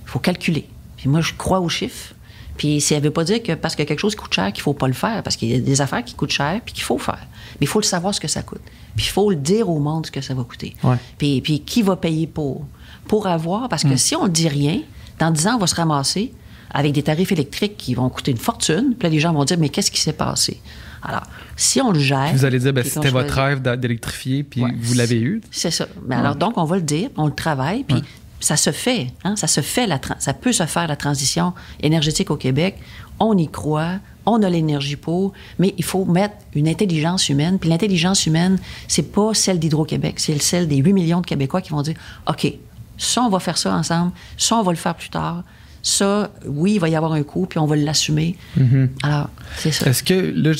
Il 0.06 0.10
faut 0.10 0.20
calculer. 0.20 0.68
Puis 0.98 1.10
moi, 1.10 1.22
je 1.22 1.34
crois 1.34 1.60
aux 1.60 1.70
chiffres. 1.70 2.14
Puis 2.58 2.80
ça 2.80 2.96
ne 2.96 3.02
veut 3.02 3.12
pas 3.12 3.24
dire 3.24 3.44
que 3.44 3.54
parce 3.54 3.76
que 3.76 3.84
quelque 3.84 4.00
chose 4.00 4.16
coûte 4.16 4.34
cher 4.34 4.54
qu'il 4.54 4.64
faut 4.64 4.74
pas 4.74 4.88
le 4.88 4.94
faire, 4.94 5.24
parce 5.24 5.36
qu'il 5.36 5.50
y 5.50 5.56
a 5.56 5.60
des 5.60 5.82
affaires 5.82 6.04
qui 6.06 6.14
coûtent 6.14 6.32
cher 6.32 6.62
puis 6.64 6.74
qu'il 6.74 6.84
faut 6.84 6.98
faire. 6.98 7.28
Mais 7.60 7.66
il 7.66 7.68
faut 7.68 7.80
le 7.80 7.86
savoir 7.86 8.14
ce 8.14 8.20
que 8.20 8.30
ça 8.30 8.44
coûte. 8.44 8.62
Puis 8.96 9.06
il 9.06 9.10
faut 9.10 9.30
le 9.30 9.36
dire 9.36 9.70
au 9.70 9.80
monde 9.80 10.06
ce 10.06 10.12
que 10.12 10.22
ça 10.22 10.34
va 10.34 10.44
coûter. 10.44 10.74
Ouais. 10.84 10.96
Puis, 11.18 11.42
puis 11.42 11.60
qui 11.60 11.82
va 11.82 11.98
payer 11.98 12.28
pour? 12.28 12.66
Pour 13.08 13.28
avoir, 13.28 13.68
parce 13.68 13.84
que 13.84 13.98
si 13.98 14.16
on 14.16 14.24
ne 14.24 14.30
dit 14.30 14.48
rien, 14.48 14.80
dans 15.20 15.32
10 15.32 15.48
ans, 15.48 15.56
on 15.56 15.60
va 15.60 15.68
se 15.68 15.76
ramasser 15.76 16.34
avec 16.72 16.92
des 16.94 17.04
tarifs 17.04 17.32
électriques 17.32 17.78
qui 17.78 17.94
vont 17.94 18.10
coûter 18.10 18.32
une 18.32 18.38
fortune. 18.38 18.96
Puis 18.98 19.08
là, 19.08 19.10
les 19.10 19.20
gens 19.20 19.34
vont 19.34 19.46
dire, 19.46 19.58
mais 19.60 19.70
qu'est-ce 19.70 19.92
qui 19.92 20.02
s'est 20.02 20.14
passé? 20.14 20.60
Alors, 21.04 21.24
si 21.56 21.80
on 21.82 21.92
le 21.92 22.00
gère. 22.00 22.34
Vous 22.34 22.46
allez 22.46 22.60
dire, 22.60 22.74
ben, 22.74 22.84
c'était 22.84 23.10
votre 23.10 23.34
rêve 23.36 23.62
d'électrifier, 23.62 24.44
puis 24.44 24.64
vous 24.82 24.94
l'avez 24.96 25.20
eu. 25.20 25.42
C'est 25.52 25.72
ça. 25.72 25.88
Mais 26.08 26.16
alors, 26.16 26.36
donc, 26.36 26.58
on 26.58 26.66
va 26.66 26.78
le 26.78 26.82
dire, 26.82 27.10
on 27.16 27.28
le 27.28 27.34
travaille, 27.34 27.84
puis 27.84 28.04
ça 28.40 28.58
se 28.58 28.72
fait. 28.72 29.08
Hein? 29.24 29.36
Ça 29.36 29.48
se 29.48 29.62
fait, 29.62 29.88
la 29.88 30.00
ça 30.20 30.34
peut 30.34 30.52
se 30.52 30.66
faire, 30.66 30.88
la 30.88 30.96
transition 30.96 31.54
énergétique 31.82 32.32
au 32.32 32.38
Québec. 32.38 32.78
On 33.20 33.38
y 33.38 33.48
croit, 33.48 34.00
on 34.26 34.42
a 34.44 34.50
l'énergie 34.50 34.96
pour, 34.96 35.34
mais 35.60 35.74
il 35.78 35.84
faut 35.84 36.06
mettre 36.06 36.36
une 36.54 36.68
intelligence 36.68 37.30
humaine. 37.30 37.60
Puis 37.60 37.70
l'intelligence 37.70 38.26
humaine, 38.26 38.58
c'est 38.88 39.12
pas 39.12 39.34
celle 39.34 39.60
d'Hydro-Québec, 39.60 40.16
c'est 40.20 40.40
celle 40.42 40.68
des 40.68 40.78
8 40.78 40.94
millions 40.94 41.22
de 41.22 41.26
Québécois 41.26 41.62
qui 41.62 41.72
vont 41.72 41.82
dire 41.82 41.96
OK, 42.28 42.54
ça, 42.98 43.22
on 43.22 43.30
va 43.30 43.40
faire 43.40 43.58
ça 43.58 43.74
ensemble, 43.74 44.12
ça, 44.38 44.56
on 44.56 44.64
va 44.64 44.72
le 44.72 44.78
faire 44.78 44.96
plus 44.96 45.10
tard. 45.10 45.44
Ça, 45.82 46.32
oui, 46.48 46.74
il 46.74 46.80
va 46.80 46.90
y 46.90 46.96
avoir 46.96 47.14
un 47.14 47.22
coût, 47.22 47.46
puis 47.46 47.60
on 47.60 47.68
va 47.68 47.76
l'assumer. 47.76 48.36
Mm-hmm. 48.60 48.88
Alors, 49.04 49.30
c'est 49.58 49.72
ça. 49.72 49.88
Est-ce 49.88 50.02
que 50.02 50.34
là, 50.36 50.52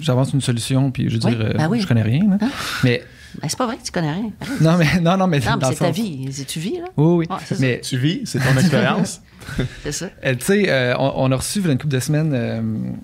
j'avance 0.00 0.32
une 0.32 0.40
solution, 0.40 0.90
puis 0.90 1.08
je 1.08 1.14
veux 1.14 1.20
dire, 1.20 1.54
ben 1.56 1.78
je 1.78 1.86
connais 1.86 2.02
rien, 2.02 2.22
hein? 2.40 2.48
mais 2.82 3.04
ben, 3.40 3.48
c'est 3.48 3.58
pas 3.58 3.66
vrai 3.66 3.76
que 3.76 3.82
tu 3.82 3.92
connais 3.92 4.12
rien. 4.12 4.30
Non, 4.60 4.76
mais, 4.76 5.00
non, 5.00 5.16
non, 5.16 5.26
mais, 5.26 5.40
non, 5.40 5.56
mais 5.60 5.66
c'est 5.68 5.76
ta 5.76 5.90
vie. 5.90 6.28
Tu 6.46 6.58
vis, 6.58 6.78
là? 6.78 6.86
Oui, 6.96 7.26
oui. 7.28 7.36
mais 7.58 7.80
tu 7.80 7.98
vis, 7.98 8.22
c'est 8.24 8.38
ton 8.38 8.56
expérience. 8.58 9.20
c'est 9.82 9.92
ça. 9.92 10.10
Euh, 10.24 10.34
tu 10.34 10.44
sais, 10.44 10.70
euh, 10.70 10.94
on, 10.98 11.30
a 11.30 11.36
reçu, 11.36 11.60
il 11.60 11.66
y 11.66 11.68
a 11.68 11.72
une 11.72 11.78
couple 11.78 11.94
de 11.94 12.00
semaines, 12.00 12.96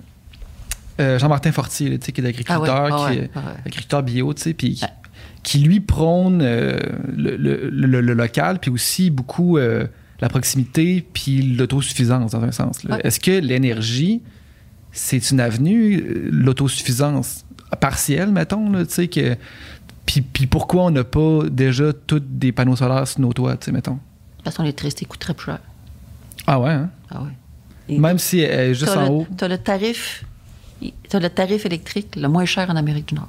euh, 1.00 1.18
Jean-Martin 1.18 1.52
Fortier, 1.52 1.98
qui 1.98 2.20
est 2.20 2.26
agriculteur, 2.26 2.88
ah 2.92 3.10
qui 3.10 3.18
est 3.18 3.30
agriculteur 3.66 4.02
bio, 4.02 4.32
tu 4.34 4.42
sais, 4.42 4.54
puis 4.54 4.80
qui, 5.42 5.58
lui 5.58 5.80
prône 5.80 6.42
le, 6.42 8.00
local, 8.00 8.58
puis 8.60 8.70
aussi 8.70 9.10
beaucoup 9.10 9.58
la 9.58 10.28
proximité, 10.28 11.06
puis 11.12 11.42
l'autosuffisance, 11.42 12.32
dans 12.32 12.42
un 12.42 12.52
sens. 12.52 12.78
Est-ce 13.02 13.20
que 13.20 13.32
l'énergie, 13.32 14.22
c'est 14.92 15.30
une 15.30 15.40
avenue, 15.40 16.28
l'autosuffisance 16.30 17.44
partielle, 17.80 18.30
mettons, 18.30 18.84
tu 18.84 18.90
sais, 18.90 19.08
que 19.08 19.36
puis, 20.20 20.46
pourquoi 20.46 20.84
on 20.84 20.90
n'a 20.90 21.04
pas 21.04 21.44
déjà 21.50 21.92
tous 21.92 22.20
des 22.20 22.52
panneaux 22.52 22.76
solaires 22.76 23.08
sur 23.08 23.20
nos 23.20 23.32
toits, 23.32 23.56
tu 23.56 23.66
sais, 23.66 23.72
mettons? 23.72 23.98
Parce 24.44 24.56
que 24.56 24.62
l'électricité 24.62 25.06
coûte 25.06 25.20
très 25.20 25.34
cher. 25.38 25.58
Ah 26.46 26.60
ouais, 26.60 26.72
hein? 26.72 26.90
Ah 27.10 27.22
ouais. 27.22 27.96
Même 27.98 28.18
si 28.18 28.40
elle 28.40 28.70
est 28.70 28.74
juste 28.74 28.96
en 28.96 29.08
haut. 29.08 29.26
Tu 29.36 29.44
as 29.44 29.48
le 29.48 29.58
tarif. 29.58 30.24
As 31.12 31.20
le 31.20 31.30
tarif 31.30 31.64
électrique 31.66 32.16
le 32.16 32.28
moins 32.28 32.44
cher 32.44 32.68
en 32.70 32.76
Amérique 32.76 33.08
du 33.08 33.14
Nord. 33.14 33.28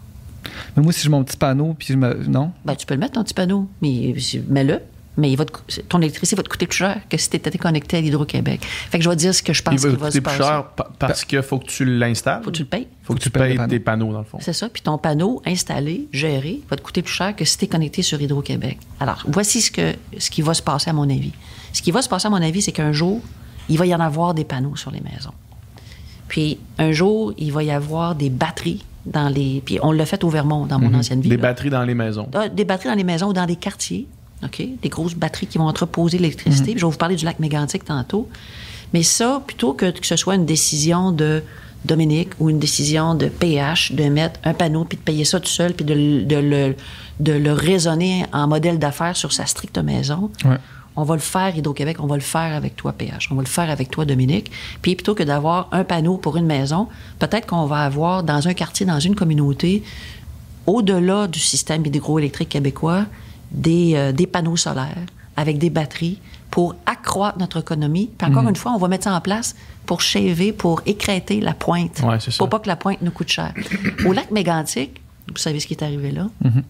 Mais 0.76 0.84
moi, 0.84 0.92
si 0.92 1.02
j'ai 1.02 1.10
mon 1.10 1.24
petit 1.24 1.38
panneau, 1.38 1.76
puis 1.78 1.88
je 1.90 1.96
me. 1.96 2.14
Non? 2.28 2.52
Ben, 2.66 2.76
tu 2.76 2.86
peux 2.86 2.94
le 2.94 3.00
mettre, 3.00 3.14
ton 3.14 3.24
petit 3.24 3.34
panneau, 3.34 3.70
mais 3.82 4.16
mets-le 4.48 4.80
mais 5.18 5.32
il 5.32 5.38
va 5.38 5.46
ton 5.90 6.02
électricité 6.02 6.36
va 6.36 6.44
te 6.44 6.50
coûter 6.50 6.66
plus 6.66 6.78
cher 6.78 7.02
que 7.08 7.18
si 7.18 7.30
tu 7.30 7.38
étais 7.38 7.56
connecté 7.58 7.98
à 7.98 8.02
l'Hydro-Québec. 8.02 8.62
Fait 8.64 8.98
que 8.98 9.04
je 9.04 9.10
vais 9.10 9.16
dire 9.16 9.34
ce 9.34 9.44
que 9.44 9.54
je 9.54 9.62
pense 9.62 9.80
qu'il 9.80 9.92
va, 9.92 9.98
va 9.98 10.12
se 10.12 10.20
passer. 10.20 10.38
plus 10.38 10.46
cher 10.46 10.66
parce 10.98 11.26
qu'il 11.26 11.42
faut 11.44 11.60
que 11.60 11.68
tu 11.68 11.86
l'installes. 11.86 12.42
Faut 12.44 12.52
que 12.52 12.58
tu 12.58 12.64
le 12.64 12.68
payes. 12.68 12.88
Faut 13.04 13.14
que, 13.14 13.20
tu, 13.20 13.30
payes 13.30 13.60
des 13.68 13.80
panneaux, 13.80 14.12
dans 14.12 14.20
le 14.20 14.26
fond. 14.26 14.38
C'est 14.42 14.54
ça. 14.54 14.70
Puis 14.70 14.82
ton 14.82 14.98
panneau 14.98 15.42
installé, 15.46 16.08
géré, 16.14 16.62
va 16.70 16.78
te 16.78 16.82
coûter 16.82 17.02
plus 17.02 17.14
cher 17.14 17.36
que 17.36 17.46
si 17.46 17.58
tu 17.58 17.66
es 17.66 17.68
connecté 17.68 18.02
sur 18.02 18.22
Hydro-Québec. 18.22 18.78
Alors, 19.00 19.24
voici 19.28 19.62
ce, 19.62 19.72
que, 19.72 19.94
ce 20.18 20.30
qui 20.30 20.42
va 20.42 20.54
se 20.54 20.62
passer, 20.62 20.90
à 20.90 20.94
mon 20.94 21.10
avis. 21.10 21.34
Ce 21.74 21.82
qui 21.82 21.92
va 21.92 22.02
se 22.02 22.10
passer, 22.10 22.28
à 22.28 22.30
mon 22.30 22.42
avis, 22.42 22.62
c'est 22.62 22.72
qu'un 22.72 22.94
jour, 22.94 23.22
il 23.68 23.78
va 23.78 23.86
y 23.86 23.94
en 23.94 24.00
avoir 24.00 24.34
des 24.34 24.46
panneaux 24.46 24.76
sur 24.76 24.90
les 24.90 25.02
maisons. 25.02 25.34
Puis, 26.30 26.58
un 26.78 26.92
jour, 26.94 27.34
il 27.38 27.52
va 27.52 27.64
y 27.64 27.72
avoir 27.72 28.16
des 28.16 28.30
batteries 28.30 28.86
dans 29.06 29.28
les. 29.28 29.62
Puis, 29.66 29.80
on 29.84 29.92
l'a 29.92 30.06
fait 30.06 30.24
au 30.24 30.30
Vermont, 30.30 30.66
dans 30.66 30.80
mon 30.80 30.90
mhm. 30.90 30.96
ancienne 30.96 31.22
vie. 31.22 31.30
Des 31.30 31.38
batteries 31.38 31.70
dans 31.70 31.84
les 31.84 31.94
maisons. 31.94 32.30
Ah, 32.34 32.48
des 32.48 32.66
batteries 32.66 32.90
dans 32.90 32.96
les 32.96 33.04
maisons 33.04 33.28
ou 33.28 33.34
dans 33.34 33.46
des 33.46 33.58
quartiers 33.58 34.08
des 34.48 34.90
grosses 34.90 35.16
batteries 35.16 35.48
qui 35.48 35.58
vont 35.58 35.68
entreposer 35.68 36.18
l'électricité. 36.18 36.72
Mhm. 36.72 36.78
Je 36.80 36.86
vais 36.86 36.92
vous 36.92 36.98
parler 36.98 37.16
du 37.16 37.26
lac 37.26 37.40
mégantique 37.40 37.86
tantôt. 37.86 38.30
Mais 38.94 39.04
ça, 39.04 39.42
plutôt 39.46 39.74
que 39.74 39.92
que 39.92 40.06
ce 40.06 40.16
soit 40.16 40.36
une 40.36 40.46
décision 40.46 41.12
de 41.12 41.44
Dominique 41.86 42.30
ou 42.40 42.50
une 42.50 42.60
décision 42.60 43.14
de 43.16 43.28
PH 43.28 43.92
de 43.92 44.06
mettre 44.06 44.40
un 44.44 44.54
panneau 44.54 44.86
puis 44.86 44.98
de 44.98 45.04
payer 45.04 45.26
ça 45.26 45.40
tout 45.40 45.50
seul 45.50 45.74
puis 45.74 45.84
de, 45.84 45.94
le, 45.94 46.76
de 47.20 47.34
le 47.34 47.52
raisonner 47.52 48.26
en 48.32 48.48
modèle 48.48 48.80
d'affaires 48.80 49.18
sur 49.18 49.34
sa 49.34 49.46
stricte 49.46 49.78
maison. 49.78 50.32
On 50.96 51.04
va 51.04 51.16
le 51.16 51.22
faire, 51.22 51.58
Hydro-Québec, 51.58 51.98
on 52.00 52.06
va 52.06 52.16
le 52.16 52.22
faire 52.22 52.56
avec 52.56 52.76
toi, 52.76 52.94
PH. 52.94 53.30
On 53.32 53.36
va 53.36 53.42
le 53.42 53.48
faire 53.48 53.70
avec 53.70 53.90
toi, 53.90 54.06
Dominique. 54.06 54.52
Puis 54.82 54.96
plutôt 54.96 55.16
que 55.16 55.24
d'avoir 55.24 55.68
un 55.72 55.84
panneau 55.84 56.18
pour 56.18 56.38
une 56.38 56.46
maison, 56.46 56.88
peut-être 57.18 57.48
qu'on 57.48 57.66
va 57.66 57.80
avoir 57.80 58.24
dans 58.24 58.48
un 58.48 58.54
quartier, 58.54 58.86
dans 58.86 59.00
une 59.00 59.16
communauté, 59.16 59.84
au-delà 60.68 61.28
du 61.28 61.40
système 61.40 61.84
hydroélectrique 61.84 62.50
québécois, 62.50 63.06
euh, 63.68 64.12
des, 64.12 64.28
panneaux 64.28 64.58
solaires 64.58 65.06
avec 65.36 65.58
des 65.58 65.70
batteries 65.70 66.20
pour 66.50 66.76
accroître 66.86 67.40
notre 67.40 67.60
économie. 67.60 68.10
Puis 68.18 68.28
encore 68.28 68.44
mhm. 68.44 68.50
une 68.50 68.56
fois, 68.56 68.74
on 68.74 68.78
va 68.78 68.88
mettre 68.88 69.06
ça 69.06 69.16
en 69.16 69.22
place 69.22 69.56
pour 69.86 70.02
shaver, 70.02 70.54
pour 70.54 70.82
écrêter 70.86 71.42
la 71.42 71.54
pointe. 71.54 72.02
pour 72.38 72.50
pas 72.50 72.60
que 72.60 72.68
la 72.68 72.76
pointe 72.76 73.02
nous 73.02 73.12
coûte 73.12 73.30
cher. 73.30 73.54
Au 74.06 74.14
lac 74.14 74.32
Mégantic, 74.32 75.02
vous 75.28 75.38
savez 75.38 75.60
ce 75.60 75.68
qui 75.68 75.74
est 75.74 75.84
arrivé 75.84 76.12
là? 76.12 76.28
Mhm. 76.44 76.64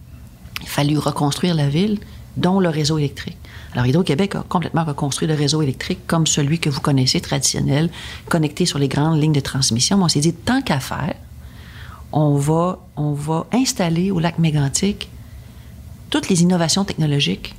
Il 0.62 0.68
fallu 0.68 0.98
reconstruire 0.98 1.54
la 1.54 1.68
ville, 1.68 1.98
dont 2.36 2.60
le 2.60 2.68
réseau 2.68 2.98
électrique. 2.98 3.36
Alors, 3.74 3.86
Hydro-Québec 3.86 4.36
a 4.36 4.44
complètement 4.48 4.84
reconstruit 4.84 5.28
le 5.28 5.34
réseau 5.34 5.62
électrique 5.62 6.00
comme 6.06 6.26
celui 6.26 6.58
que 6.58 6.70
vous 6.70 6.80
connaissez, 6.80 7.20
traditionnel, 7.20 7.90
connecté 8.28 8.66
sur 8.66 8.78
les 8.78 8.88
grandes 8.88 9.20
lignes 9.20 9.32
de 9.32 9.40
transmission. 9.40 9.98
Mais 9.98 10.04
on 10.04 10.08
s'est 10.08 10.20
dit, 10.20 10.32
tant 10.32 10.62
qu'à 10.62 10.80
faire, 10.80 11.14
on 12.12 12.36
va, 12.36 12.78
on 12.96 13.12
va 13.12 13.46
installer 13.52 14.10
au 14.10 14.20
lac 14.20 14.38
Mégantic 14.38 15.08
toutes 16.14 16.28
les 16.28 16.42
innovations 16.42 16.84
technologiques 16.84 17.56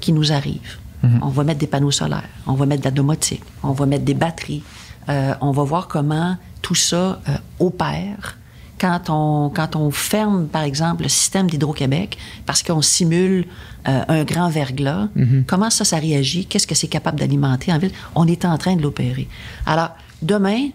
qui 0.00 0.14
nous 0.14 0.32
arrivent. 0.32 0.78
Mhm. 1.02 1.18
On 1.20 1.28
va 1.28 1.44
mettre 1.44 1.60
des 1.60 1.66
panneaux 1.66 1.90
solaires, 1.90 2.30
on 2.46 2.54
va 2.54 2.64
mettre 2.64 2.80
de 2.80 2.86
la 2.86 2.90
domotique, 2.92 3.42
on 3.62 3.72
va 3.72 3.84
mettre 3.84 4.06
des 4.06 4.14
batteries. 4.14 4.62
Euh, 5.10 5.34
on 5.42 5.50
va 5.50 5.64
voir 5.64 5.86
comment 5.86 6.38
tout 6.62 6.74
ça 6.74 7.20
euh, 7.28 7.36
opère 7.58 8.38
quand 8.80 9.10
on, 9.10 9.50
quand 9.50 9.76
on 9.76 9.90
ferme, 9.90 10.46
par 10.46 10.62
exemple, 10.62 11.02
le 11.02 11.10
système 11.10 11.46
d'Hydro-Québec 11.50 12.16
parce 12.46 12.62
qu'on 12.62 12.80
simule 12.80 13.44
euh, 13.86 14.02
un 14.08 14.24
grand 14.24 14.48
verglas. 14.48 15.08
Mhm. 15.14 15.44
Comment 15.46 15.68
ça, 15.68 15.84
ça 15.84 15.98
réagit? 15.98 16.46
Qu'est-ce 16.46 16.66
que 16.66 16.74
c'est 16.74 16.88
capable 16.88 17.18
d'alimenter 17.20 17.70
en 17.70 17.78
ville? 17.78 17.92
On 18.14 18.26
est 18.26 18.46
en 18.46 18.56
train 18.56 18.76
de 18.76 18.82
l'opérer. 18.82 19.28
Alors, 19.66 19.90
demain, 20.22 20.70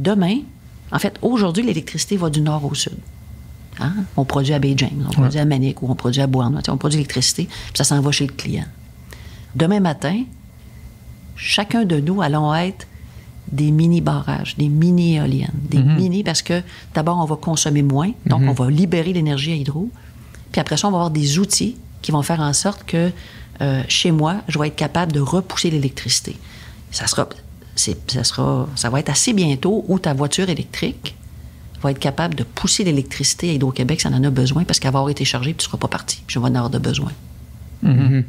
demain, 0.00 0.38
en 0.90 0.98
fait, 0.98 1.14
aujourd'hui, 1.22 1.62
l'électricité 1.62 2.16
va 2.16 2.30
du 2.30 2.40
nord 2.40 2.64
au 2.64 2.74
sud. 2.74 2.98
Hein? 3.80 3.92
On 4.16 4.24
produit 4.24 4.54
à 4.54 4.58
Bay 4.58 4.74
James, 4.76 5.04
on 5.08 5.10
produit 5.10 5.38
à 5.38 5.44
Manic 5.44 5.82
ou 5.82 5.90
on 5.90 5.94
produit 5.94 6.20
à 6.20 6.26
Bourne. 6.26 6.60
On 6.68 6.76
produit 6.76 6.98
l'électricité, 6.98 7.44
puis 7.46 7.72
ça 7.74 7.84
s'en 7.84 8.00
va 8.00 8.12
chez 8.12 8.26
le 8.26 8.32
client. 8.32 8.66
Demain 9.54 9.80
matin, 9.80 10.22
chacun 11.36 11.84
de 11.84 12.00
nous 12.00 12.22
allons 12.22 12.54
être 12.54 12.86
des 13.50 13.70
mini-barrages, 13.70 14.56
des 14.56 14.68
mini-éoliennes, 14.68 15.52
des 15.54 15.78
mm-hmm. 15.78 15.96
mini, 15.96 16.24
parce 16.24 16.42
que 16.42 16.62
d'abord, 16.94 17.18
on 17.18 17.24
va 17.24 17.36
consommer 17.36 17.82
moins, 17.82 18.10
donc 18.26 18.42
mm-hmm. 18.42 18.48
on 18.48 18.52
va 18.52 18.70
libérer 18.70 19.12
l'énergie 19.12 19.52
à 19.52 19.54
hydro. 19.54 19.90
Puis 20.50 20.60
après 20.60 20.76
ça, 20.76 20.88
on 20.88 20.90
va 20.90 20.98
avoir 20.98 21.10
des 21.10 21.38
outils 21.38 21.76
qui 22.00 22.10
vont 22.12 22.22
faire 22.22 22.40
en 22.40 22.52
sorte 22.52 22.84
que 22.84 23.10
euh, 23.60 23.82
chez 23.88 24.10
moi, 24.10 24.36
je 24.48 24.58
vais 24.58 24.68
être 24.68 24.76
capable 24.76 25.12
de 25.12 25.20
repousser 25.20 25.70
l'électricité. 25.70 26.36
Ça 26.90 27.06
sera, 27.06 27.28
ça 27.76 28.24
sera, 28.24 28.68
ça 28.74 28.90
va 28.90 29.00
être 29.00 29.10
assez 29.10 29.32
bientôt 29.32 29.84
où 29.88 29.98
ta 29.98 30.14
voiture 30.14 30.48
électrique 30.48 31.16
va 31.84 31.90
être 31.92 31.98
capable 31.98 32.34
de 32.34 32.44
pousser 32.44 32.84
l'électricité 32.84 33.50
à 33.50 33.52
Hydro-Québec 33.52 34.00
ça 34.00 34.08
en 34.08 34.24
a 34.24 34.30
besoin 34.30 34.64
parce 34.64 34.78
qu'elle 34.78 34.92
va 34.92 34.98
avoir 34.98 35.10
été 35.10 35.24
chargée 35.24 35.52
puis 35.52 35.64
tu 35.64 35.66
ne 35.66 35.70
seras 35.70 35.78
pas 35.78 35.88
parti. 35.88 36.22
Puis 36.26 36.34
je 36.34 36.38
vais 36.38 36.46
en 36.46 36.54
avoir 36.54 36.70
de 36.70 36.78
besoin. 36.78 37.12
Mm-hmm. 37.84 38.24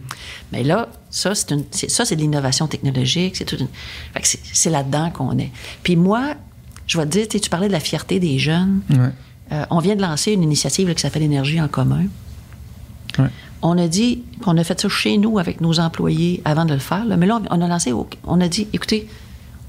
Mais 0.51 0.63
là, 0.63 0.89
ça, 1.09 1.33
c'est, 1.33 1.51
une, 1.51 1.63
ça, 1.71 2.05
c'est 2.05 2.15
de 2.15 2.21
l'innovation 2.21 2.67
technologique. 2.67 3.37
C'est, 3.37 4.39
c'est, 4.53 4.69
là-dedans 4.69 5.11
qu'on 5.11 5.37
est. 5.37 5.51
Puis 5.83 5.95
moi, 5.95 6.35
je 6.87 6.97
vais 6.97 7.05
te 7.05 7.11
dire, 7.11 7.27
tu 7.27 7.49
parlais 7.49 7.67
de 7.67 7.73
la 7.73 7.79
fierté 7.79 8.19
des 8.19 8.37
jeunes. 8.37 8.81
Euh, 9.51 9.65
on 9.69 9.79
vient 9.79 9.95
de 9.95 10.01
lancer 10.01 10.33
une 10.33 10.43
initiative 10.43 10.93
qui 10.93 11.01
s'appelle 11.01 11.23
Énergie 11.23 11.61
en 11.61 11.67
commun. 11.67 12.05
On 13.61 13.77
a 13.77 13.87
dit 13.87 14.23
qu'on 14.43 14.57
a 14.57 14.63
fait 14.63 14.79
ça 14.79 14.89
chez 14.89 15.17
nous 15.17 15.39
avec 15.39 15.61
nos 15.61 15.79
employés 15.79 16.41
avant 16.45 16.65
de 16.65 16.73
le 16.73 16.79
faire. 16.79 17.05
mais 17.05 17.25
là, 17.25 17.41
on 17.49 17.61
a 17.61 17.67
lancé, 17.67 17.93
on 18.25 18.41
a 18.41 18.47
dit, 18.47 18.67
écoutez, 18.73 19.07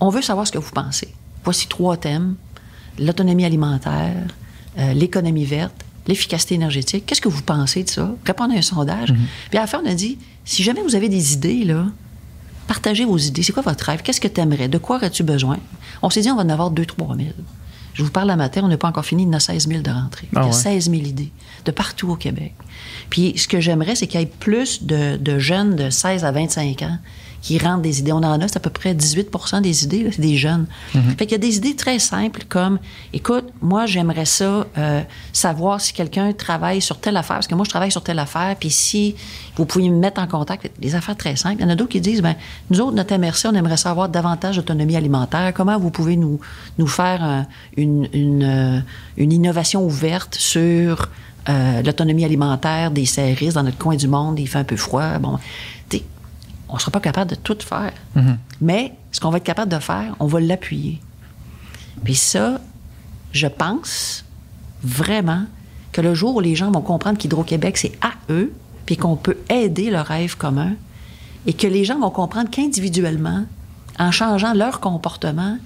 on 0.00 0.10
veut 0.10 0.20
savoir 0.20 0.46
ce 0.46 0.52
que 0.52 0.58
vous 0.58 0.72
pensez. 0.72 1.14
Voici 1.44 1.68
trois 1.68 1.96
thèmes 1.96 2.34
l'autonomie 2.98 3.44
alimentaire, 3.44 4.26
euh, 4.78 4.92
l'économie 4.92 5.44
verte, 5.44 5.74
l'efficacité 6.06 6.54
énergétique. 6.54 7.04
Qu'est-ce 7.06 7.20
que 7.20 7.28
vous 7.28 7.42
pensez 7.42 7.84
de 7.84 7.88
ça? 7.88 8.14
Répondez 8.24 8.56
à 8.56 8.58
un 8.58 8.62
sondage. 8.62 9.12
Mhm. 9.12 9.18
Puis 9.50 9.58
à 9.58 9.62
la 9.62 9.66
fin, 9.66 9.80
on 9.84 9.88
a 9.88 9.94
dit, 9.94 10.18
si 10.44 10.62
jamais 10.62 10.82
vous 10.82 10.94
avez 10.94 11.08
des 11.08 11.32
idées, 11.32 11.64
là, 11.64 11.86
partagez 12.66 13.04
vos 13.04 13.18
idées. 13.18 13.42
C'est 13.42 13.52
quoi 13.52 13.62
votre 13.62 13.84
rêve? 13.84 14.02
Qu'est-ce 14.02 14.20
que 14.20 14.28
tu 14.28 14.40
aimerais? 14.40 14.68
De 14.68 14.78
quoi 14.78 14.96
aurais-tu 14.96 15.22
besoin? 15.22 15.58
On 16.02 16.10
s'est 16.10 16.20
dit, 16.20 16.30
on 16.30 16.36
va 16.36 16.42
en 16.42 16.48
avoir 16.48 16.70
2 16.70 16.84
3 16.84 17.16
000. 17.16 17.28
Je 17.94 18.02
vous 18.02 18.10
parle 18.10 18.28
la 18.28 18.36
matin, 18.36 18.60
on 18.62 18.68
n'a 18.68 18.76
pas 18.76 18.88
encore 18.88 19.06
fini, 19.06 19.22
il 19.22 19.26
y 19.26 19.28
en 19.30 19.32
a 19.32 19.40
16 19.40 19.68
000 19.68 19.80
de 19.80 19.90
rentrée. 19.90 20.28
Ah 20.34 20.40
il 20.40 20.42
y 20.42 20.44
a 20.44 20.46
ouais. 20.48 20.52
16 20.52 20.90
000 20.90 21.02
idées 21.02 21.32
de 21.64 21.70
partout 21.70 22.10
au 22.10 22.16
Québec. 22.16 22.52
Puis 23.08 23.32
ce 23.38 23.48
que 23.48 23.58
j'aimerais, 23.58 23.94
c'est 23.94 24.06
qu'il 24.06 24.20
y 24.20 24.22
ait 24.22 24.26
plus 24.26 24.84
de, 24.84 25.16
de 25.16 25.38
jeunes 25.38 25.76
de 25.76 25.88
16 25.88 26.24
à 26.24 26.30
25 26.30 26.82
ans 26.82 26.98
qui 27.46 27.58
rentrent 27.58 27.82
des 27.82 28.00
idées. 28.00 28.10
On 28.10 28.16
en 28.16 28.40
a, 28.40 28.48
c'est 28.48 28.56
à 28.56 28.60
peu 28.60 28.70
près 28.70 28.92
18 28.92 29.30
des 29.62 29.84
idées, 29.84 30.08
c'est 30.10 30.20
des 30.20 30.36
jeunes. 30.36 30.66
Fait 31.16 31.26
qu'il 31.26 31.30
y 31.30 31.34
a 31.36 31.38
des 31.38 31.58
idées 31.58 31.76
très 31.76 32.00
simples 32.00 32.42
comme, 32.48 32.80
écoute, 33.12 33.44
moi, 33.62 33.86
j'aimerais 33.86 34.24
ça, 34.24 34.66
euh, 34.76 35.02
savoir 35.32 35.80
si 35.80 35.92
quelqu'un 35.92 36.32
travaille 36.32 36.82
sur 36.82 36.98
telle 36.98 37.16
affaire, 37.16 37.36
parce 37.36 37.46
que 37.46 37.54
moi, 37.54 37.64
je 37.64 37.70
travaille 37.70 37.92
sur 37.92 38.02
telle 38.02 38.18
affaire, 38.18 38.56
puis 38.58 38.70
si 38.70 39.14
vous 39.54 39.64
pouviez 39.64 39.90
me 39.90 39.96
mettre 39.96 40.20
en 40.20 40.26
contact, 40.26 40.72
des 40.80 40.96
affaires 40.96 41.16
très 41.16 41.36
simples. 41.36 41.58
Il 41.60 41.62
y 41.62 41.64
en 41.66 41.70
a 41.70 41.76
d'autres 41.76 41.92
qui 41.92 42.00
disent, 42.00 42.20
ben, 42.20 42.34
nous 42.70 42.80
autres, 42.80 42.96
notre 42.96 43.16
MRC, 43.16 43.46
on 43.46 43.54
aimerait 43.54 43.76
savoir 43.76 44.08
davantage 44.08 44.56
d'autonomie 44.56 44.96
alimentaire. 44.96 45.52
Comment 45.54 45.78
vous 45.78 45.90
pouvez 45.90 46.16
nous, 46.16 46.40
nous 46.78 46.88
faire 46.88 47.24
euh, 47.24 47.42
une, 47.76 48.08
une, 48.12 48.42
euh, 48.42 48.80
une 49.16 49.32
innovation 49.32 49.84
ouverte 49.84 50.34
sur 50.34 51.08
euh, 51.48 51.80
l'autonomie 51.82 52.24
alimentaire 52.24 52.90
des 52.90 53.06
serristes 53.06 53.54
dans 53.54 53.62
notre 53.62 53.78
coin 53.78 53.94
du 53.94 54.08
monde, 54.08 54.40
il 54.40 54.48
fait 54.48 54.58
un 54.58 54.64
peu 54.64 54.76
froid. 54.76 55.18
Bon, 55.18 55.38
on 56.68 56.74
ne 56.74 56.78
sera 56.80 56.90
pas 56.90 57.00
capable 57.00 57.30
de 57.30 57.36
tout 57.36 57.58
faire. 57.60 57.92
Mais 58.60 58.92
ce 59.12 59.20
qu'on 59.20 59.30
va 59.30 59.38
être 59.38 59.44
capable 59.44 59.70
de 59.70 59.78
faire, 59.78 60.14
on 60.20 60.26
va 60.26 60.40
l'appuyer. 60.40 61.00
Puis 62.04 62.14
ça, 62.14 62.60
je 63.32 63.46
pense 63.46 64.24
vraiment 64.82 65.44
que 65.92 66.00
le 66.00 66.14
jour 66.14 66.36
où 66.36 66.40
les 66.40 66.54
gens 66.54 66.70
vont 66.70 66.82
comprendre 66.82 67.18
qu'Hydro-Québec, 67.18 67.76
c'est 67.78 67.92
à 68.00 68.12
eux, 68.30 68.52
puis 68.84 68.96
qu'on 68.96 69.16
peut 69.16 69.38
aider 69.48 69.90
le 69.90 70.00
rêve 70.00 70.36
commun, 70.36 70.74
et 71.46 71.52
que 71.52 71.66
les 71.66 71.84
gens 71.84 71.98
vont 71.98 72.10
comprendre 72.10 72.50
qu'individuellement, 72.50 73.44
en 73.98 74.10
changeant 74.10 74.52
leur 74.52 74.80
comportement, 74.80 75.58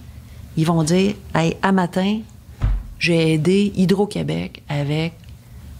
ils 0.56 0.66
vont 0.66 0.82
dire 0.82 1.14
Hey, 1.34 1.56
à 1.62 1.72
matin, 1.72 2.20
j'ai 2.98 3.34
aidé 3.34 3.72
Hydro-Québec 3.76 4.62
avec 4.68 5.14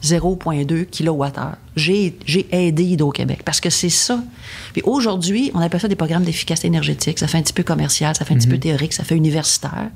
0,2 0.02 0.86
kWh. 0.86 1.56
J'ai 1.76 2.16
j'ai 2.24 2.46
aidé 2.52 2.84
Hydro-Québec 2.84 3.42
parce 3.44 3.60
que 3.60 3.70
c'est 3.70 3.90
ça. 3.90 4.22
Puis 4.72 4.82
aujourd'hui, 4.84 5.50
on 5.54 5.60
appelle 5.60 5.80
ça 5.80 5.88
des 5.88 5.96
programmes 5.96 6.24
d'efficacité 6.24 6.68
énergétique. 6.68 7.18
Ça 7.18 7.26
fait 7.26 7.38
un 7.38 7.42
petit 7.42 7.52
peu 7.52 7.62
commercial, 7.62 8.14
ça 8.14 8.24
fait 8.24 8.34
un 8.34 8.38
petit 8.38 8.48
peu 8.48 8.58
théorique, 8.58 8.92
ça 8.92 9.04
fait 9.04 9.16
universitaire. 9.16 9.90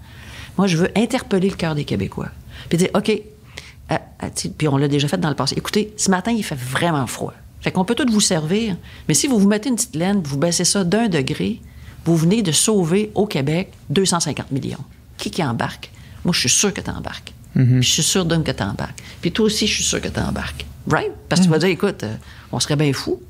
Moi, 0.57 0.67
je 0.67 0.77
veux 0.77 0.91
interpeller 0.97 1.51
le 1.51 1.57
cœur 1.57 1.75
des 1.75 1.85
Québécois. 1.85 2.29
Puis 2.69 2.79
dire 2.79 2.91
OK, 2.95 3.11
euh, 3.11 3.95
euh, 4.23 4.49
puis 4.57 4.69
on 4.69 4.77
l'a 4.77 4.89
déjà 4.89 5.09
fait 5.09 5.19
dans 5.19 5.29
le 5.29 5.35
passé. 5.35 5.55
Écoutez, 5.57 5.93
ce 5.97 6.11
matin, 6.11 6.33
il 6.33 6.45
fait 6.45 6.59
vraiment 6.59 7.07
froid. 7.07 7.35
Fait 7.61 7.73
qu'on 7.73 7.85
peut 7.85 7.95
tout 7.95 8.07
vous 8.11 8.21
servir, 8.21 8.77
mais 9.09 9.15
si 9.15 9.27
vous 9.27 9.39
vous 9.39 9.49
mettez 9.49 9.71
une 9.71 9.77
petite 9.77 9.97
laine, 9.97 10.21
vous 10.23 10.37
baissez 10.37 10.65
ça 10.65 10.85
d'un 10.85 11.09
degré, 11.09 11.61
vous 12.05 12.17
venez 12.17 12.43
de 12.43 12.53
sauver 12.53 13.11
au 13.15 13.27
Québec 13.27 13.73
250 13.89 14.53
millions. 14.53 14.85
Qui 15.17 15.31
qui 15.31 15.43
embarque? 15.43 15.91
Moi, 16.25 16.35
je 16.35 16.41
suis 16.41 16.49
sûr 16.49 16.73
que 16.73 16.81
tu 16.81 16.91
embarques. 16.91 17.34
Puis 17.55 17.83
Je 17.83 17.91
suis 17.91 18.03
sûr, 18.03 18.25
Don, 18.25 18.43
que 18.43 18.51
tu 18.51 18.63
embarques. 18.63 19.03
Puis 19.21 19.33
toi 19.33 19.47
aussi, 19.47 19.67
je 19.67 19.75
suis 19.75 19.85
sûr 19.85 20.01
que 20.01 20.09
tu 20.09 20.21
embarques. 20.21 20.67
Right? 20.89 21.13
Parce 21.29 21.41
que 21.41 21.47
tu 21.47 21.51
vas 21.51 21.59
dire, 21.59 21.69
écoute, 21.69 22.03
euh, 22.03 22.15
on 22.53 22.61
serait 22.61 22.77
bien 22.77 22.93
fou. 22.93 23.21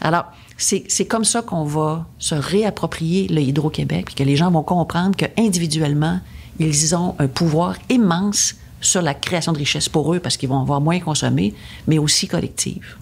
Alors, 0.00 0.26
c'est 0.56 0.84
c'est 0.88 1.06
comme 1.06 1.24
ça 1.24 1.42
qu'on 1.42 1.64
va 1.64 2.06
se 2.18 2.34
réapproprier 2.34 3.28
le 3.28 3.40
Hydro-Québec, 3.40 4.06
puis 4.06 4.14
que 4.14 4.24
les 4.24 4.36
gens 4.36 4.50
vont 4.50 4.62
comprendre 4.62 5.16
qu'individuellement, 5.16 6.20
ils 6.58 6.96
ont 6.96 7.14
un 7.18 7.28
pouvoir 7.28 7.76
immense 7.88 8.56
sur 8.80 9.02
la 9.02 9.14
création 9.14 9.52
de 9.52 9.58
richesses 9.58 9.88
pour 9.88 10.14
eux, 10.14 10.20
parce 10.20 10.36
qu'ils 10.36 10.48
vont 10.48 10.60
avoir 10.60 10.80
moins 10.80 11.00
consommé, 11.00 11.54
mais 11.86 11.98
aussi 11.98 12.26
collective. 12.26 12.96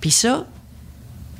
Puis 0.00 0.10
ça, 0.10 0.46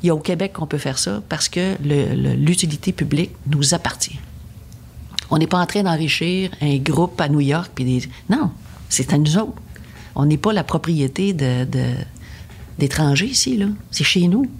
il 0.02 0.06
y 0.06 0.10
a 0.10 0.14
au 0.14 0.18
Québec 0.18 0.52
qu'on 0.54 0.66
peut 0.66 0.78
faire 0.78 0.98
ça 0.98 1.22
parce 1.28 1.48
que 1.48 1.76
l'utilité 1.82 2.92
publique 2.92 3.32
nous 3.46 3.74
appartient. 3.74 4.18
On 5.30 5.38
n'est 5.38 5.46
pas 5.46 5.58
en 5.58 5.66
train 5.66 5.82
d'enrichir 5.82 6.50
un 6.60 6.76
groupe 6.78 7.20
à 7.20 7.28
New 7.28 7.40
York. 7.40 7.70
Puis 7.74 7.84
des... 7.84 8.08
Non, 8.28 8.50
c'est 8.88 9.12
à 9.12 9.18
nous 9.18 9.36
autres. 9.38 9.54
On 10.14 10.26
n'est 10.26 10.36
pas 10.38 10.52
la 10.52 10.64
propriété 10.64 11.32
de, 11.32 11.64
de- 11.64 11.94
d'étrangers 12.78 13.26
ici, 13.26 13.56
là. 13.56 13.66
C'est 13.90 14.04
chez 14.04 14.26
nous. 14.28 14.50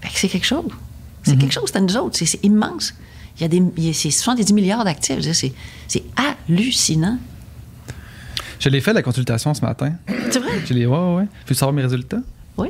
Fait 0.00 0.08
que 0.08 0.18
c'est 0.18 0.28
quelque 0.28 0.46
chose. 0.46 0.70
C'est 1.22 1.38
quelque 1.38 1.52
chose, 1.54 1.64
c'est 1.66 1.76
à 1.78 1.80
nous 1.80 1.96
autres. 1.96 2.16
C'est, 2.18 2.26
c'est 2.26 2.44
immense. 2.44 2.92
Il 3.38 3.42
y 3.42 3.44
a 3.44 3.48
des, 3.48 3.62
il 3.76 3.84
y 3.84 3.90
a- 3.90 3.92
c'est 3.94 4.10
70 4.10 4.52
milliards 4.52 4.84
d'actifs. 4.84 5.18
Dire, 5.20 5.34
C'est, 5.34 5.52
c'est 5.88 6.02
hallucinant. 6.16 7.18
Je 8.58 8.68
l'ai 8.68 8.80
fait 8.80 8.92
la 8.92 9.02
consultation 9.02 9.54
ce 9.54 9.60
matin. 9.62 9.92
C'est 10.30 10.38
vrai? 10.38 10.52
Je 10.66 10.74
l'ai, 10.74 10.86
ouais. 10.86 11.24
Veux 11.46 11.54
savoir 11.54 11.72
mes 11.72 11.82
résultats? 11.82 12.20
Oui. 12.56 12.68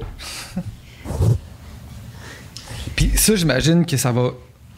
Puis 2.97 3.11
ça, 3.16 3.35
j'imagine 3.37 3.85
que 3.87 3.97
ça 3.97 4.12
va, 4.12 4.31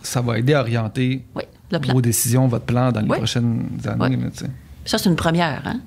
ça 0.03 0.21
va 0.21 0.39
aider 0.39 0.55
à 0.55 0.61
orienter 0.61 1.23
Oui, 1.35 1.43
le 1.71 1.79
plan. 1.81 1.95
vos 1.95 2.01
décisions, 2.01 2.47
votre 2.49 2.65
plan 2.65 2.93
dans 2.93 3.01
les 3.01 3.09
Oui. 3.09 3.17
prochaines 3.19 3.67
années. 3.87 4.17
Oui. 4.17 4.23
là, 4.23 4.31
tu 4.31 4.39
sais. 4.45 4.51
Ça, 4.85 4.99
c'est 4.99 5.09
une 5.09 5.17
première, 5.17 5.63
hein? 5.67 5.81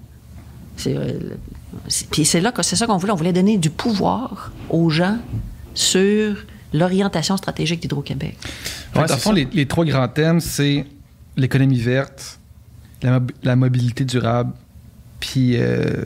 C'est, 0.75 0.95
euh, 0.97 1.19
c'est- 1.87 2.09
puis 2.09 2.25
c'est 2.25 2.41
là 2.41 2.51
que 2.51 2.63
c'est 2.63 2.75
ça 2.75 2.85
qu'on 2.87 2.97
voulait. 2.97 3.11
On 3.13 3.15
voulait 3.15 3.33
donner 3.33 3.57
du 3.57 3.69
pouvoir 3.69 4.51
aux 4.69 4.89
gens 4.89 5.17
sur 5.73 6.35
l'orientation 6.73 7.37
stratégique 7.37 7.81
d'Hydro-Québec. 7.81 8.37
Ouais, 8.95 9.05
dans 9.05 9.13
le 9.13 9.19
fond, 9.19 9.31
les, 9.31 9.47
les 9.53 9.65
trois 9.65 9.85
grands 9.85 10.07
thèmes, 10.07 10.39
c'est 10.39 10.85
l'économie 11.37 11.79
verte, 11.79 12.39
la, 13.01 13.19
mob- 13.19 13.31
la 13.43 13.55
mobilité 13.55 14.03
durable, 14.05 14.51
puis 15.19 15.53
euh, 15.57 16.03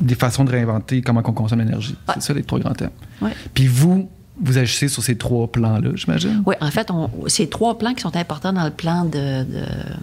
des 0.00 0.14
façons 0.14 0.44
de 0.44 0.50
réinventer 0.50 1.02
comment 1.02 1.22
on 1.24 1.32
consomme 1.32 1.60
l'énergie. 1.60 1.96
Ouais. 2.08 2.14
C'est 2.14 2.22
ça 2.22 2.32
les 2.34 2.42
trois 2.42 2.58
grands 2.58 2.72
thèmes. 2.74 2.90
Ouais. 3.20 3.32
Puis 3.52 3.66
vous, 3.68 4.08
vous 4.40 4.58
agissez 4.58 4.88
sur 4.88 5.02
ces 5.02 5.16
trois 5.16 5.46
plans-là, 5.46 5.90
j'imagine? 5.94 6.42
Oui, 6.46 6.54
en 6.60 6.70
fait, 6.70 6.90
on, 6.90 7.10
c'est 7.28 7.48
trois 7.48 7.78
plans 7.78 7.94
qui 7.94 8.00
sont 8.02 8.16
importants 8.16 8.52
dans 8.52 8.64
le 8.64 8.70
plan 8.70 9.04
de, 9.04 9.10
de, 9.10 9.46
euh, 9.56 9.94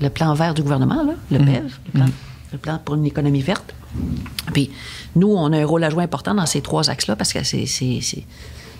le 0.00 0.08
plan 0.10 0.34
vert 0.34 0.54
du 0.54 0.62
gouvernement, 0.62 1.02
là, 1.04 1.14
le 1.30 1.38
PEV, 1.38 1.62
le, 1.86 1.92
plan, 1.92 2.06
le 2.52 2.58
plan 2.58 2.78
pour 2.84 2.94
une 2.96 3.06
économie 3.06 3.40
verte. 3.42 3.74
Puis 4.52 4.70
nous, 5.16 5.28
on 5.28 5.52
a 5.52 5.58
un 5.60 5.64
rôle 5.66 5.84
à 5.84 5.90
jouer 5.90 6.04
important 6.04 6.34
dans 6.34 6.46
ces 6.46 6.60
trois 6.60 6.90
axes-là 6.90 7.16
parce 7.16 7.32
que 7.32 7.42
c'est, 7.44 7.66
c'est- 7.66 8.00
c'est- 8.02 8.24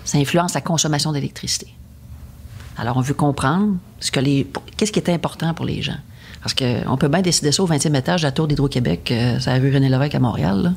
ça 0.03 0.17
influence 0.17 0.53
la 0.53 0.61
consommation 0.61 1.11
d'électricité. 1.11 1.67
Alors, 2.77 2.97
on 2.97 3.01
veut 3.01 3.13
comprendre 3.13 3.77
ce 3.99 4.11
que 4.11 4.19
les, 4.19 4.43
pour- 4.43 4.63
qu'est-ce 4.77 4.91
qui 4.91 4.99
est 4.99 5.09
important 5.09 5.53
pour 5.53 5.65
les 5.65 5.81
gens. 5.81 5.97
Parce 6.41 6.53
qu'on 6.53 6.97
peut 6.97 7.07
bien 7.07 7.21
décider 7.21 7.51
ça 7.51 7.63
au 7.63 7.67
20e 7.67 7.95
étage 7.95 8.21
de 8.21 8.27
la 8.27 8.31
Tour 8.31 8.47
d'Hydro-Québec, 8.47 9.09
euh, 9.11 9.39
ça 9.39 9.53
a 9.53 9.59
vu 9.59 9.73
René 9.73 9.89
Lévesque 9.89 10.13
à 10.15 10.19
Montréal. 10.19 10.61
là. 10.61 10.73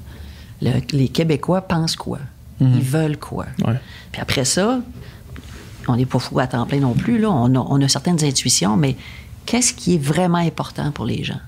Le- 0.62 0.96
les 0.96 1.08
Québécois 1.08 1.60
pensent 1.62 1.96
quoi? 1.96 2.18
Ils 2.60 2.80
veulent 2.82 3.18
quoi? 3.18 3.46
Ouais. 3.66 3.74
Puis 4.12 4.20
après 4.20 4.44
ça, 4.44 4.80
on 5.86 5.96
n'est 5.96 6.06
pas 6.06 6.18
fou 6.18 6.38
à 6.40 6.46
temps 6.46 6.66
plein 6.66 6.80
non 6.80 6.92
plus. 6.94 7.18
Là. 7.18 7.30
On, 7.30 7.54
a, 7.54 7.58
on 7.58 7.80
a 7.80 7.88
certaines 7.88 8.22
intuitions, 8.24 8.76
mais 8.76 8.96
qu'est-ce 9.46 9.72
qui 9.72 9.94
est 9.94 10.02
vraiment 10.02 10.38
important 10.38 10.90
pour 10.92 11.04
les 11.06 11.22
gens? 11.24 11.40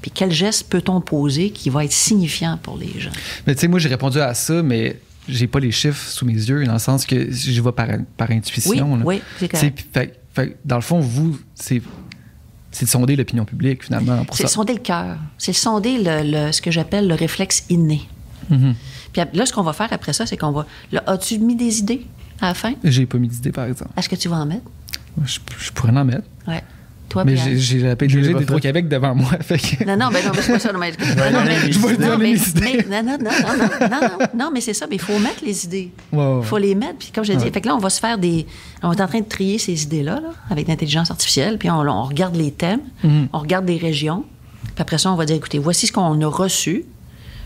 Puis 0.00 0.10
quel 0.12 0.32
geste 0.32 0.68
peut-on 0.68 1.00
poser 1.00 1.50
qui 1.50 1.70
va 1.70 1.84
être 1.84 1.92
signifiant 1.92 2.58
pour 2.60 2.76
les 2.76 2.98
gens? 2.98 3.12
Mais 3.46 3.54
tu 3.54 3.60
sais, 3.60 3.68
moi, 3.68 3.78
j'ai 3.78 3.88
répondu 3.88 4.18
à 4.20 4.34
ça, 4.34 4.60
mais 4.62 4.98
j'ai 5.28 5.46
pas 5.46 5.60
les 5.60 5.70
chiffres 5.70 6.04
sous 6.10 6.26
mes 6.26 6.32
yeux, 6.34 6.64
dans 6.64 6.72
le 6.72 6.78
sens 6.80 7.06
que 7.06 7.30
je 7.30 7.60
vais 7.62 7.72
par, 7.72 7.86
par 8.16 8.30
intuition. 8.32 8.94
Oui, 8.94 9.00
oui, 9.04 9.22
c'est 9.38 9.48
correct. 9.48 9.86
fait- 9.92 10.20
fait- 10.34 10.56
dans 10.64 10.76
le 10.76 10.82
fond, 10.82 10.98
vous, 10.98 11.38
c'est 11.54 11.80
c'est 12.72 12.86
de 12.86 12.90
sonder 12.90 13.14
l'opinion 13.16 13.44
publique, 13.44 13.84
finalement, 13.84 14.24
pour 14.24 14.34
C'est 14.36 14.46
sonder 14.48 14.72
le 14.72 14.78
cœur. 14.80 15.16
C'est 15.38 15.52
sonder 15.52 15.98
le, 15.98 16.22
le- 16.46 16.52
ce 16.52 16.60
que 16.62 16.70
j'appelle 16.70 17.06
le 17.06 17.14
réflexe 17.14 17.64
inné. 17.68 18.00
Mhm. 18.50 18.74
Puis 19.12 19.22
là, 19.32 19.46
ce 19.46 19.52
qu'on 19.52 19.62
va 19.62 19.72
faire 19.72 19.88
après 19.92 20.12
ça, 20.12 20.26
c'est 20.26 20.36
qu'on 20.36 20.52
va. 20.52 20.66
Là, 20.90 21.02
as-tu 21.06 21.38
mis 21.38 21.56
des 21.56 21.78
idées 21.80 22.06
à 22.40 22.48
la 22.48 22.54
fin? 22.54 22.74
J'ai 22.82 23.06
pas 23.06 23.18
mis 23.18 23.28
d'idées, 23.28 23.52
par 23.52 23.66
exemple. 23.66 23.90
Est-ce 23.96 24.08
que 24.08 24.16
tu 24.16 24.28
vas 24.28 24.36
en 24.36 24.46
mettre? 24.46 24.64
Je, 25.24 25.38
pourrais 25.72 25.92
en 25.92 26.04
mettre. 26.04 26.26
Ouais. 26.48 26.62
Toi, 27.08 27.24
mais 27.26 27.36
j'ai 27.36 27.80
la 27.80 27.94
PDG 27.94 28.32
des 28.32 28.46
trois 28.46 28.58
Québec 28.58 28.88
devant 28.88 29.14
moi. 29.14 29.32
Fait 29.42 29.58
que... 29.58 29.84
Non, 29.84 29.98
non, 29.98 30.10
ben 30.10 30.24
non, 30.24 30.32
mais 30.34 30.40
c'est 30.40 30.52
pas 30.52 30.58
ça. 30.58 30.72
Non, 30.72 30.78
mais, 30.78 30.92
non, 31.30 31.44
mais, 31.44 31.68
non, 31.98 32.16
non, 32.16 33.18
non, 33.18 33.18
non, 33.18 33.56
non, 33.58 33.88
non, 33.90 34.00
non, 34.00 34.26
non, 34.34 34.50
mais 34.52 34.62
c'est 34.62 34.72
ça. 34.72 34.86
Mais 34.88 34.96
il 34.96 35.00
faut 35.00 35.18
mettre 35.18 35.44
les 35.44 35.66
idées. 35.66 35.92
Il 36.10 36.18
wow. 36.18 36.40
faut 36.40 36.56
les 36.56 36.74
mettre. 36.74 36.96
Puis 36.98 37.10
comme 37.14 37.24
je 37.24 37.34
dis, 37.34 37.44
ouais. 37.44 37.50
fait 37.50 37.60
que 37.60 37.68
là, 37.68 37.76
on 37.76 37.80
va 37.80 37.90
se 37.90 38.00
faire 38.00 38.16
des. 38.16 38.46
On 38.82 38.92
est 38.92 39.00
en 39.02 39.06
train 39.06 39.20
de 39.20 39.28
trier 39.28 39.58
ces 39.58 39.82
idées-là 39.82 40.22
avec 40.48 40.68
l'intelligence 40.68 41.10
artificielle. 41.10 41.58
Puis 41.58 41.70
on, 41.70 42.04
regarde 42.04 42.34
les 42.34 42.50
thèmes, 42.50 42.80
mhm. 43.04 43.28
on 43.34 43.38
regarde 43.40 43.66
des 43.66 43.76
régions. 43.76 44.24
Puis 44.62 44.80
après 44.80 44.96
ça, 44.96 45.12
on 45.12 45.16
va 45.16 45.26
dire, 45.26 45.36
écoutez, 45.36 45.58
voici 45.58 45.86
ce 45.86 45.92
qu'on 45.92 46.18
a 46.18 46.26
reçu 46.26 46.86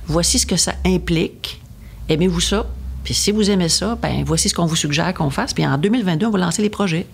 voici 0.06 0.38
ce 0.38 0.46
que 0.46 0.56
ça 0.56 0.74
implique, 0.84 1.60
aimez-vous 2.08 2.40
ça? 2.40 2.66
Puis 3.04 3.14
si 3.14 3.30
vous 3.30 3.50
aimez 3.50 3.68
ça, 3.68 3.96
ben 4.00 4.22
voici 4.24 4.48
ce 4.48 4.54
qu'on 4.54 4.66
vous 4.66 4.76
suggère 4.76 5.12
qu'on 5.14 5.30
fasse. 5.30 5.54
Puis 5.54 5.64
en 5.66 5.78
2022, 5.78 6.26
on 6.26 6.30
va 6.30 6.38
lancer 6.38 6.62
les 6.62 6.70
projets. 6.70 7.06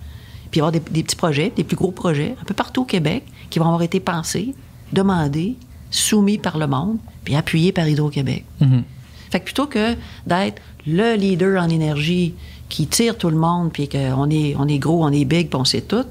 Puis 0.50 0.58
il 0.58 0.62
va 0.62 0.66
y 0.66 0.68
avoir 0.68 0.72
des, 0.72 0.90
des 0.90 1.02
petits 1.02 1.16
projets, 1.16 1.52
des 1.54 1.64
plus 1.64 1.76
gros 1.76 1.90
projets, 1.92 2.34
un 2.40 2.44
peu 2.44 2.54
partout 2.54 2.82
au 2.82 2.84
Québec, 2.84 3.24
qui 3.50 3.58
vont 3.58 3.66
avoir 3.66 3.82
été 3.82 4.00
pensés, 4.00 4.54
demandés, 4.92 5.56
soumis 5.90 6.38
par 6.38 6.56
le 6.58 6.66
monde, 6.66 6.96
puis 7.24 7.34
appuyés 7.36 7.72
par 7.72 7.86
Hydro-Québec. 7.88 8.44
Mhm. 8.60 8.84
Fait 9.30 9.40
que 9.40 9.44
plutôt 9.44 9.66
que 9.66 9.94
d'être 10.26 10.60
le 10.86 11.14
leader 11.16 11.62
en 11.62 11.68
énergie 11.68 12.34
qui 12.68 12.86
tire 12.86 13.16
tout 13.18 13.28
le 13.30 13.36
monde, 13.36 13.70
puis 13.72 13.88
qu'on 13.88 14.28
est, 14.30 14.54
on 14.58 14.66
est 14.68 14.78
gros, 14.78 15.04
on 15.04 15.10
est 15.12 15.24
big, 15.26 15.48
puis 15.48 15.58
on 15.60 15.64
sait 15.64 15.82
tout, 15.82 16.04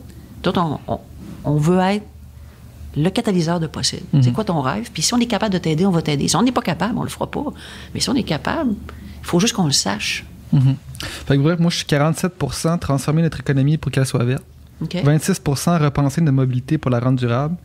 tout 0.44 0.58
on, 0.58 0.80
on- 0.88 0.99
on 1.44 1.56
veut 1.58 1.80
être 1.80 2.06
le 2.95 3.09
catalyseur 3.09 3.59
de 3.59 3.68
possible. 3.68 4.03
C'est 4.22 4.34
quoi 4.34 4.43
ton 4.43 4.61
rêve? 4.61 4.89
Puis 4.93 5.01
si 5.01 5.13
on 5.13 5.18
est 5.19 5.26
capable 5.26 5.53
de 5.53 5.59
t'aider, 5.59 5.85
on 5.85 5.91
va 5.91 6.01
t'aider. 6.01 6.27
Si 6.27 6.35
on 6.35 6.43
n'est 6.43 6.51
pas 6.51 6.61
capable, 6.61 6.97
on 6.97 7.03
le 7.03 7.09
fera 7.09 7.30
pas. 7.30 7.45
Mais 7.93 7.99
si 7.99 8.09
on 8.09 8.15
est 8.15 8.23
capable, 8.23 8.72
il 8.72 9.26
faut 9.26 9.39
juste 9.39 9.53
qu'on 9.53 9.65
le 9.65 9.72
sache. 9.72 10.26
Mhm. 10.51 10.76
Fait 10.99 11.38
que 11.38 11.41
bref, 11.41 11.59
moi, 11.59 11.69
je 11.72 11.77
suis 11.77 11.85
47% 11.85 12.77
transformer 12.80 13.22
notre 13.22 13.39
économie 13.39 13.77
pour 13.77 13.91
qu'elle 13.91 14.05
soit 14.05 14.23
verte. 14.26 14.43
OK? 14.81 14.93
26% 14.95 15.81
repenser 15.81 16.22
notre 16.22 16.35
mobilité 16.35 16.77
pour 16.77 16.91
la 16.91 16.99
rendre 16.99 17.18
durable. 17.19 17.55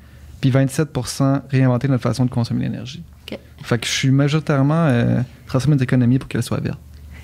puis 0.41 0.51
27% 0.51 1.41
réinventer 1.51 1.89
notre 1.89 2.03
façon 2.03 2.25
de 2.25 2.31
consommer 2.31 2.63
l'énergie. 2.65 3.03
Fait 3.63 3.79
que 3.79 3.87
je 3.87 3.91
suis 3.93 4.11
majoritairement 4.11 4.87
euh, 4.87 5.21
transformer 5.47 5.75
notre 5.75 5.85
économie 5.85 6.19
pour 6.19 6.29
qu'elle 6.29 6.43
soit 6.43 6.61
verte. 6.61 6.79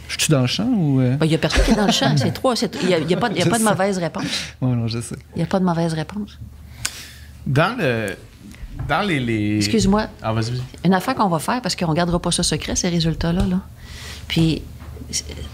Je 0.08 0.16
suis 0.24 0.30
dans 0.32 0.40
le 0.40 0.46
champ 0.46 0.66
ou. 0.66 1.00
Il 1.22 1.28
n'y 1.28 1.34
a 1.34 1.38
personne 1.38 1.62
qui 1.64 1.70
est 1.70 1.76
dans 1.76 1.86
le 1.86 1.92
champ. 1.92 2.12
C'est 2.16 2.32
trois. 2.34 2.54
Il 2.82 2.88
n'y 2.88 2.94
a, 2.94 2.98
y 2.98 3.14
a, 3.14 3.16
pas, 3.16 3.30
y 3.30 3.42
a 3.42 3.46
pas 3.46 3.58
de 3.58 3.64
mauvaise 3.64 3.98
réponse. 3.98 4.24
Oui, 4.60 4.72
non, 4.74 4.88
je 4.88 5.00
sais. 5.00 5.14
Il 5.36 5.38
n'y 5.38 5.42
a 5.42 5.46
pas 5.46 5.60
de 5.60 5.64
mauvaise 5.64 5.92
réponse. 5.94 6.38
Dans 7.46 7.76
le. 7.78 8.16
Dans 8.88 9.02
les. 9.06 9.20
les... 9.20 9.56
Excuse-moi. 9.58 10.06
Ah, 10.22 10.32
vas-y, 10.32 10.50
vas-y. 10.52 10.60
Une 10.86 10.94
affaire 10.94 11.14
qu'on 11.14 11.28
va 11.28 11.38
faire, 11.38 11.60
parce 11.62 11.76
qu'on 11.76 11.90
ne 11.90 11.94
gardera 11.94 12.18
pas 12.20 12.30
ça 12.30 12.42
secret, 12.42 12.74
ces 12.76 12.88
résultats-là. 12.88 13.44
Là. 13.44 13.60
Puis, 14.28 14.62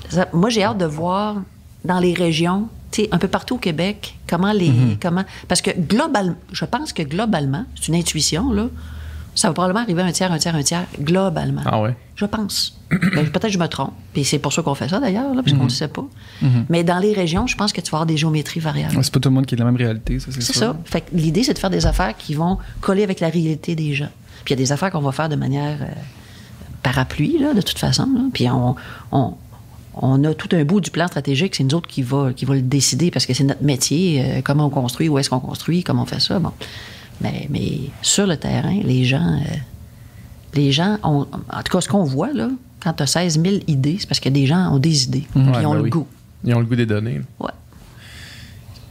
ça- 0.09 0.29
moi, 0.33 0.51
j'ai 0.51 0.63
hâte 0.65 0.79
de 0.79 0.85
voir 0.87 1.37
dans 1.85 1.99
les 2.01 2.15
régions, 2.15 2.69
tu 2.91 3.03
sais, 3.03 3.09
un 3.13 3.19
peu 3.19 3.29
partout 3.29 3.57
au 3.57 3.59
Québec, 3.59 4.17
comment 4.29 4.53
les. 4.53 4.73
comment, 5.01 5.25
parce 5.49 5.61
que 5.63 5.71
globalement, 5.79 6.37
je 6.53 6.65
pense 6.65 6.93
que 6.93 7.03
globalement, 7.03 7.65
c'est 7.77 7.89
une 7.89 7.95
intuition, 7.97 8.53
là, 8.53 8.67
ça 9.39 9.49
va 9.49 9.55
probablement 9.55 9.81
arriver 9.81 10.03
un 10.03 10.11
tiers, 10.13 10.33
un 10.33 10.39
tiers, 10.39 10.55
un 10.57 10.63
tiers, 10.63 10.85
globalement. 11.01 11.63
Ah 11.65 11.81
ouais? 11.81 11.95
Je 12.17 12.25
pense. 12.25 12.75
Ben, 12.91 13.25
Peut-être 13.31 13.43
que 13.43 13.49
je 13.53 13.59
me 13.59 13.67
trompe. 13.69 13.93
Puis 14.13 14.25
c'est 14.25 14.39
pour 14.39 14.53
ça 14.53 14.63
qu'on 14.63 14.75
fait 14.75 14.89
ça, 14.89 14.99
d'ailleurs, 14.99 15.33
là, 15.35 15.43
parce 15.43 15.53
qu'on 15.53 15.59
ne 15.65 15.69
le 15.69 15.69
sait 15.71 15.89
pas. 15.89 16.05
Mais 16.69 16.83
dans 16.85 16.99
les 16.99 17.13
régions, 17.13 17.47
je 17.47 17.57
pense 17.57 17.73
que 17.73 17.81
tu 17.81 17.91
vas 17.91 17.99
avoir 17.99 18.07
des 18.07 18.17
géométries 18.17 18.61
variables. 18.61 18.97
C'est 19.03 19.13
pas 19.13 19.21
tout 19.21 19.29
le 19.29 19.35
monde 19.37 19.47
qui 19.47 19.55
est 19.55 19.59
de 19.59 19.63
la 19.63 19.67
même 19.71 19.77
réalité, 19.77 20.19
ça, 20.19 20.27
c'est 20.31 20.41
C'est 20.41 20.53
sûr. 20.53 20.61
ça. 20.73 20.77
Fait 20.85 21.03
que 21.03 21.11
l'idée, 21.15 21.43
c'est 21.45 21.55
de 21.55 21.59
faire 21.59 21.71
des 21.71 21.87
affaires 21.87 22.17
qui 22.17 22.35
vont 22.35 22.59
coller 22.81 23.03
avec 23.05 23.21
la 23.21 23.29
réalité 23.29 23.75
des 23.77 23.95
gens. 23.95 24.09
Puis 24.45 24.55
il 24.55 24.59
y 24.59 24.61
a 24.61 24.65
des 24.65 24.73
affaires 24.73 24.91
qu'on 24.91 25.01
va 25.01 25.13
faire 25.13 25.29
de 25.29 25.37
manière 25.37 25.79
euh, 25.83 25.87
parapluie, 26.83 27.39
là, 27.39 27.55
de 27.55 27.61
toute 27.61 27.79
façon. 27.79 28.09
là. 28.15 28.21
Puis 28.33 28.49
on, 28.49 28.75
on, 29.13 29.35
on 29.95 30.25
a 30.25 30.35
tout 30.35 30.49
un 30.57 30.65
bout 30.65 30.81
du 30.81 30.91
plan 30.91 31.07
stratégique, 31.09 31.55
c'est 31.57 31.65
nous 31.65 31.75
autres 31.75 31.89
qui 31.89 32.03
va, 32.03 32.33
qui 32.35 32.45
va 32.45 32.55
le 32.55 32.63
décider 32.63 33.11
parce 33.11 33.27
que 33.27 33.35
c'est 33.35 33.45
notre 33.45 33.63
métier, 33.63 34.23
euh, 34.25 34.41
comment 34.43 34.67
on 34.67 34.71
construit, 34.71 35.09
où 35.09 35.19
est-ce 35.19 35.29
qu'on 35.31 35.41
construit, 35.41 35.83
comment 35.83 36.03
on 36.03 36.07
fait 36.07 36.21
ça. 36.21 36.39
Bon. 36.39 36.53
Mais, 37.21 37.47
mais 37.51 37.79
sur 38.03 38.27
le 38.27 38.37
terrain, 38.37 38.79
les 38.83 39.05
gens, 39.05 39.41
euh, 39.41 39.55
les 40.55 40.71
gens 40.73 40.99
ont, 41.03 41.27
en 41.53 41.63
tout 41.63 41.73
cas, 41.73 41.81
ce 41.81 41.89
qu'on 41.89 42.05
voit, 42.05 42.33
là, 42.33 42.49
quand 42.81 42.93
tu 42.93 43.03
as 43.03 43.07
16 43.07 43.41
000 43.43 43.57
idées, 43.67 43.97
c'est 43.99 44.09
parce 44.09 44.21
que 44.21 44.29
des 44.29 44.47
gens 44.47 44.73
ont 44.73 44.79
des 44.79 45.05
idées, 45.05 45.27
puis 45.31 45.41
Ouais, 45.43 45.53
ils 45.61 45.67
ont 45.67 45.71
ben 45.73 45.77
le 45.79 45.83
oui. 45.83 45.91
goût. 45.91 46.07
Ils 46.45 46.55
ont 46.55 46.61
le 46.61 46.65
goût 46.65 46.77
des 46.77 46.87
données. 46.87 47.21
Ouais. 47.41 47.51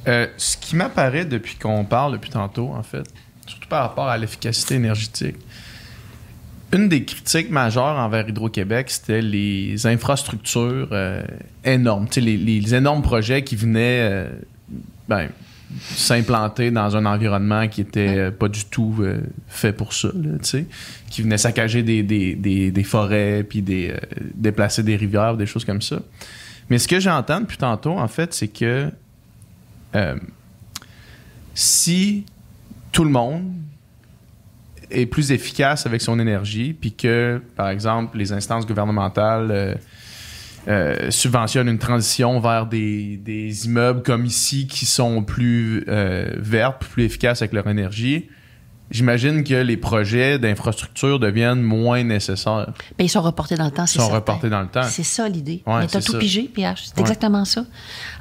Euh, 0.08 0.28
ce 0.38 0.58
qui 0.58 0.76
m'apparaît 0.76 1.26
depuis 1.26 1.56
qu'on 1.56 1.84
parle 1.86 2.14
depuis 2.14 2.30
tantôt, 2.30 2.70
en 2.74 2.84
fait, 2.84 3.04
surtout 3.46 3.68
par 3.70 3.84
rapport 3.84 4.08
à 4.08 4.18
l'efficacité 4.18 4.76
énergétique, 4.76 5.36
une 6.74 6.90
des 6.90 7.06
critiques 7.06 7.50
majeures 7.50 7.98
envers 7.98 8.28
Hydro-Québec, 8.28 8.90
c'était 8.90 9.22
les 9.22 9.88
infrastructures 9.88 10.90
euh, 10.92 11.24
énormes, 11.64 12.08
les, 12.18 12.36
les 12.36 12.76
énormes 12.76 13.02
projets 13.02 13.44
qui 13.44 13.56
venaient 13.56 14.00
euh, 14.02 14.30
ben, 15.08 15.30
s'implanter 15.82 16.72
dans 16.72 16.96
un 16.96 17.06
environnement 17.06 17.68
qui 17.68 17.82
était 17.82 18.32
pas 18.32 18.48
du 18.48 18.66
tout 18.66 18.96
euh, 19.02 19.22
fait 19.48 19.74
pour 19.74 19.94
ça, 19.94 20.10
là, 20.16 20.38
qui 21.10 21.22
venaient 21.22 21.38
saccager 21.38 21.84
des, 21.84 22.04
des, 22.04 22.36
des, 22.36 22.72
des 22.72 22.84
forêts, 22.84 23.44
puis 23.48 23.62
des, 23.62 23.92
euh, 23.92 23.98
déplacer 24.34 24.84
des 24.84 24.96
rivières, 24.96 25.36
des 25.36 25.46
choses 25.46 25.66
comme 25.66 25.82
ça. 25.82 26.00
Mais 26.70 26.78
ce 26.78 26.88
que 26.88 27.00
j'entends 27.00 27.42
depuis 27.42 27.58
tantôt, 27.58 27.98
en 27.98 28.08
fait, 28.08 28.34
c'est 28.34 28.48
que 28.48 28.90
euh, 29.96 30.16
si 31.54 32.26
tout 32.92 33.04
le 33.04 33.12
monde 33.12 33.54
est 34.90 35.06
plus 35.06 35.32
efficace 35.32 35.86
avec 35.86 36.02
son 36.02 36.18
énergie, 36.20 36.74
puis 36.74 36.94
que, 36.94 37.42
par 37.56 37.70
exemple, 37.70 38.18
les 38.18 38.32
instances 38.32 38.66
gouvernementales 38.66 39.78
euh, 40.68 41.10
subventionnent 41.12 41.70
une 41.70 41.78
transition 41.80 42.40
vers 42.40 42.66
des, 42.66 43.18
des 43.18 43.66
immeubles 43.66 44.04
comme 44.04 44.26
ici 44.26 44.68
qui 44.68 44.86
sont 44.86 45.24
plus 45.24 45.86
euh, 45.88 46.30
verts, 46.38 46.78
plus 46.78 47.04
efficaces 47.06 47.42
avec 47.42 47.54
leur 47.54 47.68
énergie, 47.70 48.28
j'imagine 48.90 49.44
que 49.44 49.54
les 49.54 49.76
projets 49.78 50.40
d'infrastructure 50.40 51.20
deviennent 51.20 51.62
moins 51.62 52.04
nécessaires. 52.04 52.68
Ben, 52.98 53.04
ils 53.06 53.10
sont 53.10 53.22
reportés 53.22 53.56
dans 53.56 53.66
le 53.66 53.72
temps, 53.72 53.86
c'est 53.86 53.96
Ils 54.00 54.02
sont 54.02 54.08
certain. 54.10 54.16
reportés 54.16 54.50
dans 54.50 54.62
le 54.62 54.68
temps. 54.68 54.84
C'est 54.84 55.04
ça 55.04 55.28
l'idée. 55.28 55.62
Ouais, 55.66 55.82
Mais 55.82 55.88
t'as 55.88 56.02
tout 56.02 56.14
ça. 56.14 56.20
pigé, 56.20 56.44
PH. 56.54 56.84
C'est 56.86 56.96
Ouais. 56.96 57.02
exactement 57.02 57.44
ça. 57.46 57.66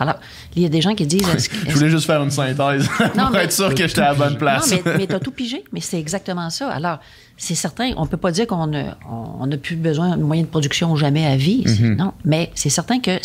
Alors, 0.00 0.16
il 0.54 0.62
y 0.62 0.66
a 0.66 0.68
des 0.68 0.80
gens 0.80 0.94
qui 0.94 1.06
disent. 1.06 1.28
est-ce 1.28 1.50
Je 1.68 1.72
voulais 1.74 1.90
juste 1.90 2.06
faire 2.06 2.22
une 2.22 2.30
synthèse 2.30 2.88
Non, 3.16 3.24
pour 3.26 3.30
mais- 3.32 3.44
être 3.44 3.52
sûr 3.52 3.74
que 3.76 3.86
j'étais 3.86 4.00
à 4.00 4.08
la 4.08 4.14
bonne 4.14 4.38
place. 4.38 4.70
Non, 4.72 4.78
mais, 4.84 4.98
mais 4.98 5.06
t'as 5.06 5.20
tout 5.20 5.30
pigé. 5.32 5.62
Mais 5.72 5.80
c'est 5.80 5.98
exactement 6.00 6.50
ça. 6.50 6.68
Alors, 6.70 6.98
c'est 7.36 7.54
certain, 7.54 7.92
on 7.96 8.06
peut 8.06 8.16
pas 8.16 8.32
dire 8.32 8.46
qu'on 8.46 8.70
on 9.08 9.46
n'a 9.46 9.56
plus 9.58 9.76
besoin 9.76 10.16
de 10.16 10.22
moyens 10.22 10.46
de 10.46 10.50
production 10.50 10.96
jamais 10.96 11.26
à 11.26 11.36
vie. 11.36 11.64
Mm-hmm. 11.64 11.96
Non. 11.96 12.12
Mais 12.24 12.50
c'est 12.54 12.70
certain 12.70 12.98
que 13.00 13.18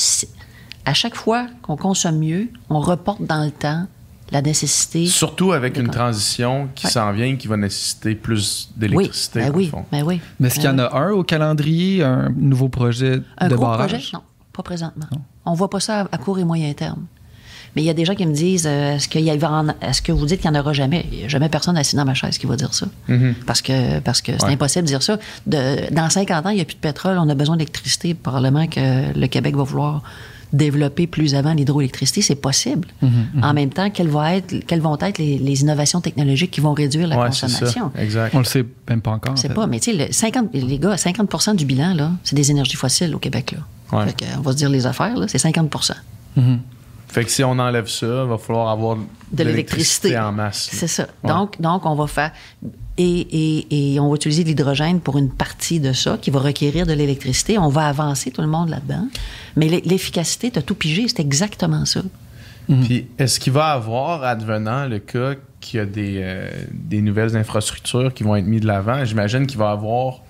à 0.86 0.94
chaque 0.94 1.16
fois 1.16 1.48
qu'on 1.62 1.78
consomme 1.78 2.18
mieux, 2.20 2.50
on 2.70 2.80
reporte 2.80 3.22
dans 3.24 3.44
le 3.44 3.52
temps 3.52 3.86
la 4.32 4.42
nécessité. 4.42 5.06
Surtout 5.08 5.52
avec 5.52 5.78
une 5.78 5.90
transition 5.90 6.70
qui 6.74 6.86
Ouais. 6.86 6.92
s'en 6.92 7.12
vient, 7.12 7.36
qui 7.36 7.48
va 7.48 7.58
nécessiter 7.58 8.16
plus 8.16 8.70
oui, 8.72 8.80
d'électricité. 8.80 9.40
ben 9.42 9.52
oui, 9.54 9.68
fond. 9.68 9.84
ben 9.92 10.04
oui. 10.04 10.22
Mais 10.40 10.48
est-ce 10.48 10.56
qu'il 10.56 10.64
y 10.66 10.70
en 10.70 10.76
Ben 10.76 10.86
a 10.92 10.98
un 10.98 11.12
au 11.12 11.24
calendrier, 11.24 12.02
un 12.04 12.30
nouveau 12.38 12.70
projet 12.70 13.22
Un 13.38 13.50
de 13.50 13.56
gros 13.56 13.66
barrage? 13.66 13.92
projet? 13.92 14.08
Non, 14.14 14.22
pas 14.54 14.64
présentement. 14.64 15.06
On 15.46 15.54
voit 15.54 15.70
pas 15.70 15.82
ça 15.82 16.08
à 16.12 16.18
court 16.18 16.40
et 16.40 16.46
moyen 16.46 16.72
terme. 16.74 17.06
Mais 17.76 17.82
il 17.84 17.86
y 17.86 17.90
a 17.90 17.94
des 17.94 18.04
gens 18.06 18.16
qui 18.16 18.26
me 18.26 18.34
disent 18.34 18.66
euh, 18.68 18.96
est-ce, 18.96 19.08
qu'il 19.08 19.22
y 19.26 19.38
va 19.38 19.52
en- 19.52 19.68
est-ce 19.82 20.02
que 20.02 20.12
vous 20.12 20.26
dites 20.26 20.42
qu'il 20.42 20.52
n'y 20.52 20.58
en 20.58 20.60
aura 20.60 20.74
jamais? 20.74 21.06
Il 21.12 21.20
n'y 21.20 21.24
a 21.26 21.28
jamais 21.28 21.48
personne 21.50 21.78
assis 21.78 21.96
dans 21.96 22.06
ma 22.06 22.14
chaise 22.14 22.38
qui 22.38 22.46
va 22.48 22.56
dire 22.56 22.74
ça. 22.74 22.88
Parce 23.46 23.62
que 23.62 24.00
parce 24.00 24.22
que 24.22 24.34
c'est 24.38 24.46
Ouais. 24.46 24.54
impossible 24.54 24.84
de 24.84 24.88
dire 24.90 25.04
ça. 25.04 25.18
De- 25.48 25.94
dans 25.94 26.10
50 26.10 26.46
ans, 26.46 26.50
il 26.50 26.56
n'y 26.56 26.62
a 26.62 26.66
plus 26.66 26.76
de 26.76 26.80
pétrole, 26.80 27.18
on 27.18 27.30
a 27.30 27.36
besoin 27.36 27.56
d'électricité. 27.58 28.14
Probablement 28.14 28.68
que 28.68 29.18
le 29.18 29.28
Québec 29.28 29.56
va 29.56 29.64
vouloir 29.64 30.04
développer 30.54 31.08
plus 31.08 31.34
avant 31.34 31.54
l'hydroélectricité. 31.54 32.22
C'est 32.22 32.36
possible. 32.36 32.90
En 33.42 33.54
même 33.54 33.70
temps, 33.70 33.90
quelles 33.90 34.10
vont 34.10 34.26
être, 34.26 34.54
quelles 34.68 34.82
vont 34.82 34.98
être 35.00 35.18
les, 35.18 35.38
les 35.38 35.62
innovations 35.62 36.02
technologiques 36.02 36.52
qui 36.52 36.60
vont 36.60 36.74
réduire 36.74 37.08
la 37.08 37.18
Ouais, 37.18 37.28
c'est 37.32 37.44
consommation? 37.48 37.90
ça. 37.96 38.02
Exact. 38.02 38.36
On 38.36 38.40
le 38.40 38.44
sait 38.44 38.66
même 38.90 39.00
pas 39.02 39.12
encore. 39.12 39.32
en 39.32 39.36
je 39.38 39.42
sais 39.44 39.48
fait. 39.48 39.54
pas, 39.54 39.66
mais 39.68 39.80
tu 39.80 39.96
sais, 39.98 40.08
le 40.08 40.12
50, 40.12 40.50
les 40.54 40.78
gars, 40.78 40.96
50% 40.98 41.56
du 41.56 41.64
bilan, 41.64 41.94
là, 41.94 42.12
c'est 42.26 42.36
des 42.36 42.52
énergies 42.52 42.76
fossiles 42.76 43.16
au 43.16 43.20
Québec. 43.20 43.54
Là. 43.54 43.98
Ouais. 43.98 44.06
Fait 44.08 44.14
que, 44.14 44.26
on 44.38 44.42
va 44.42 44.52
se 44.52 44.58
dire 44.58 44.70
les 44.70 44.86
affaires, 44.86 45.16
là, 45.16 45.28
c'est 45.30 45.38
50 45.38 45.70
Fait 47.12 47.26
que 47.26 47.30
si 47.32 47.44
on 47.44 47.52
enlève 47.60 47.88
ça, 47.88 48.24
il 48.24 48.30
va 48.30 48.38
falloir 48.38 48.70
avoir 48.70 48.98
de 49.32 49.44
l'électricité 49.44 50.18
en 50.18 50.32
masse. 50.32 50.70
C'est 50.72 50.88
ça. 50.88 51.08
Ouais. 51.24 51.30
Donc, 51.30 51.60
donc, 51.60 51.86
on 51.86 51.96
va 51.96 52.08
faire. 52.08 52.32
Et, 52.98 53.06
et, 53.06 53.94
et 53.96 54.00
on 54.00 54.10
va 54.10 54.16
utiliser 54.16 54.44
de 54.44 54.50
l'hydrogène 54.50 55.00
pour 55.02 55.18
une 55.18 55.30
partie 55.30 55.80
de 55.80 55.92
ça 55.94 56.18
qui 56.22 56.30
va 56.30 56.40
requérir 56.40 56.86
de 56.86 56.94
l'électricité. 56.94 57.58
On 57.58 57.70
va 57.70 57.88
avancer 57.88 58.32
tout 58.32 58.42
le 58.42 58.48
monde 58.48 58.70
là-dedans. 58.70 59.08
Mais 59.56 59.68
l'e- 59.68 59.82
l'efficacité, 59.86 60.52
tu 60.52 60.60
as 60.60 60.62
tout 60.62 60.76
pigé, 60.76 61.08
c'est 61.08 61.20
exactement 61.22 61.86
ça. 61.86 62.02
Puis 62.84 63.08
est-ce 63.18 63.40
qu'il 63.40 63.52
va 63.54 63.74
y 63.74 63.76
avoir, 63.76 64.24
advenant 64.24 64.86
le 64.88 65.00
cas 65.00 65.34
qu'il 65.60 65.80
y 65.80 65.82
a 65.82 65.86
des, 65.86 66.20
euh, 66.22 66.50
des 66.72 67.02
nouvelles 67.02 67.36
infrastructures 67.36 68.14
qui 68.14 68.24
vont 68.24 68.36
être 68.38 68.46
mises 68.46 68.62
de 68.62 68.68
l'avant, 68.68 69.04
j'imagine 69.04 69.46
qu'il 69.48 69.58
va 69.58 69.70
y 69.70 69.74
avoir 69.74 70.22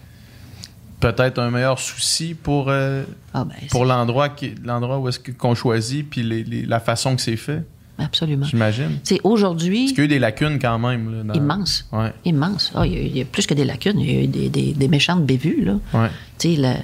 peut-être 1.02 1.40
un 1.40 1.52
meilleur 1.52 1.78
souci 1.80 2.34
pour, 2.34 2.68
euh, 2.70 3.04
Ah, 3.34 3.44
ben, 3.44 3.54
pour 3.70 3.84
l'endroit, 3.84 4.30
qui- 4.30 4.54
l'endroit 4.64 5.00
où 5.00 5.10
est-ce 5.10 5.20
qu'on 5.20 5.56
choisit, 5.56 6.10
puis 6.10 6.24
les- 6.24 6.44
les- 6.46 6.66
la 6.66 6.80
façon 6.80 7.16
que 7.18 7.22
c'est 7.22 7.36
fait, 7.36 7.64
absolument. 8.00 8.46
j'imagine. 8.46 9.00
C'est 9.04 9.20
aujourd'hui. 9.26 9.80
Parce 9.86 9.92
qu'il 9.92 10.00
y 10.00 10.02
a 10.02 10.06
eu 10.06 10.08
des 10.08 10.20
lacunes 10.20 10.60
quand 10.60 10.80
même. 10.80 11.12
Là, 11.18 11.24
dans- 11.24 11.34
Immense. 11.34 11.88
Ouais, 11.92 12.14
Immense. 12.26 12.72
Ah, 12.74 12.86
il, 12.88 12.94
y 12.94 12.96
a, 12.96 13.00
il 13.02 13.18
y 13.18 13.22
a 13.22 13.26
plus 13.26 13.46
que 13.48 13.54
des 13.54 13.66
lacunes, 13.66 14.00
il 14.00 14.12
y 14.12 14.18
a 14.18 14.22
eu 14.24 14.28
des, 14.28 14.50
des, 14.50 14.74
des 14.74 14.88
méchantes 14.88 15.26
bévues, 15.26 15.66
là. 15.66 15.74
ouais. 15.94 16.10
Tu 16.40 16.56
sais, 16.56 16.62
la- 16.62 16.78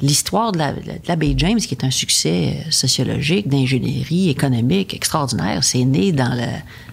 l'histoire 0.00 0.52
de 0.52 0.58
la, 0.58 0.72
de 0.72 0.80
la 1.06 1.16
baie 1.16 1.34
James, 1.36 1.58
qui 1.58 1.74
est 1.74 1.84
un 1.84 1.90
succès 1.90 2.54
euh, 2.66 2.70
sociologique, 2.70 3.48
d'ingénierie 3.48 4.28
économique 4.30 4.94
extraordinaire, 4.94 5.62
c'est 5.64 5.84
né 5.84 6.12
dans 6.12 6.34
la, 6.34 6.48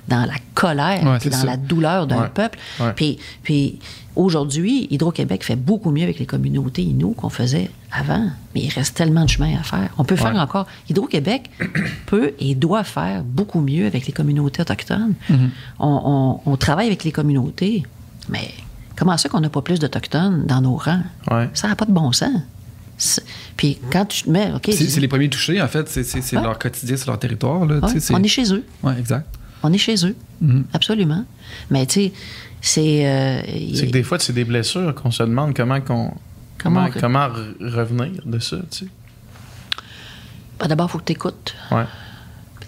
dans 0.09 0.25
la 0.25 0.33
colère, 0.55 1.03
Ouais, 1.05 1.19
puis 1.19 1.29
dans 1.29 1.37
ça. 1.37 1.45
la 1.45 1.57
douleur 1.57 2.07
d'un 2.07 2.23
Ouais. 2.23 2.29
peuple. 2.33 2.57
Ouais. 2.79 2.91
Puis, 2.95 3.17
puis 3.43 3.79
aujourd'hui, 4.15 4.87
Hydro-Québec 4.91 5.43
fait 5.43 5.55
beaucoup 5.55 5.91
mieux 5.91 6.03
avec 6.03 6.19
les 6.19 6.25
communautés 6.25 6.81
Inuits 6.81 7.13
qu'on 7.15 7.29
faisait 7.29 7.69
avant, 7.91 8.29
mais 8.53 8.61
il 8.63 8.69
reste 8.69 8.95
tellement 8.97 9.23
de 9.25 9.29
chemin 9.29 9.57
à 9.57 9.63
faire. 9.63 9.89
On 9.97 10.03
peut 10.03 10.15
faire 10.15 10.35
encore. 10.35 10.67
Hydro-Québec 10.89 11.49
peut 12.07 12.33
et 12.39 12.55
doit 12.55 12.83
faire 12.83 13.23
beaucoup 13.23 13.61
mieux 13.61 13.85
avec 13.85 14.05
les 14.07 14.13
communautés 14.13 14.61
autochtones. 14.61 15.13
Mm-hmm. 15.29 15.49
on, 15.79 16.39
on- 16.45 16.51
on 16.51 16.57
travaille 16.57 16.87
avec 16.87 17.03
les 17.03 17.11
communautés, 17.11 17.83
mais 18.27 18.51
comment 18.97 19.17
ça 19.17 19.29
qu'on 19.29 19.39
n'a 19.39 19.49
pas 19.49 19.61
plus 19.61 19.79
d'Autochtones 19.79 20.45
dans 20.45 20.61
nos 20.61 20.75
rangs? 20.75 21.03
Ouais. 21.31 21.49
Ça 21.53 21.67
n'a 21.67 21.75
pas 21.75 21.85
de 21.85 21.91
bon 21.91 22.11
sens. 22.11 22.33
C'est- 22.97 23.23
Puis 23.55 23.77
quand 23.91 24.03
tu 24.05 24.23
te 24.23 24.29
mets, 24.29 24.51
C'est 24.71 24.99
les 24.99 25.07
premiers 25.07 25.29
touchés, 25.29 25.61
en 25.61 25.67
fait. 25.69 25.87
C'est 25.87 26.35
Ouais. 26.35 26.43
leur 26.43 26.59
quotidien, 26.59 26.97
c'est 26.97 27.07
leur 27.07 27.17
territoire. 27.17 27.65
Là, 27.65 27.75
Ouais, 27.79 27.93
on 28.11 28.21
est 28.23 28.27
chez 28.27 28.51
eux. 28.53 28.65
Ouais, 28.83 28.97
exact. 28.99 29.25
On 29.63 29.73
est 29.73 29.77
chez 29.77 29.95
eux. 30.05 30.15
Mhm. 30.41 30.65
Absolument. 30.73 31.25
Mais 31.69 31.85
tu 31.85 31.93
sais, 31.93 32.13
c'est. 32.61 33.05
euh, 33.07 33.41
C'est 33.75 33.87
que 33.87 33.91
des 33.91 34.03
fois, 34.03 34.19
c'est 34.19 34.33
des 34.33 34.45
blessures 34.45 34.93
qu'on 34.95 35.11
se 35.11 35.23
demande 35.23 35.53
comment 35.55 35.81
qu'on. 35.81 36.13
Comment 36.57 36.85
Comment, 36.85 36.87
on- 36.95 36.99
comment 36.99 37.27
re- 37.27 37.73
revenir 37.75 38.21
de 38.25 38.39
ça, 38.39 38.57
tu 38.71 38.79
sais. 38.79 38.87
ben, 40.59 40.67
D'abord, 40.67 40.87
il 40.87 40.91
faut 40.91 40.97
que 40.99 41.05
tu 41.05 41.13
écoutes. 41.13 41.55
Ouais. 41.71 41.85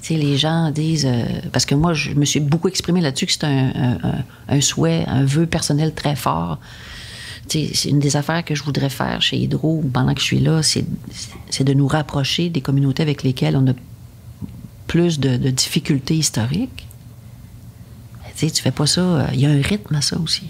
Tu 0.02 0.08
sais, 0.08 0.14
les 0.16 0.38
gens 0.38 0.72
disent. 0.72 1.06
euh, 1.06 1.24
parce 1.52 1.66
que 1.66 1.76
moi, 1.76 1.94
je 1.94 2.12
me 2.12 2.26
suis 2.26 2.40
beaucoup 2.40 2.68
exprimé 2.70 3.02
là-dessus 3.02 3.26
que 3.26 3.32
c'est 3.34 3.44
un, 3.44 3.68
un- 3.76 3.98
un- 4.04 4.24
un 4.50 4.62
souhait, 4.62 5.04
un 5.08 5.26
vœu 5.26 5.46
personnel 5.46 5.94
très 5.94 6.16
fort. 6.16 6.60
Tu 7.50 7.66
sais, 7.68 7.72
c'est 7.74 7.90
une 7.90 8.00
des 8.00 8.16
affaires 8.16 8.46
que 8.46 8.56
je 8.56 8.64
voudrais 8.64 8.90
faire 8.90 9.22
chez 9.22 9.38
Hydro 9.38 9.84
pendant 9.94 10.14
que 10.14 10.22
je 10.22 10.26
suis 10.26 10.40
là, 10.40 10.64
c'est 10.64 10.86
c'est 11.50 11.64
de 11.66 11.74
nous 11.74 11.88
rapprocher 11.88 12.50
des 12.50 12.62
communautés 12.62 13.04
avec 13.04 13.24
lesquelles 13.24 13.58
on 13.58 13.68
a 13.68 13.74
plus 14.92 15.22
de, 15.22 15.38
de 15.38 15.50
difficultés 15.52 16.18
historiques. 16.18 16.86
Tu 18.36 18.48
sais, 18.48 18.52
tu 18.52 18.62
fais 18.62 18.72
pas 18.72 18.86
ça. 18.86 19.30
Il 19.32 19.40
y 19.40 19.46
a 19.46 19.50
un 19.50 19.62
rythme 19.62 19.96
à 19.96 20.02
ça 20.02 20.20
aussi. 20.20 20.50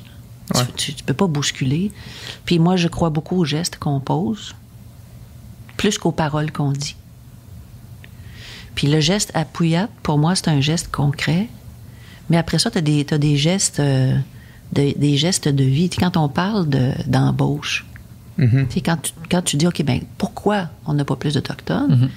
Tu, 0.78 0.96
tu, 0.96 1.04
peux 1.04 1.14
pas 1.14 1.28
bousculer. 1.28 1.92
Puis 2.44 2.58
moi, 2.58 2.76
je 2.76 2.88
crois 2.88 3.12
beaucoup 3.12 3.38
aux 3.38 3.46
gestes 3.46 3.76
qu'on 3.76 4.00
pose, 4.00 4.56
plus 5.78 6.00
qu'aux 6.00 6.12
paroles 6.12 6.52
qu'on 6.52 6.72
dit. 6.72 6.96
Puis 8.74 8.88
le 8.88 9.00
geste 9.00 9.30
appuyat, 9.36 9.90
pour 10.02 10.18
moi, 10.18 10.34
c'est 10.34 10.48
un 10.48 10.60
geste 10.60 10.90
concret. 10.90 11.48
Mais 12.32 12.38
après 12.38 12.58
ça, 12.58 12.72
tu 12.72 12.80
as, 12.80 12.82
des 12.82 13.38
gestes, 13.38 13.80
euh, 13.80 14.18
des 14.72 15.18
gestes 15.18 15.50
de 15.50 15.64
vie. 15.64 15.92
quand 15.92 16.18
on 16.18 16.30
parle 16.30 16.68
d'embauche, 17.06 17.86
mm-hmm. 18.40 18.82
quand, 18.84 18.98
tu, 19.04 19.14
quand 19.30 19.44
tu 19.44 19.56
dis, 19.58 19.68
OK, 19.68 19.84
ben 19.84 20.02
pourquoi 20.18 20.70
on 20.88 20.96
n'a 20.96 21.06
pas 21.06 21.16
plus 21.16 21.36
d'Autochtones? 21.36 22.10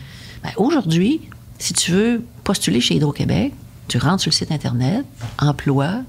Ben, 0.42 0.50
aujourd'hui, 0.56 1.20
si 1.64 1.72
tu 1.72 1.92
veux 1.92 2.22
postuler 2.44 2.82
chez 2.82 2.96
Hydro-Québec, 2.96 3.54
tu 3.88 3.96
rentres 3.96 4.20
sur 4.20 4.28
le 4.28 4.34
site 4.34 4.52
Internet, 4.52 5.06
emploi, 5.38 6.02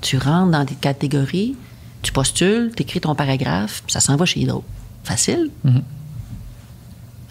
tu 0.00 0.18
rentres 0.18 0.50
dans 0.50 0.64
des 0.64 0.74
catégories, 0.74 1.54
tu 2.02 2.10
postules, 2.10 2.72
tu 2.74 2.82
écris 2.82 3.00
ton 3.00 3.14
paragraphe, 3.14 3.84
ça 3.86 4.00
s'en 4.00 4.16
va 4.16 4.24
chez 4.24 4.40
Hydro. 4.40 4.64
Facile. 5.04 5.52
Il 5.64 5.70
mhm. 5.70 5.82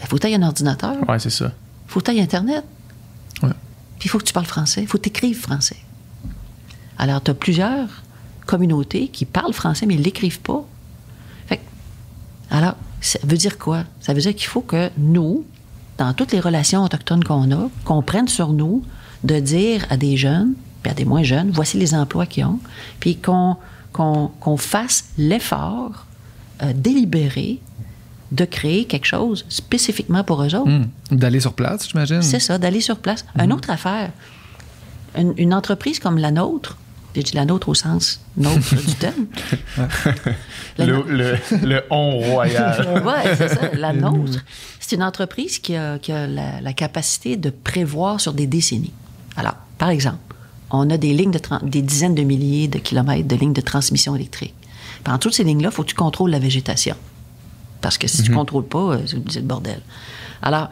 ben, 0.00 0.06
faut 0.06 0.16
que 0.16 0.26
tu 0.26 0.34
un 0.34 0.42
ordinateur. 0.42 0.96
Oui, 1.06 1.16
c'est 1.18 1.28
ça. 1.28 1.52
faut 1.86 2.00
que 2.00 2.10
tu 2.10 2.18
Internet. 2.18 2.64
Puis 3.42 4.06
il 4.06 4.08
faut 4.08 4.18
que 4.18 4.24
tu 4.24 4.32
parles 4.32 4.46
français. 4.46 4.80
Il 4.80 4.86
faut 4.86 4.96
que 4.96 5.02
tu 5.02 5.10
écrives 5.10 5.38
français. 5.38 5.76
Alors, 6.96 7.22
tu 7.22 7.32
as 7.32 7.34
plusieurs 7.34 7.88
communautés 8.46 9.08
qui 9.08 9.26
parlent 9.26 9.52
français, 9.52 9.84
mais 9.84 9.92
ils 9.92 10.00
ne 10.00 10.04
l'écrivent 10.04 10.40
pas. 10.40 10.64
alors, 12.50 12.76
ça 13.02 13.18
veut 13.24 13.36
dire 13.36 13.58
quoi? 13.58 13.84
Ça 14.00 14.14
veut 14.14 14.22
dire 14.22 14.34
qu'il 14.34 14.46
faut 14.46 14.62
que 14.62 14.90
nous, 14.96 15.44
dans 15.98 16.12
toutes 16.14 16.32
les 16.32 16.40
relations 16.40 16.84
autochtones 16.84 17.24
qu'on 17.24 17.50
a, 17.52 17.68
qu'on 17.84 18.02
prenne 18.02 18.28
sur 18.28 18.52
nous 18.52 18.82
de 19.24 19.40
dire 19.40 19.84
à 19.90 19.96
des 19.96 20.16
jeunes, 20.16 20.54
puis 20.82 20.92
à 20.92 20.94
des 20.94 21.04
moins 21.04 21.24
jeunes, 21.24 21.50
voici 21.50 21.76
les 21.76 21.94
emplois 21.94 22.26
qu'ils 22.26 22.44
ont, 22.44 22.60
puis 23.00 23.16
qu'on 23.16 24.56
fasse 24.56 25.10
l'effort 25.18 26.06
euh, 26.62 26.72
délibéré 26.74 27.60
de 28.30 28.44
créer 28.44 28.84
quelque 28.84 29.06
chose 29.06 29.44
spécifiquement 29.48 30.22
pour 30.22 30.42
eux 30.42 30.54
autres. 30.54 30.70
Hmm. 30.70 30.86
D'aller 31.10 31.40
sur 31.40 31.54
place, 31.54 31.88
j'imagine. 31.88 32.22
C'est 32.22 32.40
ça, 32.40 32.58
d'aller 32.58 32.80
sur 32.80 32.98
place. 32.98 33.24
Une 33.38 33.46
hmm. 33.46 33.52
autre 33.52 33.70
affaire, 33.70 34.10
une, 35.16 35.54
entreprise 35.54 35.98
comme 35.98 36.18
la 36.18 36.30
nôtre, 36.30 36.76
j'ai 37.18 37.24
dit 37.24 37.34
la 37.34 37.44
nôtre 37.44 37.68
au 37.68 37.74
sens 37.74 38.20
nôtre 38.36 38.76
du 38.76 38.94
terme. 38.94 39.26
le, 40.78 41.36
le, 41.64 41.82
on 41.90 42.18
royal. 42.18 43.02
oui, 43.04 43.30
c'est 43.36 43.48
ça, 43.48 43.70
la 43.74 43.92
nôtre. 44.04 44.44
C'est 44.78 44.94
une 44.94 45.02
entreprise 45.02 45.58
qui 45.58 45.74
a, 45.74 45.98
la, 46.06 46.72
capacité 46.74 47.36
de 47.36 47.50
prévoir 47.50 48.20
sur 48.20 48.34
des 48.34 48.46
décennies. 48.46 48.92
Alors, 49.36 49.56
par 49.78 49.88
exemple, 49.88 50.18
on 50.70 50.88
a 50.90 50.96
des 50.96 51.12
lignes 51.12 51.32
de 51.32 51.40
des 51.64 51.82
dizaines 51.82 52.14
de 52.14 52.22
milliers 52.22 52.68
de 52.68 52.78
kilomètres 52.78 53.26
de 53.26 53.34
lignes 53.34 53.52
de 53.52 53.60
transmission 53.62 54.14
électrique. 54.14 54.54
Pendant 55.02 55.18
toutes 55.18 55.34
ces 55.34 55.42
lignes-là, 55.42 55.70
il 55.72 55.74
faut 55.74 55.82
que 55.82 55.88
tu 55.88 55.96
contrôles 55.96 56.30
la 56.30 56.38
végétation. 56.38 56.94
Parce 57.80 57.98
que 57.98 58.06
si 58.06 58.18
tu 58.22 58.30
ne 58.30 58.34
mhm. 58.34 58.38
contrôles 58.38 58.66
pas, 58.66 58.92
euh, 58.94 58.98
c'est 59.06 59.40
le 59.40 59.46
bordel. 59.46 59.80
Alors, 60.40 60.68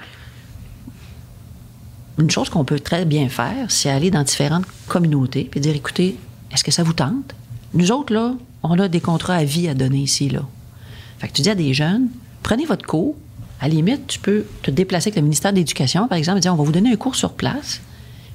une 2.19 2.31
chose 2.31 2.51
qu'on 2.51 2.65
peut 2.65 2.79
très 2.79 3.05
bien 3.05 3.29
faire, 3.29 3.69
c'est 3.69 3.91
aller 3.91 4.13
dans 4.13 4.23
différentes 4.23 4.65
communautés 4.87 5.51
et 5.53 5.61
dire 5.61 5.75
écoutez, 5.75 6.17
est-ce 6.57 6.65
que 6.65 6.71
ça 6.71 6.83
vous 6.83 6.95
tente? 6.95 7.35
Nous 7.75 7.93
autres, 7.93 8.13
là, 8.13 8.35
on 8.63 8.79
a 8.79 8.89
des 8.89 9.01
contrats 9.01 9.35
à 9.35 9.45
vie 9.45 9.69
à 9.69 9.75
donner 9.75 9.99
ici, 9.99 10.31
là. 10.31 10.41
Fait 11.19 11.29
que 11.29 11.33
tu 11.33 11.43
dis 11.43 11.51
à 11.51 11.55
des 11.55 11.73
jeunes 11.75 12.09
prenez 12.47 12.65
votre 12.65 12.87
cours. 12.87 13.17
À 13.61 13.69
la 13.69 13.75
limite, 13.75 14.07
tu 14.07 14.21
peux 14.21 14.45
te 14.63 14.71
déplacer 14.71 15.09
avec 15.09 15.17
le 15.17 15.23
ministère 15.23 15.53
de 15.53 15.57
l'Éducation, 15.57 16.07
par 16.07 16.17
exemple, 16.17 16.39
et 16.39 16.41
dire 16.43 16.53
on 16.53 16.57
va 16.57 16.63
vous 16.63 16.73
donner 16.73 16.93
un 16.93 16.97
cours 16.97 17.17
sur 17.17 17.33
place. 17.33 17.81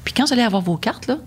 Puis 0.03 0.13
quand 0.13 0.25
vous 0.25 0.33
allez 0.33 0.41
avoir 0.41 0.61
vos 0.61 0.75
cartes, 0.75 1.07
là, 1.07 1.17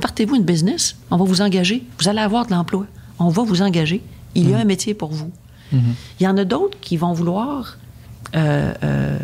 partez-vous 0.00 0.36
une 0.36 0.44
business, 0.44 0.96
on 1.10 1.16
va 1.18 1.24
vous 1.24 1.42
engager, 1.42 1.84
vous 1.98 2.08
allez 2.08 2.20
avoir 2.20 2.46
de 2.46 2.52
l'emploi, 2.52 2.86
on 3.18 3.28
va 3.28 3.42
vous 3.42 3.60
engager, 3.60 4.02
il 4.34 4.48
y 4.48 4.54
a 4.54 4.56
mhm. 4.56 4.62
un 4.62 4.64
métier 4.64 4.94
pour 4.94 5.10
vous. 5.10 5.30
Mhm. 5.72 5.94
Il 6.20 6.24
y 6.24 6.26
en 6.26 6.38
a 6.38 6.44
d'autres 6.44 6.78
qui 6.80 6.96
vont 6.96 7.12
vouloir 7.12 7.76
euh, 8.34 8.72
euh, 8.82 9.18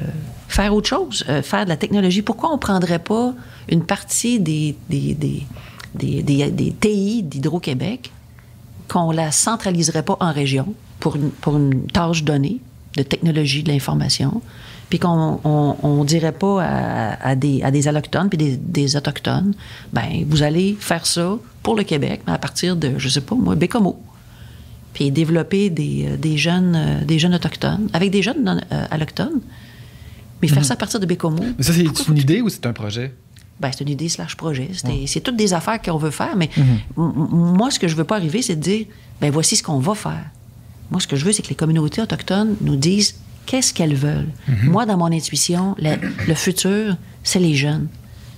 faire 0.49 0.75
autre 0.75 0.89
chose, 0.89 1.25
euh, 1.29 1.41
faire 1.41 1.65
de 1.65 1.71
la 1.71 1.77
technologie. 1.77 2.21
Pourquoi 2.21 2.51
on 2.51 2.55
ne 2.55 2.61
prendrait 2.61 2.99
pas 2.99 3.33
une 3.71 3.85
partie 3.85 4.39
des, 4.39 4.77
des, 4.91 5.15
des, 5.15 5.47
des, 5.95 6.23
des 6.23 6.75
TI 6.81 7.23
d'Hydro-Québec, 7.23 8.11
qu'on 8.89 9.11
la 9.11 9.31
centraliserait 9.31 10.03
pas 10.03 10.17
en 10.21 10.33
région 10.33 10.75
pour 11.01 11.17
une, 11.17 11.31
pour 11.31 11.57
une 11.57 11.87
tâche 11.87 12.25
donnée 12.25 12.61
de 12.97 13.03
technologie 13.03 13.63
de 13.63 13.71
l'information, 13.71 14.43
puis 14.89 14.99
qu'on 14.99 15.41
on, 15.45 16.05
dirait 16.05 16.33
pas 16.33 16.65
à, 17.21 17.37
des, 17.37 17.63
à 17.63 17.71
des 17.71 17.87
allochtones 17.89 18.29
puis 18.29 18.39
des, 18.39 18.57
des, 18.57 18.97
autochtones, 18.97 19.55
ben 19.93 20.25
vous 20.27 20.43
allez 20.43 20.77
faire 20.81 21.07
ça 21.07 21.39
pour 21.63 21.77
le 21.77 21.85
Québec, 21.85 22.23
mais 22.27 22.33
à 22.33 22.39
partir 22.39 22.77
de, 22.77 22.95
je 22.97 23.09
sais 23.09 23.21
pas 23.21 23.35
moi, 23.35 23.55
Bécomo. 23.55 24.01
Puis 24.95 25.11
développer 25.11 25.71
des, 25.71 26.07
euh, 26.09 26.17
des 26.17 26.39
jeunes, 26.39 26.75
euh, 26.75 27.05
des 27.05 27.19
jeunes 27.19 27.35
autochtones, 27.35 27.89
avec 27.93 28.11
des 28.11 28.23
jeunes 28.23 28.43
non, 28.43 28.59
euh, 28.73 28.85
allochtones, 28.91 29.41
mais 30.41 30.49
faire 30.49 30.59
mhm. 30.59 30.65
ça 30.65 30.75
à 30.75 30.77
partir 30.77 30.99
de 30.99 31.07
Bécomo. 31.07 31.43
Mais 31.59 31.63
ça, 31.63 31.73
c'est 31.73 32.09
une 32.09 32.17
idée 32.17 32.41
ou 32.41 32.49
c'est 32.49 32.65
un 32.67 32.73
projet? 32.73 33.15
Ben, 33.61 33.71
c'est 33.73 33.83
une 33.83 33.91
idée 33.91 34.09
slash 34.09 34.37
projet. 34.37 34.71
C'est 35.07 35.21
toutes 35.21 35.37
des 35.37 35.53
affaires 35.53 35.81
qu'on 35.83 35.99
veut 35.99 36.11
faire, 36.11 36.37
mais 36.37 36.49
mhm. 36.57 36.79
moi, 36.97 37.71
ce 37.71 37.79
que 37.79 37.89
je 37.89 37.97
veux 37.97 38.05
pas 38.05 38.17
arriver, 38.17 38.43
c'est 38.43 38.57
de 38.57 38.61
dire, 38.61 38.87
ben 39.21 39.31
voici 39.31 39.57
ce 39.57 39.63
qu'on 39.63 39.79
va 39.79 39.95
faire. 39.95 40.25
Moi, 40.91 41.01
ce 41.01 41.07
que 41.07 41.17
je 41.17 41.25
veux, 41.25 41.33
c'est 41.33 41.43
que 41.43 41.49
les 41.49 41.55
communautés 41.55 42.01
autochtones 42.01 42.57
nous 42.61 42.77
disent 42.77 43.17
qu'est-ce 43.47 43.75
qu'elles 43.75 43.97
veulent. 43.97 44.31
Mhm. 44.47 44.71
Moi, 44.71 44.87
dans 44.87 44.97
mon 44.97 45.13
intuition, 45.13 45.75
le, 45.79 46.35
futur, 46.35 46.97
c'est 47.25 47.41
les 47.41 47.55
jeunes. 47.55 47.89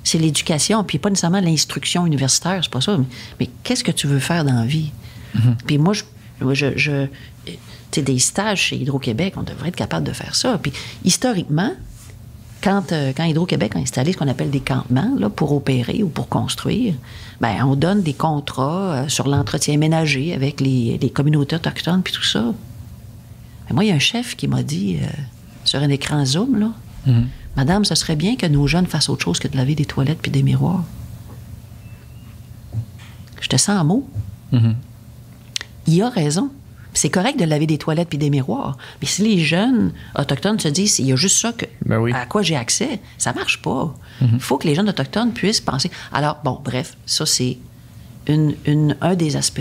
C'est 0.05 0.19
l'éducation, 0.19 0.83
puis 0.85 0.99
pas 0.99 1.11
nécessairement 1.11 1.41
l'instruction 1.41 2.07
universitaire, 2.07 2.61
c'est 2.63 2.73
pas 2.73 2.81
ça. 2.81 2.99
Mais, 3.39 3.51
qu'est-ce 3.63 3.85
que 3.85 3.93
tu 3.93 4.07
veux 4.07 4.19
faire 4.19 4.45
dans 4.45 4.55
la 4.55 4.65
vie? 4.65 4.91
Mhm. 5.35 5.57
Puis 5.67 5.79
moi, 5.79 5.93
je, 5.93 6.73
je, 6.77 7.07
des 7.99 8.19
stages 8.19 8.63
chez 8.63 8.77
Hydro-Québec, 8.77 9.35
on 9.37 9.43
devrait 9.43 9.69
être 9.69 9.77
capable 9.77 10.07
de 10.07 10.13
faire 10.13 10.35
ça. 10.35 10.59
Puis 10.63 10.73
historiquement, 11.05 11.73
quand, 12.63 12.93
euh, 12.93 13.13
quand 13.17 13.25
Hydro-Québec 13.25 13.77
a 13.77 13.79
installé 13.79 14.13
ce 14.13 14.19
qu'on 14.19 14.29
appelle 14.29 14.51
des 14.51 14.61
campements 14.61 15.15
là, 15.19 15.29
pour 15.31 15.53
opérer 15.53 16.03
ou 16.03 16.09
pour 16.09 16.29
construire, 16.29 16.95
ben 17.41 17.65
on 17.65 17.75
donne 17.75 18.03
des 18.03 18.15
contrats 18.15 18.93
euh, 18.93 19.09
sur 19.09 19.29
l'entretien 19.29 19.77
ménager 19.77 20.35
avec 20.35 20.61
les, 20.61 20.99
les 21.01 21.11
communautés 21.11 21.57
autochtones 21.57 22.03
puis 22.03 22.13
tout 22.13 22.23
ça 22.23 22.53
moi, 23.73 23.85
il 23.85 23.89
y 23.89 23.91
a 23.91 23.95
un 23.95 24.01
chef 24.01 24.37
qui 24.37 24.49
m'a 24.49 24.63
dit 24.63 24.99
euh, 25.01 25.07
sur 25.65 25.81
un 25.81 25.89
écran 25.89 26.25
Zoom, 26.25 26.59
là, 26.59 26.73
mhm. 27.07 27.29
Madame, 27.57 27.85
ce 27.85 27.95
serait 27.95 28.17
bien 28.17 28.37
que 28.37 28.47
nos 28.47 28.67
jeunes 28.67 28.87
fassent 28.87 29.09
autre 29.09 29.25
chose 29.25 29.39
que 29.39 29.49
de 29.49 29.57
laver 29.57 29.75
des 29.75 29.85
toilettes 29.85 30.21
puis 30.23 30.31
des 30.31 30.43
miroirs. 30.43 30.85
Je 33.41 33.49
te 33.49 33.57
sens 33.57 33.81
en 33.81 33.85
mots. 33.85 34.09
Mhm. 34.53 34.77
Il 35.87 36.03
a 36.03 36.11
raison. 36.11 36.51
C'est 36.95 37.11
correct 37.11 37.39
de 37.39 37.45
laver 37.45 37.67
des 37.67 37.79
toilettes 37.79 38.09
puis 38.09 38.19
des 38.19 38.31
miroirs. 38.31 38.77
Mais 39.01 39.07
si 39.07 39.23
les 39.23 39.39
jeunes 39.39 39.93
autochtones 40.19 40.59
se 40.59 40.69
disent 40.69 40.99
il 40.99 41.07
y 41.07 41.13
a 41.13 41.17
juste 41.17 41.39
ça 41.39 41.53
que, 41.53 41.67
ben 41.85 42.13
à 42.13 42.27
quoi 42.27 42.43
j'ai 42.43 42.57
accès, 42.57 43.01
ça 43.19 43.33
marche 43.33 43.63
pas. 43.63 43.95
Mhm. 44.21 44.31
Il 44.35 44.41
faut 44.41 44.59
que 44.59 44.67
les 44.67 44.75
jeunes 44.75 44.89
autochtones 44.89 45.33
puissent 45.33 45.61
penser. 45.61 45.91
Alors, 46.13 46.39
bon, 46.45 46.61
bref, 46.63 46.97
ça, 47.07 47.27
c'est 47.27 47.59
une, 48.27 48.97
un 49.01 49.15
des 49.15 49.37
aspects 49.37 49.61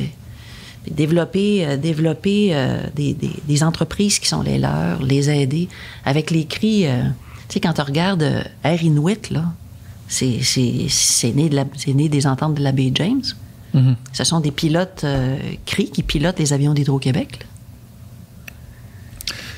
développer, 0.89 1.65
euh, 1.65 1.77
développer 1.77 2.49
euh, 2.51 2.81
des, 2.95 3.13
des, 3.13 3.63
entreprises 3.63 4.19
qui 4.19 4.27
sont 4.27 4.41
les 4.41 4.57
leurs, 4.57 5.01
les 5.01 5.29
aider 5.29 5.67
avec 6.05 6.31
les 6.31 6.45
cris. 6.45 6.87
Euh, 6.87 7.03
tu 7.47 7.55
sais, 7.55 7.59
quand 7.59 7.73
tu 7.73 7.81
regardes 7.81 8.43
Air 8.63 8.83
Inuit, 8.83 9.29
là, 9.29 9.45
c'est, 10.07 10.39
né, 11.35 11.49
de 11.49 11.91
né 11.93 12.09
des 12.09 12.27
ententes 12.27 12.55
de 12.55 12.63
la 12.63 12.71
baie 12.71 12.91
James. 12.95 13.23
Mm-hmm. 13.73 13.95
Ce 14.13 14.23
sont 14.23 14.39
des 14.39 14.51
pilotes 14.51 15.05
CRI 15.65 15.89
qui 15.91 16.03
pilotent 16.03 16.39
les 16.39 16.53
avions 16.53 16.73
d'Hydro-Québec. 16.73 17.45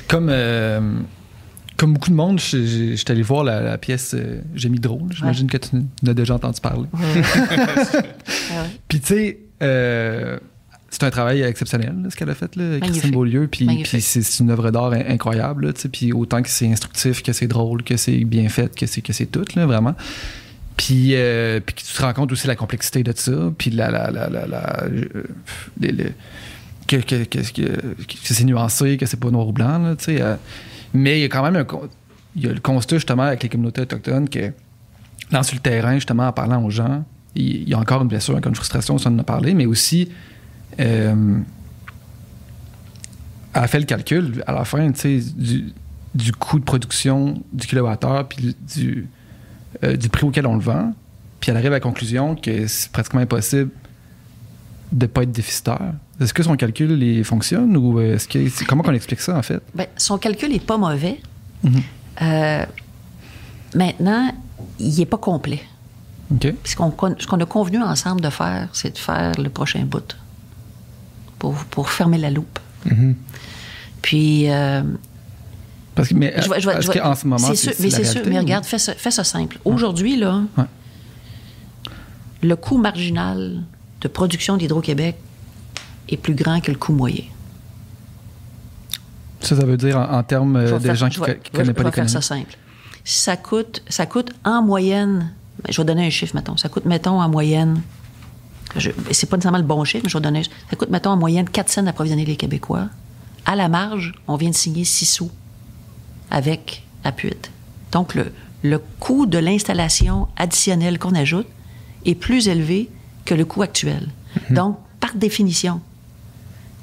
Comme, 0.08 0.30
comme 1.78 1.94
beaucoup 1.94 2.10
de 2.10 2.14
monde, 2.14 2.38
je 2.38 2.94
suis 2.94 3.04
allé 3.08 3.22
voir 3.22 3.44
la, 3.44 3.78
pièce 3.78 4.14
J'ai 4.54 4.68
mis 4.68 4.78
drôle. 4.78 5.10
J'imagine 5.14 5.48
que 5.48 5.56
tu 5.56 5.76
en 5.76 6.06
as 6.06 6.14
déjà 6.14 6.34
entendu 6.34 6.60
parler. 6.60 6.88
Puis 8.88 9.00
tu 9.00 9.06
sais, 9.06 9.38
c'est 10.92 11.04
un 11.04 11.10
travail 11.10 11.40
exceptionnel, 11.40 11.94
ce 12.10 12.16
qu'elle 12.16 12.28
a 12.28 12.34
fait, 12.34 12.54
là, 12.54 12.78
Christine 12.78 13.12
Beaulieu. 13.12 13.48
Puis, 13.50 13.66
c'est 13.86 14.40
une 14.40 14.50
œuvre 14.50 14.70
d'art 14.70 14.92
incroyable. 14.92 15.72
Puis 15.90 16.12
autant 16.12 16.42
que 16.42 16.50
c'est 16.50 16.70
instructif, 16.70 17.22
que 17.22 17.32
c'est 17.32 17.46
drôle, 17.46 17.82
que 17.82 17.96
c'est 17.96 18.24
bien 18.24 18.48
fait, 18.50 18.74
que 18.76 18.84
c'est 18.84 19.00
que 19.00 19.14
c'est 19.14 19.26
tout, 19.26 19.44
là, 19.56 19.64
vraiment. 19.64 19.94
Puis, 20.82 21.14
euh, 21.14 21.60
puis 21.64 21.76
tu 21.76 21.84
te 21.84 22.02
rends 22.02 22.12
compte 22.12 22.32
aussi 22.32 22.48
la 22.48 22.56
complexité 22.56 23.04
de 23.04 23.12
ça. 23.14 23.52
Puis 23.56 23.70
la, 23.70 23.88
la, 23.88 24.10
la, 24.10 24.28
la, 24.28 24.88
que, 26.88 26.96
que, 26.96 27.22
que, 27.22 27.40
c'est 28.24 28.42
nuancé, 28.42 28.96
que 28.96 29.06
c'est 29.06 29.20
pas 29.20 29.30
noir 29.30 29.46
ou 29.46 29.52
blanc. 29.52 29.78
Là, 29.78 29.94
euh. 30.08 30.36
mais 30.92 31.20
il 31.20 31.22
y 31.22 31.24
a 31.24 31.28
quand 31.28 31.44
même 31.44 31.54
un, 31.54 31.66
il 32.34 32.42
y 32.44 32.48
a 32.48 32.52
le 32.52 32.58
constat 32.58 32.96
justement 32.96 33.22
avec 33.22 33.44
les 33.44 33.48
communautés 33.48 33.82
autochtones 33.82 34.28
que 34.28 34.52
dans 35.30 35.44
sur 35.44 35.54
le 35.54 35.60
terrain, 35.60 35.94
justement, 35.94 36.26
en 36.26 36.32
parlant 36.32 36.64
aux 36.64 36.70
gens, 36.70 37.04
il 37.36 37.68
y 37.68 37.74
a 37.74 37.78
encore 37.78 38.02
une 38.02 38.08
blessure, 38.08 38.34
encore 38.34 38.50
une 38.50 38.56
frustration, 38.56 38.98
ça 38.98 39.08
en 39.08 39.16
a 39.20 39.22
parlé, 39.22 39.54
mais 39.54 39.66
aussi 39.66 40.08
euh, 40.80 41.38
elle 43.54 43.62
a 43.62 43.68
fait 43.68 43.78
le 43.78 43.86
calcul 43.86 44.42
à 44.48 44.52
la 44.52 44.64
fin 44.64 44.90
du, 44.90 45.72
du 46.12 46.32
coût 46.32 46.58
de 46.58 46.64
production 46.64 47.40
du 47.52 47.68
kilowattheure 47.68 48.26
puis 48.26 48.56
du, 48.74 49.06
euh, 49.84 49.96
du 49.96 50.08
prix 50.08 50.24
auquel 50.24 50.46
on 50.46 50.54
le 50.54 50.62
vend. 50.62 50.92
Puis 51.40 51.50
elle 51.50 51.56
arrive 51.56 51.72
à 51.72 51.76
la 51.76 51.80
conclusion 51.80 52.36
que 52.36 52.66
c'est 52.66 52.90
pratiquement 52.90 53.20
impossible 53.20 53.70
de 54.92 55.06
ne 55.06 55.10
pas 55.10 55.22
être 55.22 55.32
déficitaire. 55.32 55.94
Est-ce 56.20 56.34
que 56.34 56.42
son 56.42 56.56
calcul 56.56 56.94
les 56.96 57.24
fonctionne 57.24 57.76
ou 57.76 57.98
est-ce 58.00 58.28
que 58.28 58.64
comment 58.66 58.84
on 58.86 58.92
explique 58.92 59.20
ça 59.20 59.36
en 59.36 59.42
fait? 59.42 59.60
Bien, 59.74 59.86
son 59.96 60.18
calcul 60.18 60.50
n'est 60.52 60.60
pas 60.60 60.76
mauvais. 60.76 61.20
Euh, 62.20 62.64
maintenant, 63.74 64.32
il 64.78 64.94
n'est 64.98 65.06
pas 65.06 65.16
complet. 65.16 65.62
OK. 66.30 66.40
Puis 66.62 66.72
ce 66.72 66.76
qu'on, 66.76 67.40
a 67.40 67.46
convenu 67.46 67.82
ensemble 67.82 68.20
de 68.20 68.30
faire, 68.30 68.68
c'est 68.72 68.92
de 68.92 68.98
faire 68.98 69.32
le 69.38 69.48
prochain 69.48 69.84
bout 69.84 70.16
pour, 71.38 71.54
pour 71.64 71.90
fermer 71.90 72.18
la 72.18 72.30
loupe. 72.30 72.58
Puis, 74.02 74.50
euh, 74.50 74.82
Parce 75.94 76.08
que, 76.08 76.14
mais 76.14 76.32
je 76.36 76.42
je 76.42 76.60
je 76.80 76.88
vais- 76.90 76.98
qu'en 77.00 77.14
ce 77.14 77.26
moment, 77.26 77.38
c'est 77.48 77.54
sûr, 77.56 77.72
mais 77.80 77.90
c'est 77.90 78.04
sûr. 78.04 78.22
regarde, 78.24 78.64
fais 78.64 78.78
ça, 78.78 78.94
fais 78.94 79.10
ça 79.10 79.24
simple. 79.24 79.58
Aujourd'hui, 79.64 80.16
là, 80.16 80.40
Ouais. 80.56 80.64
le 82.42 82.56
coût 82.56 82.78
marginal 82.78 83.62
de 84.00 84.08
production 84.08 84.56
d'Hydro-Québec 84.56 85.16
est 86.08 86.16
plus 86.16 86.34
grand 86.34 86.60
que 86.60 86.70
le 86.72 86.78
coût 86.78 86.92
moyen. 86.92 87.24
Ça, 89.40 89.56
ça 89.56 89.64
veut 89.66 89.76
dire 89.76 89.98
en, 89.98 90.18
en 90.18 90.22
termes 90.22 90.56
euh, 90.56 90.66
Je 90.66 90.72
vais 90.74 90.78
de 90.78 90.84
faire- 90.84 90.94
gens 90.94 91.08
qui 91.08 91.16
je 91.16 91.20
ne 91.20 91.24
connaissent 91.26 91.42
je 91.44 91.52
pas 91.52 91.62
vais 91.62 91.74
faire 91.74 91.84
l'économie. 91.84 92.10
ça 92.10 92.20
simple. 92.20 92.56
Ça 93.04 93.36
coûte, 93.36 93.82
ça 93.88 94.06
coûte 94.06 94.30
en 94.44 94.62
moyenne, 94.62 95.32
je 95.68 95.76
vais 95.76 95.84
donner 95.84 96.06
un 96.06 96.10
chiffre, 96.10 96.34
mettons. 96.36 96.56
Ça 96.56 96.68
coûte, 96.68 96.84
mettons, 96.84 97.20
en 97.20 97.28
moyenne, 97.28 97.82
je- 98.76 98.90
c'est 99.10 99.28
pas 99.28 99.36
nécessairement 99.36 99.58
le 99.58 99.64
bon 99.64 99.82
chiffre, 99.84 100.04
mais 100.04 100.10
je 100.10 100.16
vais 100.16 100.22
donner, 100.22 100.40
un- 100.40 100.70
ça 100.70 100.76
coûte, 100.76 100.90
mettons, 100.90 101.10
en 101.10 101.16
moyenne 101.16 101.48
4 101.48 101.68
cents 101.68 101.82
d'approvisionner 101.82 102.24
les 102.24 102.36
Québécois. 102.36 102.86
À 103.44 103.56
la 103.56 103.68
marge, 103.68 104.14
on 104.28 104.36
vient 104.36 104.50
de 104.50 104.54
signer 104.54 104.84
6 104.84 105.06
sous 105.06 105.30
avec 106.32 106.82
Apuit. 107.04 107.36
Donc, 107.92 108.16
le, 108.16 108.32
le 108.62 108.78
coût 108.98 109.26
de 109.26 109.38
l'installation 109.38 110.26
additionnelle 110.36 110.98
qu'on 110.98 111.14
ajoute 111.14 111.46
est 112.04 112.16
plus 112.16 112.48
élevé 112.48 112.90
que 113.24 113.34
le 113.34 113.44
coût 113.44 113.62
actuel. 113.62 114.08
Donc, 114.50 114.78
par 114.98 115.14
définition, 115.14 115.80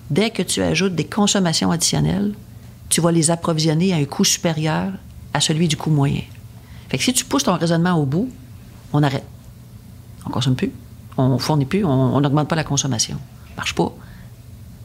dès 0.09 0.30
que 0.30 0.43
tu 0.43 0.61
ajoutes 0.61 0.95
des 0.95 1.05
consommations 1.05 1.71
additionnelles, 1.71 2.34
tu 2.89 3.01
vas 3.01 3.11
les 3.11 3.31
approvisionner 3.31 3.91
à 3.91 3.97
un 3.97 4.05
coût 4.05 4.23
supérieur 4.23 4.93
à 5.34 5.39
celui 5.41 5.67
du 5.67 5.76
coût 5.76 5.89
moyen. 5.89 6.21
Fait 6.89 6.97
que 6.97 7.03
si 7.03 7.13
tu 7.13 7.26
pousses 7.26 7.43
ton 7.43 7.55
raisonnement 7.55 7.95
au 7.95 8.05
bout, 8.05 8.30
on 8.93 9.03
arrête. 9.03 9.26
On 10.26 10.30
consomme 10.30 10.55
plus, 10.55 10.71
on 11.17 11.38
fournit 11.39 11.65
plus, 11.65 11.84
on 11.84 12.19
n'augmente 12.21 12.47
pas 12.47 12.55
la 12.55 12.63
consommation. 12.63 13.17
Marche 13.57 13.73
pas. 13.73 13.91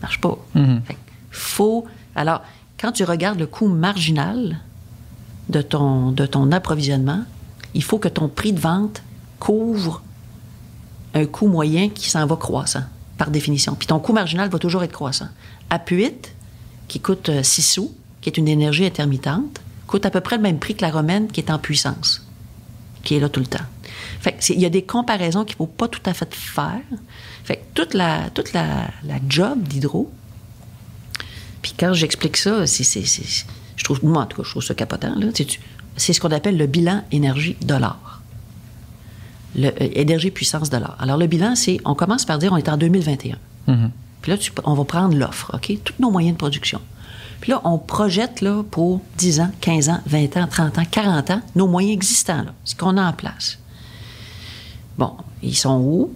Marche 0.01 0.21
pas. 0.21 0.39
Mhm. 0.55 0.83
Fait 0.87 0.95
que 0.95 0.99
faut. 1.31 1.87
Alors, 2.15 2.43
quand 2.79 2.93
tu 2.93 3.05
regardes 3.05 3.39
le 3.39 3.47
coût 3.47 3.69
marginal 3.69 4.59
de 5.49 5.63
ton, 5.63 6.53
approvisionnement, 6.53 7.23
il 7.75 7.83
faut 7.83 7.99
que 7.99 8.09
ton 8.09 8.29
prix 8.29 8.53
de 8.53 8.61
vente 8.61 9.03
couvre 9.39 10.03
un 11.15 11.27
coût 11.27 11.47
moyen 11.47 11.89
qui 11.89 12.11
s'en 12.11 12.27
va 12.27 12.37
croissant, 12.37 12.85
par 13.19 13.31
définition. 13.31 13.75
Puis 13.75 13.87
ton 13.87 14.01
coût 14.01 14.13
marginal 14.13 14.49
va 14.49 14.59
toujours 14.59 14.83
être 14.83 14.93
croissant. 14.93 15.29
Apuit, 15.71 16.15
qui 16.89 17.01
coûte 17.01 17.31
6 17.43 17.63
sous, 17.63 17.95
qui 18.21 18.31
est 18.31 18.37
une 18.37 18.49
énergie 18.49 18.85
intermittente, 18.85 19.61
coûte 19.87 20.07
à 20.07 20.11
peu 20.11 20.21
près 20.21 20.37
le 20.37 20.43
même 20.43 20.59
prix 20.59 20.75
que 20.75 20.83
la 20.83 20.91
romaine 20.91 21.29
qui 21.29 21.41
est 21.41 21.51
en 21.51 21.59
puissance, 21.59 22.27
qui 23.03 23.15
est 23.15 23.21
là 23.21 23.29
tout 23.29 23.41
le 23.41 23.47
temps. 23.47 23.65
Fait 24.21 24.37
il 24.49 24.61
y 24.61 24.67
a 24.67 24.71
des 24.71 24.83
comparaisons 24.83 25.45
qu'il 25.45 25.55
ne 25.55 25.59
faut 25.59 25.67
pas 25.67 25.89
tout 25.89 26.01
à 26.07 26.15
fait 26.15 26.35
faire. 26.35 26.81
Fait 27.45 27.63
toute 27.75 27.95
la, 27.95 28.31
toute 28.31 28.53
la 28.53 28.89
job 29.29 29.63
d'hydro, 29.63 30.11
puis 31.65 31.73
quand 31.81 31.95
j'explique 31.95 32.37
ça, 32.37 32.67
c'est, 32.67 32.85
c'est- 32.85 33.07
c'est- 33.07 33.47
je 33.77 33.85
trouve, 33.85 34.05
moi 34.05 34.23
en 34.23 34.27
tout 34.27 34.37
cas, 34.37 34.43
je 34.45 34.51
trouve 34.51 34.63
ça 34.63 34.75
capotant. 34.75 35.15
Là. 35.19 35.29
C'est 35.97 36.13
ce 36.13 36.21
qu'on 36.21 36.31
appelle 36.31 36.59
le 36.59 36.67
bilan 36.67 37.03
énergie-dollar. 37.11 38.21
Le, 39.57 39.69
euh, 39.69 39.73
énergie 39.95 40.31
puissance 40.31 40.69
dollar. 40.69 40.95
Alors 41.01 41.17
le 41.17 41.27
bilan, 41.27 41.55
c'est, 41.57 41.79
on 41.87 41.95
commence 41.95 42.27
par 42.27 42.39
dire, 42.39 42.53
on 42.53 42.59
est 42.59 42.69
en 42.69 42.77
2021. 42.77 43.39
Mhm. 43.67 43.91
Puis 44.21 44.31
là, 44.33 44.37
tu- 44.37 44.53
on 44.65 44.75
va 44.75 44.85
prendre 44.85 45.17
l'offre, 45.17 45.53
OK? 45.55 45.73
Tous 45.83 45.95
nos 46.01 46.11
moyens 46.11 46.35
de 46.35 46.39
production. 46.39 46.83
Puis 47.41 47.51
là, 47.53 47.63
on 47.65 47.79
projette 47.79 48.43
là, 48.43 48.63
pour 48.71 49.01
10 49.17 49.41
ans, 49.41 49.51
15 49.63 49.89
ans, 49.89 50.01
20 50.07 50.37
ans, 50.37 50.47
30 50.47 50.79
ans, 50.79 50.85
40 50.91 51.31
ans, 51.31 51.41
nos 51.55 51.67
moyens 51.67 51.95
existants, 51.95 52.43
là, 52.43 52.53
ce 52.65 52.75
qu'on 52.75 52.99
a 52.99 53.03
en 53.09 53.13
place. 53.15 53.59
Bon, 54.99 55.13
ils 55.43 55.57
sont 55.57 55.79
où? 55.79 56.13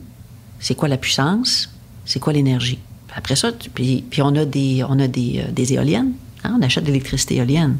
C'est 0.61 0.75
quoi 0.75 0.89
la 0.89 0.99
puissance? 0.99 1.71
C'est 2.05 2.19
quoi 2.21 2.33
l'énergie? 2.35 2.79
Après 3.19 3.35
ça, 3.35 3.51
puis, 3.75 4.05
on 4.21 4.37
a 4.37 4.45
des, 4.45 4.85
on 4.89 4.97
a 5.01 5.09
des, 5.09 5.45
euh, 5.45 5.75
éoliennes. 5.75 6.13
hein, 6.45 6.57
On 6.57 6.63
achète 6.63 6.85
de 6.85 6.89
l'électricité 6.89 7.35
éolienne. 7.37 7.77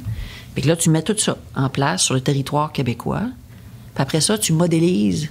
Puis 0.57 0.65
là, 0.65 0.75
tu 0.75 0.91
mets 0.91 1.03
tout 1.03 1.17
ça 1.17 1.39
en 1.55 1.69
place 1.69 2.03
sur 2.03 2.15
le 2.15 2.21
territoire 2.21 2.73
québécois. 2.73 3.23
Après 3.95 4.21
ça, 4.21 4.37
tu 4.37 4.53
modélises 4.53 5.29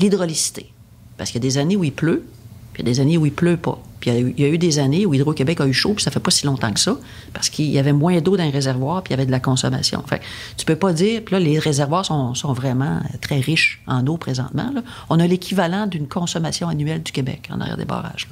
l'hydraulicité. 0.00 0.72
Parce 1.16 1.30
qu'il 1.30 1.40
y 1.40 1.46
a 1.46 1.48
des 1.48 1.58
années 1.58 1.76
où 1.76 1.84
il 1.84 1.92
pleut, 1.92 2.24
puis 2.72 2.82
il 2.82 2.86
y 2.88 2.90
a 2.90 2.92
des 2.92 3.00
années 3.00 3.16
où 3.16 3.26
il 3.26 3.32
pleut 3.32 3.56
pas. 3.56 3.80
Puis 4.00 4.10
il 4.10 4.40
y 4.40 4.44
a 4.44 4.48
eu, 4.48 4.58
des 4.58 4.80
années 4.80 5.06
où 5.06 5.14
Hydro-Québec 5.14 5.60
a 5.60 5.66
eu 5.68 5.72
chaud, 5.72 5.94
puis 5.94 6.02
ça 6.02 6.10
fait 6.10 6.18
pas 6.18 6.32
si 6.32 6.46
longtemps 6.46 6.72
que 6.72 6.80
ça, 6.80 6.98
parce 7.32 7.48
qu'il 7.48 7.70
y 7.70 7.78
avait 7.78 7.92
moins 7.92 8.20
d'eau 8.20 8.36
dans 8.36 8.42
les 8.42 8.50
réservoirs, 8.50 9.04
puis 9.04 9.12
il 9.12 9.16
y 9.16 9.18
avait 9.20 9.26
de 9.26 9.30
la 9.30 9.40
consommation. 9.40 10.02
Fait 10.06 10.20
tu 10.56 10.64
peux 10.64 10.76
pas 10.76 10.92
dire, 10.92 11.22
puis 11.24 11.34
là, 11.34 11.38
les 11.40 11.60
réservoirs 11.60 12.04
sont, 12.04 12.52
vraiment 12.52 13.00
très 13.20 13.38
riches 13.38 13.80
en 13.86 14.04
eau 14.08 14.16
présentement. 14.16 14.70
On 15.08 15.20
a 15.20 15.26
l'équivalent 15.26 15.86
d'une 15.86 16.08
consommation 16.08 16.68
annuelle 16.68 17.02
du 17.02 17.12
Québec 17.12 17.48
en 17.50 17.60
arrière 17.60 17.76
des 17.76 17.84
barrages. 17.84 18.28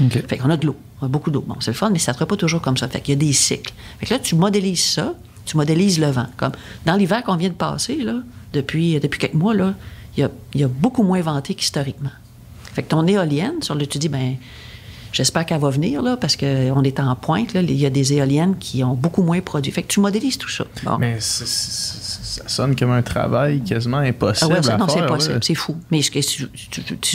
OK. 0.00 0.26
Fait 0.28 0.38
qu'on 0.38 0.50
a 0.50 0.56
de 0.56 0.66
l'eau, 0.66 0.76
on 1.00 1.06
a 1.06 1.08
beaucoup 1.08 1.30
d'eau. 1.30 1.44
Bon, 1.46 1.56
c'est 1.60 1.70
le 1.70 1.76
fun, 1.76 1.90
mais 1.90 1.98
ça 1.98 2.12
ne 2.12 2.16
sera 2.16 2.26
pas 2.26 2.36
toujours 2.36 2.60
comme 2.60 2.76
ça. 2.76 2.88
Fait 2.88 3.00
qu'il 3.00 3.14
y 3.14 3.16
a 3.16 3.20
des 3.20 3.32
cycles. 3.32 3.72
Fait 3.98 4.06
que 4.06 4.14
là, 4.14 4.20
tu 4.20 4.34
modélises 4.34 4.84
ça, 4.84 5.14
tu 5.44 5.56
modélises 5.56 5.98
le 5.98 6.10
vent. 6.10 6.26
Comme 6.36 6.52
dans 6.86 6.96
l'hiver 6.96 7.22
qu'on 7.24 7.36
vient 7.36 7.48
de 7.48 7.54
passer, 7.54 7.96
là, 7.96 8.16
depuis, 8.52 8.98
depuis 9.00 9.18
quelques 9.18 9.34
mois, 9.34 9.54
là, 9.54 9.74
il 10.16 10.20
y 10.20 10.22
a, 10.24 10.30
il 10.54 10.60
y 10.60 10.64
a 10.64 10.68
beaucoup 10.68 11.02
moins 11.02 11.20
venté 11.20 11.54
qu'historiquement. 11.54 12.10
Fait 12.72 12.82
que 12.82 12.88
ton 12.88 13.06
éolienne, 13.06 13.62
sur 13.62 13.74
le, 13.74 13.86
tu 13.86 13.98
dis, 13.98 14.08
ben, 14.08 14.36
j'espère 15.12 15.44
qu'elle 15.44 15.60
va 15.60 15.70
venir, 15.70 16.02
là, 16.02 16.16
parce 16.16 16.36
qu'on 16.36 16.82
est 16.82 17.00
en 17.00 17.14
pointe, 17.16 17.52
là, 17.52 17.62
il 17.62 17.72
y 17.72 17.86
a 17.86 17.90
des 17.90 18.12
éoliennes 18.12 18.56
qui 18.58 18.84
ont 18.84 18.94
beaucoup 18.94 19.22
moins 19.22 19.40
produit. 19.40 19.72
Fait 19.72 19.82
que 19.82 19.88
tu 19.88 20.00
modélises 20.00 20.38
tout 20.38 20.48
ça. 20.48 20.64
Bon. 20.84 20.98
Mais 20.98 21.16
ça 21.20 22.48
sonne 22.48 22.76
comme 22.76 22.90
un 22.90 23.02
travail 23.02 23.60
quasiment 23.62 23.98
Ah 23.98 24.08
impossible 24.08 24.52
ouais, 24.52 24.62
ça, 24.62 24.74
à 24.74 24.78
non, 24.78 24.88
c'est 24.88 24.98
faire. 24.98 25.06
possible, 25.06 25.34
là. 25.34 25.40
c'est 25.42 25.54
fou. 25.54 25.76
Mais 25.90 26.00
si 26.02 26.48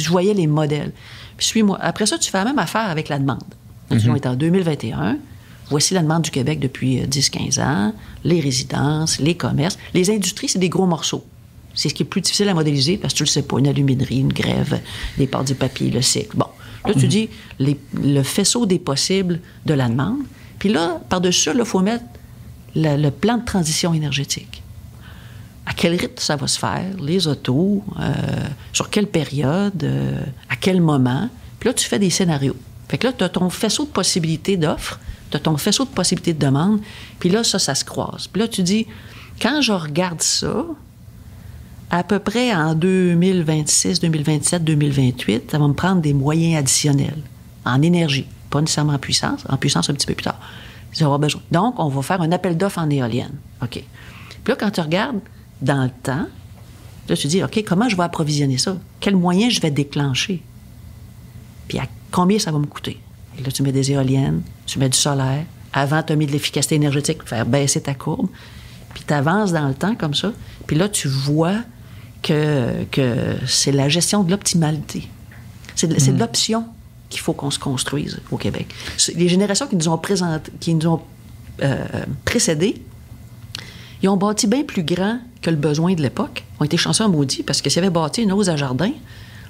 je 0.02 0.10
voyais 0.10 0.34
les 0.34 0.48
modèles, 0.48 0.91
puis 1.38 1.45
suis-moi. 1.48 1.78
Après 1.82 2.06
ça, 2.06 2.18
tu 2.18 2.30
fais 2.32 2.38
la 2.38 2.45
même 2.45 2.60
affaire 2.60 2.90
avec 2.90 3.10
la 3.10 3.20
demande. 3.20 3.44
Dis, 3.91 4.10
On 4.10 4.16
est 4.16 4.26
en 4.26 4.36
2021. 4.36 5.18
Voici 5.70 5.94
la 5.95 6.02
demande 6.02 6.22
du 6.24 6.32
Québec 6.32 6.60
depuis 6.60 7.02
euh, 7.02 7.06
10-15 7.07 7.62
ans. 7.62 7.94
Les 8.24 8.40
résidences, 8.40 9.20
les 9.20 9.36
commerces. 9.36 9.78
Les 9.94 10.10
industries, 10.12 10.48
c'est 10.49 10.60
des 10.60 10.70
gros 10.70 10.86
morceaux. 10.86 11.26
C'est 11.74 11.90
ce 11.90 11.94
qui 11.94 12.03
est 12.03 12.06
plus 12.06 12.22
difficile 12.22 12.48
à 12.49 12.53
modéliser 12.53 12.98
parce 12.98 13.14
que 13.14 13.18
tu 13.20 13.24
le 13.24 13.30
sais 13.30 13.41
pas. 13.41 13.57
Une 13.60 13.68
aluminerie, 13.68 14.20
une 14.20 14.32
grève, 14.34 14.80
des 15.18 15.28
parts 15.28 15.44
du 15.44 15.56
papier, 15.56 15.90
le 15.91 16.02
cycle. 16.02 16.38
Bon. 16.38 16.45
Là, 16.86 16.94
tu 16.94 17.07
dis 17.07 17.30
les- 17.60 17.80
le 18.02 18.22
faisceau 18.22 18.66
des 18.68 18.78
possibles 18.80 19.40
de 19.66 19.74
la 19.74 19.90
demande. 19.90 20.20
Puis 20.60 20.70
là, 20.70 21.02
par-dessus 21.10 21.49
il 21.57 21.66
faut 21.66 21.82
mettre 21.82 22.06
le 22.76 23.10
plan 23.10 23.38
de 23.38 23.45
transition 23.45 23.94
énergétique 23.94 24.62
à 25.65 25.73
quel 25.73 25.93
rythme 25.93 26.17
ça 26.17 26.35
va 26.35 26.47
se 26.47 26.59
faire, 26.59 26.85
les 26.99 27.27
autos, 27.27 27.83
euh, 27.99 28.13
sur 28.71 28.89
quelle 28.89 29.07
période, 29.07 29.83
euh, 29.83 30.21
à 30.49 30.55
quel 30.55 30.81
moment? 30.81 31.29
Puis 31.59 31.69
là, 31.69 31.73
tu 31.73 31.87
fais 31.87 31.99
des 31.99 32.09
scénarios. 32.09 32.55
Fait 32.87 32.97
que 32.97 33.07
là, 33.07 33.13
tu 33.13 33.23
as 33.23 33.29
ton 33.29 33.49
faisceau 33.49 33.85
de 33.85 33.89
possibilités 33.89 34.57
d'offres, 34.57 34.99
tu 35.31 35.37
as 35.37 35.39
ton 35.39 35.57
faisceau 35.57 35.85
de 35.85 35.89
possibilités 35.89 36.33
de 36.33 36.45
demande, 36.45 36.81
puis 37.19 37.29
là, 37.29 37.43
ça, 37.43 37.57
ça 37.57 37.73
se 37.73 37.83
croise. 37.83 38.27
Puis 38.27 38.41
là, 38.41 38.47
tu 38.47 38.61
dis, 38.61 38.85
quand 39.41 39.61
je 39.61 39.71
regarde 39.71 40.21
ça, 40.21 40.65
à 41.89 42.03
peu 42.03 42.19
près 42.19 42.53
en 42.53 42.75
2026, 42.75 43.99
2027, 44.01 44.63
2028, 44.63 45.51
ça 45.51 45.57
va 45.57 45.67
me 45.67 45.73
prendre 45.73 46.01
des 46.01 46.13
moyens 46.13 46.59
additionnels 46.59 47.21
en 47.63 47.81
énergie, 47.81 48.27
pas 48.49 48.61
nécessairement 48.61 48.93
en 48.93 48.99
puissance, 48.99 49.43
en 49.49 49.57
puissance 49.57 49.89
un 49.89 49.93
petit 49.93 50.07
peu 50.07 50.13
plus 50.13 50.23
tard. 50.23 50.39
J'aurai 50.93 51.19
besoin. 51.19 51.41
Donc, 51.51 51.79
on 51.79 51.89
va 51.89 52.01
faire 52.01 52.21
un 52.21 52.31
appel 52.31 52.55
d'offres 52.55 52.79
en 52.79 52.89
éolienne. 52.89 53.33
OK. 53.61 53.83
Puis 54.43 54.51
là, 54.51 54.55
quand 54.55 54.71
tu 54.71 54.81
regardes 54.81 55.19
dans 55.61 55.84
le 55.84 55.90
temps, 56.03 56.27
là, 57.10 57.15
tu 57.15 57.27
dis, 57.27 57.44
OK, 57.44 57.64
comment 57.65 57.90
je 57.90 57.95
vais 57.95 58.03
approvisionner 58.03 58.57
ça? 58.57 58.77
Quels 58.99 59.15
moyens 59.15 59.53
je 59.53 59.61
vais 59.61 59.72
déclencher? 59.72 60.41
Puis 61.68 61.80
à 61.80 61.88
combien 62.11 62.40
ça 62.40 62.52
va 62.52 62.60
me 62.60 62.65
coûter? 62.65 62.99
Et 63.38 63.44
là, 63.44 63.52
tu 63.52 63.64
mets 63.64 63.72
des 63.72 63.91
éoliennes, 63.91 64.41
tu 64.65 64.80
mets 64.80 64.90
du 64.90 64.98
solaire. 64.98 65.45
Avant, 65.73 66.02
tu 66.03 66.14
as 66.14 66.15
mis 66.15 66.26
de 66.26 66.32
l'efficacité 66.32 66.76
énergétique 66.76 67.18
pour 67.19 67.27
faire 67.27 67.45
baisser 67.45 67.82
ta 67.82 67.94
courbe. 67.94 68.30
Puis 68.94 69.03
tu 69.06 69.14
avances 69.14 69.52
dans 69.52 69.68
le 69.68 69.73
temps 69.73 69.95
comme 69.95 70.14
ça. 70.14 70.32
Puis 70.68 70.77
là, 70.77 70.88
tu 70.88 71.07
vois 71.07 71.57
que, 72.22 72.86
que 72.91 73.36
c'est 73.45 73.73
la 73.73 73.90
gestion 73.90 74.23
de 74.23 74.32
l'optimalité. 74.32 75.10
C'est 75.76 75.88
de, 75.88 75.95
de 75.95 76.19
l'option 76.19 76.65
qu'il 77.10 77.19
faut 77.19 77.34
qu'on 77.34 77.52
se 77.52 77.60
construise 77.60 78.19
au 78.32 78.38
Québec. 78.38 78.73
Les 79.15 79.27
générations 79.27 79.68
qui 79.68 79.76
nous 79.76 79.90
ont, 79.90 79.98
présenté, 79.98 80.52
qui 80.60 80.73
nous 80.73 80.88
ont 80.88 81.02
euh, 81.61 81.86
précédés, 82.23 82.82
ils 84.02 84.10
ont 84.10 84.18
bâti 84.18 84.48
bien 84.48 84.64
plus 84.64 84.84
grand 84.84 85.19
que 85.45 85.51
le 85.51 85.57
besoin 85.57 85.93
de 85.93 86.01
l'époque. 86.01 86.43
Ont 86.59 86.65
été 86.65 86.77
chanceux 86.77 87.03
en 87.03 87.09
maudit 87.09 87.43
parce 87.43 87.61
que 87.61 87.69
s'ils 87.69 87.80
avaient 87.80 87.91
bâti 87.91 88.23
une 88.23 88.31
hausse 88.31 88.47
à 88.47 88.55
jardin, 88.55 88.91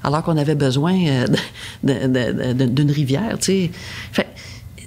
alors 0.03 0.23
qu'on 0.23 0.38
avait 0.38 0.55
besoin 0.55 0.95
euh, 1.07 1.27
d'une 1.84 2.91
rivière, 2.91 3.38
tu 3.39 3.45
sais. 3.45 3.72
Fait, 4.11 4.27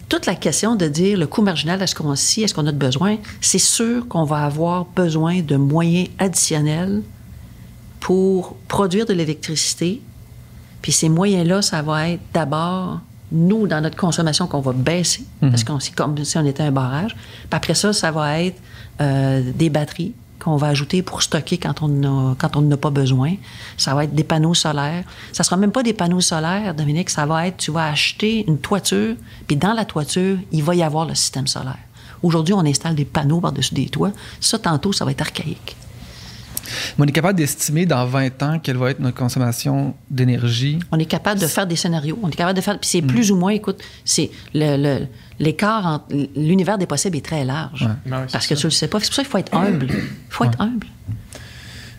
toute 0.08 0.26
la 0.26 0.34
question 0.34 0.74
de 0.74 0.86
dire 0.86 1.18
le 1.18 1.26
coût 1.26 1.42
marginal, 1.42 1.80
est-ce 1.82 1.94
qu'on 1.94 2.14
si, 2.14 2.42
est-ce 2.42 2.54
qu'on 2.54 2.66
a 2.66 2.72
de 2.72 2.78
besoin, 2.78 3.16
c'est 3.40 3.58
sûr 3.58 4.06
qu'on 4.08 4.24
va 4.24 4.44
avoir 4.44 4.84
besoin 4.84 5.40
de 5.40 5.56
moyens 5.56 6.08
additionnels 6.18 7.02
pour 8.00 8.56
produire 8.68 9.06
de 9.06 9.12
l'électricité 9.12 10.00
Puis 10.82 10.92
ces 10.92 11.08
moyens-là, 11.08 11.62
ça 11.62 11.82
va 11.82 12.10
être 12.10 12.22
d'abord, 12.32 13.00
nous, 13.32 13.66
dans 13.66 13.80
notre 13.80 13.96
consommation, 13.96 14.46
qu'on 14.46 14.60
va 14.60 14.72
baisser, 14.72 15.24
parce 15.40 15.64
qu'on 15.64 15.80
c'est 15.80 15.94
comme 15.94 16.22
si 16.24 16.38
on 16.38 16.46
était 16.46 16.62
un 16.62 16.72
barrage. 16.72 17.14
Puis 17.14 17.56
après 17.56 17.74
ça, 17.74 17.92
ça 17.92 18.10
va 18.10 18.40
être 18.42 18.60
euh, 19.00 19.42
des 19.54 19.68
batteries 19.68 20.14
qu'on 20.42 20.56
va 20.56 20.68
ajouter 20.68 21.02
pour 21.02 21.22
stocker 21.22 21.58
quand 21.58 21.82
on 21.82 22.02
a, 22.04 22.34
quand 22.36 22.56
on 22.56 22.62
n'en 22.62 22.72
a 22.72 22.76
pas 22.76 22.90
besoin. 22.90 23.34
Ça 23.76 23.94
va 23.94 24.04
être 24.04 24.14
des 24.14 24.24
panneaux 24.24 24.54
solaires. 24.54 25.04
Ça 25.32 25.44
sera 25.44 25.56
même 25.56 25.72
pas 25.72 25.82
des 25.82 25.92
panneaux 25.92 26.20
solaires, 26.20 26.74
Dominique, 26.74 27.10
ça 27.10 27.26
va 27.26 27.46
être, 27.46 27.56
tu 27.56 27.70
vas 27.70 27.86
acheter 27.86 28.44
une 28.46 28.58
toiture, 28.58 29.16
puis 29.46 29.56
dans 29.56 29.72
la 29.72 29.84
toiture, 29.84 30.38
il 30.52 30.62
va 30.62 30.74
y 30.74 30.82
avoir 30.82 31.06
le 31.06 31.14
système 31.14 31.46
solaire. 31.46 31.78
Aujourd'hui, 32.22 32.54
on 32.54 32.64
installe 32.64 32.94
des 32.94 33.04
panneaux 33.04 33.40
par-dessus 33.40 33.74
des 33.74 33.88
toits. 33.88 34.12
Ça, 34.40 34.58
tantôt, 34.58 34.92
ça 34.92 35.04
va 35.04 35.12
être 35.12 35.20
archaïque. 35.20 35.76
Mais 36.98 37.04
on 37.04 37.08
est 37.08 37.12
capable 37.12 37.38
d'estimer 37.38 37.86
dans 37.86 38.04
20 38.06 38.42
ans 38.42 38.58
quelle 38.58 38.76
va 38.76 38.90
être 38.90 39.00
notre 39.00 39.16
consommation 39.16 39.94
d'énergie. 40.10 40.78
On 40.92 40.98
est 40.98 41.04
capable 41.04 41.40
de 41.40 41.46
faire 41.46 41.66
des 41.66 41.76
scénarios. 41.76 42.18
On 42.22 42.28
est 42.28 42.34
capable 42.36 42.56
de 42.56 42.62
faire. 42.62 42.78
Puis 42.78 42.88
c'est 42.90 43.02
plus 43.02 43.30
ou 43.32 43.36
moins, 43.36 43.50
écoute, 43.52 43.82
c'est 44.04 44.30
le, 44.54 44.76
le- 44.76 45.06
l'écart 45.38 45.86
entre 45.86 46.06
l'univers 46.36 46.78
des 46.78 46.86
possibles 46.86 47.16
est 47.16 47.24
très 47.24 47.44
large. 47.44 47.82
Ouais, 47.82 48.12
ouais, 48.12 48.18
c'est 48.26 48.32
parce 48.32 48.46
que 48.46 48.54
ça. 48.54 48.60
tu 48.60 48.66
le 48.66 48.70
sais 48.72 48.88
pas. 48.88 48.98
C'est 49.00 49.06
pour 49.06 49.14
ça 49.14 49.22
qu'il 49.22 49.30
faut 49.30 49.38
être 49.38 49.54
humble. 49.54 49.86
Il 49.90 50.02
faut 50.30 50.44
être 50.44 50.60
humble. 50.60 50.86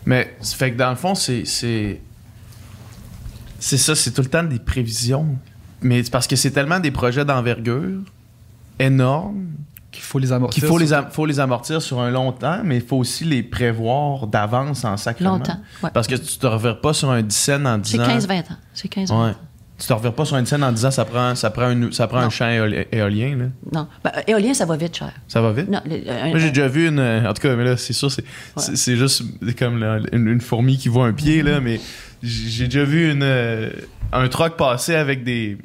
Mais 0.05 0.35
ça 0.41 0.55
fait 0.55 0.71
que 0.71 0.77
dans 0.77 0.89
le 0.89 0.95
fond, 0.95 1.15
c'est. 1.15 1.43
C'est 1.45 2.01
c'est 3.59 3.77
ça, 3.77 3.93
c'est 3.95 4.11
tout 4.11 4.21
le 4.21 4.29
temps 4.29 4.43
des 4.43 4.59
prévisions. 4.59 5.35
Mais 5.81 6.03
c'est 6.03 6.11
parce 6.11 6.27
que 6.27 6.35
c'est 6.35 6.51
tellement 6.51 6.79
des 6.79 6.91
projets 6.91 7.25
d'envergure 7.25 8.01
énormes 8.79 9.47
Qu'il 9.99 10.05
faut 10.07 10.19
les 10.19 10.31
amortir. 10.31 10.53
qu'il 10.61 10.69
faut 10.69 10.77
les, 10.77 10.93
am- 10.93 11.07
faut 11.11 11.25
les 11.25 11.39
amortir 11.41 11.81
sur 11.81 11.99
un 11.99 12.09
long 12.09 12.31
temps, 12.31 12.61
mais 12.63 12.77
il 12.77 12.81
faut 12.81 12.95
aussi 12.95 13.25
les 13.25 13.43
prévoir 13.43 14.27
d'avance 14.27 14.85
en 14.85 14.95
sacrement. 14.95 15.31
Longtemps, 15.37 15.59
ouais. 15.83 15.89
Parce 15.93 16.07
que 16.07 16.15
tu 16.15 16.37
te 16.37 16.47
reverras 16.47 16.75
pas 16.75 16.93
sur 16.93 17.11
un 17.11 17.21
10 17.21 17.35
cents 17.35 17.65
en 17.65 17.79
C'est 17.83 17.97
disant. 17.97 18.07
15-20 18.07 18.39
ans. 18.39 18.57
C'est 18.73 18.87
15-20 18.87 19.09
Ouais. 19.11 19.29
ans. 19.31 19.35
Tu 19.77 19.87
te 19.87 19.93
reverras 19.93 20.13
pas 20.13 20.23
sur 20.25 20.35
un 20.37 20.41
10 20.41 20.49
cents 20.49 20.61
en 20.61 20.71
disant 20.71 20.91
ça 20.91 21.03
prend, 21.05 21.35
ça 21.35 21.49
prend, 21.51 21.63
un, 21.65 21.91
ça 21.91 22.07
prend 22.07 22.19
un 22.19 22.29
champ 22.29 22.45
éoli- 22.47 22.85
éolien. 22.93 23.35
Là. 23.37 23.45
Non. 23.73 23.87
Ben, 24.03 24.11
euh, 24.17 24.21
éolien, 24.27 24.53
ça 24.53 24.65
va 24.65 24.77
vite, 24.77 24.95
cher. 24.95 25.11
Ça 25.27 25.41
va 25.41 25.51
vite? 25.51 25.69
Non, 25.69 25.81
le- 25.85 26.09
un- 26.09 26.29
Moi, 26.29 26.39
j'ai 26.39 26.45
un- 26.47 26.49
déjà 26.51 26.67
vu 26.69 26.87
une. 26.87 26.99
En 26.99 27.33
tout 27.33 27.41
cas, 27.41 27.55
mais 27.55 27.63
là, 27.65 27.75
c'est 27.77 27.93
sûr, 27.93 28.09
c'est 28.09 28.23
c'est- 28.57 28.75
c'est 28.77 28.95
juste 28.95 29.23
comme 29.57 29.83
une, 29.83 30.27
une 30.27 30.41
fourmi 30.41 30.77
qui 30.77 30.87
voit 30.87 31.07
un 31.07 31.13
pied, 31.13 31.43
là, 31.43 31.59
mais 31.59 31.79
j'ai 32.23 32.65
déjà 32.65 32.85
vu 32.85 33.11
une, 33.11 33.21
euh, 33.23 33.69
un 34.13 34.27
truck 34.29 34.55
passer 34.57 34.95
avec 34.95 35.23
des, 35.23 35.57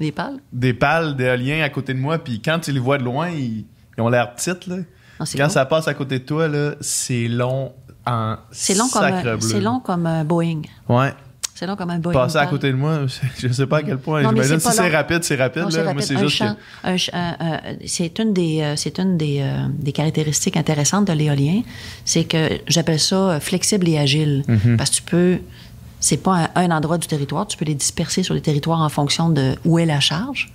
des 0.00 0.10
pales? 0.12 0.38
des 0.52 0.72
pales 0.74 1.14
d'éolien 1.14 1.62
à 1.62 1.68
côté 1.68 1.92
de 1.94 1.98
moi, 2.00 2.18
puis 2.18 2.40
quand 2.42 2.58
tu 2.58 2.72
les 2.72 2.80
vois 2.80 2.98
de 2.98 3.04
loin, 3.04 3.28
ils, 3.28 3.66
ils 4.00 4.06
ont 4.06 4.08
l'air 4.08 4.34
petites, 4.34 4.66
là. 4.66 4.76
C'est 5.24 5.36
Quand 5.38 5.50
ça 5.50 5.66
passe 5.66 5.86
à 5.86 5.94
côté 5.94 6.18
de 6.18 6.24
toi, 6.24 6.48
là, 6.48 6.72
c'est 6.80 7.28
long 7.28 7.72
en 8.06 8.36
C'est 8.52 8.74
long, 8.74 8.88
comme 8.88 9.02
sacre 9.02 9.36
c'est 9.40 9.60
long 9.60 9.80
comme 9.80 10.06
un 10.06 10.24
Boeing. 10.24 10.62
Ouais. 10.88 11.12
C'est 11.54 11.66
long 11.66 11.76
comme 11.76 11.90
un 11.90 11.98
Boeing. 11.98 12.14
Passer 12.14 12.38
à 12.38 12.46
côté 12.46 12.70
de 12.70 12.76
moi, 12.76 13.00
je 13.38 13.48
sais 13.52 13.66
pas 13.66 13.78
à 13.78 13.82
quel 13.82 13.98
point. 13.98 14.20
J'imagine 14.26 14.58
c'est 14.58 14.70
si 14.70 14.76
c'est 14.76 14.88
rapide, 14.88 15.22
c'est 15.22 15.36
rapide. 15.36 15.62
Non, 15.64 15.68
là. 15.68 15.72
c'est 15.74 15.82
Moi, 15.82 15.92
rapide. 15.92 16.04
c'est 16.06 16.16
Un 16.16 16.20
juste 16.22 16.36
champ- 16.36 16.56
un 16.84 16.90
ch- 16.96 17.10
un- 17.12 17.36
un- 17.38 17.60
c'est 17.86 18.18
une 18.18 18.32
des, 18.32 18.62
euh, 18.62 18.76
c'est 18.76 18.98
une 18.98 19.18
des, 19.18 19.40
euh, 19.42 19.66
des 19.78 19.92
caractéristiques 19.92 20.56
intéressantes 20.56 21.06
de 21.06 21.12
l'éolien, 21.12 21.60
c'est 22.06 22.24
que 22.24 22.58
j'appelle 22.66 22.98
ça 22.98 23.16
euh, 23.32 23.40
flexible 23.40 23.86
et 23.90 23.98
agile, 23.98 24.42
Mhm. 24.48 24.78
parce 24.78 24.88
que 24.88 24.94
tu 24.96 25.02
peux, 25.02 25.38
c'est 26.00 26.16
pas 26.16 26.48
un, 26.54 26.62
un 26.62 26.70
endroit 26.70 26.96
du 26.96 27.06
territoire, 27.08 27.46
tu 27.46 27.58
peux 27.58 27.66
les 27.66 27.74
disperser 27.74 28.22
sur 28.22 28.32
les 28.32 28.40
territoires 28.40 28.80
en 28.80 28.88
fonction 28.88 29.28
de 29.28 29.54
où 29.66 29.78
est 29.78 29.84
la 29.84 30.00
charge. 30.00 30.50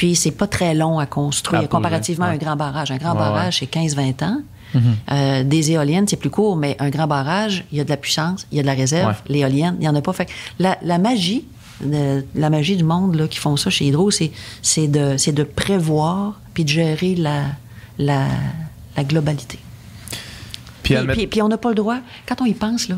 Puis 0.00 0.16
c'est 0.16 0.30
pas 0.30 0.46
très 0.46 0.74
long 0.74 0.98
à 0.98 1.04
construire 1.04 1.60
À 1.60 1.66
comparativement 1.66 2.24
à 2.24 2.28
un 2.30 2.36
grand 2.38 2.56
barrage. 2.56 2.90
Un 2.90 2.96
grand 2.96 3.12
Ouais, 3.12 3.18
barrage, 3.18 3.58
c'est 3.58 3.66
15-20 3.70 4.24
ans. 4.24 4.38
Euh, 5.12 5.44
des 5.44 5.72
éoliennes, 5.72 6.08
c'est 6.08 6.16
plus 6.16 6.30
court, 6.30 6.56
mais 6.56 6.74
un 6.78 6.88
grand 6.88 7.06
barrage, 7.06 7.66
il 7.70 7.76
y 7.76 7.82
a 7.82 7.84
de 7.84 7.90
la 7.90 7.98
puissance, 7.98 8.46
il 8.50 8.56
y 8.56 8.60
a 8.60 8.62
de 8.62 8.66
la 8.66 8.72
réserve. 8.72 9.14
L'éolienne, 9.28 9.74
il 9.78 9.80
n'y 9.82 9.88
en 9.88 9.94
a 9.94 10.00
pas. 10.00 10.14
Fait 10.14 10.26
la, 10.58 10.78
la 10.82 10.96
magie, 10.96 11.44
de- 11.84 12.24
la 12.34 12.48
magie 12.48 12.76
du 12.76 12.82
monde 12.84 13.14
là, 13.14 13.28
qui 13.28 13.38
font 13.38 13.58
ça 13.58 13.68
chez 13.68 13.88
Hydro, 13.88 14.10
c'est, 14.10 14.32
c'est, 14.62 14.88
de, 14.88 15.18
c'est 15.18 15.32
de 15.32 15.42
prévoir 15.42 16.40
puis 16.54 16.64
de 16.64 16.70
gérer 16.70 17.14
la, 17.14 17.42
la, 17.98 18.26
la 18.96 19.04
globalité. 19.04 19.58
Puis 20.08 20.18
Puis, 20.82 20.96
admettre- 20.96 21.18
puis- 21.18 21.26
puis 21.26 21.42
on 21.42 21.48
n'a 21.48 21.58
pas 21.58 21.68
le 21.68 21.74
droit, 21.74 21.98
quand 22.26 22.40
on 22.40 22.46
y 22.46 22.54
pense, 22.54 22.88
là, 22.88 22.96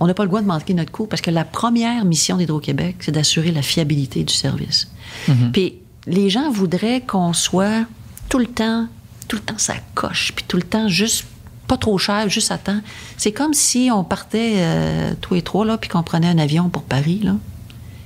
on 0.00 0.06
n'a 0.06 0.12
pas 0.12 0.24
le 0.24 0.28
droit 0.28 0.42
de 0.42 0.46
manquer 0.46 0.74
notre 0.74 0.92
coup 0.92 1.06
parce 1.06 1.22
que 1.22 1.30
la 1.30 1.44
première 1.46 2.04
mission 2.04 2.36
d'Hydro-Québec, 2.36 2.96
c'est 3.00 3.12
d'assurer 3.12 3.50
la 3.50 3.62
fiabilité 3.62 4.24
du 4.24 4.34
service. 4.34 4.88
Puis 5.52 5.76
les 6.06 6.30
gens 6.30 6.50
voudraient 6.50 7.00
qu'on 7.00 7.32
soit 7.32 7.84
tout 8.28 8.38
le 8.38 8.46
temps, 8.46 8.86
tout 9.26 9.36
le 9.36 9.42
temps 9.42 9.58
ça 9.58 9.74
coche, 9.94 10.32
puis 10.34 10.44
tout 10.46 10.56
le 10.56 10.62
temps 10.62 10.88
juste 10.88 11.26
pas 11.66 11.76
trop 11.76 11.98
cher, 11.98 12.28
juste 12.28 12.50
à 12.50 12.58
temps. 12.58 12.80
C'est 13.16 13.32
comme 13.32 13.54
si 13.54 13.90
on 13.92 14.02
partait 14.02 14.54
euh, 14.56 15.12
tous 15.20 15.34
les 15.34 15.42
trois 15.42 15.64
là, 15.64 15.76
puis 15.76 15.90
qu'on 15.90 16.02
prenait 16.02 16.28
un 16.28 16.38
avion 16.38 16.68
pour 16.68 16.82
Paris 16.82 17.20
là, 17.22 17.36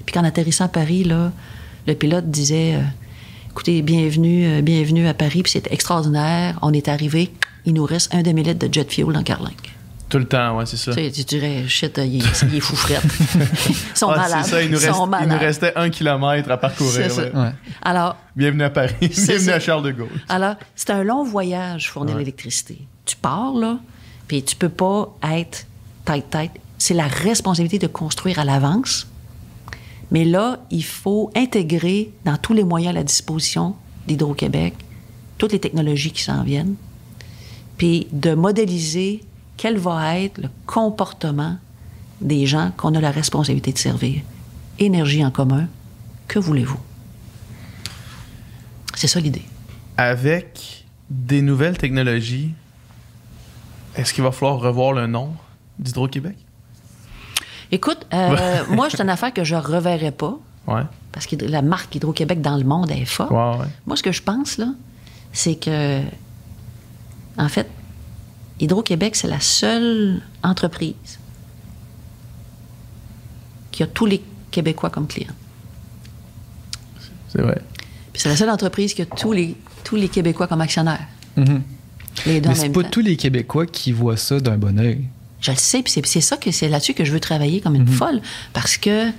puis 0.05 0.13
qu'en 0.13 0.25
atterrissant 0.25 0.65
à 0.65 0.69
Paris 0.69 1.05
là, 1.05 1.33
le 1.87 1.95
pilote 1.95 2.31
disait, 2.31 2.75
euh, 2.75 2.83
écoutez, 3.51 3.83
bienvenue, 3.83 4.47
euh, 4.47 4.63
bienvenue 4.63 5.07
à 5.07 5.15
Paris, 5.15 5.43
puis 5.43 5.53
c'est 5.53 5.71
extraordinaire, 5.73 6.59
on 6.63 6.73
est 6.73 6.89
arrivé, 6.89 7.33
il 7.65 7.75
nous 7.75 7.85
reste 7.85 8.15
un 8.15 8.23
demi-litre 8.23 8.67
de 8.67 8.73
jet 8.73 8.91
fuel 8.91 9.13
dans 9.13 9.23
Carlingue. 9.23 9.72
Tout 10.13 10.19
le 10.19 10.27
temps, 10.27 10.59
ouais, 10.59 10.67
c'est 10.67 10.77
ça. 10.77 10.93
Tu 10.95 11.03
sais, 11.03 11.11
tu 11.11 11.25
dirais, 11.25 11.65
shit, 11.69 11.97
il, 11.97 12.23
est- 12.23 12.43
il 12.43 12.57
est 12.57 12.61
fou 12.61 12.77
frette. 12.77 13.03
Ils 13.71 13.75
sont 13.99 14.11
Ah, 14.11 14.17
malades. 14.19 14.45
ça, 14.45 14.63
il 14.63 14.71
nous, 14.71 14.79
Ils 14.79 14.85
reste- 14.85 14.95
sont 14.95 15.05
il 15.07 15.11
nous 15.11 15.11
malades. 15.11 15.41
restait 15.41 15.73
un 15.75 15.89
kilomètre 15.89 16.51
à 16.51 16.59
parcourir. 16.59 17.11
Ça. 17.11 17.23
Ouais. 17.23 17.53
Alors, 17.81 18.17
Bienvenue 18.37 18.63
à 18.65 18.69
Paris. 18.69 18.93
Bienvenue 19.01 19.39
ça. 19.39 19.55
à 19.55 19.59
Charles 19.61 19.85
de 19.85 19.91
Gaulle. 19.93 20.09
alors 20.29 20.57
c'est 20.77 20.91
un 20.91 21.03
long 21.03 21.25
voyage, 21.25 21.91
fournir 21.91 22.15
Ouais. 22.17 22.21
l'électricité. 22.21 22.79
Tu 23.07 23.17
pars, 23.17 23.55
là, 23.55 23.79
puis 24.29 24.43
tu 24.43 24.55
peux 24.55 24.69
pas 24.69 25.17
être 25.33 25.65
tête-tête. 26.05 26.51
C'est 26.77 26.93
la 26.95 27.07
responsabilité 27.07 27.79
de 27.79 27.87
construire 27.87 28.39
à 28.39 28.45
l'avance. 28.45 29.07
Mais 30.11 30.27
là, 30.27 30.59
il 30.71 30.85
faut 30.85 31.31
intégrer 31.35 32.11
dans 32.27 32.37
tous 32.37 32.53
les 32.53 32.65
moyens 32.65 32.91
à 32.95 32.99
la 32.99 33.03
disposition 33.05 33.77
d'Hydro-Québec 34.09 34.75
toutes 35.39 35.53
les 35.53 35.59
technologies 35.59 36.11
qui 36.13 36.23
s'en 36.23 36.43
viennent, 36.45 36.75
puis 37.79 38.09
de 38.13 38.35
modéliser 38.35 39.23
quel 39.63 39.79
va 39.79 40.19
être 40.19 40.39
le 40.39 40.49
comportement 40.67 41.57
des 42.21 42.47
gens 42.47 42.73
qu'on 42.77 42.97
a 42.97 43.01
la 43.01 43.13
responsabilité 43.13 43.73
de 43.73 43.79
servir. 43.79 44.21
Énergie 44.81 45.25
en 45.25 45.31
commun, 45.31 45.69
que 46.27 46.41
voulez-vous? 46.41 46.81
C'est 48.97 49.07
ça 49.07 49.21
l'idée. 49.21 49.45
Avec 49.97 50.85
des 51.09 51.43
nouvelles 51.43 51.79
technologies, 51.79 52.55
est-ce 53.95 54.13
qu'il 54.13 54.25
va 54.25 54.33
falloir 54.33 54.59
revoir 54.59 54.95
le 54.95 55.07
nom 55.07 55.33
d'Hydro-Québec? 55.79 56.37
Écoute, 57.71 58.05
euh, 58.13 58.65
moi, 58.69 58.89
c'est 58.91 59.01
une 59.01 59.11
affaire 59.11 59.33
que 59.33 59.45
je 59.45 59.55
reverrai 59.55 60.11
pas, 60.11 60.41
Ouais. 60.67 60.83
parce 61.13 61.27
que 61.29 61.37
la 61.37 61.63
marque 61.63 61.95
Hydro-Québec 61.95 62.41
dans 62.43 62.57
le 62.57 62.65
monde 62.65 62.91
elle 62.91 63.03
est 63.03 63.05
forte. 63.05 63.31
Ouais, 63.31 63.61
ouais. 63.61 63.71
Moi, 63.87 63.97
ce 63.97 64.03
que 64.03 64.11
je 64.11 64.23
pense, 64.23 64.59
là, 64.59 64.67
c'est 65.33 65.55
que, 65.55 66.01
en 67.39 67.49
fait, 67.49 67.69
Hydro-Québec, 68.63 69.17
c'est 69.17 69.29
la 69.29 69.41
seule 69.41 70.23
entreprise 70.45 71.19
qui 73.73 73.83
a 73.83 73.89
tous 73.89 74.07
les 74.07 74.23
Québécois 74.53 74.89
comme 74.89 75.09
clients. 75.09 75.35
C'est 77.29 77.43
vrai. 77.43 77.61
Puis 78.13 78.23
c'est 78.23 78.29
la 78.29 78.37
seule 78.37 78.51
entreprise 78.51 78.95
qui 78.95 79.03
a 79.03 79.07
tous 79.07 79.33
les, 79.33 79.57
tous 79.83 79.97
les 79.97 80.09
Québécois 80.09 80.47
comme 80.47 80.61
actionnaires. 80.61 81.07
Mhm. 81.37 81.63
Les 82.27 82.41
deux 82.41 82.51
Mais 82.51 82.55
c'est 82.55 82.69
pas 82.69 82.83
temps. 82.83 82.91
tous 82.91 83.01
les 83.01 83.17
Québécois 83.17 83.67
qui 83.67 83.91
voient 83.91 84.17
ça 84.17 84.39
d'un 84.39 84.59
bon 84.59 84.79
oeil. 84.79 85.09
Je 85.41 85.51
le 85.51 85.57
sais, 85.57 85.83
puis 85.83 85.91
c'est, 85.91 86.07
c'est 86.07 86.21
ça 86.21 86.37
que 86.37 86.53
c'est 86.53 86.69
là-dessus 86.69 86.95
que 86.95 87.05
je 87.05 87.13
veux 87.13 87.21
travailler 87.21 87.61
comme 87.61 87.75
une 87.75 87.89
folle. 87.89 88.21
Parce 88.53 88.77
que, 88.77 89.11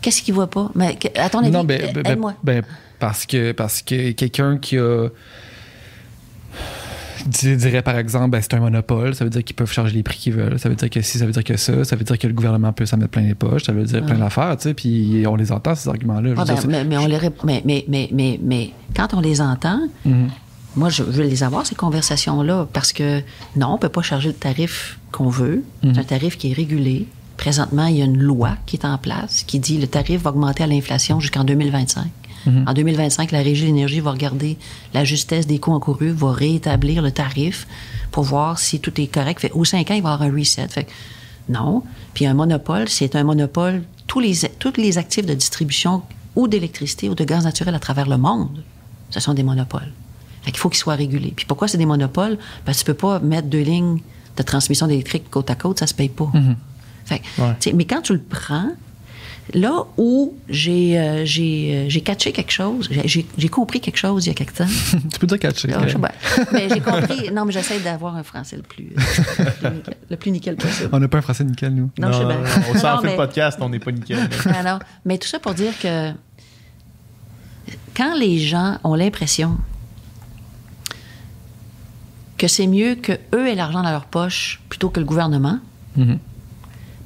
qu'est-ce 0.00 0.22
qu'ils 0.22 0.32
voient 0.32 0.48
pas? 0.48 0.70
Mais, 0.74 0.96
à 1.16 1.28
ton 1.28 1.40
avis, 1.40 1.50
non, 1.50 1.64
ben, 1.64 1.82
euh, 1.82 1.92
ben, 1.92 2.12
aide-moi. 2.12 2.34
ben, 2.42 2.62
parce 2.98 3.26
que 3.26 3.52
parce 3.52 3.82
que 3.82 4.12
quelqu'un 4.12 4.56
qui 4.56 4.78
a 4.78 5.08
dirait 7.28 7.82
par 7.82 7.96
exemple 7.98 8.30
ben, 8.30 8.40
c'est 8.40 8.54
un 8.54 8.60
monopole, 8.60 9.14
ça 9.14 9.24
veut 9.24 9.30
dire 9.30 9.44
qu'ils 9.44 9.56
peuvent 9.56 9.70
charger 9.72 9.94
les 9.94 10.02
prix 10.02 10.16
qu'ils 10.18 10.32
veulent, 10.34 10.58
ça 10.58 10.68
veut 10.68 10.74
dire 10.74 10.90
que 10.90 11.00
si, 11.02 11.18
ça 11.18 11.26
veut 11.26 11.32
dire 11.32 11.44
que 11.44 11.56
ça, 11.56 11.84
ça 11.84 11.96
veut 11.96 12.04
dire 12.04 12.18
que 12.18 12.26
le 12.26 12.32
gouvernement 12.32 12.72
peut 12.72 12.86
s'en 12.86 12.96
mettre 12.96 13.10
plein 13.10 13.22
les 13.22 13.34
poches, 13.34 13.64
ça 13.64 13.72
veut 13.72 13.84
dire 13.84 14.04
plein 14.04 14.18
d'affaires, 14.18 14.56
tu 14.56 14.64
sais, 14.64 14.74
puis 14.74 15.24
on 15.26 15.36
les 15.36 15.52
entend 15.52 15.74
ces 15.74 15.88
arguments-là. 15.88 16.34
Ah 16.36 16.44
ben, 16.44 16.56
mais, 16.68 16.84
mais 16.84 16.96
on 16.98 17.06
les 17.06 17.16
rép- 17.18 17.32
mais, 17.44 17.62
mais, 17.64 17.84
mais, 17.88 18.08
mais, 18.12 18.40
mais 18.42 18.70
quand 18.96 19.14
on 19.14 19.20
les 19.20 19.40
entend, 19.40 19.80
Mhm. 20.04 20.28
moi, 20.76 20.88
je 20.88 21.02
veux 21.02 21.24
les 21.24 21.42
avoir, 21.42 21.66
ces 21.66 21.74
conversations-là, 21.74 22.66
parce 22.72 22.92
que 22.92 23.20
non, 23.56 23.74
on 23.74 23.78
peut 23.78 23.88
pas 23.88 24.02
charger 24.02 24.28
le 24.28 24.34
tarif 24.34 24.98
qu'on 25.12 25.28
veut. 25.28 25.62
Mhm. 25.82 25.94
C'est 25.94 26.00
un 26.00 26.04
tarif 26.04 26.38
qui 26.38 26.50
est 26.50 26.54
régulé. 26.54 27.06
Présentement, 27.36 27.86
il 27.86 27.96
y 27.96 28.02
a 28.02 28.04
une 28.04 28.18
loi 28.20 28.50
qui 28.66 28.76
est 28.76 28.84
en 28.84 28.98
place 28.98 29.44
qui 29.44 29.58
dit 29.60 29.78
le 29.78 29.86
tarif 29.86 30.22
va 30.22 30.30
augmenter 30.30 30.62
à 30.62 30.66
l'inflation 30.66 31.20
jusqu'en 31.20 31.42
2025. 31.44 32.04
Mhm. 32.46 32.64
En 32.66 32.72
2025, 32.74 33.32
la 33.32 33.40
Régie 33.42 33.62
de 33.62 33.66
l'énergie 33.66 34.00
va 34.00 34.12
regarder 34.12 34.56
la 34.94 35.04
justesse 35.04 35.46
des 35.46 35.58
coûts 35.58 35.72
encourus, 35.72 36.10
va 36.12 36.32
réétablir 36.32 37.02
le 37.02 37.10
tarif 37.10 37.66
pour 38.10 38.24
voir 38.24 38.58
si 38.58 38.80
tout 38.80 38.98
est 39.00 39.06
correct. 39.06 39.40
Fait, 39.40 39.50
aux 39.52 39.64
cinq 39.64 39.90
ans, 39.90 39.94
il 39.94 40.02
va 40.02 40.10
y 40.10 40.12
avoir 40.12 40.22
un 40.22 40.32
reset. 40.36 40.68
Fait 40.68 40.86
non. 41.48 41.82
Puis 42.14 42.26
un 42.26 42.34
monopole, 42.34 42.88
c'est 42.88 43.14
un 43.16 43.24
monopole. 43.24 43.82
Tous 44.06 44.20
les, 44.20 44.34
tous 44.58 44.72
les 44.76 44.98
actifs 44.98 45.26
de 45.26 45.34
distribution 45.34 46.02
ou 46.36 46.48
d'électricité 46.48 47.08
ou 47.08 47.14
de 47.14 47.24
gaz 47.24 47.44
naturel 47.44 47.74
à 47.74 47.78
travers 47.78 48.08
le 48.08 48.16
monde, 48.16 48.62
ce 49.10 49.20
sont 49.20 49.34
des 49.34 49.42
monopoles. 49.42 49.92
Fait 50.42 50.52
qu'il 50.52 50.60
faut 50.60 50.68
qu'ils 50.70 50.78
soient 50.78 50.94
régulés. 50.94 51.32
Puis 51.36 51.44
pourquoi 51.46 51.68
c'est 51.68 51.78
des 51.78 51.86
monopoles? 51.86 52.38
Parce 52.64 52.78
que 52.78 52.82
tu 52.84 52.86
peux 52.92 52.94
pas 52.96 53.18
mettre 53.20 53.48
deux 53.48 53.60
lignes 53.62 54.00
de 54.36 54.42
transmission 54.42 54.86
d'électrique 54.86 55.28
côte 55.30 55.50
à 55.50 55.54
côte, 55.54 55.80
ça 55.80 55.86
se 55.86 55.94
paye 55.94 56.08
pas. 56.08 56.30
Fait 57.04 57.20
Ouais. 57.38 57.54
tu 57.60 57.70
sais, 57.70 57.72
mais 57.74 57.84
quand 57.84 58.00
tu 58.02 58.12
le 58.14 58.20
prends, 58.20 58.70
là 59.54 59.84
où 59.96 60.34
j'ai 60.48 60.98
euh, 60.98 61.24
j'ai 61.24 61.74
euh, 61.76 61.88
j'ai 61.88 62.00
catché 62.02 62.32
quelque 62.32 62.50
chose, 62.52 62.88
j'ai- 63.04 63.48
compris 63.48 63.80
quelque 63.80 63.96
chose 63.96 64.26
il 64.26 64.28
y 64.28 64.32
a 64.32 64.34
quelque 64.34 64.54
temps. 64.54 64.66
tu 65.12 65.18
peux 65.18 65.26
dire. 65.26 65.38
Ah, 65.44 65.50
je 65.86 65.92
sais 65.92 65.98
pas. 65.98 66.12
mais 66.52 66.68
j'ai 66.68 66.80
compris. 66.80 67.30
Non, 67.32 67.44
mais 67.44 67.52
j'essaie 67.52 67.80
d'avoir 67.80 68.16
un 68.16 68.22
français 68.22 68.56
le 68.56 68.62
plus, 68.62 68.92
euh, 68.98 69.44
le 69.64 69.70
plus 69.70 69.70
nickel, 69.72 69.96
le 70.10 70.16
plus 70.16 70.30
nickel 70.30 70.56
possible. 70.56 70.88
On 70.92 70.98
n'a 71.00 71.08
pas 71.08 71.18
un 71.18 71.22
français 71.22 71.44
nickel, 71.44 71.74
nous. 71.74 71.90
Non, 71.98 72.12
je 72.12 72.18
sais 72.18 72.24
bien. 72.26 72.40
on 72.74 72.78
s'en 72.78 72.94
Non, 72.96 73.00
fait 73.00 73.06
mais- 73.06 73.10
le 73.12 73.16
podcast, 73.16 73.58
on 73.60 73.68
n'est 73.68 73.78
pas 73.78 73.92
nickel. 73.92 74.28
Alors, 74.54 74.78
mais 75.04 75.18
tout 75.18 75.28
ça 75.28 75.38
pour 75.38 75.54
dire 75.54 75.72
que 75.80 76.10
quand 77.96 78.14
les 78.18 78.38
gens 78.38 78.78
ont 78.84 78.94
l'impression 78.94 79.56
que 82.38 82.48
c'est 82.48 82.66
mieux 82.66 82.94
que 82.94 83.12
eux 83.34 83.48
aient 83.48 83.54
l'argent 83.54 83.82
dans 83.82 83.90
leur 83.90 84.06
poche 84.06 84.60
plutôt 84.68 84.88
que 84.90 85.00
le 85.00 85.06
gouvernement, 85.06 85.58
Mhm. 85.96 86.18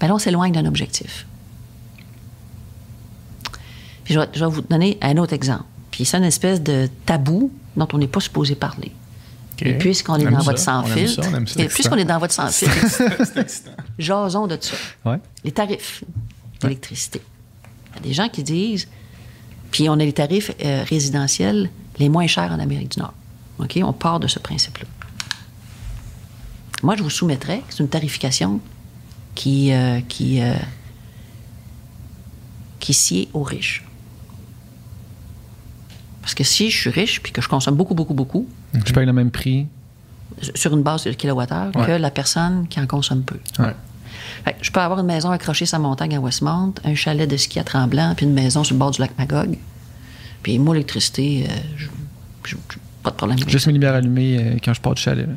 ben 0.01 0.07
là, 0.09 0.15
on 0.15 0.19
s'éloigne 0.19 0.53
d'un 0.53 0.66
objectif. 0.66 1.27
Puis 4.05 4.14
je 4.14 4.20
vais, 4.20 4.28
je 4.35 4.44
vais 4.44 4.51
vous 4.51 4.60
donner 4.62 4.98
un 5.01 5.16
autre 5.16 5.32
exemple. 5.32 5.64
Puis 5.90 6.05
c'est 6.05 6.16
une 6.18 6.24
espèce 6.24 6.62
de 6.62 6.89
tabou 7.06 7.51
dont 7.76 7.89
on 7.93 7.98
n'est 7.98 8.06
pas 8.09 8.20
supposé 8.20 8.55
parler. 8.55 8.93
Et 9.60 9.74
puisqu'on 9.74 10.16
est 10.16 10.24
aime 10.24 10.32
dans 10.35 10.40
votre 10.40 10.59
sans 10.59 10.82
on 10.82 10.86
aime 10.86 10.93
filtre, 10.98 11.22
ça, 11.22 11.31
on 11.31 11.35
aime 11.36 11.47
ça. 11.47 11.62
et 11.62 11.68
puisqu'on 11.68 11.97
est 11.97 12.05
dans 12.05 12.18
votre 12.18 12.35
sans 12.35 12.48
filtre, 12.48 12.74
C'est 12.89 13.39
excitant. 13.39 13.70
jasons 13.98 14.47
de 14.48 14.59
ça. 14.60 14.74
Ouais. 15.05 15.20
Les 15.44 15.52
tarifs 15.52 16.02
d'électricité. 16.60 17.22
Il 17.93 17.97
y 17.97 17.98
a 17.98 18.02
des 18.09 18.12
gens 18.14 18.28
qui 18.28 18.43
disent, 18.43 18.89
puis 19.70 19.89
on 19.89 19.93
a 19.94 19.97
les 19.98 20.12
tarifs 20.12 20.51
euh, 20.64 20.82
résidentiels 20.89 21.70
les 21.98 22.09
moins 22.09 22.26
chers 22.26 22.51
en 22.51 22.59
Amérique 22.59 22.93
du 22.93 22.98
Nord. 22.98 23.14
OK? 23.60 23.78
On 23.82 23.93
part 23.93 24.18
de 24.18 24.26
ce 24.26 24.40
principe-là. 24.40 24.86
Moi, 26.82 26.97
je 26.97 27.05
vous 27.05 27.10
soumettrais, 27.10 27.62
c'est 27.70 27.78
une 27.78 27.89
tarification 27.89 28.60
qui, 29.36 29.72
euh, 29.72 30.01
qui, 30.09 30.43
euh, 30.43 30.55
qui 32.81 32.93
sied 32.93 33.28
aux 33.32 33.43
riches. 33.44 33.85
Parce 36.24 36.34
que 36.34 36.42
si 36.42 36.70
je 36.70 36.76
suis 36.80 36.88
riche 36.90 37.20
puis 37.22 37.32
que 37.32 37.42
je 37.42 37.48
consomme 37.48 37.74
beaucoup, 37.76 37.94
beaucoup, 37.94 38.14
beaucoup, 38.14 38.48
Je 38.86 38.92
paye 38.94 39.05
le 39.05 39.12
même 39.12 39.30
prix? 39.30 39.66
sur 40.55 40.74
une 40.74 40.82
base 40.82 41.05
de 41.05 41.12
kilowattheure 41.12 41.70
que 41.72 41.92
la 41.92 42.10
personne 42.10 42.66
qui 42.68 42.80
en 42.80 42.86
consomme 42.86 43.22
peu. 43.22 43.36
Ouais. 43.60 43.74
Fait 44.44 44.52
que 44.55 44.64
je 44.64 44.72
peux 44.72 44.80
avoir 44.80 44.98
une 44.98 45.06
maison 45.06 45.30
accrochée 45.30 45.66
sur 45.66 45.76
la 45.78 45.82
montagne 45.82 46.16
à 46.16 46.20
Westmount, 46.20 46.72
un 46.84 46.94
chalet 46.94 47.28
de 47.30 47.36
ski 47.36 47.59
à 47.60 47.64
Tremblant, 47.64 48.14
puis 48.16 48.24
une 48.26 48.32
maison 48.32 48.64
sur 48.64 48.74
le 48.74 48.78
bord 48.80 48.90
du 48.90 49.01
lac 49.01 49.10
Magog. 49.18 49.56
Puis 50.42 50.59
moi, 50.59 50.74
l'électricité, 50.74 51.46
euh, 51.48 51.52
je- 51.76 51.86
je- 52.44 52.56
je- 52.72 52.78
pas 53.02 53.10
de 53.10 53.16
problème. 53.16 53.38
Juste 53.46 53.66
mes 53.66 53.74
lumières 53.74 53.94
allumées 53.94 54.38
euh, 54.40 54.56
quand 54.64 54.72
je 54.74 54.80
pars 54.80 54.94
du 54.94 55.02
chalet. 55.02 55.26
là. 55.26 55.34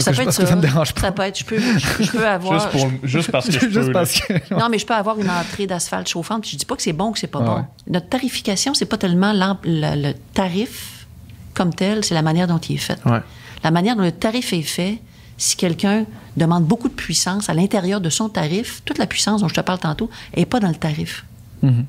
Sais 0.00 0.04
ça 0.04 0.12
peut 0.12 0.22
être 0.28 0.32
ça. 0.32 0.46
ça 0.46 0.56
me 0.56 0.60
dérange 0.62 0.94
pas. 0.94 1.00
Ça 1.00 1.12
peut 1.12 1.22
être, 1.22 1.38
je 1.38 1.44
peux, 1.44 1.58
je, 1.58 2.02
je 2.04 2.10
peux 2.10 2.26
avoir. 2.26 2.60
Juste, 2.60 2.70
pour, 2.72 2.90
juste 3.08 3.30
parce 3.30 3.46
que 3.46 3.52
je 3.52 3.58
Juste 3.70 3.86
peux. 3.86 3.92
parce 3.92 4.28
là. 4.28 4.40
que. 4.40 4.54
Non, 4.54 4.68
mais 4.70 4.78
je 4.78 4.86
peux 4.86 4.94
avoir 4.94 5.18
une 5.18 5.30
entrée 5.30 5.66
d'asphalte 5.66 6.08
chauffante. 6.08 6.42
Puis 6.42 6.50
je 6.52 6.56
dis 6.56 6.64
pas 6.66 6.76
que 6.76 6.82
c'est 6.82 6.92
bon 6.92 7.08
ou 7.08 7.12
que 7.12 7.18
c'est 7.18 7.26
pas 7.26 7.40
Ah 7.42 7.46
bon. 7.46 7.56
ouais. 7.56 7.62
Notre 7.88 8.08
tarification, 8.08 8.74
c'est 8.74 8.86
pas 8.86 8.98
tellement 8.98 9.32
l'em- 9.32 9.58
le, 9.64 10.08
le 10.08 10.14
tarif 10.34 11.06
comme 11.54 11.72
tel, 11.74 12.04
c'est 12.04 12.14
la 12.14 12.22
manière 12.22 12.46
dont 12.46 12.58
il 12.58 12.74
est 12.74 12.78
fait. 12.78 12.98
Ouais. 13.06 13.20
La 13.62 13.70
manière 13.70 13.94
dont 13.96 14.02
le 14.02 14.12
tarif 14.12 14.52
est 14.52 14.62
fait, 14.62 14.98
si 15.38 15.56
quelqu'un 15.56 16.04
demande 16.36 16.64
beaucoup 16.64 16.88
de 16.88 16.94
puissance 16.94 17.48
à 17.48 17.54
l'intérieur 17.54 18.00
de 18.00 18.10
son 18.10 18.28
tarif, 18.28 18.82
toute 18.84 18.98
la 18.98 19.06
puissance 19.06 19.40
dont 19.40 19.48
je 19.48 19.54
te 19.54 19.60
parle 19.60 19.78
tantôt 19.78 20.10
n'est 20.36 20.46
pas 20.46 20.60
dans 20.60 20.68
le 20.68 20.74
tarif. 20.74 21.24
Mhm. 21.62 21.86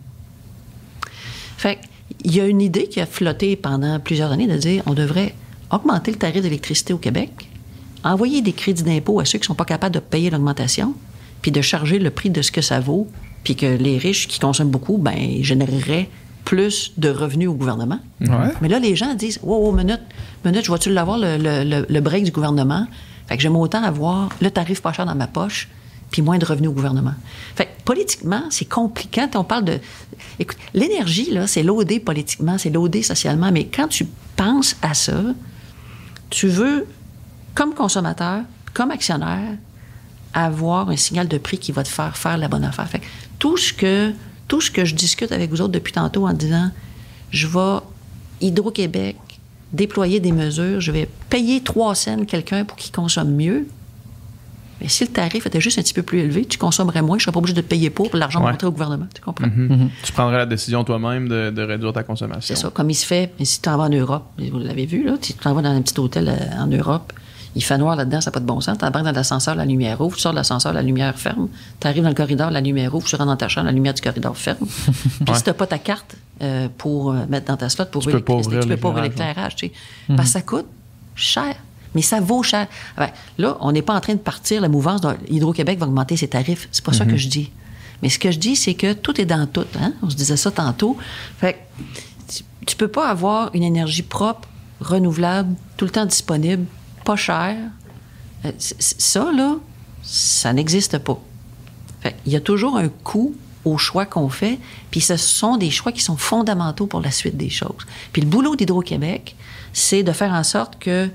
Fait 1.57 1.80
il 2.23 2.36
y 2.36 2.40
a 2.41 2.45
une 2.45 2.61
idée 2.61 2.88
qui 2.88 3.02
a 3.02 3.06
flotté 3.06 3.56
pendant 3.56 3.99
plusieurs 3.99 4.32
années 4.32 4.48
de 4.48 4.57
dire 4.57 4.84
on 4.86 4.94
devrait 4.94 5.34
augmenter 5.72 6.11
le 6.11 6.18
tarif 6.18 6.41
d'électricité 6.41 6.94
au 6.94 6.98
Québec, 6.98 7.45
envoyer 8.06 8.41
des 8.41 8.53
crédits 8.53 8.84
d'impôt 8.84 9.19
à 9.19 9.26
ceux 9.26 9.40
qui 9.40 9.44
ne 9.44 9.48
sont 9.48 9.56
pas 9.56 9.65
capables 9.65 9.94
de 9.94 9.99
payer 9.99 10.30
l'augmentation, 10.30 10.94
puis 11.41 11.52
de 11.52 11.61
charger 11.61 11.99
le 11.99 12.10
prix 12.10 12.30
de 12.30 12.41
ce 12.41 12.52
que 12.52 12.61
ça 12.61 12.80
vaut, 12.80 13.07
puis 13.44 13.56
que 13.56 13.65
les 13.65 13.98
riches 13.98 14.27
qui 14.27 14.40
consomment 14.40 14.72
beaucoup, 14.72 14.98
ben, 14.98 15.44
généreraient 15.44 16.10
plus 16.45 16.94
de 16.98 17.10
revenus 17.10 17.49
au 17.49 17.53
gouvernement. 17.53 17.99
Ouais. 18.22 18.53
Mais 18.61 18.69
là, 18.69 18.80
les 18.80 18.95
gens 18.95 19.14
disent 19.15 19.40
Wow, 19.44 19.65
wow, 19.65 19.72
minute, 19.72 20.02
minute, 20.45 20.64
je 20.64 20.68
vois-tu 20.68 20.91
l'avoir, 20.91 21.18
le, 21.18 21.38
le, 21.38 21.86
le, 21.90 22.02
break 22.02 22.23
du 22.23 22.32
gouvernement 22.32 22.88
Fait 23.27 23.36
que 23.36 23.41
j'aime 23.41 23.56
autant 23.56 23.84
avoir 23.84 24.30
le 24.40 24.52
tarif 24.52 24.82
pas 24.82 24.94
cher 24.94 25.06
dans 25.06 25.15
ma 25.15 25.27
poche, 25.27 25.68
puis 26.11 26.22
moins 26.22 26.38
de 26.38 26.45
revenus 26.45 26.69
au 26.69 26.73
gouvernement. 26.73 27.15
Fait 27.56 27.65
que 27.65 27.72
politiquement, 27.84 28.44
c'est 28.52 28.69
compliqué. 28.69 29.22
Quand 29.22 29.40
on 29.40 29.44
parle 29.44 29.65
de. 29.65 29.80
Écoute, 30.40 30.57
l'énergie, 30.73 31.32
là, 31.32 31.48
c'est 31.48 31.64
loadé 31.64 31.99
politiquement, 31.99 32.57
c'est 32.57 32.69
loadé 32.69 33.02
socialement, 33.02 33.52
mais 33.52 33.65
quand 33.65 33.88
tu 33.88 34.06
penses 34.36 34.77
à 34.82 34.94
ça, 34.94 35.22
tu 36.30 36.48
veux, 36.48 36.86
comme 37.56 37.73
consommateur, 37.73 38.41
comme 38.73 38.91
actionnaire, 38.91 39.57
avoir 40.34 40.90
un 40.90 40.98
signal 40.98 41.27
de 41.27 41.38
prix 41.38 41.57
qui 41.57 41.72
va 41.72 41.84
te 41.84 41.88
faire 41.88 42.15
faire 42.18 42.38
la 42.38 42.48
bonne 42.48 42.64
affaire. 42.65 42.88
Fait 42.88 42.99
que 42.99 43.06
tout 43.40 43.57
ce 43.57 43.72
que, 43.73 44.11
tout 44.48 44.61
ce 44.61 44.69
que 44.69 44.84
je 44.86 44.94
discute 44.94 45.32
avec 45.32 45.49
vous 45.49 45.61
autres 45.61 45.72
depuis 45.72 45.94
tantôt 45.94 46.27
en 46.27 46.34
disant, 46.34 46.69
je 47.32 47.48
vais 47.48 47.80
Hydro-Québec 48.41 49.15
déployer 49.73 50.19
des 50.19 50.32
mesures, 50.32 50.80
je 50.82 50.91
vais 50.91 51.10
payer 51.30 51.61
3 51.61 51.95
cents 51.95 52.26
quelqu'un 52.26 52.65
pour 52.65 52.77
qu'il 52.77 52.91
consomme 52.94 53.32
mieux. 53.34 53.68
Mais 54.82 54.90
si 54.90 55.06
le 55.06 55.10
tarif 55.11 55.45
était 55.45 55.61
juste 55.61 55.80
un 55.80 55.82
petit 55.82 55.94
peu 55.94 56.03
plus 56.03 56.19
élevé, 56.19 56.45
tu 56.45 56.57
consommerais 56.57 57.02
moins, 57.02 57.18
je 57.18 57.22
ne 57.22 57.23
serais 57.23 57.32
pas 57.32 57.40
obligé 57.40 57.53
de 57.53 57.61
te 57.61 57.68
payer 57.68 57.90
pour, 57.90 58.10
pour 58.10 58.19
l'argent 58.19 58.44
Ouais. 58.44 58.52
montrer 58.52 58.68
au 58.68 58.72
gouvernement. 58.72 59.07
Tu 59.14 59.22
comprends? 59.22 59.48
Mhm. 59.48 59.90
Tu 60.03 60.11
prendrais 60.11 60.38
la 60.38 60.45
décision 60.45 60.84
toi-même 60.84 61.30
de, 61.30 61.49
de 61.49 61.61
réduire 61.61 61.94
ta 61.94 62.03
consommation. 62.03 62.53
C'est 62.56 62.61
ça, 62.61 62.69
comme 62.69 62.90
il 62.90 62.95
se 62.95 63.06
fait, 63.06 63.32
mais 63.40 63.45
si 63.45 63.56
tu 63.57 63.61
t'en 63.64 63.77
vas 63.77 63.86
en 63.86 63.90
Europe, 63.90 64.26
vous 64.38 64.60
l'avez 64.60 64.86
vu, 64.86 65.06
là, 65.06 65.14
si 65.22 65.34
tu 65.34 65.40
t'en 65.40 65.53
vas 65.53 65.61
dans 65.61 65.69
un 65.69 65.82
petit 65.82 65.98
hôtel 65.98 66.27
euh, 66.30 66.61
en 66.61 66.68
Europe, 66.68 67.14
il 67.56 67.64
fait 67.64 67.77
noir 67.77 67.95
là-dedans, 67.95 68.19
ça 68.22 68.30
n'a 68.30 68.34
pas 68.34 68.40
de 68.41 68.45
bon 68.45 68.60
sens. 68.61 68.77
Tu 68.77 68.86
dans 68.86 69.02
l'ascenseur, 69.11 69.56
la 69.56 69.65
lumière 69.65 70.02
ouvre, 70.02 70.15
tu 70.15 70.22
sors 70.22 70.32
de 70.34 70.38
l'ascenseur, 70.38 70.73
la 70.73 70.82
lumière 70.82 71.18
ferme. 71.18 71.48
Tu 71.80 71.88
arrives 71.88 72.03
dans 72.03 72.10
le 72.10 72.15
corridor, 72.15 72.52
la 72.52 72.61
lumière 72.61 72.94
ouvre, 72.94 73.06
tu 73.07 73.15
rentres 73.15 73.27
dans 73.30 73.38
ta 73.38 73.48
chambre, 73.48 73.68
la 73.68 73.72
lumière 73.72 73.94
du 73.94 74.02
corridor 74.02 74.36
ferme. 74.38 74.57
Puis 74.68 75.26
Ouais. 75.30 75.36
si 75.36 75.44
tu 75.44 75.49
n'as 75.49 75.53
pas 75.53 75.68
ta 75.68 75.77
carte 75.77 76.15
euh, 76.41 76.68
pour 76.77 77.11
euh, 77.11 77.26
mettre 77.30 77.45
dans 77.48 77.57
ta 77.57 77.69
slot 77.69 77.86
pour 77.86 78.02
Tu 78.02 78.10
ouvrir 78.10 78.23
ouvrir 78.30 78.60
tu 78.61 78.68
peux 78.68 78.77
pas 78.77 78.90
ouvrir 78.90 79.03
l'éclairage, 79.03 79.36
l'éclairage. 79.36 79.56
tu 79.56 79.68
sais. 79.68 79.73
Parce 80.15 80.27
que 80.30 80.34
ça 80.34 80.41
coûte 80.41 80.68
cher. 81.15 81.56
Mais 81.94 82.02
ça 82.02 82.19
vaut 82.19 82.44
cher. 82.44 82.68
Là, 83.38 83.57
on 83.61 83.72
n'est 83.72 83.82
pas 83.82 83.95
en 83.95 84.02
train 84.02 84.14
de 84.15 84.19
partir 84.19 84.60
la 84.60 84.68
mouvance. 84.68 84.99
Hydro-Québec 85.30 85.80
va 85.80 85.86
augmenter 85.86 86.18
ses 86.18 86.27
tarifs. 86.27 86.68
C'est 86.73 86.84
pas 86.84 86.91
ça 86.91 87.06
que 87.06 87.15
je 87.15 87.30
dis. 87.30 87.52
Mais 88.02 88.10
ce 88.10 88.19
que 88.19 88.32
je 88.32 88.38
dis, 88.38 88.57
c'est 88.57 88.73
que 88.73 88.91
tout 88.91 89.22
est 89.22 89.26
dans 89.26 89.48
tout. 89.48 89.64
Hein? 89.82 89.94
On 90.02 90.10
se 90.10 90.18
disait 90.18 90.36
ça 90.36 90.52
tantôt. 90.52 90.98
Fait 91.38 91.53
que 91.53 92.34
tu, 92.34 92.44
tu 92.68 92.76
peux 92.76 92.90
pas 92.90 93.07
avoir 93.07 93.49
une 93.53 93.64
énergie 93.64 94.02
propre, 94.03 94.45
renouvelable, 94.82 95.56
tout 95.77 95.86
le 95.86 95.91
temps 95.91 96.06
disponible, 96.06 96.65
pas 97.06 97.15
chère. 97.15 97.57
Euh, 98.44 98.52
Ça, 98.60 99.32
là, 99.32 99.56
ça 100.03 100.53
n'existe 100.53 100.98
pas. 100.98 101.19
Il 102.26 102.34
y 102.34 102.36
a 102.36 102.41
toujours 102.41 102.77
un 102.77 102.90
coût 102.90 103.36
aux 103.64 103.80
choix 103.80 104.06
qu'on 104.06 104.30
fait, 104.30 104.60
puis 104.91 105.02
ce 105.02 105.18
sont 105.18 105.57
des 105.57 105.72
choix 105.72 105.91
qui 105.91 106.02
sont 106.02 106.18
fondamentaux 106.18 106.86
pour 106.86 107.02
la 107.02 107.10
suite 107.10 107.36
des 107.36 107.49
choses. 107.49 107.86
Puis 108.14 108.22
le 108.22 108.27
boulot 108.27 108.56
d'Hydro-Québec, 108.56 109.36
c'est 109.73 110.03
de 110.03 110.11
faire 110.11 110.32
en 110.34 110.44
sorte 110.44 110.77
que 110.77 111.10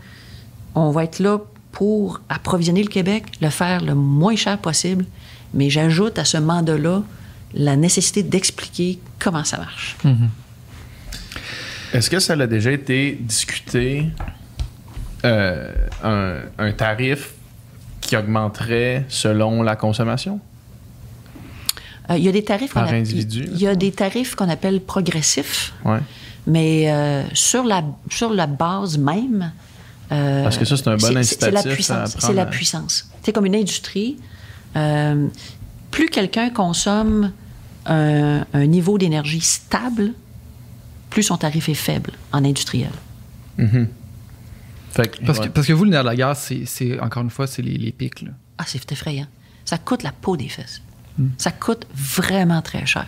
on 0.75 0.91
va 0.91 1.05
être 1.05 1.21
là 1.21 1.39
pour 1.73 2.21
approvisionner 2.29 2.83
le 2.83 2.89
Québec, 2.89 3.25
le 3.41 3.51
faire 3.51 3.83
le 3.85 3.95
moins 3.95 4.35
cher 4.35 4.59
possible, 4.59 5.05
mais 5.55 5.71
j'ajoute 5.71 6.19
à 6.19 6.25
ce 6.25 6.39
mandat-là 6.39 7.03
la 7.55 7.77
nécessité 7.77 8.23
d'expliquer 8.25 8.99
comment 9.21 9.45
ça 9.45 9.59
marche. 9.59 9.97
Est-ce 11.93 12.11
que 12.11 12.19
ça 12.19 12.35
a 12.35 12.47
déjà 12.47 12.73
été 12.73 13.17
discuté 13.21 14.07
euh, 15.25 15.71
un, 16.03 16.37
un 16.59 16.73
tarif 16.73 17.33
qui 18.01 18.17
augmenterait 18.17 19.05
selon 19.09 19.63
la 19.63 19.77
consommation? 19.77 20.41
Euh, 22.11 22.17
Il 22.19 22.25
y 22.25 22.29
a 22.29 22.33
des 22.33 22.45
tarifs 22.45 22.73
qu'on 22.73 22.81
Par 22.81 22.89
app- 22.89 22.95
individu, 22.95 23.49
Il 23.53 23.61
y 23.61 23.67
a 23.67 23.75
des 23.75 23.93
tarifs 23.93 24.35
qu'on 24.35 24.49
appelle 24.49 24.81
progressifs, 24.81 25.73
Ouais. 25.85 25.99
mais 26.47 26.91
euh, 26.91 27.23
sur, 27.35 27.65
la, 27.65 27.85
sur 28.11 28.33
la 28.33 28.47
base 28.47 28.99
même. 28.99 29.53
Parce 30.09 30.59
que 30.59 30.65
ça, 30.65 30.77
c'est 30.77 30.89
un 30.89 30.97
bon 30.97 31.07
c'est- 31.07 31.23
c'est- 31.23 31.51
la 31.51 31.61
incitatif 31.61 31.75
puissance. 31.75 32.17
C'est 32.19 32.33
la 32.33 32.47
puissance. 32.47 33.09
C'est 33.23 33.33
comme 33.33 33.47
une 33.47 33.55
industrie. 33.55 34.17
plus 35.93 36.09
quelqu'un 36.09 36.51
consomme 36.51 37.33
un, 37.87 38.45
un 38.53 38.67
niveau 38.67 38.99
d'énergie 38.99 39.41
stable, 39.41 40.13
plus 41.11 41.23
son 41.25 41.37
tarif 41.37 41.69
est 41.69 41.75
faible 41.75 42.13
en 42.33 42.45
industriel. 42.45 42.91
Mhm. 43.59 43.89
Fait 44.91 45.09
que, 45.09 45.25
Parce, 45.25 45.39
ouais. 45.39 45.47
que, 45.47 45.53
parce 45.53 45.67
que 45.67 45.73
vous, 45.73 45.85
le 45.85 45.91
nerf 45.91 46.03
de 46.03 46.09
la 46.09 46.17
guerre, 46.17 46.37
c'est, 46.37 46.65
c'est- 46.67 46.99
encore 47.01 47.23
une 47.23 47.31
fois, 47.31 47.47
c'est 47.47 47.63
les, 47.63 47.77
les 47.79 47.93
pics. 47.93 48.23
là. 48.23 48.31
Ah, 48.59 48.65
c'est 48.67 48.91
effrayant. 48.93 49.27
Ça 49.65 49.79
coûte 49.79 50.03
la 50.03 50.13
peau 50.13 50.37
des 50.37 50.49
fesses. 50.49 50.83
Ça 51.39 51.51
coûte 51.51 51.87
vraiment 51.95 52.63
très 52.63 52.87
cher. 52.87 53.07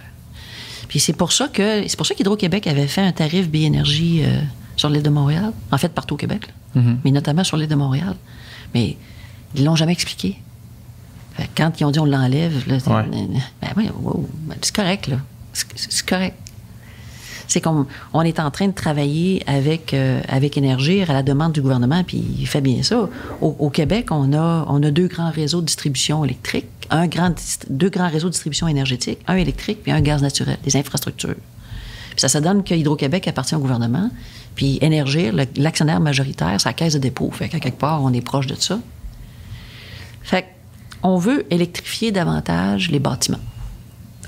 Puis 0.89 1.01
c'est 1.01 1.15
pour 1.15 1.33
ça 1.33 1.49
que 1.49 1.83
c'est 1.89 1.97
pour 1.97 2.05
ça 2.07 2.15
qu'Hydro-Québec 2.15 2.67
avait 2.67 2.87
fait 2.87 3.01
un 3.01 3.13
tarif 3.13 3.49
biénergie 3.49 4.21
euh, 4.23 4.41
sur 4.77 4.91
l'île 4.91 5.03
de 5.03 5.09
Montréal, 5.11 5.53
en 5.71 5.79
fait 5.79 5.89
partout 5.89 6.15
au 6.15 6.19
Québec, 6.19 6.47
là. 6.75 6.81
Mhm. 6.83 6.99
mais 7.05 7.11
notamment 7.11 7.43
sur 7.45 7.57
l'île 7.57 7.69
de 7.69 7.75
Montréal. 7.75 8.15
Mais 8.75 8.97
ils 9.55 9.65
l'ont 9.65 9.77
jamais 9.77 9.93
expliqué. 9.93 10.37
Fait 11.35 11.45
que 11.45 11.49
quand 11.57 11.81
ils 11.81 11.85
ont 11.87 11.91
dit 11.91 11.99
on 12.01 12.05
l'enlève, 12.05 12.69
là, 12.69 12.79
c'est- 12.79 12.91
Ouais. 12.91 13.05
ben 13.63 13.69
oui, 13.77 13.89
wow, 14.03 14.29
ben 14.43 14.57
c'est 14.61 14.75
correct 14.77 15.07
là, 15.07 15.17
c'est 15.55 15.67
c'est 15.77 16.07
correct. 16.07 16.37
C'est 17.53 17.61
qu'on 17.61 17.87
on 18.15 18.23
est 18.23 18.41
en 18.41 18.51
train 18.51 18.69
de 18.69 18.73
travailler 18.73 19.43
avec, 19.47 19.93
euh, 19.93 20.21
Énergir 20.57 21.11
à 21.11 21.15
la 21.15 21.23
demande 21.23 21.53
du 21.53 21.63
gouvernement, 21.63 22.03
puis 22.05 22.23
il 22.39 22.47
fait 22.47 22.61
bien 22.61 22.83
ça. 22.83 23.09
Au, 23.41 23.71
Québec, 23.71 24.09
on 24.11 24.33
a, 24.33 24.91
deux 24.91 25.07
grands 25.07 25.31
réseaux 25.31 25.61
de 25.61 25.67
distribution 25.67 26.25
électrique, 26.25 26.67
un 26.91 27.09
deux 27.71 27.89
grands 27.89 28.09
réseaux 28.09 28.29
de 28.29 28.33
distribution 28.33 28.69
énergétique, 28.69 29.19
un 29.27 29.37
électrique 29.37 29.83
puis 29.83 29.93
un 29.93 30.01
gaz 30.01 30.21
naturel, 30.23 30.59
des 30.65 30.77
infrastructures. 30.77 31.37
Ça, 32.17 32.29
ça 32.29 32.41
donne 32.41 32.65
que 32.65 32.75
Hydro-Québec 32.75 33.29
appartient 33.29 33.55
au 33.55 33.61
gouvernement, 33.61 34.11
puis 34.55 34.79
Énergir, 34.83 35.35
l'actionnaire 35.57 36.01
majoritaire, 36.01 36.61
c'est 36.61 36.75
caisse 36.75 36.95
de 36.95 36.99
dépôt. 36.99 37.31
Quelque 37.39 37.71
part, 37.71 38.03
on 38.03 38.13
est 38.13 38.21
proche 38.21 38.47
de 38.47 38.57
ça. 38.57 38.79
Fait 40.23 40.47
on 41.03 41.17
veut 41.17 41.47
électrifier 41.51 42.13
davantage 42.13 42.91
les 42.91 43.01
bâtiments. 43.01 43.41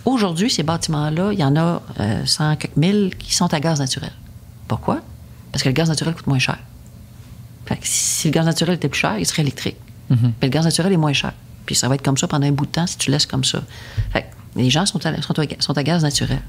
Aujourd'hui, 0.05 0.51
ces 0.51 0.63
bâtiments-là, 0.63 1.33
il 1.33 1.39
y 1.39 1.45
en 1.45 1.57
a 1.57 1.81
euh, 2.01 2.27
100 2.27 2.57
quelques 2.57 2.77
mille 2.77 3.15
qui 3.19 3.35
sont 3.35 3.53
à 3.55 3.61
gaz 3.61 3.81
naturel. 3.81 4.13
Pourquoi? 4.69 5.01
Parce 5.53 5.63
que 5.63 5.69
le 5.69 5.73
gaz 5.75 5.89
naturel 5.89 6.15
coûte 6.15 6.27
moins 6.27 6.39
cher. 6.39 6.59
Fait 7.67 7.77
que 7.77 7.83
si 7.85 8.29
le 8.29 8.33
gaz 8.33 8.45
naturel 8.45 8.75
était 8.77 8.89
plus 8.89 9.01
cher, 9.01 9.19
il 9.19 9.25
serait 9.27 9.43
électrique. 9.43 9.77
Mais 10.11 10.19
le 10.43 10.49
gaz 10.49 10.65
naturel 10.65 10.93
est 10.93 10.97
moins 10.99 11.13
cher. 11.15 11.33
Puis 11.65 11.75
ça 11.75 11.89
va 11.89 11.95
être 11.95 12.03
comme 12.05 12.19
ça 12.19 12.29
pendant 12.29 12.47
un 12.47 12.53
bout 12.53 12.67
de 12.67 12.71
temps 12.71 12.87
si 12.87 12.99
tu 12.99 13.11
laisses 13.11 13.25
comme 13.27 13.45
ça. 13.45 13.63
Fait 14.13 14.23
que 14.23 14.27
les 14.61 14.69
gens 14.69 14.85
sont 14.85 15.05
à, 15.07 15.23
sont 15.23 15.39
à- 15.41 15.45
sont 15.61 15.79
à 15.79 15.83
gaz 15.83 16.03
naturel. 16.03 16.43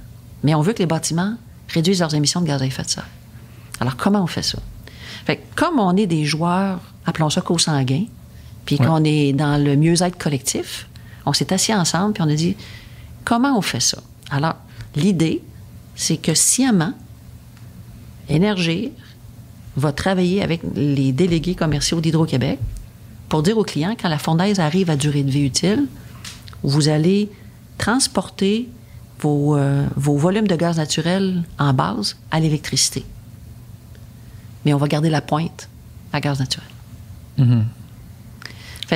Mais 0.44 0.53
on 0.56 0.61
veut 0.61 0.73
que 0.73 0.80
les 0.80 0.86
bâtiments 0.86 1.36
réduisent 1.69 2.02
leurs 2.02 2.14
émissions 2.14 2.41
de 2.41 2.48
gaz 2.48 2.61
à 2.61 2.65
effet 2.65 2.84
de 2.84 2.90
serre. 2.90 3.07
Alors, 3.80 3.95
comment 3.95 4.22
on 4.22 4.27
fait 4.27 4.44
ça? 4.44 4.60
Fait 5.26 5.38
que 5.38 5.41
comme 5.56 5.80
on 5.80 5.95
est 5.95 6.06
des 6.06 6.26
joueurs, 6.26 6.80
appelons 7.06 7.30
ça 7.30 7.40
co-sanguins, 7.41 8.06
puis 8.65 8.77
qu'on 8.77 9.03
est 9.06 9.32
dans 9.34 9.57
le 9.64 9.76
mieux-être 9.77 10.18
collectif, 10.18 10.88
on 11.26 11.32
s'est 11.34 11.53
assis 11.53 11.73
ensemble, 11.73 12.14
puis 12.14 12.23
on 12.23 12.30
a 12.30 12.36
dit, 12.36 12.57
comment 13.26 13.57
on 13.57 13.61
fait 13.61 13.81
ça? 13.81 13.97
Alors, 14.30 14.56
l'idée, 14.95 15.43
c'est 15.95 16.18
que 16.18 16.34
sciemment, 16.34 16.93
Énergir 18.30 18.91
va 19.76 19.91
travailler 19.91 20.41
avec 20.41 20.61
les 20.76 21.11
délégués 21.11 21.56
commerciaux 21.56 21.99
d'Hydro-Québec 21.99 22.60
pour 23.27 23.43
dire 23.43 23.57
aux 23.57 23.64
clients, 23.64 23.95
quand 23.99 24.10
la 24.10 24.18
fournaise 24.18 24.60
arrive 24.60 24.89
à 24.89 24.95
durée 24.95 25.23
de 25.23 25.31
vie 25.31 25.45
utile, 25.45 25.88
vous 26.64 26.88
allez 26.88 27.30
transporter 27.77 28.69
vos, 29.19 29.57
euh, 29.57 29.85
vos 29.95 30.18
volumes 30.18 30.47
de 30.47 30.56
gaz 30.56 30.77
naturel 30.77 31.43
en 31.60 31.73
base 31.73 32.18
à 32.31 32.39
l'électricité. 32.39 33.03
Mais 34.64 34.73
on 34.73 34.77
va 34.77 34.88
garder 34.88 35.10
la 35.10 35.22
pointe 35.22 35.69
à 36.14 36.22
gaz 36.22 36.39
naturel. 36.39 36.68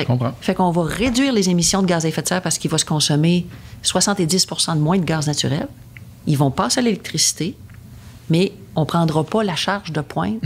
Comprends. 0.06 0.32
fait 0.40 0.54
qu'on 0.54 0.70
va 0.70 0.84
réduire 0.84 1.32
les 1.32 1.50
émissions 1.50 1.82
de 1.82 1.86
gaz 1.86 2.04
à 2.04 2.08
effet 2.08 2.22
de 2.22 2.28
serre 2.28 2.42
parce 2.42 2.58
qu'il 2.58 2.70
va 2.70 2.78
se 2.78 2.84
consommer 2.84 3.46
70% 3.84 4.74
de 4.74 4.80
moins 4.80 4.98
de 4.98 5.04
gaz 5.04 5.26
naturel. 5.26 5.68
Ils 6.26 6.36
vont 6.36 6.50
passer 6.50 6.80
à 6.80 6.82
l'électricité, 6.82 7.56
mais 8.28 8.52
on 8.76 8.82
ne 8.82 8.86
prendra 8.86 9.24
pas 9.24 9.42
la 9.42 9.56
charge 9.56 9.92
de 9.92 10.00
pointe. 10.00 10.42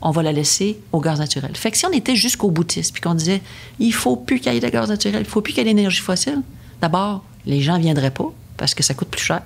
On 0.00 0.10
va 0.10 0.22
la 0.22 0.32
laisser 0.32 0.78
au 0.92 1.00
gaz 1.00 1.18
naturel. 1.18 1.50
Fait 1.54 1.70
que 1.70 1.76
si 1.76 1.86
on 1.86 1.92
était 1.92 2.16
jusqu'au 2.16 2.50
boutiste 2.50 2.92
puis 2.92 3.02
qu'on 3.02 3.14
disait 3.14 3.42
il 3.78 3.92
faut 3.92 4.16
plus 4.16 4.38
qu'il 4.38 4.52
y 4.52 4.56
ait 4.56 4.60
de 4.60 4.68
gaz 4.68 4.88
naturel, 4.88 5.22
il 5.22 5.28
faut 5.28 5.40
plus 5.40 5.52
qu'il 5.52 5.66
y 5.66 5.68
ait 5.68 5.74
d'énergie 5.74 6.00
fossile, 6.00 6.42
d'abord, 6.80 7.24
les 7.46 7.60
gens 7.60 7.76
ne 7.76 7.82
viendraient 7.82 8.10
pas 8.10 8.32
parce 8.56 8.74
que 8.74 8.82
ça 8.82 8.94
coûte 8.94 9.08
plus 9.08 9.22
cher. 9.22 9.42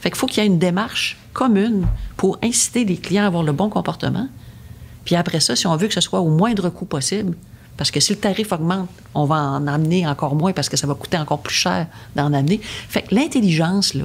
Fait 0.00 0.10
qu'il 0.10 0.18
faut 0.18 0.26
qu'il 0.26 0.42
y 0.42 0.46
ait 0.46 0.48
une 0.48 0.58
démarche 0.58 1.18
commune 1.32 1.86
pour 2.16 2.38
inciter 2.42 2.84
les 2.84 2.96
clients 2.96 3.24
à 3.24 3.26
avoir 3.26 3.42
le 3.42 3.52
bon 3.52 3.68
comportement. 3.68 4.28
Puis 5.04 5.16
après 5.16 5.40
ça, 5.40 5.56
si 5.56 5.66
on 5.66 5.76
veut 5.76 5.88
que 5.88 5.94
ce 5.94 6.00
soit 6.00 6.20
au 6.20 6.28
moindre 6.28 6.68
coût 6.68 6.84
possible, 6.84 7.34
parce 7.78 7.92
que 7.92 8.00
si 8.00 8.12
le 8.12 8.18
tarif 8.18 8.52
augmente, 8.52 8.90
on 9.14 9.24
va 9.24 9.36
en 9.36 9.66
amener 9.68 10.06
encore 10.06 10.34
moins 10.34 10.52
parce 10.52 10.68
que 10.68 10.76
ça 10.76 10.86
va 10.86 10.94
coûter 10.94 11.16
encore 11.16 11.40
plus 11.40 11.54
cher 11.54 11.86
d'en 12.16 12.32
amener. 12.32 12.60
Fait 12.62 13.02
que 13.02 13.14
l'intelligence, 13.14 13.94
là, 13.94 14.04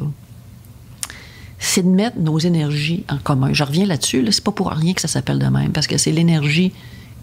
c'est 1.57 1.81
de 1.81 1.89
mettre 1.89 2.19
nos 2.19 2.37
énergies 2.37 3.03
en 3.09 3.17
commun. 3.17 3.51
Je 3.51 3.63
reviens 3.63 3.87
là-dessus, 3.87 4.21
là, 4.21 4.31
c'est 4.31 4.43
pas 4.43 4.51
pour 4.51 4.69
rien 4.69 4.93
que 4.93 5.01
ça 5.01 5.07
s'appelle 5.07 5.39
de 5.39 5.47
même, 5.47 5.71
parce 5.71 5.87
que 5.87 5.97
c'est 5.97 6.11
l'énergie 6.11 6.71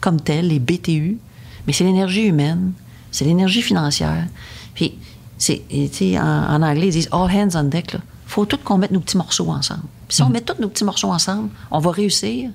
comme 0.00 0.20
telle, 0.20 0.48
les 0.48 0.58
BTU, 0.58 1.18
mais 1.66 1.72
c'est 1.72 1.84
l'énergie 1.84 2.22
humaine, 2.22 2.72
c'est 3.12 3.24
l'énergie 3.24 3.62
financière. 3.62 4.26
Puis, 4.74 4.94
c'est, 5.38 5.62
et 5.70 5.88
tu 5.88 5.96
sais, 5.96 6.18
en, 6.18 6.24
en 6.24 6.62
anglais, 6.62 6.88
ils 6.88 6.92
disent 6.92 7.08
all 7.12 7.30
hands 7.30 7.54
on 7.54 7.64
deck. 7.64 7.92
Il 7.94 8.00
faut 8.26 8.44
tout 8.44 8.58
qu'on 8.58 8.78
mette 8.78 8.90
nos 8.90 9.00
petits 9.00 9.16
morceaux 9.16 9.50
ensemble. 9.50 9.84
Puis 10.08 10.16
si 10.16 10.22
on 10.22 10.28
met 10.28 10.40
tous 10.40 10.60
nos 10.60 10.68
petits 10.68 10.84
morceaux 10.84 11.12
ensemble, 11.12 11.50
on 11.70 11.78
va 11.78 11.92
réussir. 11.92 12.50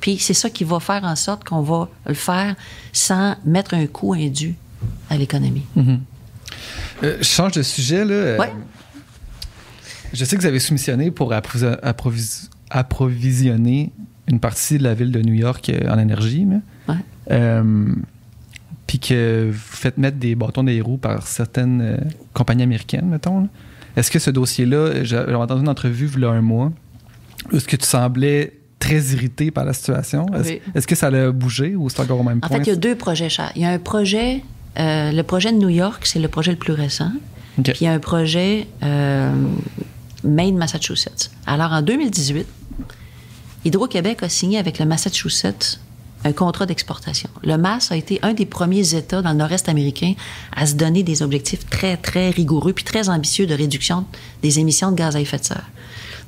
Puis 0.00 0.18
c'est 0.18 0.34
ça 0.34 0.48
qui 0.50 0.64
va 0.64 0.80
faire 0.80 1.04
en 1.04 1.14
sorte 1.16 1.44
qu'on 1.44 1.60
va 1.62 1.88
le 2.06 2.14
faire 2.14 2.56
sans 2.92 3.36
mettre 3.44 3.74
un 3.74 3.86
coût 3.86 4.14
indu 4.14 4.54
à 5.10 5.16
l'économie. 5.16 5.64
Euh, 7.02 7.16
je 7.20 7.24
change 7.24 7.52
de 7.52 7.62
sujet, 7.62 8.04
là. 8.04 8.14
Euh, 8.14 8.38
Ouais. 8.38 8.52
Je 10.12 10.24
sais 10.24 10.34
que 10.36 10.40
vous 10.40 10.46
avez 10.48 10.58
soumissionné 10.58 11.10
pour 11.12 11.32
approvis- 11.32 11.78
approvis- 11.82 12.48
approvisionner 12.70 13.92
une 14.26 14.40
partie 14.40 14.78
de 14.78 14.82
la 14.84 14.94
ville 14.94 15.12
de 15.12 15.20
New 15.22 15.34
York 15.34 15.68
euh, 15.70 15.88
en 15.88 15.98
énergie, 15.98 16.44
mais, 16.44 16.60
Ouais. 16.88 17.00
euh, 17.30 17.94
puis 18.86 18.98
que 18.98 19.50
vous 19.52 19.58
faites 19.58 19.98
mettre 19.98 20.16
des 20.18 20.34
bâtons 20.34 20.64
des 20.64 20.80
roues 20.80 20.96
par 20.98 21.26
certaines 21.26 21.80
euh, 21.80 21.96
compagnies 22.34 22.64
américaines, 22.64 23.06
mettons. 23.06 23.48
Est-ce 23.96 24.10
que 24.10 24.18
ce 24.18 24.30
dossier-là, 24.30 25.04
j'ai 25.04 25.18
entendu 25.34 25.62
une 25.62 25.68
entrevue 25.68 26.10
il 26.14 26.20
y 26.22 26.24
a 26.24 26.30
un 26.30 26.40
mois, 26.42 26.72
où 27.52 27.56
est-ce 27.56 27.66
que 27.68 27.76
tu 27.76 27.86
semblais 27.86 28.59
très 28.80 28.98
irrité 29.00 29.52
par 29.52 29.64
la 29.64 29.72
situation? 29.72 30.26
Est-ce 30.34 30.48
Oui. 30.74 30.86
que 30.86 30.94
ça 30.96 31.06
a 31.06 31.30
bougé 31.30 31.76
ou 31.76 31.88
c'est 31.88 32.00
encore 32.00 32.18
au 32.18 32.24
même 32.24 32.40
En 32.42 32.48
point? 32.48 32.56
fait, 32.58 32.64
il 32.64 32.68
y 32.70 32.72
a 32.72 32.76
deux 32.76 32.96
projets 32.96 33.28
chers. 33.28 33.52
Il 33.54 33.62
y 33.62 33.64
a 33.64 33.70
un 33.70 33.78
projet, 33.78 34.42
euh, 34.78 35.12
le 35.12 35.22
projet 35.22 35.52
de 35.52 35.58
New 35.58 35.68
York, 35.68 36.02
c'est 36.06 36.18
le 36.18 36.26
projet 36.28 36.50
le 36.50 36.58
plus 36.58 36.72
récent. 36.72 37.12
OK. 37.58 37.64
Puis 37.66 37.74
il 37.82 37.84
y 37.84 37.86
a 37.86 37.92
un 37.92 37.98
projet 38.00 38.66
euh, 38.82 39.30
Maine, 40.24 40.56
Massachusetts. 40.56 41.30
Alors 41.46 41.72
en 41.72 41.82
2018, 41.82 42.46
Hydro-Québec 43.64 44.22
a 44.22 44.28
signé 44.28 44.58
avec 44.58 44.78
le 44.78 44.86
Massachusetts 44.86 45.80
un 46.24 46.32
contrat 46.32 46.66
d'exportation. 46.66 47.30
Le 47.42 47.56
Mass 47.56 47.92
a 47.92 47.96
été 47.96 48.18
un 48.22 48.34
des 48.34 48.44
premiers 48.44 48.94
États 48.94 49.22
dans 49.22 49.30
le 49.30 49.36
nord-est 49.38 49.68
américain 49.70 50.12
à 50.54 50.66
se 50.66 50.74
donner 50.74 51.02
des 51.02 51.22
objectifs 51.22 51.66
très, 51.70 51.96
très 51.96 52.28
rigoureux 52.30 52.74
puis 52.74 52.84
très 52.84 53.08
ambitieux 53.08 53.46
de 53.46 53.54
réduction 53.54 54.04
des 54.42 54.58
émissions 54.58 54.90
de 54.90 54.96
gaz 54.96 55.16
à 55.16 55.20
effet 55.20 55.38
de 55.38 55.44
serre. 55.44 55.70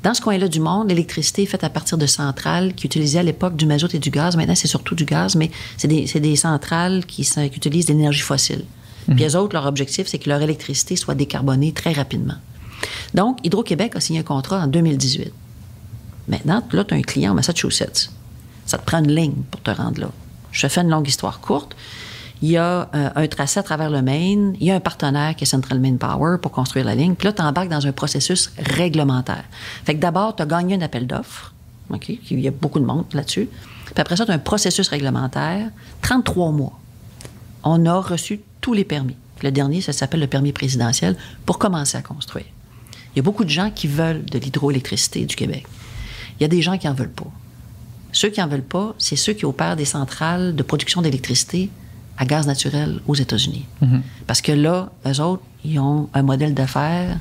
Dans 0.03 0.15
ce 0.15 0.20
coin-là 0.20 0.49
du 0.49 0.59
monde, 0.59 0.89
l'électricité 0.89 1.43
est 1.43 1.47
faite 1.47 1.62
à 1.65 1.70
partir 1.70 1.97
de 1.97 2.07
centrales 2.07 2.74
qui 2.74 2.87
utilisaient 2.87 3.20
à 3.20 3.23
l'époque 3.23 3.55
du 3.57 3.66
mazout 3.66 3.95
et 3.95 4.01
du 4.01 4.11
gaz. 4.11 4.37
Maintenant, 4.37 4.57
c'est 4.57 4.66
surtout 4.69 4.95
du 4.97 5.05
gaz, 5.05 5.37
mais 5.37 5.51
c'est 5.77 5.87
des, 5.89 6.37
centrales 6.37 7.07
qui, 7.07 7.23
sont- 7.24 7.49
qui 7.49 7.57
utilisent 7.57 7.87
de 7.87 7.93
l'énergie 7.93 8.20
fossile. 8.20 8.65
Puis 9.15 9.24
eux 9.24 9.37
autres, 9.37 9.55
leur 9.55 9.66
objectif, 9.66 10.07
c'est 10.09 10.19
que 10.19 10.29
leur 10.29 10.43
électricité 10.43 10.97
soit 10.97 11.15
décarbonée 11.15 11.73
très 11.73 11.93
rapidement. 11.93 12.35
Donc, 13.15 13.39
Hydro-Québec 13.45 13.93
a 13.97 14.01
signé 14.01 14.20
un 14.20 14.24
contrat 14.24 14.61
en 14.61 14.66
2018. 14.66 15.33
Maintenant, 16.29 16.62
là, 16.73 16.85
tu 16.85 16.95
as 16.95 16.97
un 16.97 17.03
client 17.03 17.33
au 17.33 17.35
Massachusetts. 17.35 18.11
Ça 18.66 18.79
te 18.79 18.85
prend 18.87 18.99
une 18.99 19.12
ligne 19.15 19.35
pour 19.51 19.61
te 19.61 19.70
rendre 19.70 20.01
là. 20.01 20.11
Je 20.53 20.62
te 20.62 20.69
fais 20.69 20.81
une 20.83 20.89
longue 20.91 21.09
histoire 21.09 21.41
courte. 21.41 21.74
Il 22.43 22.51
y 22.51 22.56
a 22.56 22.90
euh, 22.93 23.10
un 23.14 23.27
tracé 23.28 23.60
à 23.60 23.62
travers 23.62 23.89
le 23.89 24.02
Maine. 24.02 24.56
Il 24.60 24.66
y 24.66 24.73
a 24.73 24.74
un 24.74 24.81
partenaire 24.81 25.36
qui 25.36 25.44
est 25.44 25.47
Central 25.47 25.78
Maine 25.78 25.98
Power 25.98 26.39
pour 26.43 26.51
construire 26.51 26.85
la 26.85 26.97
ligne. 26.97 27.14
Puis 27.14 27.27
là, 27.27 27.32
tu 27.32 27.40
embarques 27.40 27.69
dans 27.69 27.86
un 27.86 27.93
processus 27.93 28.52
réglementaire. 28.59 29.44
Fait 29.85 29.94
que 29.94 30.01
d'abord, 30.01 30.35
tu 30.35 30.43
as 30.43 30.47
gagné 30.47 30.74
un 30.74 30.81
appel 30.81 31.06
d'offres. 31.06 31.55
OK? 31.90 32.09
Il 32.31 32.40
y 32.40 32.48
a 32.48 32.51
beaucoup 32.51 32.81
de 32.81 32.85
monde 32.85 33.05
là-dessus. 33.12 33.48
Puis 33.85 33.94
après 33.97 34.16
ça, 34.16 34.24
tu 34.24 34.32
as 34.32 34.35
un 34.35 34.40
processus 34.40 34.89
réglementaire. 34.89 35.70
33 36.02 36.51
mois. 36.51 36.78
On 37.62 37.86
a 37.86 38.01
reçu 38.01 38.40
tous 38.60 38.73
les 38.73 38.85
permis. 38.85 39.16
Le 39.43 39.52
dernier, 39.52 39.81
ça 39.81 39.93
s'appelle 39.93 40.20
le 40.20 40.27
permis 40.27 40.52
présidentiel 40.52 41.16
pour 41.47 41.59
commencer 41.59 41.97
à 41.97 42.02
construire. 42.02 42.47
Il 43.14 43.19
y 43.19 43.20
a 43.20 43.23
beaucoup 43.23 43.44
de 43.44 43.51
gens 43.51 43.70
qui 43.70 43.86
veulent 43.86 44.24
de 44.24 44.39
l'hydroélectricité 44.39 45.24
du 45.27 45.36
Québec. 45.36 45.66
Il 46.39 46.43
y 46.43 46.44
a 46.44 46.48
des 46.48 46.62
gens 46.62 46.77
qui 46.77 46.89
n'en 46.89 46.94
veulent 46.94 47.09
pas. 47.09 47.31
Ceux 48.10 48.31
qui 48.31 48.40
n'en 48.40 48.48
veulent 48.48 48.62
pas, 48.62 48.97
c'est 48.98 49.16
ceux 49.16 49.32
qui 49.32 49.44
opèrent 49.44 49.77
des 49.77 49.85
centrales 49.85 50.56
de 50.56 50.62
production 50.64 51.02
d'électricité 51.02 51.70
à 52.18 52.24
gaz 52.24 52.47
naturel 52.47 53.01
aux 53.06 53.14
États-Unis. 53.14 53.66
Parce 54.26 54.40
que 54.40 54.52
là, 54.52 54.90
eux 55.06 55.20
autres, 55.20 55.43
ils 55.64 55.78
ont 55.78 56.09
un 56.14 56.22
modèle 56.22 56.55
d'affaires. 56.55 57.18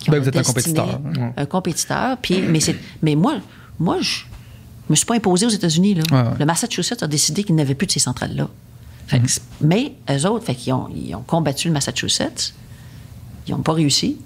qui 0.00 0.10
Ben, 0.10 0.18
vous 0.20 0.28
êtes 0.28 0.36
un 0.36 0.42
compétiteur. 0.42 1.00
hein. 1.18 1.32
Un 1.36 1.46
compétiteur. 1.46 2.16
Puis, 2.18 2.42
mais, 2.42 2.60
c'est- 2.60 2.76
mais 3.02 3.14
moi, 3.14 3.36
moi, 3.78 3.98
je 4.00 4.20
me 4.90 4.94
suis 4.96 5.06
pas 5.06 5.14
imposé 5.14 5.46
aux 5.46 5.50
États-Unis. 5.50 5.94
là. 5.94 6.02
Ouais, 6.12 6.28
ouais. 6.30 6.34
Le 6.38 6.44
Massachusetts 6.44 7.02
a 7.02 7.06
décidé 7.06 7.42
qu'il 7.44 7.54
n'avait 7.54 7.74
plus 7.74 7.86
de 7.86 7.92
ces 7.92 8.00
centrales-là. 8.00 8.48
C'est- 9.08 9.42
Mais 9.60 9.94
eux 10.10 10.26
autres, 10.26 10.44
fait 10.44 10.54
qu'ils 10.54 10.72
ont, 10.74 10.88
ils 10.94 11.14
ont 11.14 11.22
combattu 11.22 11.68
le 11.68 11.74
Massachusetts. 11.74 12.54
Ils 13.46 13.52
n'ont 13.52 13.62
pas 13.62 13.72
réussi. 13.72 14.16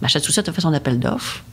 Massachusetts 0.00 0.48
a 0.48 0.52
fait 0.52 0.60
son 0.62 0.72
appel 0.72 0.98
d'offres. 0.98 1.44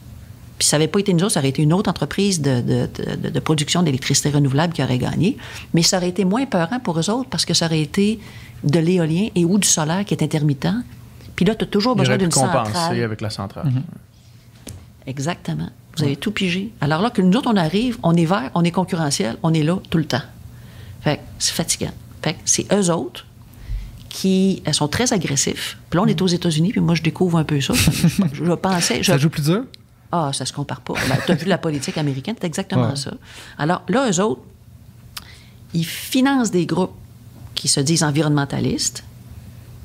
Puis 0.57 0.67
ça 0.67 0.77
n'avait 0.77 0.87
pas 0.87 0.99
été 0.99 1.13
nous 1.13 1.23
autres, 1.23 1.33
ça 1.33 1.39
aurait 1.39 1.49
été 1.49 1.61
une 1.61 1.73
autre 1.73 1.89
entreprise 1.89 2.41
de, 2.41 2.61
de- 2.61 2.89
de- 3.15 3.29
de 3.29 3.39
production 3.39 3.83
d'électricité 3.83 4.29
renouvelable 4.31 4.73
qui 4.73 4.81
aurait 4.83 4.97
gagné. 4.97 5.37
Mais 5.73 5.83
ça 5.83 5.97
aurait 5.97 6.09
été 6.09 6.25
moins 6.25 6.45
peurant 6.45 6.79
pour 6.79 6.99
eux 6.99 7.09
autres 7.09 7.29
parce 7.29 7.45
que 7.45 7.53
ça 7.53 7.65
aurait 7.67 7.81
été 7.81 8.19
de 8.63 8.79
l'éolien 8.79 9.27
et 9.35 9.45
ou 9.45 9.59
du 9.59 9.67
solaire 9.67 10.03
qui 10.05 10.13
est 10.15 10.23
intermittent. 10.23 10.67
Puis 11.35 11.45
là, 11.45 11.53
tu 11.53 11.63
as 11.65 11.67
toujours 11.67 11.95
besoin 11.95 12.15
d'une 12.17 12.31
compenser 12.31 12.73
centrale. 12.73 13.01
avec 13.03 13.21
la 13.21 13.29
centrale. 13.29 13.71
Exactement. 15.05 15.69
Vous 15.95 16.03
avez 16.03 16.15
tout 16.15 16.31
pigé. 16.31 16.71
Alors 16.81 17.01
là 17.01 17.09
que 17.09 17.21
nous 17.21 17.35
autres, 17.37 17.49
on 17.51 17.55
arrive, 17.57 17.97
on 18.03 18.13
est 18.15 18.25
vert, 18.25 18.51
on 18.53 18.63
est 18.63 18.71
concurrentiel, 18.71 19.37
on 19.43 19.53
est 19.53 19.63
là 19.63 19.77
tout 19.89 19.97
le 19.97 20.05
temps. 20.05 20.21
Fait 21.01 21.17
que 21.17 21.21
c'est 21.39 21.53
fatigant. 21.53 21.91
Fait 22.21 22.33
que 22.33 22.39
c'est 22.45 22.71
eux 22.73 22.91
autres 22.91 23.25
qui 24.09 24.61
elles 24.65 24.73
sont 24.73 24.87
très 24.87 25.13
agressifs. 25.13 25.77
Puis 25.89 25.97
là, 25.97 26.03
on 26.03 26.07
est 26.07 26.21
aux 26.21 26.27
États-Unis, 26.27 26.71
puis 26.71 26.81
moi, 26.81 26.95
je 26.95 27.01
découvre 27.03 27.37
un 27.37 27.43
peu 27.43 27.61
ça. 27.61 27.73
je, 27.73 28.17
je 28.45 28.53
pensais... 28.53 28.97
Je, 29.03 29.11
Ça 29.11 29.17
joue 29.17 29.29
plus 29.29 29.43
dur? 29.43 29.63
Ah, 30.11 30.31
ça 30.33 30.45
se 30.45 30.53
compare 30.53 30.81
pas. 30.81 30.93
Ben, 31.09 31.17
tu 31.25 31.31
as 31.31 31.35
vu 31.35 31.45
la 31.47 31.57
politique 31.57 31.97
américaine, 31.97 32.35
c'est 32.39 32.47
exactement 32.47 32.89
Ouais. 32.89 32.95
ça. 32.95 33.11
Alors 33.57 33.81
là, 33.89 34.09
eux 34.09 34.21
autres, 34.21 34.41
ils 35.73 35.85
financent 35.85 36.51
des 36.51 36.65
groupes 36.65 36.93
qui 37.55 37.67
se 37.67 37.79
disent 37.79 38.03
environnementalistes 38.03 39.03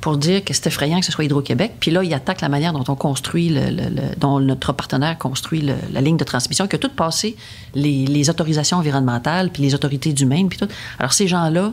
pour 0.00 0.16
dire 0.16 0.44
que 0.44 0.52
c'est 0.52 0.66
effrayant 0.66 0.98
que 1.00 1.06
ce 1.06 1.12
soit 1.12 1.24
Hydro-Québec. 1.24 1.74
Puis 1.80 1.90
là, 1.92 2.02
ils 2.02 2.12
attaquent 2.12 2.40
la 2.40 2.48
manière 2.48 2.72
dont 2.72 2.84
on 2.88 2.96
construit, 2.96 3.48
le, 3.48 3.66
le- 3.70 3.88
le- 3.88 4.16
dont 4.18 4.40
notre 4.40 4.72
partenaire 4.72 5.16
construit 5.16 5.60
le- 5.60 5.74
la 5.92 6.00
ligne 6.00 6.16
de 6.16 6.24
transmission, 6.24 6.66
qui 6.66 6.74
a 6.76 6.78
tout 6.78 6.88
passé 6.90 7.36
les, 7.74 8.06
les 8.06 8.28
autorisations 8.30 8.78
environnementales, 8.78 9.50
puis 9.50 9.62
les 9.62 9.74
autorités 9.74 10.12
du 10.12 10.26
Maine, 10.26 10.48
puis 10.48 10.58
tout. 10.58 10.66
Alors 10.98 11.12
ces 11.12 11.28
gens-là, 11.28 11.72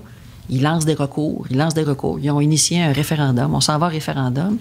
ils 0.49 0.61
lancent 0.61 0.85
des 0.85 0.93
recours, 0.93 1.45
ils 1.49 1.57
lancent 1.57 1.73
des 1.73 1.83
recours. 1.83 2.19
Ils 2.19 2.29
ont 2.31 2.39
initié 2.41 2.81
un 2.83 2.91
référendum. 2.93 3.53
On 3.53 3.61
s'en 3.61 3.77
va 3.79 3.87
au 3.87 3.89
référendum. 3.89 4.57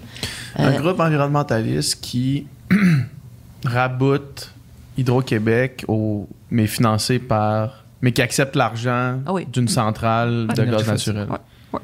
Un 0.55 0.63
Euh, 0.73 0.79
groupe 0.79 0.99
environnementaliste 0.99 1.99
qui 2.01 2.45
raboute 3.65 4.51
Hydro-Québec, 4.97 5.85
au, 5.87 6.27
mais 6.51 6.67
financé 6.67 7.19
par. 7.19 7.85
mais 8.01 8.11
qui 8.11 8.21
accepte 8.21 8.55
l'argent 8.55 9.19
Ah 9.25 9.33
oui. 9.33 9.45
d'une 9.51 9.67
centrale 9.67 10.47
de 10.55 10.63
gaz 10.65 10.87
naturel. 10.87 11.27
Ouais. 11.29 11.37
Ouais. 11.73 11.79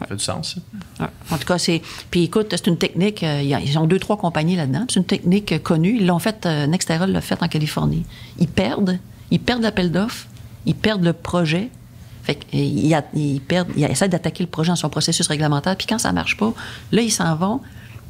Ça 0.00 0.06
fait 0.06 0.16
du 0.16 0.22
sens. 0.24 0.58
ça. 0.98 1.10
En 1.30 1.38
tout 1.38 1.46
cas, 1.46 1.56
c'est. 1.58 1.80
Puis 2.10 2.24
écoute, 2.24 2.48
c'est 2.50 2.66
une 2.66 2.76
technique. 2.76 3.22
euh, 3.22 3.40
ils 3.42 3.78
ont 3.78 3.86
deux, 3.86 3.98
trois 3.98 4.16
compagnies 4.18 4.56
là-dedans. 4.56 4.84
C'est 4.88 5.00
une 5.00 5.06
technique 5.06 5.52
euh, 5.52 5.58
connue. 5.58 5.96
Ils 5.96 6.06
l'ont 6.06 6.18
fait, 6.18 6.44
euh, 6.44 6.66
l'a 6.66 7.20
fait 7.22 7.42
en 7.42 7.48
Californie. 7.48 8.04
Ils 8.38 8.48
perdent. 8.48 8.98
Ils 9.30 9.40
perdent 9.40 9.62
l'appel 9.62 9.90
d'offres. 9.90 10.26
Ils 10.66 10.74
perdent 10.74 11.02
le 11.04 11.12
projet. 11.14 11.70
Fait 12.24 12.34
qu'ils 12.34 12.92
a- 12.94 13.04
ils 13.14 13.40
perdent. 13.40 13.68
Ils 13.76 13.84
essaient 13.84 14.08
d'attaquer 14.08 14.42
le 14.44 14.50
projet 14.50 14.68
dans 14.68 14.76
son 14.76 14.90
processus 14.90 15.26
réglementaire. 15.28 15.76
Puis 15.76 15.86
quand 15.86 15.98
ça 15.98 16.12
marche 16.12 16.36
pas, 16.36 16.52
là, 16.92 17.00
ils 17.00 17.10
s'en 17.12 17.34
vont. 17.34 17.60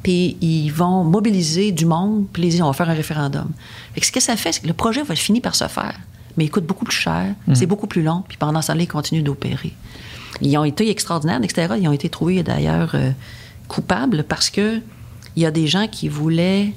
Puis 0.07 0.37
ils 0.39 0.69
vont 0.69 1.03
mobiliser 1.03 1.73
du 1.73 1.85
monde. 1.85 2.27
Puis 2.31 2.43
ils 2.43 2.49
disent 2.51 2.61
on 2.61 2.67
va 2.67 2.71
faire 2.73 2.89
un 2.89 2.93
référendum. 2.93 3.49
Fait 3.93 3.99
que 3.99 4.05
ce 4.07 4.11
que 4.13 4.21
ça 4.21 4.37
fait, 4.37 4.53
c'est 4.53 4.61
que 4.61 4.67
le 4.67 4.73
projet 4.73 5.03
va 5.03 5.15
finir 5.15 5.41
par 5.41 5.53
se 5.53 5.67
faire. 5.67 5.99
Mais 6.37 6.45
il 6.45 6.49
coûte 6.49 6.65
beaucoup 6.65 6.85
plus 6.85 6.95
cher. 6.95 7.35
C'est 7.53 7.65
beaucoup 7.65 7.87
plus 7.87 8.03
long. 8.03 8.23
Puis 8.25 8.37
pendant 8.37 8.61
ce 8.61 8.67
temps-là, 8.67 8.83
ils 8.83 8.87
continuent 8.87 9.21
d'opérer. 9.23 9.73
Ils 10.41 10.57
ont 10.57 10.63
été 10.63 10.89
extraordinaires, 10.89 11.41
etc. 11.43 11.73
Ils 11.81 11.89
ont 11.89 11.91
été 11.91 12.07
trouvés 12.07 12.41
d'ailleurs 12.41 12.91
euh, 12.93 13.11
coupables 13.67 14.23
parce 14.23 14.49
que 14.49 14.79
il 15.35 15.43
y 15.43 15.45
a 15.45 15.51
des 15.51 15.67
gens 15.67 15.87
qui 15.89 16.07
voulaient 16.07 16.71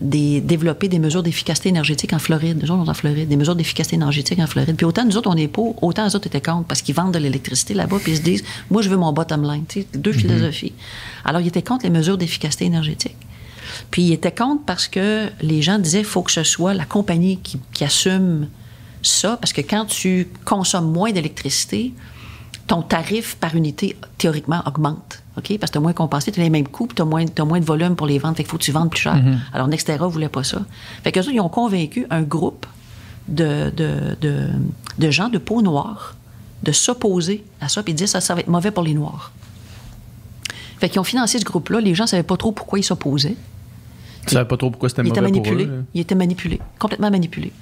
des- 0.00 0.40
développer 0.42 0.88
des 0.88 0.98
mesures 0.98 1.22
d'efficacité 1.22 1.70
énergétique 1.70 2.12
en 2.12 2.18
Floride. 2.18 2.58
Nous 2.62 2.70
autres, 2.70 2.82
on 2.82 2.84
est 2.84 2.90
en 2.90 2.94
Floride, 2.94 3.28
des 3.28 3.36
mesures 3.36 3.56
d'efficacité 3.56 3.96
énergétique 3.96 4.38
en 4.38 4.46
Floride. 4.46 4.76
Puis 4.76 4.84
autant 4.86 5.04
nous 5.06 5.16
autres, 5.16 5.30
on 5.30 5.36
est 5.36 5.48
pour, 5.48 5.82
autant 5.82 6.04
les 6.06 6.14
autres 6.14 6.26
étaient 6.26 6.40
contre 6.42 6.66
parce 6.66 6.82
qu'ils 6.82 6.94
vendent 6.94 7.14
de 7.14 7.18
l'électricité 7.18 7.72
là-bas 7.74 7.96
puis 8.02 8.12
ils 8.12 8.18
se 8.18 8.22
disent, 8.22 8.44
moi, 8.70 8.82
je 8.82 8.90
veux 8.90 8.96
mon 8.98 9.12
bottom 9.14 9.42
line. 9.50 9.64
Tu 9.66 9.80
sais, 9.80 9.86
deux 9.94 10.12
philosophies. 10.12 10.74
Alors, 11.26 11.40
ils 11.40 11.48
étaient 11.48 11.62
contre 11.62 11.84
les 11.84 11.90
mesures 11.90 12.16
d'efficacité 12.16 12.64
énergétique. 12.64 13.16
Puis 13.90 14.02
ils 14.02 14.12
étaient 14.12 14.34
contre 14.34 14.64
parce 14.64 14.88
que 14.88 15.28
les 15.42 15.60
gens 15.60 15.78
disaient, 15.78 16.00
il 16.00 16.04
faut 16.04 16.22
que 16.22 16.30
ce 16.30 16.44
soit 16.44 16.72
la 16.72 16.84
compagnie 16.84 17.38
qui, 17.38 17.60
qui 17.72 17.84
assume 17.84 18.48
ça, 19.02 19.36
parce 19.36 19.52
que 19.52 19.60
quand 19.60 19.84
tu 19.86 20.28
consommes 20.44 20.90
moins 20.90 21.12
d'électricité, 21.12 21.92
ton 22.66 22.82
tarif 22.82 23.36
par 23.36 23.54
unité, 23.54 23.96
théoriquement, 24.18 24.62
augmente. 24.66 25.22
OK? 25.36 25.58
Parce 25.58 25.70
que 25.70 25.72
tu 25.72 25.78
as 25.78 25.80
moins 25.80 25.92
compensé, 25.92 26.32
tu 26.32 26.40
as 26.40 26.44
les 26.44 26.50
mêmes 26.50 26.66
coûts, 26.66 26.88
tu 26.94 27.02
as 27.02 27.04
moins, 27.04 27.24
de 27.24 27.64
volume 27.64 27.94
pour 27.96 28.06
les 28.06 28.18
ventes, 28.18 28.36
fait 28.36 28.42
qu'il 28.42 28.50
faut 28.50 28.58
que 28.58 28.62
tu 28.62 28.72
vendes 28.72 28.90
plus 28.90 29.00
cher. 29.00 29.22
Alors, 29.52 29.68
Nextera 29.68 30.06
voulait 30.08 30.28
pas 30.28 30.42
ça. 30.42 30.62
Fait 31.04 31.16
autres, 31.18 31.30
ils 31.30 31.40
ont 31.40 31.48
convaincu 31.48 32.06
un 32.10 32.22
groupe 32.22 32.66
de, 33.28 33.70
de, 33.76 34.16
de, 34.20 34.48
de 34.98 35.10
gens 35.10 35.28
de 35.28 35.38
peau 35.38 35.62
noire 35.62 36.14
de 36.62 36.72
s'opposer 36.72 37.44
à 37.60 37.68
ça, 37.68 37.82
puis 37.82 37.92
de 37.92 37.98
dire 37.98 38.08
ça, 38.08 38.20
ça 38.20 38.34
va 38.34 38.40
être 38.40 38.48
mauvais 38.48 38.70
pour 38.70 38.82
les 38.82 38.94
Noirs. 38.94 39.32
Fait 40.78 40.88
qu'ils 40.88 41.00
ont 41.00 41.04
financé 41.04 41.38
ce 41.38 41.44
groupe-là. 41.44 41.80
Les 41.80 41.94
gens 41.94 42.04
ne 42.04 42.08
savaient 42.08 42.22
pas 42.22 42.36
trop 42.36 42.52
pourquoi 42.52 42.78
ils 42.78 42.82
s'opposaient. 42.84 43.36
Je 44.26 44.32
savais 44.32 44.48
pas 44.48 44.56
trop 44.56 44.70
pourquoi 44.70 44.88
c'était 44.88 45.02
mauvais 45.02 45.14
pour 45.14 45.22
manipulé. 45.22 45.64
eux. 45.64 45.68
là. 45.68 45.82
Il 45.94 46.00
était 46.00 46.14
manipulé, 46.14 46.60
complètement 46.78 47.10
manipulé. 47.10 47.52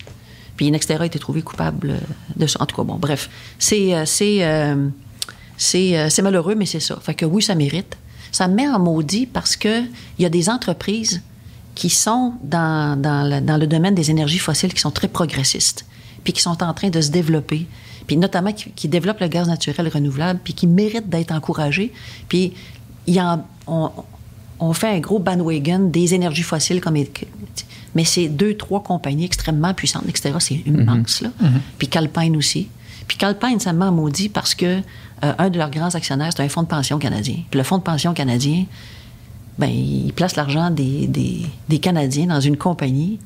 Puis 0.57 0.70
Nextera 0.70 1.03
a 1.03 1.07
été 1.07 1.19
trouvé 1.19 1.43
coupable 1.43 1.91
euh, 1.91 1.99
de 2.36 2.47
ça. 2.47 2.62
En 2.62 2.66
tout 2.66 2.77
cas, 2.77 2.85
bon, 2.85 2.95
bref, 2.97 3.28
c'est 3.59 3.95
euh, 3.95 4.05
c'est 4.07 4.45
euh, 4.45 4.89
c'est 5.57 6.09
c'est 6.11 6.23
malheureux, 6.23 6.55
mais 6.55 6.66
c'est 6.66 6.81
ça. 6.81 6.99
Fait 7.01 7.15
que 7.15 7.27
oui, 7.27 7.43
ça 7.43 7.55
mérite. 7.55 7.97
Ça 8.32 8.49
me 8.49 8.55
met 8.55 8.69
en 8.69 8.78
maudit 8.78 9.27
parce 9.27 9.57
que 9.57 9.82
il 10.19 10.23
y 10.23 10.24
a 10.24 10.28
des 10.28 10.49
entreprises 10.49 11.23
qui 11.74 11.91
sont 11.91 12.35
dans, 12.43 13.01
dans, 13.01 13.28
le, 13.28 13.41
dans 13.41 13.57
le 13.57 13.66
domaine 13.66 13.95
des 13.95 14.11
énergies 14.11 14.39
fossiles 14.39 14.73
qui 14.73 14.81
sont 14.81 14.91
très 14.93 15.09
progressistes, 15.09 15.86
puis 16.23 16.32
qui 16.32 16.41
sont 16.41 16.62
en 16.62 16.73
train 16.73 16.89
de 16.89 17.01
se 17.01 17.11
développer, 17.11 17.66
puis 18.07 18.16
notamment 18.16 18.53
qui, 18.53 18.70
qui 18.70 18.89
développent 18.89 19.20
le 19.20 19.28
gaz 19.28 19.49
naturel 19.49 19.89
renouvelable, 19.89 20.41
puis 20.43 20.55
qui 20.55 20.66
méritent 20.66 21.09
d'être 21.09 21.32
encouragés. 21.32 21.93
Puis 22.28 22.55
il 23.06 23.14
y 23.14 23.20
en, 23.20 23.44
on, 23.66 23.90
on 24.60 24.72
fait 24.72 24.89
un 24.89 25.01
gros 25.01 25.18
bandwagon 25.18 25.89
des 25.90 26.14
énergies 26.14 26.43
fossiles 26.43 26.81
comme 26.81 26.97
mais 27.94 28.05
c'est 28.05 28.28
deux 28.28 28.55
trois 28.56 28.82
compagnies 28.82 29.24
extrêmement 29.24 29.74
puissantes 29.74 30.09
etc 30.09 30.35
c'est 30.39 30.55
immense 30.66 31.20
là. 31.20 31.31
Puis 31.78 31.89
Calpine 31.89 32.36
aussi. 32.36 32.68
Puis 33.06 33.16
Calpine 33.16 33.60
ça 33.60 33.72
m'a 33.72 33.90
maudit 33.90 34.28
parce 34.28 34.55
que 34.55 34.81
euh, 35.24 35.32
un 35.39 35.51
de 35.51 35.59
leurs 35.59 35.70
grands 35.70 35.94
actionnaires 35.94 36.32
c'est 36.35 36.43
un 36.43 36.48
fonds 36.48 36.62
de 36.62 36.68
pension 36.68 36.98
canadien. 36.98 37.36
Puis 37.51 37.59
le 37.59 37.64
fonds 37.64 37.78
de 37.78 37.82
pension 37.82 38.14
canadien 38.14 38.64
ben 39.59 39.68
il 39.68 40.12
place 40.12 40.36
l'argent 40.36 40.70
des, 40.70 41.06
des, 41.06 41.43
des 41.68 41.78
Canadiens 41.78 42.26
dans 42.26 42.40
une 42.40 42.56
compagnie 42.56 43.18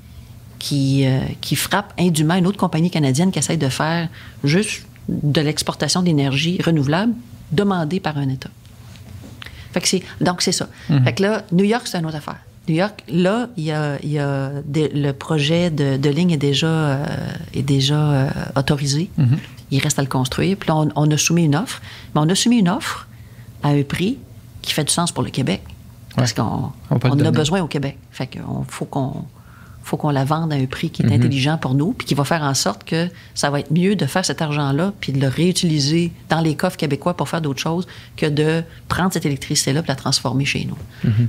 qui, 0.58 1.06
euh, 1.06 1.20
qui 1.40 1.56
frappe 1.56 1.92
indûment 1.98 2.34
une 2.34 2.46
autre 2.46 2.58
compagnie 2.58 2.90
canadienne 2.90 3.30
qui 3.30 3.38
essaie 3.38 3.56
de 3.56 3.68
faire 3.68 4.08
juste 4.44 4.82
de 5.08 5.40
l'exportation 5.40 6.02
d'énergie 6.02 6.60
renouvelable 6.62 7.14
demandée 7.52 8.00
par 8.00 8.18
un 8.18 8.28
État. 8.28 8.50
Fait 9.72 9.80
que 9.80 9.88
c'est, 9.88 10.02
donc, 10.20 10.42
c'est 10.42 10.52
ça. 10.52 10.68
Fait 11.04 11.12
que 11.14 11.22
là, 11.22 11.42
New 11.52 11.64
York, 11.64 11.86
c'est 11.86 11.98
une 11.98 12.06
autre 12.06 12.16
affaire. 12.16 12.38
New 12.68 12.74
York, 12.74 13.02
là, 13.08 13.48
il 13.56 13.64
y 13.64 13.72
a, 13.72 13.96
il 14.02 14.10
y 14.10 14.18
a 14.18 14.50
des- 14.64 14.88
le 14.88 15.12
projet 15.12 15.70
de, 15.70 15.96
de 15.96 16.10
ligne 16.10 16.32
est 16.32 16.36
déjà, 16.36 16.66
euh, 16.66 17.04
est 17.54 17.62
déjà 17.62 17.98
euh, 17.98 18.30
autorisé. 18.56 19.10
Il 19.70 19.80
reste 19.82 19.98
à 19.98 20.02
le 20.02 20.08
construire. 20.08 20.56
Puis 20.58 20.68
là, 20.68 20.76
on, 20.76 20.88
on 20.96 21.10
a 21.10 21.16
soumis 21.16 21.44
une 21.44 21.56
offre. 21.56 21.80
Mais 22.14 22.20
on 22.22 22.28
a 22.28 22.34
soumis 22.34 22.58
une 22.58 22.68
offre 22.68 23.06
à 23.62 23.68
un 23.68 23.82
prix 23.82 24.18
qui 24.62 24.72
fait 24.72 24.84
du 24.84 24.92
sens 24.92 25.12
pour 25.12 25.22
le 25.22 25.30
Québec. 25.30 25.62
Parce 26.16 26.32
qu'on 26.32 26.42
On 26.90 26.98
on 27.04 27.10
en 27.12 27.18
a 27.20 27.30
besoin 27.30 27.60
au 27.62 27.68
Québec. 27.68 27.96
Fait 28.10 28.26
qu'on 28.26 28.64
faut 28.68 28.84
qu'on 28.86 29.24
faut 29.88 29.96
qu'on 29.96 30.10
la 30.10 30.24
vende 30.24 30.52
à 30.52 30.56
un 30.56 30.66
prix 30.66 30.90
qui 30.90 31.02
est 31.02 31.12
intelligent 31.12 31.58
pour 31.58 31.74
nous, 31.74 31.92
puis 31.92 32.06
qui 32.06 32.14
va 32.14 32.24
faire 32.24 32.42
en 32.42 32.54
sorte 32.54 32.84
que 32.84 33.08
ça 33.34 33.50
va 33.50 33.60
être 33.60 33.70
mieux 33.72 33.96
de 33.96 34.06
faire 34.06 34.24
cet 34.24 34.42
argent-là, 34.42 34.92
puis 35.00 35.12
de 35.12 35.20
le 35.20 35.28
réutiliser 35.28 36.12
dans 36.28 36.40
les 36.40 36.54
coffres 36.56 36.76
québécois 36.76 37.14
pour 37.16 37.28
faire 37.28 37.40
d'autres 37.40 37.60
choses, 37.60 37.86
que 38.16 38.26
de 38.26 38.62
prendre 38.88 39.12
cette 39.12 39.26
électricité-là 39.26 39.80
et 39.80 39.88
la 39.88 39.94
transformer 39.96 40.44
chez 40.44 40.64
nous. 40.68 40.76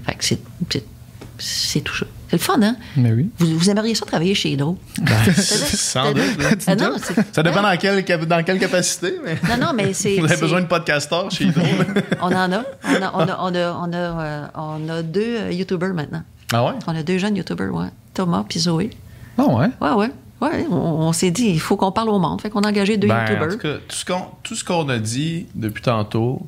Fait 0.05 0.15
que 0.15 0.23
c'est- 0.25 0.41
c'est- 0.69 1.79
tout 1.81 1.95
ça. 1.95 2.05
C'est 2.29 2.35
le 2.35 2.41
fun, 2.41 2.61
hein? 2.61 2.75
Mais 2.97 3.11
oui. 3.13 3.29
Vous, 3.39 3.57
vous 3.57 3.69
aimeriez 3.71 3.95
ça 3.95 4.05
travailler 4.05 4.35
chez 4.35 4.51
Hydro? 4.51 4.77
Sans 5.35 6.11
doute. 6.13 6.21
Ah 6.67 6.75
non, 6.75 6.91
Ça 7.31 7.41
dépend 7.43 7.61
dans 7.63 7.75
quelle, 7.77 8.03
dans 8.27 8.43
quelle 8.43 8.59
capacité, 8.59 9.15
mais. 9.23 9.37
Non, 9.49 9.67
non, 9.67 9.73
mais 9.73 9.93
c'est. 9.93 10.17
Vous 10.19 10.25
avez 10.25 10.39
besoin 10.39 10.61
de 10.61 10.67
podcasteurs 10.67 11.31
chez 11.31 11.45
Hydro. 11.45 11.65
On 12.21 12.27
en 12.27 12.51
a. 12.51 12.63
On 12.83 13.01
a, 13.01 13.11
on 13.15 13.19
a, 13.27 13.37
on 13.39 13.55
a, 13.55 13.73
on 13.81 13.93
a, 13.93 13.97
euh, 13.97 14.45
on 14.55 14.89
a 14.89 15.01
deux 15.01 15.37
euh, 15.39 15.51
YouTubers 15.51 15.93
maintenant. 15.93 16.23
Ah 16.53 16.65
ouais? 16.65 16.71
On 16.87 16.95
a 16.95 17.03
deux 17.03 17.17
jeunes 17.17 17.35
YouTubers, 17.35 17.73
ouais. 17.73 17.87
Thomas 18.13 18.45
puis 18.47 18.59
Zoé. 18.59 18.89
Non, 19.37 19.57
ouais? 19.57 19.69
Ouais, 19.81 19.91
ouais. 19.91 20.11
Ouais, 20.41 20.65
on, 20.71 20.75
on 20.75 21.13
s'est 21.13 21.31
dit, 21.31 21.49
il 21.49 21.59
faut 21.59 21.75
qu'on 21.75 21.91
parle 21.91 22.09
au 22.09 22.19
monde. 22.19 22.41
Fait 22.41 22.49
qu'on 22.49 22.61
a 22.61 22.69
engagé 22.69 22.97
deux 22.97 23.07
Ben, 23.09 23.17
en 23.17 23.27
YouTubers. 23.27 23.49
tout 23.51 23.57
cas, 23.57 24.27
tout 24.43 24.55
ce 24.55 24.63
qu'on 24.63 24.87
a 24.87 24.97
dit 24.97 25.47
depuis 25.53 25.81
tantôt, 25.81 26.47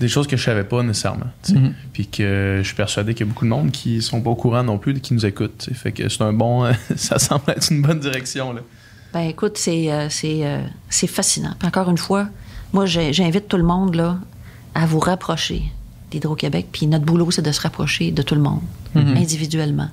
des 0.00 0.08
choses 0.08 0.26
que 0.26 0.36
je 0.36 0.42
savais 0.42 0.64
pas 0.64 0.82
nécessairement. 0.82 1.30
Mhm. 1.48 1.74
Puis 1.92 2.06
que 2.08 2.58
je 2.62 2.66
suis 2.66 2.74
persuadé 2.74 3.14
qu'il 3.14 3.24
y 3.26 3.28
a 3.28 3.32
beaucoup 3.32 3.44
de 3.44 3.50
monde 3.50 3.70
qui 3.70 4.02
sont 4.02 4.20
pas 4.20 4.30
au 4.30 4.34
courant 4.34 4.62
non 4.64 4.78
plus, 4.78 4.98
qui 5.00 5.14
nous 5.14 5.24
écoutent. 5.24 5.68
Fait 5.74 5.92
que 5.92 6.08
c'est 6.08 6.22
un 6.22 6.32
bon. 6.32 6.70
ça 6.96 7.18
semble 7.18 7.44
être 7.48 7.70
une 7.70 7.82
bonne 7.82 8.00
direction. 8.00 8.52
Là. 8.52 8.60
Ben 9.12 9.22
écoute, 9.22 9.56
c'est 9.56 9.90
euh, 9.92 10.08
euh, 10.24 10.62
fascinant. 10.90 11.54
Puis 11.58 11.68
encore 11.68 11.88
une 11.88 11.98
fois, 11.98 12.28
moi 12.72 12.84
j'invite 12.86 13.48
tout 13.48 13.56
le 13.56 13.62
monde 13.64 13.94
là 13.94 14.18
à 14.74 14.86
vous 14.86 14.98
rapprocher 14.98 15.62
d'Hydro-Québec. 16.10 16.68
Puis 16.72 16.86
notre 16.86 17.04
boulot, 17.04 17.30
c'est 17.30 17.42
de 17.42 17.52
se 17.52 17.60
rapprocher 17.60 18.10
de 18.10 18.22
tout 18.22 18.34
le 18.34 18.40
monde, 18.40 18.60
individuellement. 18.94 19.88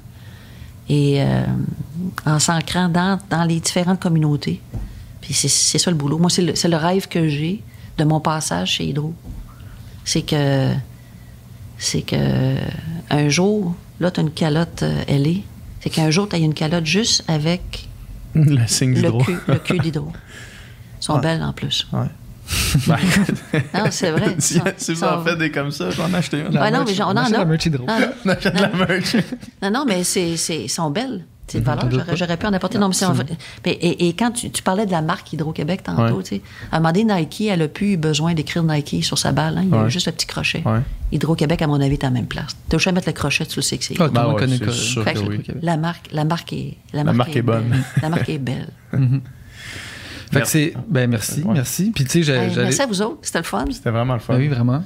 Et 0.89 1.21
euh, 1.21 1.43
en 2.25 2.39
s'ancrant 2.39 2.89
dans, 2.89 3.19
dans 3.29 3.43
les 3.45 3.59
différentes 3.59 3.99
communautés. 3.99 4.61
Puis 5.21 5.33
c'est 5.33 5.47
c'est 5.47 5.77
ça 5.77 5.89
le 5.89 5.95
boulot. 5.97 6.17
Moi, 6.17 6.29
c'est 6.29 6.41
le, 6.41 6.55
c'est 6.55 6.67
le 6.67 6.75
rêve 6.77 7.07
que 7.07 7.27
j'ai 7.29 7.61
de 7.97 8.03
mon 8.03 8.19
passage 8.19 8.71
chez 8.73 8.85
Hydro. 8.87 9.13
C'est 10.03 10.23
que 10.23 10.73
c'est 11.77 12.01
que 12.01 12.55
un 13.09 13.29
jour, 13.29 13.75
là, 13.99 14.11
tu 14.11 14.19
as 14.19 14.23
une 14.23 14.31
calotte 14.31 14.83
euh, 14.83 15.03
ailée. 15.07 15.43
C'est 15.79 15.89
qu'un 15.89 16.11
jour, 16.11 16.27
tu 16.29 16.35
as 16.35 16.39
une 16.39 16.53
calotte 16.53 16.85
juste 16.85 17.23
avec 17.29 17.87
Le 18.35 18.65
signe 18.67 18.89
le 18.95 19.01
d'hydro. 19.01 19.19
cul, 19.23 19.37
le 19.47 19.59
cul 19.59 19.79
d'hydro. 19.79 20.07
Ils 21.01 21.05
sont 21.05 21.13
Ouais. 21.15 21.21
belles 21.21 21.43
en 21.43 21.53
plus. 21.53 21.87
Ouais. 21.93 22.07
Ben, 22.87 22.97
Non, 23.73 23.85
c'est 23.91 24.11
vrai. 24.11 24.35
si, 24.39 24.55
Ça- 24.55 24.63
si 24.77 24.93
vous 24.93 25.03
en 25.03 25.23
faites 25.23 25.37
des 25.37 25.51
comme 25.51 25.71
ça, 25.71 25.89
j'en 25.91 26.09
ai 26.09 26.15
acheté 26.15 26.41
un. 26.41 26.51
Ouais, 26.51 26.71
non, 26.71 26.83
mais 26.85 26.93
j'en- 26.93 27.07
on 27.07 27.11
en 27.11 27.17
achète 27.17 27.35
a. 27.35 27.39
la 27.39 27.45
merch 27.45 27.65
Hydro. 27.65 27.85
Ah, 27.87 27.99
non. 27.99 28.07
On 28.25 28.29
achète 28.29 28.55
de 28.55 28.61
la 28.61 28.69
merch. 28.69 29.15
Non, 29.61 29.71
non, 29.71 29.85
mais 29.87 30.03
c'est, 30.03 30.37
c'est, 30.37 30.67
sont 30.67 30.89
belles. 30.89 31.25
C'est 31.45 31.57
une 31.57 31.65
valeur, 31.65 31.85
doute 31.89 32.01
j'aurais, 32.15 32.37
pu 32.37 32.45
en 32.47 32.53
apporter. 32.53 32.77
Non, 32.79 32.87
mais 32.87 32.93
c'est 32.93 33.05
en 33.05 33.11
vrai- 33.13 33.25
mais- 33.65 33.73
et, 33.73 34.07
et 34.07 34.13
quand 34.13 34.31
tu, 34.31 34.49
tu 34.49 34.63
parlais 34.63 34.85
de 34.85 34.91
la 34.91 35.01
marque 35.01 35.31
Hydro-Québec 35.33 35.83
tantôt, 35.83 36.15
Ouais. 36.17 36.23
tu 36.23 36.35
sais, 36.37 36.41
à 36.71 36.77
un 36.77 36.79
moment 36.79 36.93
donné, 36.93 37.13
Nike, 37.13 37.41
elle 37.41 37.61
a 37.61 37.67
plus 37.67 37.93
eu 37.93 37.97
besoin 37.97 38.33
d'écrire 38.33 38.63
Nike 38.63 39.03
sur 39.03 39.17
sa 39.17 39.33
balle. 39.33 39.57
hein. 39.57 39.63
il 39.65 39.69
y 39.69 39.73
a 39.75 39.83
Ouais. 39.83 39.89
juste 39.89 40.05
le 40.07 40.13
petit 40.13 40.25
crochet. 40.25 40.63
Ouais. 40.65 40.79
Hydro-Québec, 41.11 41.61
à 41.61 41.67
mon 41.67 41.79
avis, 41.81 41.93
est 41.95 42.03
à 42.05 42.07
la 42.07 42.11
même 42.11 42.27
place. 42.27 42.55
Tu 42.69 42.77
juste 42.77 42.87
à 42.87 42.91
mettre 42.93 43.07
le 43.07 43.13
crochet, 43.13 43.45
tu 43.45 43.57
le 43.57 43.61
sais 43.61 43.77
que 43.77 43.83
c'est. 43.83 43.93
Ah, 43.95 43.97
tout 43.97 44.03
le 44.05 44.09
Ben 44.11 44.23
monde 44.23 44.33
ouais, 44.35 44.39
connaît 44.39 44.57
c'est 44.57 44.65
que- 44.65 44.71
sûr 44.71 45.05
oui. 45.27 45.41
La 45.61 45.75
marque, 45.77 46.07
la 46.13 46.23
marque 46.23 46.53
est, 46.53 46.77
la 46.93 47.03
marque 47.03 47.35
est 47.35 47.41
bonne. 47.41 47.83
La 48.01 48.09
marque 48.09 48.29
est 48.29 48.37
belle. 48.39 48.69
Fait 50.33 50.41
que 50.41 50.47
c'est. 50.47 50.73
Ben, 50.87 51.09
merci, 51.09 51.41
Ouais. 51.43 51.53
merci. 51.53 51.91
Puis, 51.93 52.05
tu 52.05 52.23
sais, 52.23 52.31
Hey, 52.31 52.51
merci 52.55 52.81
à 52.81 52.85
vous 52.85 53.01
autres, 53.01 53.19
c'était 53.21 53.39
le 53.39 53.43
fun. 53.45 53.65
C'était 53.71 53.91
vraiment 53.91 54.13
le 54.15 54.19
fun. 54.19 54.33
Ben 54.33 54.39
oui, 54.39 54.47
vraiment. 54.47 54.83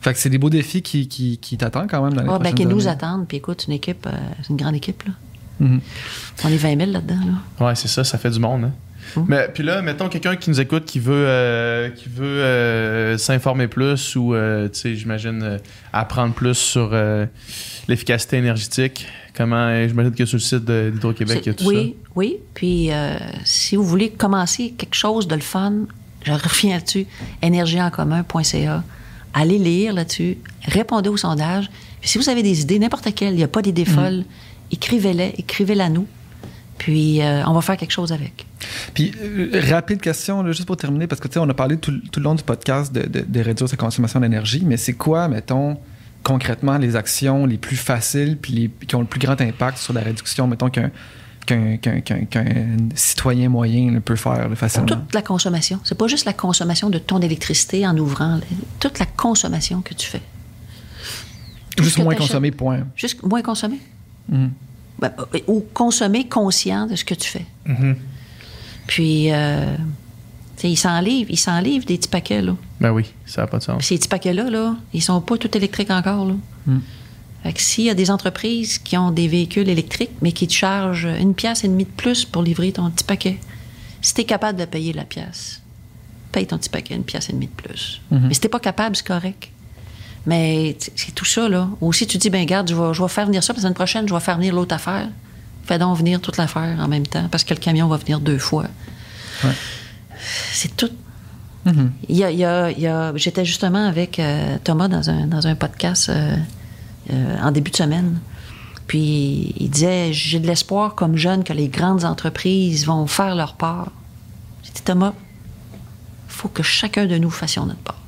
Fait 0.00 0.12
que 0.12 0.18
c'est 0.18 0.30
des 0.30 0.38
beaux 0.38 0.50
défis 0.50 0.82
qui, 0.82 1.08
qui, 1.08 1.38
qui 1.38 1.56
t'attendent 1.58 1.90
quand 1.90 2.02
même 2.02 2.14
dans 2.14 2.22
les 2.38 2.38
ben, 2.44 2.54
qui 2.54 2.66
nous 2.66 2.86
attendent. 2.88 3.26
Puis 3.26 3.38
écoute, 3.38 3.64
une 3.66 3.74
équipe, 3.74 4.06
euh, 4.06 4.12
c'est 4.42 4.50
une 4.50 4.56
grande 4.56 4.76
équipe. 4.76 5.02
Là. 5.04 5.12
Mhm. 5.60 5.80
On 6.44 6.48
est 6.48 6.56
20 6.56 6.78
000 6.78 6.92
là-dedans. 6.92 7.18
Là. 7.58 7.66
Ouais, 7.66 7.74
c'est 7.74 7.88
ça, 7.88 8.04
ça 8.04 8.16
fait 8.16 8.30
du 8.30 8.38
monde. 8.38 8.64
Hein. 8.64 8.72
Hum. 9.16 9.24
Mais 9.28 9.48
puis 9.52 9.62
là, 9.62 9.80
mettons 9.82 10.08
quelqu'un 10.08 10.36
qui 10.36 10.50
nous 10.50 10.60
écoute, 10.60 10.84
qui 10.84 11.00
veut, 11.00 11.24
euh, 11.26 11.88
qui 11.90 12.08
veut 12.08 12.42
euh, 12.42 13.16
s'informer 13.18 13.66
plus 13.66 14.16
ou, 14.16 14.34
euh, 14.34 14.68
tu 14.68 14.80
sais, 14.80 14.94
j'imagine 14.96 15.42
euh, 15.42 15.58
apprendre 15.92 16.34
plus 16.34 16.54
sur 16.54 16.90
euh, 16.92 17.24
l'efficacité 17.88 18.36
énergétique. 18.36 19.06
Comment, 19.38 19.56
euh, 19.68 19.86
j'imagine 19.88 20.12
que 20.12 20.26
sur 20.26 20.36
le 20.36 20.40
site 20.42 20.64
de- 20.64 20.90
d'Hydro-Québec, 20.92 21.38
il 21.42 21.46
y 21.46 21.50
a 21.50 21.54
tout 21.54 21.64
oui, 21.66 21.94
oui. 22.16 22.36
Puis 22.54 22.90
euh, 22.92 23.16
si 23.44 23.76
vous 23.76 23.84
voulez 23.84 24.10
commencer 24.10 24.74
quelque 24.76 24.96
chose 24.96 25.26
de 25.28 25.34
le 25.36 25.40
fun, 25.40 25.72
je 26.24 26.32
reviens 26.32 26.74
là-dessus, 26.74 27.06
énergieencommun.ca. 27.42 28.82
Allez 29.34 29.58
lire 29.58 29.92
là-dessus, 29.92 30.38
répondez 30.64 31.08
au 31.08 31.16
sondage. 31.16 31.70
Puis 32.00 32.10
si 32.10 32.18
vous 32.18 32.28
avez 32.28 32.42
des 32.42 32.62
idées, 32.62 32.78
n'importe 32.78 33.14
quelles, 33.14 33.34
il 33.34 33.36
n'y 33.36 33.42
a 33.44 33.48
pas 33.48 33.62
d'idées 33.62 33.84
folles, 33.84 34.24
écrivez-les, 34.72 35.34
écrivez-la 35.38 35.88
nous. 35.90 36.06
Puis 36.78 37.20
euh, 37.22 37.42
on 37.46 37.52
va 37.52 37.60
faire 37.60 37.76
quelque 37.76 37.90
chose 37.92 38.12
avec. 38.12 38.46
Puis, 38.94 39.12
euh, 39.20 39.50
rapide 39.70 40.00
question, 40.00 40.42
là, 40.42 40.52
juste 40.52 40.66
pour 40.66 40.76
terminer, 40.76 41.06
parce 41.06 41.20
que 41.20 41.28
tu 41.28 41.34
sais, 41.34 41.40
on 41.40 41.48
a 41.48 41.54
parlé 41.54 41.76
tout, 41.76 41.92
tout 42.12 42.20
le 42.20 42.24
long 42.24 42.34
du 42.34 42.42
podcast 42.44 42.92
de, 42.92 43.02
de- 43.02 43.24
de 43.28 43.40
réduire 43.40 43.68
sa 43.68 43.76
consommation 43.76 44.20
d'énergie, 44.20 44.62
mais 44.64 44.76
c'est 44.76 44.92
quoi, 44.94 45.28
mettons, 45.28 45.76
concrètement, 46.22 46.78
les 46.78 46.96
actions 46.96 47.46
les 47.46 47.58
plus 47.58 47.76
faciles 47.76 48.36
puis 48.36 48.52
les, 48.52 48.70
qui 48.86 48.94
ont 48.94 49.00
le 49.00 49.06
plus 49.06 49.20
grand 49.20 49.40
impact 49.40 49.78
sur 49.78 49.92
la 49.92 50.00
réduction, 50.00 50.46
mettons, 50.46 50.68
qu'un 50.70 50.90
citoyen 52.94 53.48
moyen 53.48 53.92
là, 53.92 54.00
peut 54.00 54.16
faire 54.16 54.48
là, 54.48 54.56
facilement? 54.56 54.86
Toute 54.86 55.14
la 55.14 55.22
consommation. 55.22 55.80
C'est 55.84 55.96
pas 55.96 56.06
juste 56.06 56.26
la 56.26 56.32
consommation 56.32 56.90
de 56.90 56.98
ton 56.98 57.20
électricité 57.20 57.86
en 57.86 57.96
ouvrant. 57.96 58.36
là. 58.36 58.42
Toute 58.80 58.98
la 58.98 59.06
consommation 59.06 59.80
que 59.80 59.94
tu 59.94 60.06
fais. 60.06 60.22
Tout 61.76 61.84
Juste 61.84 61.98
moins 61.98 62.14
consommer, 62.14 62.50
point. 62.50 62.80
Juste 62.96 63.22
moins 63.22 63.42
consommer? 63.42 63.78
Ben, 64.28 65.12
ou 65.46 65.64
consommer 65.72 66.28
conscient 66.28 66.86
de 66.86 66.96
ce 66.96 67.04
que 67.04 67.14
tu 67.14 67.28
fais. 67.30 67.46
Mhm. 67.66 67.96
Puis, 68.88 69.32
euh, 69.32 69.76
ils 70.64 70.76
s'enlivrent, 70.76 71.30
ils 71.30 71.38
s'enlivrent 71.38 71.86
des 71.86 71.96
petits 71.98 72.08
paquets, 72.08 72.42
là. 72.42 72.56
Ben 72.80 72.90
oui, 72.90 73.06
ça 73.26 73.42
n'a 73.42 73.46
pas 73.46 73.58
de 73.58 73.62
sens. 73.62 73.78
Puis 73.78 73.86
ces 73.86 73.96
petits 73.96 74.08
paquets-là, 74.08 74.50
là, 74.50 74.76
ils 74.92 75.02
sont 75.02 75.20
pas 75.20 75.36
tout 75.36 75.56
électriques 75.56 75.90
encore, 75.90 76.24
là. 76.24 76.34
Mm. 76.66 76.78
Fait 77.42 77.52
que 77.52 77.60
s'il 77.60 77.84
y 77.84 77.90
a 77.90 77.94
des 77.94 78.10
entreprises 78.10 78.78
qui 78.78 78.96
ont 78.96 79.10
des 79.10 79.28
véhicules 79.28 79.68
électriques, 79.68 80.10
mais 80.22 80.32
qui 80.32 80.48
te 80.48 80.52
chargent 80.52 81.08
une 81.20 81.34
pièce 81.34 81.64
et 81.64 81.68
demie 81.68 81.84
de 81.84 81.90
plus 81.90 82.24
pour 82.24 82.42
livrer 82.42 82.72
ton 82.72 82.90
petit 82.90 83.04
paquet, 83.04 83.38
si 84.02 84.14
tu 84.14 84.22
es 84.22 84.24
capable 84.24 84.58
de 84.58 84.64
payer 84.64 84.92
la 84.92 85.04
pièce, 85.04 85.62
paye 86.32 86.46
ton 86.46 86.58
petit 86.58 86.68
paquet 86.68 86.94
une 86.94 87.04
pièce 87.04 87.28
et 87.30 87.32
demie 87.32 87.46
de 87.46 87.62
plus. 87.62 88.00
Mhm. 88.10 88.26
Mais 88.28 88.34
si 88.34 88.40
t'es 88.40 88.48
pas 88.48 88.60
capable, 88.60 88.96
c'est 88.96 89.06
correct. 89.06 89.50
Mais 90.26 90.76
c'est 90.94 91.14
tout 91.14 91.24
ça, 91.24 91.48
là. 91.48 91.68
Ou 91.80 91.92
si 91.92 92.06
tu 92.06 92.18
dis, 92.18 92.28
ben 92.28 92.44
garde, 92.44 92.68
je 92.68 92.74
vais, 92.74 92.92
je 92.92 93.00
vais 93.00 93.08
faire 93.08 93.26
venir 93.26 93.42
ça, 93.42 93.52
la 93.52 93.60
semaine 93.60 93.74
prochaine, 93.74 94.06
je 94.08 94.12
vais 94.12 94.20
faire 94.20 94.36
venir 94.36 94.54
l'autre 94.54 94.74
affaire. 94.74 95.08
Fais 95.64 95.78
donc 95.78 95.96
venir 95.96 96.20
toute 96.20 96.36
l'affaire 96.36 96.76
en 96.80 96.88
même 96.88 97.06
temps, 97.06 97.28
parce 97.30 97.44
que 97.44 97.54
le 97.54 97.60
camion 97.60 97.88
va 97.88 97.96
venir 97.96 98.20
deux 98.20 98.38
fois. 98.38 98.66
Ouais. 99.44 99.50
C'est 100.52 100.76
tout. 100.76 100.90
Il 102.08 102.16
y 102.16 102.24
a, 102.24 102.30
il 102.30 102.38
y 102.38 102.44
a- 102.46 102.70
il 102.70 102.80
y 102.80 102.86
a- 102.86 103.12
J'étais 103.16 103.44
justement 103.44 103.86
avec 103.86 104.18
euh, 104.18 104.56
Thomas 104.64 104.88
dans 104.88 105.10
un, 105.10 105.26
dans 105.26 105.46
un 105.46 105.54
podcast 105.54 106.08
euh, 106.08 106.34
euh, 107.12 107.36
en 107.42 107.50
début 107.50 107.70
de 107.70 107.76
semaine. 107.76 108.20
Puis 108.86 109.52
il 109.58 109.68
disait 109.68 110.12
J'ai 110.14 110.40
de 110.40 110.46
l'espoir 110.46 110.94
comme 110.94 111.16
jeune 111.16 111.44
que 111.44 111.52
les 111.52 111.68
grandes 111.68 112.04
entreprises 112.06 112.86
vont 112.86 113.06
faire 113.06 113.34
leur 113.34 113.54
part. 113.54 113.90
J'ai 114.64 114.72
dit 114.72 114.80
Thomas, 114.82 115.12
faut 116.28 116.48
que 116.48 116.62
chacun 116.62 117.04
de 117.04 117.18
nous 117.18 117.30
fassions 117.30 117.66
notre 117.66 117.80
part. 117.80 118.00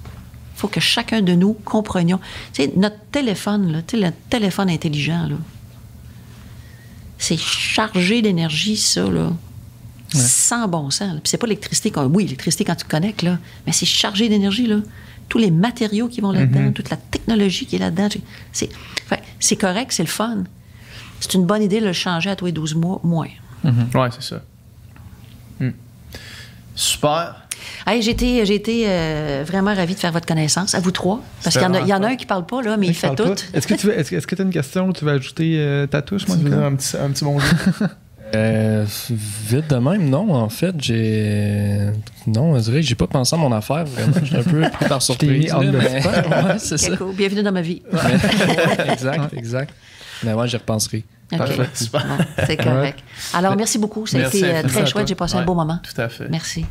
faut 0.55 0.69
que 0.69 0.81
chacun 0.81 1.20
de 1.20 1.35
nous 1.35 1.53
comprenions. 1.53 2.19
Tu 2.55 2.62
sais, 2.65 2.73
notre 2.77 2.99
téléphone, 3.12 3.73
là, 3.73 3.82
tu 3.82 3.99
sais, 3.99 4.07
le 4.07 4.12
téléphone 4.31 4.70
intelligent, 4.70 5.27
là, 5.28 5.37
c'est 7.19 7.39
chargé 7.39 8.23
d'énergie, 8.23 8.77
ça, 8.78 9.03
là. 9.11 9.32
Sans 10.19 10.66
bon 10.69 10.91
sens. 10.91 11.15
là. 11.15 11.20
Puis 11.20 11.31
c'est 11.31 11.39
pas 11.39 11.47
l'électricité, 11.47 11.91
quand, 11.91 12.05
oui, 12.07 12.24
l'électricité 12.24 12.65
quand 12.65 12.74
tu 12.74 12.85
te 12.85 12.91
connectes, 12.91 13.23
là, 13.23 13.39
mais 13.66 13.73
c'est 13.73 13.87
chargé 13.87 14.28
d'énergie, 14.28 14.66
là. 14.66 14.77
Tous 15.28 15.39
les 15.39 15.51
matériaux 15.53 16.09
qui 16.09 16.20
vont 16.20 16.32
là-dedans, 16.32 16.73
toute 16.73 16.91
la 16.91 16.97
technologie 16.97 17.65
qui 17.66 17.77
est 17.77 17.78
là-dedans. 17.78 18.09
C'est, 18.53 18.69
c'est 19.39 19.57
correct, 19.57 19.93
c'est 19.93 20.03
le 20.03 20.09
fun. 20.09 20.39
C'est 21.20 21.35
une 21.35 21.45
bonne 21.47 21.62
idée 21.62 21.81
de 21.81 21.87
le 21.87 21.93
changer 21.93 22.31
à 22.31 22.37
tous 22.37 22.47
les 22.47 22.53
12 22.53 22.74
mois, 22.74 23.01
moins. 23.05 23.28
Ouais, 23.62 24.09
c'est 24.11 24.23
ça. 24.23 24.43
Hmm. 25.61 25.70
Super. 26.74 27.47
Hey, 27.87 28.03
j'ai 28.03 28.11
été, 28.12 28.45
j'ai 28.47 28.55
été 28.55 28.85
euh, 28.89 29.45
vraiment 29.47 29.74
ravie 29.74 29.95
de 29.95 30.01
faire 30.01 30.12
votre 30.12 30.27
connaissance, 30.27 30.74
à 30.74 30.81
vous 30.81 30.91
trois. 30.91 31.23
Parce 31.45 31.55
qu'il 31.55 31.62
y 31.62 31.66
en 31.66 31.74
a, 31.74 31.81
il 31.81 31.87
y 31.89 31.95
en 31.95 32.03
a 32.03 32.09
un 32.09 32.16
qui 32.16 32.27
parle 32.27 32.47
pas, 32.47 32.62
là, 32.62 32.77
mais 32.77 32.87
il 32.89 32.95
fait 32.95 33.15
tout. 33.15 33.35
Est-ce 33.53 33.66
que 33.66 33.74
tu 33.74 33.87
veux, 33.87 33.99
est-ce, 33.99 34.11
que- 34.27 34.35
tu 34.35 34.43
as 34.43 34.45
une 34.45 34.51
question 34.53 34.89
où 34.89 34.93
tu 34.93 35.05
veux 35.05 35.12
ajouter 35.12 35.57
euh, 35.59 35.87
ta 35.87 36.01
touche, 36.03 36.27
moi, 36.27 36.37
Tu 36.37 36.43
veux 36.45 36.49
dire 36.49 36.59
Nicolas? 36.59 36.73
un 36.73 36.77
petit, 36.77 36.97
un 36.97 37.11
petit 37.11 37.24
bonjour? 37.24 37.49
Euh, 38.35 38.85
vite 39.11 39.69
de 39.69 39.77
même, 39.77 40.09
non, 40.09 40.32
en 40.32 40.48
fait, 40.48 40.74
j'ai. 40.78 41.89
Non, 42.27 42.52
on 42.55 42.59
dirait 42.59 42.81
que 42.81 42.86
j'ai 42.86 42.94
pas 42.94 43.07
pensé 43.07 43.35
à 43.35 43.39
mon 43.39 43.51
affaire, 43.52 43.85
vraiment. 43.85 44.12
Je 44.23 44.27
suis 44.27 44.36
un 44.36 44.43
peu 44.43 44.61
pris 44.70 44.85
par 44.89 45.02
surprise. 45.02 45.52
mais- 45.61 45.69
ouais, 46.07 46.59
c'est 46.59 46.78
ça. 46.78 46.97
Cool. 46.97 47.15
Bienvenue 47.15 47.43
dans 47.43 47.52
ma 47.52 47.62
vie. 47.62 47.82
Ouais, 47.93 48.93
exact, 48.93 49.35
exact. 49.35 49.74
Mais 50.23 50.32
ouais, 50.32 50.47
j'y 50.48 50.57
repenserai. 50.57 51.05
C'est 52.47 52.57
correct. 52.57 52.98
Alors, 53.35 53.57
merci 53.57 53.78
beaucoup. 53.78 54.07
Ça 54.07 54.16
a 54.16 54.20
Merci 54.20 54.39
été 54.39 54.55
euh, 54.55 54.62
très 54.65 54.86
chouette. 54.86 55.09
J'ai 55.09 55.15
passé 55.15 55.36
un 55.36 55.44
beau 55.44 55.55
moment. 55.55 55.78
Tout 55.82 56.01
à 56.01 56.09
fait. 56.09 56.28
Merci. 56.28 56.65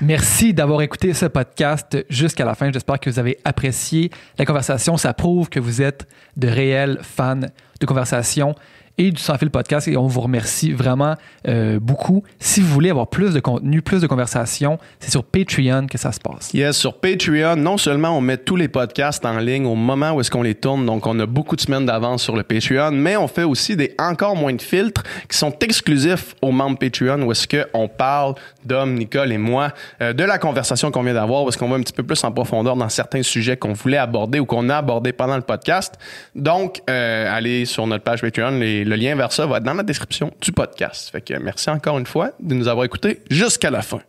Merci 0.00 0.52
d'avoir 0.52 0.82
écouté 0.82 1.14
ce 1.14 1.26
podcast 1.26 1.96
jusqu'à 2.10 2.44
la 2.44 2.54
fin. 2.54 2.72
J'espère 2.72 2.98
que 2.98 3.08
vous 3.08 3.18
avez 3.18 3.38
apprécié 3.44 4.10
la 4.38 4.44
conversation. 4.44 4.96
Ça 4.96 5.14
prouve 5.14 5.48
que 5.48 5.60
vous 5.60 5.80
êtes 5.82 6.08
de 6.36 6.48
réels 6.48 6.98
fans 7.02 7.36
de 7.80 7.86
conversation 7.86 8.54
et 8.96 9.10
du 9.10 9.20
Sans 9.20 9.36
Fil 9.38 9.50
Podcast 9.50 9.88
et 9.88 9.96
on 9.96 10.06
vous 10.06 10.20
remercie 10.20 10.72
vraiment 10.72 11.14
euh, 11.48 11.78
beaucoup. 11.80 12.22
Si 12.38 12.60
vous 12.60 12.68
voulez 12.68 12.90
avoir 12.90 13.08
plus 13.08 13.34
de 13.34 13.40
contenu, 13.40 13.82
plus 13.82 14.00
de 14.00 14.06
conversation, 14.06 14.78
c'est 15.00 15.10
sur 15.10 15.24
Patreon 15.24 15.86
que 15.88 15.98
ça 15.98 16.12
se 16.12 16.20
passe. 16.20 16.52
Yes, 16.54 16.76
sur 16.76 16.94
Patreon, 17.00 17.56
non 17.56 17.76
seulement 17.76 18.10
on 18.16 18.20
met 18.20 18.36
tous 18.36 18.56
les 18.56 18.68
podcasts 18.68 19.24
en 19.26 19.38
ligne 19.38 19.66
au 19.66 19.74
moment 19.74 20.12
où 20.12 20.20
est-ce 20.20 20.30
qu'on 20.30 20.42
les 20.42 20.54
tourne, 20.54 20.86
donc 20.86 21.06
on 21.06 21.18
a 21.18 21.26
beaucoup 21.26 21.56
de 21.56 21.60
semaines 21.60 21.86
d'avance 21.86 22.22
sur 22.22 22.36
le 22.36 22.42
Patreon, 22.44 22.92
mais 22.92 23.16
on 23.16 23.26
fait 23.26 23.42
aussi 23.44 23.76
des 23.76 23.94
encore 23.98 24.36
moins 24.36 24.52
de 24.54 24.62
filtres 24.62 25.02
qui 25.28 25.36
sont 25.36 25.52
exclusifs 25.60 26.34
aux 26.40 26.52
membres 26.52 26.78
Patreon 26.78 27.22
où 27.22 27.32
est-ce 27.32 27.48
qu'on 27.48 27.88
parle, 27.88 28.34
Dom, 28.64 28.94
Nicole 28.94 29.32
et 29.32 29.38
moi, 29.38 29.72
euh, 30.02 30.12
de 30.12 30.22
la 30.24 30.38
conversation 30.38 30.90
qu'on 30.90 31.02
vient 31.02 31.14
d'avoir, 31.14 31.42
où 31.44 31.48
est-ce 31.48 31.58
qu'on 31.58 31.68
va 31.68 31.76
un 31.76 31.82
petit 31.82 31.92
peu 31.92 32.04
plus 32.04 32.22
en 32.22 32.30
profondeur 32.30 32.76
dans 32.76 32.88
certains 32.88 33.22
sujets 33.24 33.56
qu'on 33.56 33.72
voulait 33.72 33.96
aborder 33.98 34.38
ou 34.38 34.46
qu'on 34.46 34.68
a 34.68 34.76
abordé 34.76 35.12
pendant 35.12 35.36
le 35.36 35.42
podcast. 35.42 35.94
Donc, 36.34 36.80
euh, 36.88 37.26
allez 37.36 37.64
sur 37.64 37.86
notre 37.86 38.04
page 38.04 38.20
Patreon, 38.22 38.50
les- 38.58 38.83
le 38.84 38.96
lien 38.96 39.14
vers 39.14 39.32
ça 39.32 39.46
va 39.46 39.58
être 39.58 39.64
dans 39.64 39.74
la 39.74 39.82
description 39.82 40.32
du 40.40 40.52
podcast. 40.52 41.10
Fait 41.10 41.20
que 41.20 41.34
merci 41.34 41.70
encore 41.70 41.98
une 41.98 42.06
fois 42.06 42.32
de 42.40 42.54
nous 42.54 42.68
avoir 42.68 42.84
écoutés 42.84 43.22
jusqu'à 43.30 43.70
la 43.70 43.82
fin. 43.82 44.00